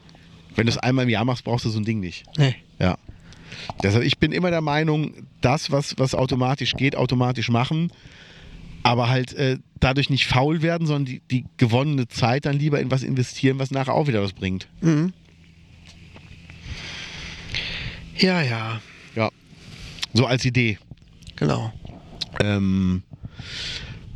Wenn 0.56 0.66
du 0.66 0.72
es 0.72 0.78
einmal 0.78 1.04
im 1.04 1.08
Jahr 1.08 1.24
machst, 1.24 1.44
brauchst 1.44 1.64
du 1.64 1.70
so 1.70 1.78
ein 1.78 1.84
Ding 1.84 2.00
nicht. 2.00 2.24
Nee. 2.36 2.56
Ja. 2.78 2.96
Deshalb, 3.82 4.04
ich 4.04 4.18
bin 4.18 4.32
immer 4.32 4.50
der 4.50 4.60
Meinung, 4.60 5.26
das, 5.40 5.70
was, 5.70 5.98
was 5.98 6.14
automatisch 6.14 6.74
geht, 6.74 6.96
automatisch 6.96 7.48
machen. 7.48 7.90
Aber 8.82 9.08
halt 9.08 9.32
äh, 9.34 9.58
dadurch 9.80 10.10
nicht 10.10 10.26
faul 10.26 10.60
werden, 10.62 10.86
sondern 10.86 11.06
die, 11.06 11.22
die 11.30 11.46
gewonnene 11.56 12.06
Zeit 12.08 12.44
dann 12.44 12.58
lieber 12.58 12.80
in 12.80 12.90
was 12.90 13.02
investieren, 13.02 13.58
was 13.58 13.70
nachher 13.70 13.94
auch 13.94 14.06
wieder 14.08 14.22
was 14.22 14.32
bringt. 14.34 14.68
Ja, 18.18 18.42
ja, 18.42 18.80
Ja. 19.14 19.30
So 20.12 20.26
als 20.26 20.44
Idee. 20.44 20.78
genau. 21.36 21.72
Ähm, 22.40 23.02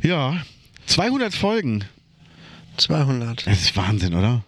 ja, 0.01 0.41
200 0.85 1.33
Folgen. 1.33 1.83
200. 2.77 3.45
Das 3.47 3.61
ist 3.61 3.75
Wahnsinn, 3.75 4.13
oder? 4.13 4.43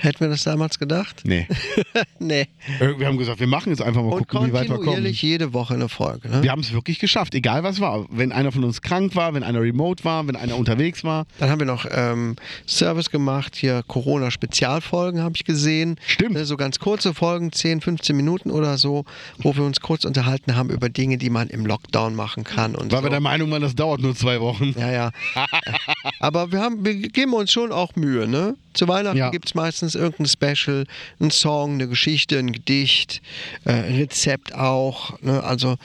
Hätten 0.00 0.20
wir 0.20 0.28
das 0.28 0.44
damals 0.44 0.78
gedacht? 0.78 1.22
Nee. 1.24 1.46
nee. 2.18 2.46
Äh, 2.80 2.98
wir 2.98 3.06
haben 3.06 3.18
gesagt, 3.18 3.40
wir 3.40 3.46
machen 3.46 3.70
jetzt 3.70 3.82
einfach 3.82 4.02
mal 4.02 4.12
Und 4.12 4.28
gucken, 4.28 4.48
wie 4.48 4.52
weit 4.52 4.62
wir 4.62 4.68
kommen. 4.76 4.84
kontinuierlich 4.86 5.22
jede 5.22 5.52
Woche 5.52 5.74
eine 5.74 5.88
Folge. 5.88 6.28
Ne? 6.28 6.42
Wir 6.42 6.50
haben 6.50 6.60
es 6.60 6.72
wirklich 6.72 6.98
geschafft, 6.98 7.34
egal 7.34 7.62
was 7.62 7.80
war. 7.80 8.06
Wenn 8.10 8.32
einer 8.32 8.50
von 8.52 8.64
uns 8.64 8.82
krank 8.82 9.14
war, 9.16 9.34
wenn 9.34 9.42
einer 9.42 9.60
remote 9.60 10.04
war, 10.04 10.26
wenn 10.26 10.36
einer 10.36 10.56
unterwegs 10.56 11.04
war. 11.04 11.26
Dann 11.38 11.50
haben 11.50 11.58
wir 11.60 11.66
noch 11.66 11.86
ähm, 11.90 12.36
Service 12.66 13.10
gemacht, 13.10 13.56
hier 13.56 13.82
Corona-Spezialfolgen 13.86 15.20
habe 15.22 15.34
ich 15.36 15.44
gesehen. 15.44 15.96
Stimmt. 16.06 16.32
Ne, 16.34 16.44
So 16.44 16.56
ganz 16.56 16.78
kurze 16.78 17.14
Folgen, 17.14 17.52
10, 17.52 17.80
15 17.80 18.16
Minuten 18.16 18.50
oder 18.50 18.78
so, 18.78 19.04
wo 19.38 19.54
wir 19.54 19.64
uns 19.64 19.80
kurz 19.80 20.04
unterhalten 20.04 20.56
haben 20.56 20.70
über 20.70 20.88
Dinge, 20.88 21.18
die 21.18 21.30
man 21.30 21.48
im 21.48 21.66
Lockdown 21.66 22.14
machen 22.14 22.44
kann. 22.44 22.74
Und 22.74 22.92
Weil 22.92 22.98
so. 22.98 23.04
wir 23.04 23.10
der 23.10 23.20
Meinung 23.20 23.50
waren, 23.50 23.62
das 23.62 23.74
dauert 23.74 24.00
nur 24.00 24.14
zwei 24.14 24.40
Wochen. 24.40 24.74
Ja, 24.78 24.90
ja. 24.90 25.10
Aber 26.20 26.52
wir, 26.52 26.60
haben, 26.60 26.84
wir 26.84 26.94
geben 26.94 27.34
uns 27.34 27.52
schon 27.52 27.72
auch 27.72 27.96
Mühe, 27.96 28.26
ne? 28.26 28.56
Zu 28.72 28.86
Weihnachten 28.88 29.16
Ja. 29.18 29.30
gibt 29.30 29.46
es 29.46 29.54
meistens 29.54 29.89
irgendein 29.94 30.26
Special, 30.26 30.86
ein 31.20 31.30
Song, 31.30 31.74
eine 31.74 31.88
Geschichte, 31.88 32.38
ein 32.38 32.52
Gedicht, 32.52 33.22
äh, 33.64 33.72
ein 33.72 33.96
Rezept 33.96 34.54
auch. 34.54 35.20
Ne? 35.22 35.42
Also 35.42 35.76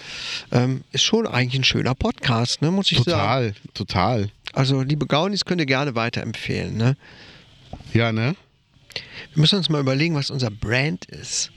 ähm, 0.51 0.83
ist 0.91 1.03
schon 1.03 1.27
eigentlich 1.27 1.59
ein 1.59 1.63
schöner 1.63 1.95
Podcast, 1.95 2.61
ne? 2.61 2.71
muss 2.71 2.91
ich 2.91 2.99
sagen. 2.99 3.05
Total, 3.05 3.53
total. 3.73 4.29
Also 4.53 4.81
liebe 4.81 5.05
Gaunis 5.05 5.45
könnt 5.45 5.61
ihr 5.61 5.67
gerne 5.67 5.95
weiterempfehlen. 5.95 6.77
Ne? 6.77 6.97
Ja, 7.93 8.11
ne? 8.11 8.35
Wir 9.33 9.41
müssen 9.41 9.57
uns 9.57 9.69
mal 9.69 9.81
überlegen, 9.81 10.15
was 10.15 10.29
unser 10.29 10.49
Brand 10.49 11.05
ist. 11.05 11.51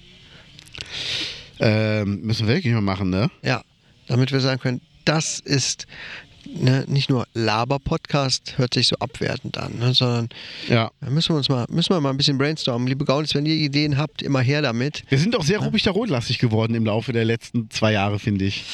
Ähm, 1.61 2.23
müssen 2.23 2.47
wir 2.47 2.55
wirklich 2.55 2.73
mal 2.73 2.81
machen, 2.81 3.11
ne? 3.11 3.31
Ja, 3.43 3.63
damit 4.07 4.33
wir 4.33 4.41
sagen 4.41 4.61
können, 4.61 4.81
das 5.05 5.41
ist 5.41 5.87
ne, 6.55 6.85
nicht 6.89 7.11
nur 7.11 7.27
Laber-Podcast, 7.35 8.55
hört 8.59 8.75
sich 8.75 8.89
so 8.89 8.97
abwertend 8.97 9.59
an, 9.59 9.79
ne, 9.79 9.95
sondern 9.95 10.29
Ja. 10.69 10.91
da 11.01 11.11
müssen 11.11 11.31
wir 11.35 11.37
uns 11.37 11.49
mal, 11.49 11.67
müssen 11.69 11.91
wir 11.95 12.01
mal 12.01 12.11
ein 12.11 12.17
bisschen 12.17 12.39
brainstormen. 12.39 12.89
Liebe 12.89 13.05
Gaunis, 13.05 13.35
wenn 13.35 13.47
ihr 13.47 13.55
Ideen 13.55 13.97
habt, 13.97 14.23
immer 14.23 14.41
her 14.41 14.63
damit. 14.63 15.05
Wir 15.09 15.19
sind 15.19 15.37
auch 15.37 15.45
sehr 15.45 15.59
Rubichter 15.59 15.91
Rotlastig 15.93 16.39
geworden 16.39 16.75
im 16.75 16.85
Laufe 16.85 17.13
der 17.13 17.25
letzten 17.25 17.71
zwei 17.71 17.93
Jahre, 17.93 18.19
finde 18.19 18.45
ich. 18.47 18.65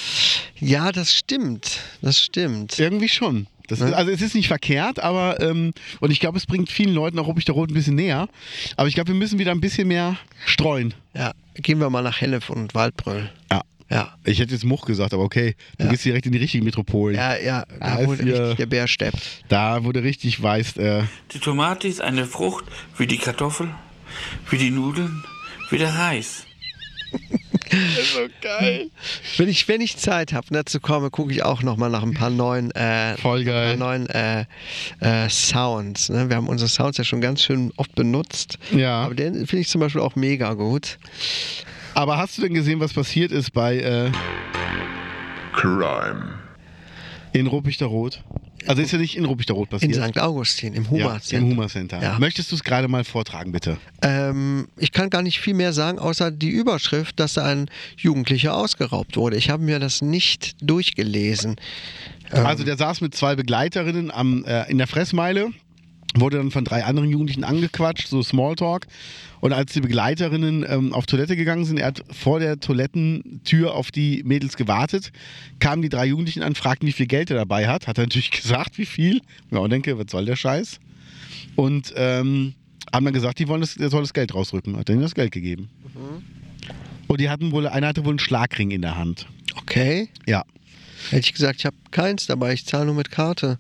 Ja, 0.58 0.92
das 0.92 1.12
stimmt. 1.14 1.80
Das 2.02 2.20
stimmt. 2.20 2.78
Irgendwie 2.78 3.08
schon. 3.08 3.46
Ist, 3.68 3.80
also 3.80 4.10
es 4.10 4.20
ist 4.20 4.34
nicht 4.34 4.48
verkehrt, 4.48 5.00
aber 5.00 5.40
ähm, 5.40 5.72
und 6.00 6.10
ich 6.10 6.20
glaube, 6.20 6.36
es 6.36 6.44
bringt 6.44 6.70
vielen 6.70 6.94
Leuten 6.94 7.18
auch 7.18 7.26
Rubichter 7.26 7.54
Rot 7.54 7.70
ein 7.70 7.74
bisschen 7.74 7.94
näher. 7.94 8.28
Aber 8.76 8.88
ich 8.88 8.94
glaube, 8.94 9.08
wir 9.08 9.14
müssen 9.14 9.38
wieder 9.38 9.52
ein 9.52 9.60
bisschen 9.62 9.88
mehr 9.88 10.18
streuen. 10.44 10.92
Ja, 11.14 11.32
gehen 11.54 11.80
wir 11.80 11.88
mal 11.88 12.02
nach 12.02 12.20
Hennef 12.20 12.50
und 12.50 12.74
Waldbröl. 12.74 13.30
Ja. 13.50 13.62
Ja. 13.90 14.14
Ich 14.24 14.38
hätte 14.40 14.52
jetzt 14.54 14.64
Much 14.64 14.82
gesagt, 14.86 15.12
aber 15.14 15.22
okay, 15.22 15.54
du 15.78 15.84
Ja. 15.84 15.90
gehst 15.90 16.04
direkt 16.04 16.26
in 16.26 16.32
die 16.32 16.38
richtigen 16.38 16.64
Metropolen. 16.64 17.16
Ja, 17.16 17.36
ja, 17.36 17.64
da 17.80 17.96
ist 17.98 18.20
hier- 18.22 18.38
richtig 18.40 18.56
der 18.56 18.66
Bär 18.66 18.88
steppt. 18.88 19.18
Da 19.48 19.84
wurde 19.84 20.02
richtig 20.02 20.42
weiß, 20.42 20.76
äh, 20.78 21.02
Die 21.32 21.38
Tomate 21.38 21.86
ist 21.88 22.00
eine 22.00 22.24
Frucht 22.26 22.64
wie 22.96 23.06
die 23.06 23.18
Kartoffel, 23.18 23.68
wie 24.50 24.56
die 24.58 24.70
Nudeln, 24.70 25.22
wie 25.70 25.78
der 25.78 25.94
Reis. 25.94 26.44
Wenn 29.36 29.48
ich, 29.48 29.66
wenn 29.68 29.80
ich 29.80 29.96
Zeit 29.96 30.32
habe 30.32 30.46
und 30.48 30.54
dazu 30.54 30.80
komme, 30.80 31.10
gucke 31.10 31.32
ich 31.32 31.42
auch 31.42 31.62
noch 31.62 31.76
mal 31.76 31.88
nach 31.88 32.02
ein 32.02 32.14
paar 32.14 32.30
neuen, 32.30 32.70
äh, 32.72 33.16
Voll 33.16 33.44
geil. 33.44 33.72
Ein 33.72 33.78
paar 33.78 33.88
neuen 33.88 34.06
äh, 34.10 34.44
äh, 35.00 35.28
Sounds. 35.28 36.08
Ne? 36.08 36.28
Wir 36.28 36.36
haben 36.36 36.48
unsere 36.48 36.68
Sounds 36.68 36.98
ja 36.98 37.04
schon 37.04 37.20
ganz 37.20 37.42
schön 37.42 37.72
oft 37.76 37.94
benutzt. 37.94 38.58
Ja. 38.72 39.02
Aber 39.04 39.14
den 39.14 39.46
finde 39.46 39.58
ich 39.62 39.68
zum 39.68 39.80
Beispiel 39.80 40.00
auch 40.02 40.14
mega 40.16 40.54
gut. 40.54 40.98
Aber 41.94 42.18
hast 42.18 42.36
du 42.36 42.42
denn 42.42 42.54
gesehen, 42.54 42.80
was 42.80 42.92
passiert 42.92 43.30
ist 43.32 43.52
bei 43.52 43.78
äh, 43.78 44.10
Crime. 45.52 46.38
in 47.32 47.46
Ruppichter 47.46 47.86
Rot? 47.86 48.22
Also 48.66 48.82
ist 48.82 48.92
ja 48.92 48.98
nicht 48.98 49.16
in 49.16 49.26
Ruppichter 49.26 49.54
Rot 49.54 49.68
In 49.72 49.78
passiert. 49.78 50.10
St. 50.10 50.18
Augustin, 50.18 50.74
im 50.74 50.84
ja, 50.84 50.90
Hummer. 50.90 51.20
im 51.30 51.50
Hummer 51.50 51.68
Center. 51.68 52.02
Ja. 52.02 52.18
Möchtest 52.18 52.50
du 52.50 52.56
es 52.56 52.64
gerade 52.64 52.88
mal 52.88 53.04
vortragen, 53.04 53.52
bitte? 53.52 53.76
Ähm, 54.02 54.68
ich 54.76 54.90
kann 54.90 55.10
gar 55.10 55.22
nicht 55.22 55.40
viel 55.40 55.54
mehr 55.54 55.72
sagen, 55.72 55.98
außer 55.98 56.30
die 56.30 56.48
Überschrift, 56.48 57.20
dass 57.20 57.34
da 57.34 57.44
ein 57.44 57.68
Jugendlicher 57.96 58.56
ausgeraubt 58.56 59.16
wurde. 59.16 59.36
Ich 59.36 59.50
habe 59.50 59.62
mir 59.62 59.78
das 59.78 60.02
nicht 60.02 60.56
durchgelesen. 60.62 61.56
Also 62.30 62.64
der 62.64 62.76
saß 62.76 63.00
mit 63.02 63.14
zwei 63.14 63.36
Begleiterinnen 63.36 64.10
am, 64.10 64.44
äh, 64.44 64.68
in 64.70 64.78
der 64.78 64.86
Fressmeile, 64.86 65.50
wurde 66.14 66.36
dann 66.38 66.50
von 66.50 66.64
drei 66.64 66.84
anderen 66.84 67.10
Jugendlichen 67.10 67.44
angequatscht, 67.44 68.08
so 68.08 68.22
Smalltalk. 68.22 68.86
Und 69.40 69.52
als 69.52 69.72
die 69.72 69.80
Begleiterinnen 69.80 70.64
ähm, 70.68 70.92
auf 70.92 71.06
Toilette 71.06 71.36
gegangen 71.36 71.64
sind, 71.64 71.78
er 71.78 71.88
hat 71.88 72.04
vor 72.10 72.40
der 72.40 72.60
Toilettentür 72.60 73.74
auf 73.74 73.90
die 73.90 74.22
Mädels 74.24 74.56
gewartet, 74.56 75.12
kamen 75.58 75.82
die 75.82 75.88
drei 75.88 76.06
Jugendlichen 76.06 76.42
an, 76.42 76.54
fragten, 76.54 76.88
wie 76.88 76.92
viel 76.92 77.06
Geld 77.06 77.30
er 77.30 77.36
dabei 77.36 77.68
hat. 77.68 77.86
Hat 77.86 77.98
er 77.98 78.04
natürlich 78.04 78.30
gesagt, 78.42 78.78
wie 78.78 78.86
viel. 78.86 79.20
Ja, 79.50 79.58
und 79.58 79.70
denke, 79.70 79.98
was 79.98 80.06
soll 80.10 80.24
der 80.24 80.36
Scheiß? 80.36 80.80
Und 81.56 81.92
ähm, 81.96 82.54
haben 82.92 83.04
dann 83.04 83.14
gesagt, 83.14 83.38
die 83.38 83.48
wollen 83.48 83.60
das, 83.60 83.76
er 83.76 83.90
soll 83.90 84.02
das 84.02 84.14
Geld 84.14 84.34
rausrücken. 84.34 84.76
Hat 84.76 84.88
er 84.88 84.94
ihnen 84.94 85.02
das 85.02 85.14
Geld 85.14 85.32
gegeben. 85.32 85.68
Und 87.06 87.20
die 87.20 87.28
hatten 87.28 87.52
wohl, 87.52 87.66
einer 87.66 87.88
hatte 87.88 88.04
wohl 88.04 88.12
einen 88.12 88.18
Schlagring 88.18 88.70
in 88.70 88.82
der 88.82 88.96
Hand. 88.96 89.26
Okay. 89.56 90.08
Ja. 90.26 90.44
Hätte 91.10 91.26
ich 91.26 91.32
gesagt, 91.32 91.58
ich 91.58 91.66
habe 91.66 91.76
keins 91.90 92.26
dabei, 92.26 92.54
ich 92.54 92.64
zahle 92.64 92.86
nur 92.86 92.94
mit 92.94 93.10
Karte. 93.10 93.58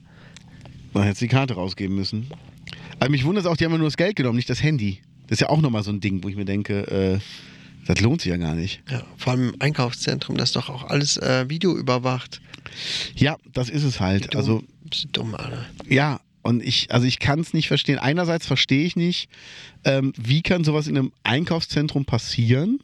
Man 0.94 1.04
hätte 1.04 1.20
die 1.20 1.28
Karte 1.28 1.54
rausgeben 1.54 1.94
müssen. 1.94 2.28
Aber 2.98 3.10
mich 3.10 3.24
wundert 3.24 3.44
es 3.44 3.50
auch, 3.50 3.56
die 3.56 3.64
haben 3.64 3.72
ja 3.72 3.78
nur 3.78 3.88
das 3.88 3.96
Geld 3.96 4.16
genommen, 4.16 4.36
nicht 4.36 4.48
das 4.48 4.62
Handy. 4.62 5.00
Das 5.26 5.36
ist 5.36 5.40
ja 5.40 5.48
auch 5.48 5.60
nochmal 5.60 5.82
so 5.82 5.90
ein 5.90 6.00
Ding, 6.00 6.22
wo 6.22 6.28
ich 6.28 6.36
mir 6.36 6.44
denke, 6.44 6.86
äh, 6.86 7.18
das 7.86 8.00
lohnt 8.00 8.20
sich 8.20 8.30
ja 8.30 8.36
gar 8.36 8.54
nicht. 8.54 8.82
Ja, 8.90 9.02
vor 9.16 9.32
allem 9.32 9.50
im 9.50 9.60
Einkaufszentrum, 9.60 10.36
das 10.36 10.50
ist 10.50 10.56
doch 10.56 10.70
auch 10.70 10.84
alles 10.84 11.16
äh, 11.16 11.48
Video 11.48 11.76
überwacht. 11.76 12.40
Ja, 13.14 13.36
das 13.52 13.68
ist 13.68 13.82
es 13.82 14.00
halt. 14.00 14.32
Dumm. 14.34 14.40
Also, 14.40 14.62
dumm, 15.12 15.34
Alter. 15.34 15.66
ja, 15.88 16.20
und 16.42 16.62
ich, 16.62 16.92
also 16.92 17.06
ich 17.06 17.18
kann 17.18 17.40
es 17.40 17.54
nicht 17.54 17.68
verstehen. 17.68 17.98
Einerseits 17.98 18.46
verstehe 18.46 18.84
ich 18.84 18.96
nicht, 18.96 19.28
ähm, 19.84 20.12
wie 20.16 20.42
kann 20.42 20.62
sowas 20.62 20.86
in 20.86 20.96
einem 20.96 21.12
Einkaufszentrum 21.24 22.04
passieren? 22.04 22.80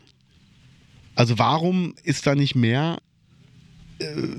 Also 1.15 1.39
warum 1.39 1.95
ist 2.03 2.27
da 2.27 2.35
nicht 2.35 2.55
mehr 2.55 2.99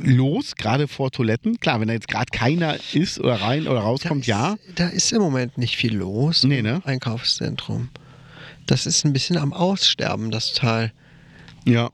los, 0.03 0.55
gerade 0.55 0.87
vor 0.87 1.11
Toiletten? 1.11 1.59
Klar, 1.59 1.79
wenn 1.79 1.87
da 1.87 1.93
jetzt 1.93 2.07
gerade 2.07 2.31
keiner 2.31 2.77
ist 2.93 3.19
oder 3.19 3.35
rein 3.35 3.67
oder 3.67 3.81
rauskommt, 3.81 4.27
da 4.27 4.31
ja. 4.31 4.55
Da 4.75 4.87
ist 4.87 5.11
im 5.11 5.21
Moment 5.21 5.57
nicht 5.57 5.75
viel 5.75 5.95
los 5.95 6.43
Nee, 6.43 6.59
im 6.59 6.65
ne? 6.65 6.81
Einkaufszentrum. 6.85 7.89
Das 8.65 8.85
ist 8.85 9.05
ein 9.05 9.13
bisschen 9.13 9.37
am 9.37 9.53
Aussterben, 9.53 10.31
das 10.31 10.53
Teil. 10.53 10.93
Ja. 11.65 11.89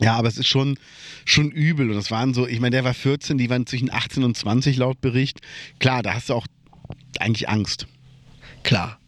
Ja, 0.00 0.16
aber 0.16 0.28
es 0.28 0.38
ist 0.38 0.48
schon, 0.48 0.78
schon 1.24 1.50
übel. 1.50 1.88
Und 1.90 1.96
das 1.96 2.10
waren 2.10 2.34
so, 2.34 2.46
ich 2.46 2.60
meine, 2.60 2.72
der 2.72 2.84
war 2.84 2.94
14, 2.94 3.38
die 3.38 3.48
waren 3.48 3.66
zwischen 3.66 3.92
18 3.92 4.24
und 4.24 4.36
20 4.36 4.76
laut 4.76 5.00
Bericht. 5.00 5.40
Klar, 5.78 6.02
da 6.02 6.14
hast 6.14 6.30
du 6.30 6.34
auch 6.34 6.46
eigentlich 7.20 7.48
Angst. 7.48 7.86
Klar. 8.64 8.98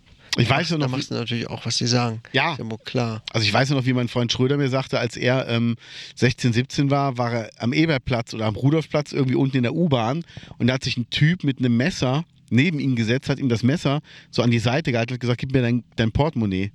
Ich 0.43 0.51
weiß 0.51 0.51
ja 0.51 0.57
machst- 0.57 0.71
Da 0.73 0.79
noch, 0.79 0.89
machst 0.91 1.11
du 1.11 1.15
natürlich 1.15 1.49
auch, 1.49 1.65
was 1.67 1.77
sie 1.79 1.87
sagen. 1.87 2.21
Ja. 2.33 2.57
Klar. 2.85 3.23
also 3.33 3.47
ich 3.47 3.53
weiß 3.53 3.71
ja 3.71 3.75
noch, 3.77 3.87
wie 3.87 3.93
mein 3.93 4.09
Freund 4.09 4.31
Schröder 4.33 4.57
mir 4.57 4.69
sagte, 4.69 4.99
als 4.99 5.17
er 5.17 5.49
ähm, 5.49 5.77
16, 6.17 6.53
17 6.53 6.91
war, 6.91 7.19
war 7.19 7.33
er 7.33 7.51
am 7.59 7.73
Eberplatz 7.73 8.35
oder 8.35 8.47
am 8.47 8.57
Rudolfplatz 8.57 9.13
irgendwie 9.13 9.35
unten 9.37 9.57
in 9.57 9.63
der 9.63 9.75
U-Bahn 9.75 10.25
und 10.59 10.67
da 10.67 10.75
hat 10.75 10.85
sich 10.85 10.97
ein 10.97 11.09
Typ 11.11 11.45
mit 11.45 11.59
einem 11.59 11.77
Messer 11.77 12.25
neben 12.51 12.79
ihn 12.79 12.95
gesetzt, 12.97 13.29
hat 13.29 13.39
ihm 13.39 13.49
das 13.49 13.63
Messer 13.63 14.01
so 14.31 14.43
an 14.43 14.51
die 14.51 14.59
Seite 14.61 14.93
gehalten 14.93 15.15
und 15.15 15.21
gesagt, 15.21 15.41
gib 15.41 15.53
mir 15.53 15.63
dein, 15.63 15.83
dein 15.97 16.13
Portemonnaie. 16.13 16.71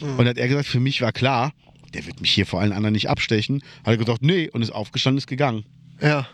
Und 0.00 0.18
dann 0.18 0.28
hat 0.28 0.38
er 0.38 0.48
gesagt, 0.48 0.66
für 0.66 0.80
mich 0.80 1.00
war 1.00 1.12
klar, 1.12 1.52
der 1.94 2.06
wird 2.06 2.20
mich 2.20 2.32
hier 2.32 2.44
vor 2.46 2.60
allen 2.60 2.72
anderen 2.72 2.92
nicht 2.94 3.08
abstechen. 3.08 3.62
Hat 3.84 3.92
er 3.94 3.96
gesagt, 3.98 4.22
nee, 4.22 4.48
und 4.50 4.62
ist 4.62 4.70
aufgestanden, 4.72 5.18
ist 5.18 5.26
gegangen. 5.28 5.64
Ja, 6.00 6.26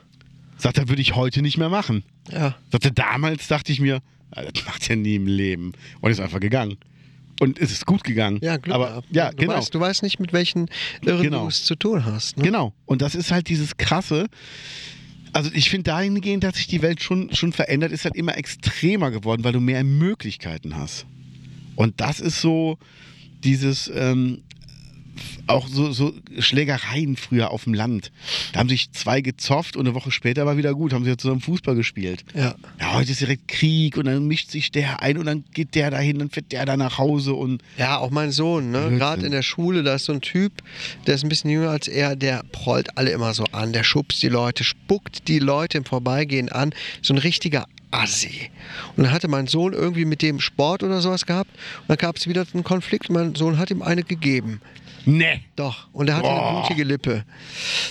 Sagt 0.57 0.79
er, 0.79 0.89
würde 0.89 1.03
ich 1.03 1.14
heute 1.14 1.43
nicht 1.43 1.59
mehr 1.59 1.68
machen. 1.68 2.03
ja. 2.33 2.57
Sagte, 2.72 2.91
damals 2.93 3.47
dachte 3.49 3.70
ich 3.72 3.81
mir, 3.81 4.01
das 4.31 4.64
macht 4.66 4.89
er 4.91 4.97
nie 4.97 5.16
im 5.16 5.26
Leben. 5.26 5.72
Und 6.01 6.11
ist 6.11 6.20
einfach 6.20 6.41
gegangen. 6.41 6.76
Und 7.41 7.59
es 7.61 7.70
ist 7.70 7.87
gut 7.87 8.03
gegangen. 8.03 8.41
Ja, 8.43 8.57
Glück 8.57 8.74
Aber, 8.74 9.03
ja, 9.11 9.31
du 9.31 9.37
genau. 9.37 9.55
Weißt, 9.55 9.72
du 9.74 9.79
weißt 9.81 10.03
nicht, 10.03 10.18
mit 10.18 10.33
welchen 10.33 10.68
Irren 11.03 11.22
Genau. 11.22 11.43
du 11.43 11.49
es 11.49 11.64
zu 11.64 11.76
tun 11.76 12.05
hast. 12.05 12.37
Ne? 12.37 12.45
Genau. 12.45 12.72
Und 12.85 13.01
das 13.01 13.14
ist 13.14 13.31
halt 13.31 13.49
dieses 13.49 13.76
krasse. 13.76 14.26
Also 15.33 15.51
ich 15.55 15.70
finde 15.70 15.85
dahingehend 15.85 16.45
hat 16.45 16.57
sich 16.57 16.66
die 16.66 16.83
Welt 16.83 17.01
schon, 17.03 17.33
schon 17.35 17.53
verändert, 17.53 17.93
ist 17.93 18.05
halt 18.05 18.16
immer 18.16 18.37
extremer 18.37 19.11
geworden, 19.11 19.45
weil 19.45 19.53
du 19.53 19.61
mehr 19.61 19.85
Möglichkeiten 19.85 20.76
hast. 20.76 21.07
Und 21.76 22.01
das 22.01 22.18
ist 22.18 22.41
so 22.41 22.76
dieses, 23.45 23.89
ähm, 23.95 24.43
auch 25.47 25.66
so, 25.69 25.93
so 25.93 26.12
Schlägereien 26.39 27.16
früher 27.16 27.51
auf 27.51 27.64
dem 27.64 27.75
Land. 27.75 28.12
Da 28.53 28.61
haben 28.61 28.69
sich 28.69 28.93
zwei 28.93 29.21
gezofft 29.21 29.77
und 29.77 29.87
eine 29.87 29.95
Woche 29.95 30.11
später 30.11 30.47
war 30.47 30.57
wieder 30.57 30.75
gut, 30.75 30.93
haben 30.93 31.05
sie 31.05 31.11
ja 31.11 31.19
zusammen 31.19 31.41
Fußball 31.41 31.75
gespielt. 31.75 32.25
Ja. 32.35 32.55
Ja, 32.81 32.95
heute 32.95 33.12
ist 33.12 33.21
direkt 33.21 33.49
Krieg 33.49 33.97
und 33.97 34.07
dann 34.07 34.27
mischt 34.27 34.51
sich 34.51 34.71
der 34.71 35.03
ein 35.03 35.19
und 35.19 35.27
dann 35.27 35.45
geht 35.55 35.75
der 35.75 35.91
dahin, 35.91 36.19
dann 36.19 36.31
fährt 36.31 36.53
der 36.53 36.66
da 36.66 36.77
nach 36.77 36.99
Hause 36.99 37.35
und 37.35 37.62
Ja, 37.77 37.99
auch 37.99 38.11
mein 38.11 38.31
Sohn, 38.31 38.71
ne? 38.71 38.91
Gerade 38.99 39.25
in 39.25 39.33
der 39.33 39.43
Schule, 39.43 39.83
da 39.83 39.95
ist 39.95 40.05
so 40.05 40.12
ein 40.12 40.21
Typ, 40.21 40.53
der 41.07 41.14
ist 41.14 41.25
ein 41.25 41.29
bisschen 41.29 41.51
jünger 41.51 41.71
als 41.71 41.89
er, 41.89 42.16
der 42.16 42.45
prollt 42.53 42.97
alle 42.97 43.11
immer 43.11 43.35
so 43.35 43.45
an, 43.53 43.73
der 43.73 43.85
schubst 43.85 44.23
die 44.23 44.29
Leute, 44.29 44.64
spuckt 44.64 45.29
die 45.29 45.39
Leute 45.39 45.79
im 45.79 45.85
Vorbeigehen 45.85 46.51
an, 46.51 46.75
so 47.03 47.14
ein 47.14 47.19
richtiger 47.19 47.66
Assi. 47.91 48.51
Und 48.97 49.05
dann 49.05 49.12
hatte 49.12 49.29
mein 49.29 49.47
Sohn 49.47 49.73
irgendwie 49.73 50.05
mit 50.05 50.23
dem 50.23 50.41
Sport 50.41 50.83
oder 50.83 51.01
sowas 51.01 51.27
gehabt 51.27 51.51
und 51.81 51.89
dann 51.89 51.97
gab 51.97 52.16
es 52.16 52.29
wieder 52.29 52.45
einen 52.53 52.64
Konflikt 52.64 53.09
und 53.09 53.14
mein 53.14 53.35
Sohn 53.35 53.59
hat 53.59 53.71
ihm 53.71 53.83
eine 53.83 54.03
gegeben. 54.03 54.61
Ne. 55.09 55.40
Doch, 55.56 55.88
und 55.92 56.09
er 56.09 56.16
hatte 56.16 56.28
eine 56.28 56.38
Boah. 56.38 56.61
blutige 56.61 56.84
Lippe. 56.84 57.24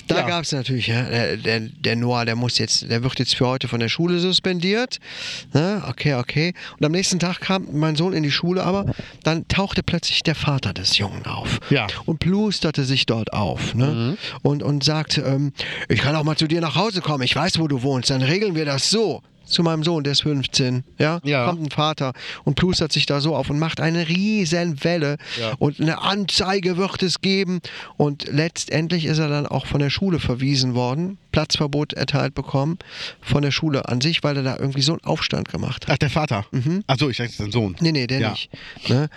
Da 0.06 0.18
Ja. 0.20 0.26
gab 0.26 0.44
es 0.44 0.52
natürlich, 0.52 0.86
ja, 0.86 1.02
der, 1.02 1.36
der, 1.36 1.60
der 1.60 1.96
Noah, 1.96 2.24
der 2.24 2.36
muss 2.36 2.58
jetzt, 2.58 2.88
der 2.90 3.02
wird 3.02 3.18
jetzt 3.18 3.34
für 3.34 3.46
heute 3.46 3.68
von 3.68 3.80
der 3.80 3.88
Schule 3.88 4.18
suspendiert. 4.20 4.98
Ne? 5.52 5.82
Okay, 5.88 6.14
okay. 6.14 6.54
Und 6.78 6.86
am 6.86 6.92
nächsten 6.92 7.18
Tag 7.18 7.40
kam 7.40 7.66
mein 7.72 7.96
Sohn 7.96 8.12
in 8.12 8.22
die 8.22 8.30
Schule, 8.30 8.62
aber 8.64 8.86
dann 9.24 9.46
tauchte 9.48 9.82
plötzlich 9.82 10.22
der 10.22 10.34
Vater 10.34 10.72
des 10.72 10.96
Jungen 10.98 11.26
auf. 11.26 11.60
Ja. 11.70 11.86
Und 12.06 12.20
plusterte 12.20 12.84
sich 12.84 13.06
dort 13.06 13.32
auf. 13.32 13.74
Ne? 13.74 14.16
Und, 14.42 14.62
und 14.62 14.84
sagte, 14.84 15.22
ähm, 15.22 15.52
ich 15.88 16.00
kann 16.00 16.14
auch 16.16 16.24
mal 16.24 16.36
zu 16.36 16.46
dir 16.46 16.60
nach 16.60 16.76
Hause 16.76 17.00
kommen, 17.00 17.24
ich 17.24 17.34
weiß, 17.34 17.58
wo 17.58 17.68
du 17.68 17.82
wohnst, 17.82 18.10
dann 18.10 18.22
regeln 18.22 18.54
wir 18.54 18.64
das 18.64 18.90
so. 18.90 19.22
Zu 19.48 19.62
meinem 19.62 19.82
Sohn, 19.82 20.04
der 20.04 20.12
ist 20.12 20.22
15, 20.22 20.84
ja, 20.98 21.20
Ja. 21.24 21.46
kommt 21.46 21.62
ein 21.62 21.70
Vater 21.70 22.12
und 22.44 22.54
plustert 22.54 22.92
sich 22.92 23.06
da 23.06 23.20
so 23.20 23.34
auf 23.34 23.48
und 23.50 23.58
macht 23.58 23.80
eine 23.80 24.08
riesen 24.08 24.84
Welle 24.84 25.16
Ja. 25.40 25.52
und 25.58 25.80
eine 25.80 26.02
Anzeige 26.02 26.76
wird 26.76 27.02
es 27.02 27.20
geben 27.20 27.60
und 27.96 28.26
letztendlich 28.30 29.06
ist 29.06 29.18
er 29.18 29.28
dann 29.28 29.46
auch 29.46 29.66
von 29.66 29.80
der 29.80 29.90
Schule 29.90 30.18
verwiesen 30.20 30.74
worden, 30.74 31.18
Platzverbot 31.32 31.92
erteilt 31.94 32.34
bekommen 32.34 32.78
von 33.20 33.42
der 33.42 33.50
Schule 33.50 33.88
an 33.88 34.00
sich, 34.00 34.22
weil 34.22 34.36
er 34.36 34.42
da 34.42 34.56
irgendwie 34.58 34.82
so 34.82 34.92
einen 34.92 35.04
Aufstand 35.04 35.48
gemacht 35.48 35.86
hat. 35.86 35.94
Ach, 35.94 35.98
der 35.98 36.10
Vater. 36.10 36.44
Ach 36.86 36.96
so, 36.98 37.08
ich 37.08 37.16
dachte, 37.16 37.32
sein 37.32 37.50
Sohn. 37.52 37.76
Nee, 37.80 37.92
nee, 37.92 38.06
der 38.06 38.20
Ja. 38.20 38.30
nicht. 38.30 38.50
Ne? 38.88 39.08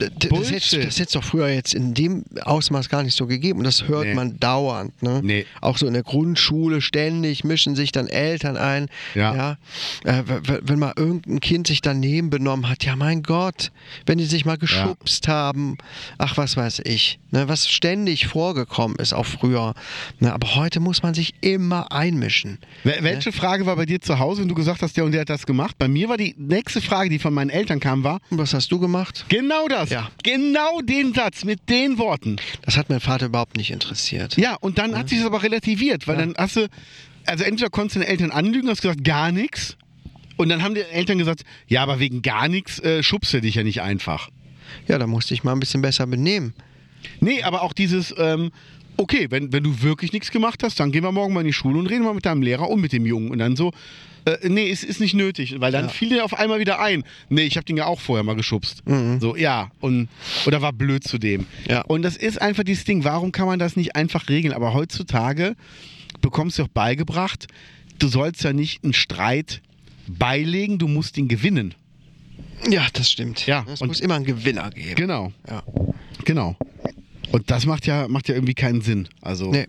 Das 0.00 0.50
hätte 0.50 1.02
es 1.02 1.10
doch 1.12 1.24
früher 1.24 1.48
jetzt 1.48 1.74
in 1.74 1.94
dem 1.94 2.24
Ausmaß 2.42 2.88
gar 2.88 3.02
nicht 3.02 3.16
so 3.16 3.26
gegeben 3.26 3.58
und 3.58 3.64
das 3.64 3.86
hört 3.88 4.06
Nee. 4.06 4.14
man 4.14 4.38
dauernd. 4.40 5.02
Ne? 5.02 5.20
Nee. 5.22 5.46
Auch 5.60 5.76
so 5.78 5.86
in 5.86 5.92
der 5.92 6.02
Grundschule 6.02 6.80
ständig 6.80 7.44
mischen 7.44 7.76
sich 7.76 7.92
dann 7.92 8.08
Eltern 8.08 8.56
ein. 8.56 8.88
Ja. 9.14 9.56
Äh, 10.04 10.22
w- 10.26 10.48
w- 10.48 10.58
wenn 10.62 10.78
mal 10.78 10.92
irgendein 10.96 11.40
Kind 11.40 11.66
sich 11.66 11.80
daneben 11.82 12.30
benommen 12.30 12.68
hat, 12.68 12.84
ja 12.84 12.96
mein 12.96 13.22
Gott, 13.22 13.70
wenn 14.06 14.18
die 14.18 14.24
sich 14.24 14.44
mal 14.44 14.58
geschubst 14.58 15.28
haben, 15.28 15.76
ach 16.18 16.36
was 16.36 16.56
weiß 16.56 16.80
ich, 16.84 17.18
ne? 17.30 17.48
was 17.48 17.68
ständig 17.68 18.26
vorgekommen 18.26 18.96
ist, 18.98 19.12
auch 19.12 19.26
früher. 19.26 19.74
Ne? 20.18 20.32
Aber 20.32 20.54
heute 20.54 20.80
muss 20.80 21.02
man 21.02 21.14
sich 21.14 21.34
immer 21.40 21.92
einmischen. 21.92 22.58
Wel- 22.84 23.02
Welche 23.02 23.32
Frage 23.32 23.66
war 23.66 23.76
bei 23.76 23.86
dir 23.86 24.00
zu 24.00 24.18
Hause, 24.18 24.42
wenn 24.42 24.48
du 24.48 24.54
gesagt 24.54 24.82
hast, 24.82 24.96
der 24.96 25.04
und 25.04 25.12
der 25.12 25.22
hat 25.22 25.30
das 25.30 25.46
gemacht? 25.46 25.76
Bei 25.78 25.88
mir 25.88 26.08
war 26.08 26.16
die 26.16 26.34
nächste 26.38 26.80
Frage, 26.80 27.10
die 27.10 27.18
von 27.18 27.34
meinen 27.34 27.50
Eltern 27.50 27.80
kam, 27.80 28.04
war, 28.04 28.20
Und 28.30 28.38
was 28.38 28.54
hast 28.54 28.70
du 28.72 28.78
gemacht? 28.78 29.26
genau 29.28 29.68
das. 29.68 29.89
Ja. 29.90 30.10
Genau 30.22 30.80
den 30.80 31.12
Satz 31.14 31.44
mit 31.44 31.68
den 31.68 31.98
Worten. 31.98 32.36
Das 32.62 32.76
hat 32.76 32.88
mein 32.88 33.00
Vater 33.00 33.26
überhaupt 33.26 33.56
nicht 33.56 33.70
interessiert. 33.70 34.36
Ja, 34.36 34.56
und 34.56 34.78
dann 34.78 34.96
hat 34.96 35.08
sich 35.08 35.18
das 35.18 35.26
aber 35.26 35.42
relativiert, 35.42 36.06
weil 36.06 36.16
dann 36.16 36.34
hast 36.36 36.56
du, 36.56 36.68
also 37.26 37.44
entweder 37.44 37.70
konntest 37.70 37.96
du 37.96 38.00
den 38.00 38.08
Eltern 38.08 38.30
anlügen, 38.30 38.68
hast 38.68 38.82
gesagt, 38.82 39.04
gar 39.04 39.32
nichts. 39.32 39.76
Und 40.36 40.48
dann 40.48 40.62
haben 40.62 40.74
die 40.74 40.80
Eltern 40.80 41.18
gesagt, 41.18 41.42
ja, 41.66 41.82
aber 41.82 41.98
wegen 41.98 42.22
gar 42.22 42.48
nichts 42.48 42.78
äh, 42.80 43.02
schubst 43.02 43.34
du 43.34 43.40
dich 43.40 43.56
ja 43.56 43.62
nicht 43.62 43.82
einfach. 43.82 44.30
Ja, 44.88 44.98
da 44.98 45.06
musste 45.06 45.34
ich 45.34 45.44
mal 45.44 45.52
ein 45.52 45.60
bisschen 45.60 45.82
besser 45.82 46.06
benehmen. 46.06 46.54
Nee, 47.20 47.42
aber 47.42 47.62
auch 47.62 47.72
dieses, 47.72 48.14
ähm, 48.16 48.50
okay, 48.96 49.26
wenn, 49.30 49.52
wenn 49.52 49.62
du 49.62 49.82
wirklich 49.82 50.12
nichts 50.12 50.30
gemacht 50.30 50.62
hast, 50.62 50.80
dann 50.80 50.92
gehen 50.92 51.02
wir 51.02 51.12
morgen 51.12 51.34
mal 51.34 51.40
in 51.40 51.46
die 51.46 51.52
Schule 51.52 51.78
und 51.78 51.86
reden 51.86 52.04
mal 52.04 52.14
mit 52.14 52.26
deinem 52.26 52.42
Lehrer 52.42 52.68
und 52.68 52.80
mit 52.80 52.92
dem 52.92 53.06
Jungen. 53.06 53.30
Und 53.30 53.38
dann 53.38 53.56
so, 53.56 53.72
äh, 54.24 54.48
nee, 54.48 54.68
ist, 54.68 54.84
ist 54.84 55.00
nicht 55.00 55.14
nötig, 55.14 55.54
weil 55.60 55.72
dann 55.72 55.88
fiel 55.88 56.08
dir 56.10 56.24
auf 56.24 56.34
einmal 56.38 56.60
wieder 56.60 56.80
ein, 56.80 57.04
nee, 57.28 57.42
ich 57.42 57.56
habe 57.56 57.64
den 57.64 57.76
ja 57.76 57.86
auch 57.86 58.00
vorher 58.00 58.22
mal 58.24 58.36
geschubst. 58.36 58.82
So, 59.20 59.36
ja, 59.36 59.70
und, 59.80 60.08
oder 60.46 60.62
war 60.62 60.72
blöd 60.72 61.04
zu 61.04 61.18
dem. 61.18 61.46
Ja. 61.68 61.82
Und 61.82 62.02
das 62.02 62.16
ist 62.16 62.40
einfach 62.40 62.64
dieses 62.64 62.84
Ding, 62.84 63.04
warum 63.04 63.32
kann 63.32 63.46
man 63.46 63.58
das 63.58 63.76
nicht 63.76 63.96
einfach 63.96 64.28
regeln? 64.28 64.54
Aber 64.54 64.74
heutzutage 64.74 65.56
bekommst 66.20 66.58
du 66.58 66.64
auch 66.64 66.68
beigebracht, 66.68 67.46
du 67.98 68.08
sollst 68.08 68.42
ja 68.44 68.52
nicht 68.52 68.84
einen 68.84 68.92
Streit 68.92 69.60
beilegen, 70.06 70.78
du 70.78 70.88
musst 70.88 71.16
ihn 71.18 71.28
gewinnen. 71.28 71.74
Ja, 72.68 72.86
das 72.92 73.10
stimmt. 73.10 73.46
Ja, 73.46 73.64
Es 73.72 73.80
muss 73.80 74.00
immer 74.00 74.16
einen 74.16 74.24
Gewinner 74.24 74.70
geben. 74.70 74.94
Genau. 74.96 75.32
Ja. 75.48 75.62
Genau. 76.24 76.56
Und 77.32 77.50
das 77.50 77.64
macht 77.66 77.86
ja, 77.86 78.08
macht 78.08 78.28
ja 78.28 78.34
irgendwie 78.34 78.54
keinen 78.54 78.80
Sinn. 78.80 79.08
Also 79.20 79.50
Nee. 79.50 79.66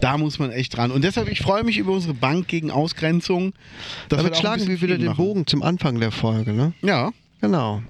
da 0.00 0.18
muss 0.18 0.38
man 0.38 0.50
echt 0.50 0.76
dran. 0.76 0.90
Und 0.90 1.02
deshalb, 1.04 1.28
ich 1.30 1.40
freue 1.40 1.62
mich 1.64 1.78
über 1.78 1.92
unsere 1.92 2.14
Bank 2.14 2.48
gegen 2.48 2.70
Ausgrenzung. 2.70 3.52
Das 4.08 4.18
Damit 4.18 4.36
schlagen 4.36 4.66
wir 4.66 4.80
wieder 4.80 4.96
den 4.98 5.06
machen. 5.06 5.16
Bogen 5.16 5.46
zum 5.46 5.62
Anfang 5.62 6.00
der 6.00 6.10
Folge, 6.10 6.52
ne? 6.52 6.72
Ja. 6.82 7.12
Genau. 7.40 7.82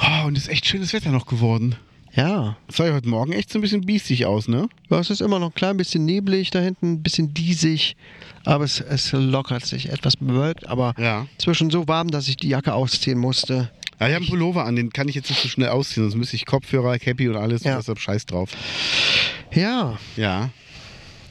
Oh, 0.00 0.26
und 0.26 0.36
es 0.36 0.44
ist 0.44 0.48
echt 0.50 0.66
schönes 0.66 0.92
Wetter 0.92 1.10
noch 1.10 1.26
geworden. 1.26 1.76
Ja. 2.14 2.56
Es 2.68 2.76
sah 2.76 2.86
ja 2.86 2.94
heute 2.94 3.08
Morgen 3.08 3.32
echt 3.32 3.50
so 3.52 3.58
ein 3.58 3.62
bisschen 3.62 3.82
biestig 3.82 4.24
aus, 4.26 4.48
ne? 4.48 4.68
Ja, 4.90 4.98
es 4.98 5.10
ist 5.10 5.20
immer 5.20 5.38
noch 5.38 5.48
ein 5.50 5.54
klein 5.54 5.76
bisschen 5.76 6.04
neblig 6.06 6.50
da 6.50 6.60
hinten, 6.60 6.94
ein 6.94 7.02
bisschen 7.02 7.34
diesig, 7.34 7.94
aber 8.44 8.64
es, 8.64 8.80
es 8.80 9.12
lockert 9.12 9.66
sich, 9.66 9.90
etwas 9.90 10.16
bewölkt, 10.16 10.66
aber 10.66 10.94
Ja. 10.98 11.26
zwischen 11.38 11.70
so 11.70 11.86
warm, 11.88 12.10
dass 12.10 12.26
ich 12.28 12.36
die 12.38 12.48
Jacke 12.48 12.72
ausziehen 12.72 13.18
musste. 13.18 13.70
Ja, 14.00 14.08
ich 14.08 14.14
habe 14.14 14.16
einen 14.24 14.26
Pullover 14.28 14.64
an, 14.64 14.76
den 14.76 14.92
kann 14.92 15.08
ich 15.08 15.14
jetzt 15.14 15.30
nicht 15.30 15.40
so 15.42 15.48
schnell 15.48 15.68
ausziehen, 15.68 16.04
sonst 16.04 16.16
müsste 16.18 16.36
ich 16.36 16.44
Kopfhörer, 16.46 16.98
Cappy 16.98 17.28
und 17.28 17.36
alles, 17.36 17.64
Ja. 17.64 17.72
und 17.72 17.78
deshalb 17.78 17.98
scheiß 17.98 18.26
drauf. 18.26 18.50
Ja, 19.52 19.98
Ja. 20.16 20.50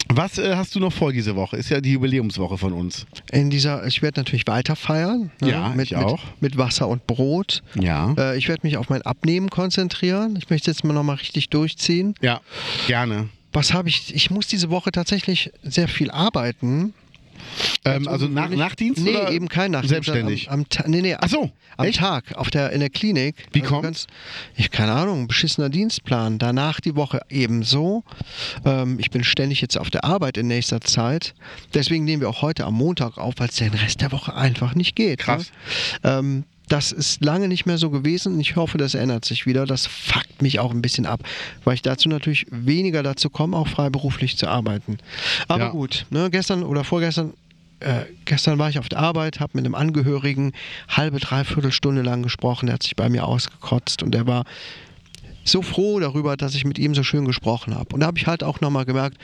Was 0.07 0.37
äh, 0.37 0.55
hast 0.55 0.75
du 0.75 0.79
noch 0.79 0.93
vor 0.93 1.11
diese 1.11 1.35
Woche? 1.35 1.57
Ist 1.57 1.69
ja 1.71 1.81
die 1.81 1.93
Jubiläumswoche 1.93 2.59
von 2.59 2.73
uns. 2.73 3.07
in 3.31 3.49
dieser, 3.49 3.87
ich 3.87 4.03
werde 4.03 4.19
natürlich 4.19 4.45
weiter 4.45 4.75
feiern. 4.75 5.31
Ne? 5.41 5.49
Ja, 5.49 5.69
mit, 5.69 5.87
ich 5.87 5.95
auch. 5.95 6.21
Mit, 6.39 6.41
mit 6.53 6.57
Wasser 6.59 6.87
und 6.87 7.07
Brot. 7.07 7.63
Ja. 7.73 8.13
Äh, 8.15 8.37
ich 8.37 8.47
werde 8.47 8.61
mich 8.67 8.77
auf 8.77 8.89
mein 8.89 9.01
Abnehmen 9.01 9.49
konzentrieren. 9.49 10.35
Ich 10.37 10.47
möchte 10.51 10.69
jetzt 10.69 10.83
mal 10.83 10.93
nochmal 10.93 11.15
richtig 11.15 11.49
durchziehen. 11.49 12.13
Ja, 12.21 12.41
gerne. 12.85 13.29
Was 13.51 13.73
habe 13.73 13.89
ich? 13.89 14.13
Ich 14.13 14.29
muss 14.29 14.45
diese 14.45 14.69
Woche 14.69 14.91
tatsächlich 14.91 15.51
sehr 15.63 15.87
viel 15.87 16.11
arbeiten. 16.11 16.93
Ähm, 17.83 18.07
also 18.07 18.27
nach. 18.27 18.49
Nachtdienst 18.49 19.01
Nee, 19.03 19.09
oder 19.11 19.31
eben 19.31 19.47
kein 19.47 19.71
Nachtdienst. 19.71 19.89
Selbstständig. 20.05 20.49
Am, 20.49 20.61
am, 20.61 20.69
Ta- 20.69 20.85
nee, 20.87 21.01
nee, 21.01 21.15
Ach 21.19 21.27
so, 21.29 21.51
am 21.77 21.85
echt? 21.85 21.99
Tag, 21.99 22.35
auf 22.35 22.49
der, 22.49 22.71
in 22.71 22.79
der 22.79 22.89
Klinik. 22.89 23.35
Wie 23.53 23.61
Also 23.61 23.73
kommt's? 23.73 24.07
ganz- 24.07 24.07
Ich 24.55 24.71
keine 24.71 24.93
Ahnung, 24.93 25.27
beschissener 25.27 25.69
Dienstplan. 25.69 26.37
Danach 26.39 26.79
die 26.79 26.95
Woche 26.95 27.21
ebenso. 27.29 28.03
Ähm, 28.65 28.97
ich 28.99 29.11
bin 29.11 29.23
ständig 29.23 29.61
jetzt 29.61 29.77
auf 29.77 29.89
der 29.89 30.03
Arbeit 30.03 30.37
in 30.37 30.47
nächster 30.47 30.81
Zeit. 30.81 31.33
Deswegen 31.73 32.05
nehmen 32.05 32.21
wir 32.21 32.29
auch 32.29 32.41
heute 32.41 32.65
am 32.65 32.73
Montag 32.75 33.17
auf, 33.17 33.35
weil 33.37 33.49
es 33.49 33.55
den 33.55 33.73
Rest 33.73 34.01
der 34.01 34.11
Woche 34.11 34.33
einfach 34.35 34.75
nicht 34.75 34.95
geht. 34.95 35.19
Krass. 35.19 35.51
Ne? 36.03 36.09
Ähm, 36.11 36.43
das 36.69 36.91
ist 36.91 37.23
lange 37.23 37.47
nicht 37.47 37.65
mehr 37.65 37.77
so 37.77 37.89
gewesen 37.89 38.33
und 38.33 38.39
ich 38.41 38.55
hoffe, 38.55 38.77
das 38.77 38.95
ändert 38.95 39.25
sich 39.25 39.45
wieder. 39.45 39.65
Das 39.65 39.85
fuckt 39.85 40.41
mich 40.41 40.59
auch 40.59 40.71
ein 40.71 40.81
bisschen 40.81 41.05
ab, 41.05 41.21
weil 41.63 41.75
ich 41.75 41.81
dazu 41.81 42.09
natürlich 42.09 42.45
weniger 42.49 43.03
dazu 43.03 43.29
komme, 43.29 43.55
auch 43.57 43.67
freiberuflich 43.67 44.37
zu 44.37 44.47
arbeiten. 44.47 44.97
Aber 45.47 45.65
Ja. 45.65 45.69
gut, 45.69 46.05
ne, 46.09 46.29
gestern 46.29 46.63
oder 46.63 46.83
vorgestern 46.83 47.33
äh, 47.81 48.05
gestern 48.23 48.57
war 48.57 48.69
ich 48.69 48.79
auf 48.79 48.87
der 48.87 48.99
Arbeit, 48.99 49.41
habe 49.41 49.51
mit 49.55 49.65
einem 49.65 49.75
Angehörigen 49.75 50.53
halbe, 50.87 51.19
dreiviertel 51.19 51.73
Stunde 51.73 52.03
lang 52.03 52.23
gesprochen. 52.23 52.67
Der 52.67 52.75
hat 52.75 52.83
sich 52.83 52.95
bei 52.95 53.09
mir 53.09 53.25
ausgekotzt 53.27 54.01
und 54.01 54.11
der 54.13 54.25
war 54.25 54.45
so 55.43 55.61
froh 55.61 55.99
darüber, 55.99 56.37
dass 56.37 56.55
ich 56.55 56.63
mit 56.65 56.79
ihm 56.79 56.95
so 56.95 57.03
schön 57.03 57.25
gesprochen 57.25 57.75
habe. 57.75 57.93
Und 57.93 57.99
da 57.99 58.07
habe 58.07 58.17
ich 58.17 58.27
halt 58.27 58.43
auch 58.43 58.61
nochmal 58.61 58.85
gemerkt, 58.85 59.17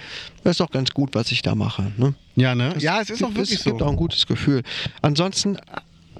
das 0.43 0.51
ist 0.51 0.59
doch 0.59 0.69
ganz 0.69 0.91
gut, 0.91 1.15
was 1.15 1.31
ich 1.31 1.41
da 1.41 1.55
mache. 1.55 1.93
Ne? 1.97 2.13
Ja, 2.35 2.53
ne? 2.53 2.76
Ja, 2.77 2.99
es 3.01 3.09
ist 3.09 3.23
auch 3.23 3.27
gibt- 3.30 3.38
wirklich 3.39 3.59
es 3.59 3.63
gibt 3.63 3.80
so. 3.80 3.85
auch 3.85 3.89
ein 3.89 3.95
gutes 3.95 4.27
Gefühl. 4.27 4.63
Ansonsten 5.01 5.57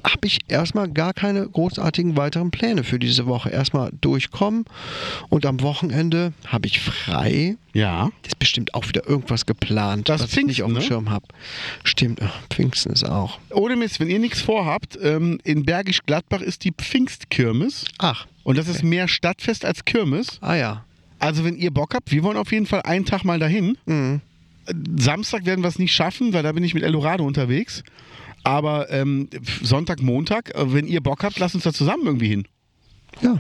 habe 0.04 0.26
ich 0.28 0.40
erstmal 0.48 0.90
gar 0.90 1.14
keine 1.14 1.48
großartigen 1.48 2.18
weiteren 2.18 2.52
Pläne 2.52 2.84
für 2.84 3.00
diese 3.00 3.26
Woche. 3.26 3.50
Erstmal 3.50 3.92
durchkommen 4.02 4.66
und 5.30 5.46
am 5.46 5.62
Wochenende 5.62 6.34
habe 6.48 6.68
ich 6.68 6.80
frei. 6.80 7.56
Ja. 7.74 8.10
Ist 8.26 8.40
bestimmt 8.40 8.74
auch 8.74 8.88
wieder 8.88 9.08
irgendwas 9.08 9.46
geplant, 9.46 10.10
Das 10.10 10.22
was 10.24 10.34
ich 10.38 10.46
nicht 10.46 10.64
auf 10.64 10.70
Pfingsten, 10.70 10.74
dem 10.74 10.82
ne? 10.82 10.82
Schirm 10.88 11.10
habe. 11.10 11.26
Stimmt, 11.84 12.22
ach, 12.22 12.40
Pfingsten 12.50 12.92
ist 12.94 13.04
auch. 13.04 13.40
Ohne 13.52 13.76
Mist, 13.76 14.00
wenn 14.00 14.10
ihr 14.10 14.20
nichts 14.20 14.42
vorhabt, 14.42 14.98
ähm, 15.02 15.40
in 15.44 15.64
Bergisch 15.66 16.00
Gladbach 16.06 16.42
ist 16.42 16.64
die 16.66 16.72
Pfingstkirmes. 16.72 17.86
Ach, 18.00 18.26
Und 18.44 18.58
das 18.58 18.68
ist 18.68 18.84
mehr 18.84 19.08
Stadtfest 19.08 19.64
als 19.66 19.86
Kirmes. 19.86 20.38
ah 20.42 20.56
ja. 20.56 20.84
Also 21.20 21.44
wenn 21.46 21.56
ihr 21.56 21.70
Bock 21.72 21.94
habt, 21.94 22.12
wir 22.12 22.24
wollen 22.24 22.36
auf 22.38 22.52
jeden 22.52 22.66
Fall 22.66 22.82
einen 22.82 23.06
Tag 23.06 23.24
mal 23.24 23.38
dahin. 23.38 23.78
Mhm. 23.86 24.22
Samstag 24.98 25.46
werden 25.46 25.64
wir 25.64 25.68
es 25.68 25.80
nicht 25.80 25.94
schaffen, 25.94 26.34
weil 26.34 26.44
da 26.44 26.52
bin 26.52 26.64
ich 26.64 26.74
mit 26.74 26.84
Eldorado 26.84 27.26
unterwegs. 27.26 27.84
Aber 28.44 28.90
ähm, 28.90 29.30
Sonntag, 29.62 30.02
Montag, 30.02 30.54
äh, 30.56 30.74
wenn 30.74 30.88
ihr 30.88 31.02
Bock 31.02 31.24
habt, 31.24 31.40
lasst 31.40 31.56
uns 31.56 31.64
da 31.64 31.74
zusammen 31.74 32.06
irgendwie 32.06 32.28
hin. 32.30 32.48
Ja, 33.22 33.40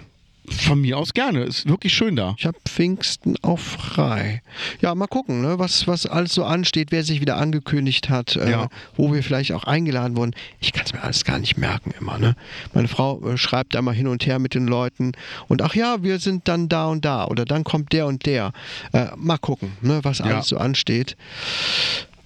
Von 0.49 0.82
mir 0.82 0.98
aus 0.98 1.14
gerne. 1.14 1.44
Ist 1.44 1.68
wirklich 1.68 1.94
schön 1.94 2.15
da. 2.15 2.36
ich 2.38 2.45
habe 2.45 2.57
Pfingsten 2.68 3.36
auch 3.41 3.60
frei. 3.60 4.41
Ja, 4.82 4.94
mal 4.95 5.07
gucken, 5.07 5.41
ne, 5.41 5.60
was, 5.60 5.88
was 5.88 6.06
alles 6.06 6.34
so 6.34 6.44
ansteht, 6.44 6.91
wer 6.91 7.03
sich 7.03 7.22
wieder 7.22 7.38
angekündigt 7.38 8.10
hat, 8.10 8.36
äh, 8.36 8.49
Ja. 8.52 8.68
wo 8.95 9.14
wir 9.14 9.23
vielleicht 9.23 9.53
auch 9.53 9.64
eingeladen 9.64 10.18
wurden. 10.18 10.34
Ich 10.60 10.73
kann 10.73 10.84
es 10.86 10.94
mir 10.94 11.02
alles 11.03 11.23
gar 11.23 11.40
nicht 11.40 11.57
merken 11.57 11.94
immer. 11.99 12.18
Ne? 12.18 12.36
Meine 12.73 12.88
Frau 12.88 13.22
äh, 13.28 13.38
schreibt 13.38 13.76
da 13.76 13.82
mal 13.82 13.94
hin 13.95 14.07
und 14.07 14.26
her 14.26 14.40
mit 14.40 14.53
den 14.53 14.68
Leuten 14.68 15.14
und 15.48 15.61
ach 15.61 15.76
ja, 15.76 16.03
wir 16.03 16.19
sind 16.19 16.48
dann 16.48 16.68
da 16.69 16.88
und 16.88 17.06
da 17.06 17.26
oder 17.28 17.45
dann 17.45 17.64
kommt 17.64 17.94
der 17.94 18.07
und 18.07 18.26
der. 18.26 18.52
Äh, 18.94 19.07
mal 19.15 19.38
gucken, 19.38 19.72
ne, 19.82 19.99
was 20.03 20.22
alles 20.22 20.48
so 20.48 20.57
ansteht. 20.57 21.15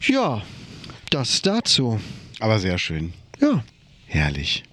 Ja, 0.01 0.41
das 1.11 1.41
dazu. 1.41 1.99
Aber 2.39 2.59
sehr 2.59 2.77
schön. 2.77 3.13
Ja. 3.41 3.63
Herrlich. 4.07 4.63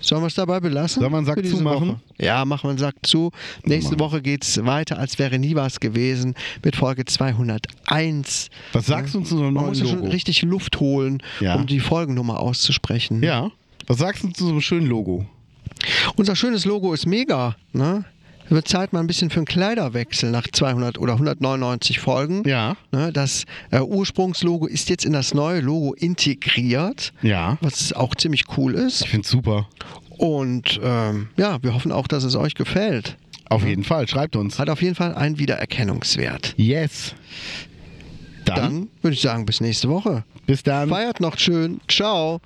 Sollen 0.00 0.22
wir 0.22 0.26
es 0.26 0.34
dabei 0.34 0.58
belassen? 0.58 1.00
Sollen 1.00 1.12
wir 1.12 1.18
einen 1.18 1.26
Sack 1.26 1.46
zumachen? 1.46 1.88
Woche? 1.90 2.00
Ja, 2.18 2.44
machen 2.44 2.64
wir 2.64 2.70
einen 2.70 2.78
Sack 2.78 2.96
zu. 3.04 3.30
Nächste. 3.64 4.00
Woche 4.00 4.20
geht 4.20 4.42
es 4.44 4.64
weiter, 4.64 4.98
als 4.98 5.18
wäre 5.20 5.38
nie 5.38 5.54
was 5.54 5.78
gewesen, 5.78 6.34
mit 6.64 6.74
Folge 6.74 7.04
201. 7.04 8.48
Was 8.72 8.86
sagst 8.86 9.14
du 9.14 9.20
zu 9.20 9.34
unserem 9.36 9.54
Man 9.54 9.64
neuen 9.64 9.68
muss 9.68 9.78
ja 9.80 9.86
schon 9.86 9.98
Logo? 10.00 10.10
richtig 10.10 10.42
Luft 10.42 10.80
holen, 10.80 11.22
Ja. 11.40 11.54
um 11.54 11.66
die 11.66 11.78
Folgennummer 11.78 12.40
auszusprechen. 12.40 13.22
Ja. 13.22 13.50
Was 13.86 13.98
sagst 13.98 14.24
du 14.24 14.28
zu 14.30 14.44
so 14.44 14.50
einem 14.50 14.60
schönen 14.60 14.86
Logo? 14.88 15.26
Unser 16.16 16.34
schönes 16.36 16.64
Logo 16.64 16.92
ist 16.92 17.06
mega. 17.06 17.56
Ne? 17.72 18.04
Wird 18.48 18.68
Zeit 18.68 18.92
mal 18.92 19.00
ein 19.00 19.06
bisschen 19.06 19.30
für 19.30 19.38
einen 19.38 19.46
Kleiderwechsel 19.46 20.30
nach 20.30 20.46
200 20.50 20.98
oder 20.98 21.14
199 21.14 22.00
Folgen. 22.00 22.42
Ja. 22.46 22.76
Ne, 22.90 23.12
das 23.12 23.44
äh, 23.70 23.80
Ursprungslogo 23.80 24.66
ist 24.66 24.90
jetzt 24.90 25.04
in 25.04 25.12
das 25.12 25.32
neue 25.32 25.60
Logo 25.60 25.94
integriert, 25.94 27.12
Ja. 27.22 27.56
was 27.62 27.92
auch 27.94 28.14
ziemlich 28.14 28.44
cool 28.56 28.74
ist. 28.74 29.02
Ich 29.02 29.08
finde 29.10 29.26
super. 29.26 29.68
Und 30.18 30.78
ähm, 30.82 31.28
ja, 31.36 31.62
wir 31.62 31.74
hoffen 31.74 31.92
auch, 31.92 32.06
dass 32.06 32.24
es 32.24 32.36
euch 32.36 32.54
gefällt. 32.54 33.16
Auf 33.48 33.64
jeden 33.66 33.84
Fall. 33.84 34.06
Schreibt 34.08 34.36
uns. 34.36 34.58
Hat 34.58 34.70
auf 34.70 34.80
jeden 34.82 34.94
Fall 34.94 35.14
einen 35.14 35.38
Wiedererkennungswert. 35.38 36.54
Yes. 36.56 37.14
Dann, 38.44 38.56
Dann 38.56 38.88
würde 39.02 39.14
ich 39.14 39.20
sagen, 39.20 39.46
bis 39.46 39.60
nächste 39.60 39.88
Woche. 39.88 40.24
bis 40.46 40.62
dann. 40.62 40.88
Feiert 40.88 41.20
noch 41.20 41.38
schön. 41.38 41.80
Ciao. 41.88 42.40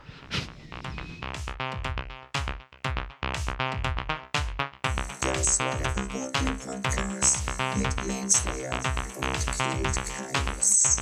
Das 5.47 5.61
war 5.61 5.77
der 5.77 5.87
Reporting 5.97 6.59
Podcast 6.59 7.39
mit 7.77 7.87
Lance 8.05 8.43
Lear 8.57 8.75
und 9.15 9.47
Kate 9.47 10.01
Keines. 10.11 10.97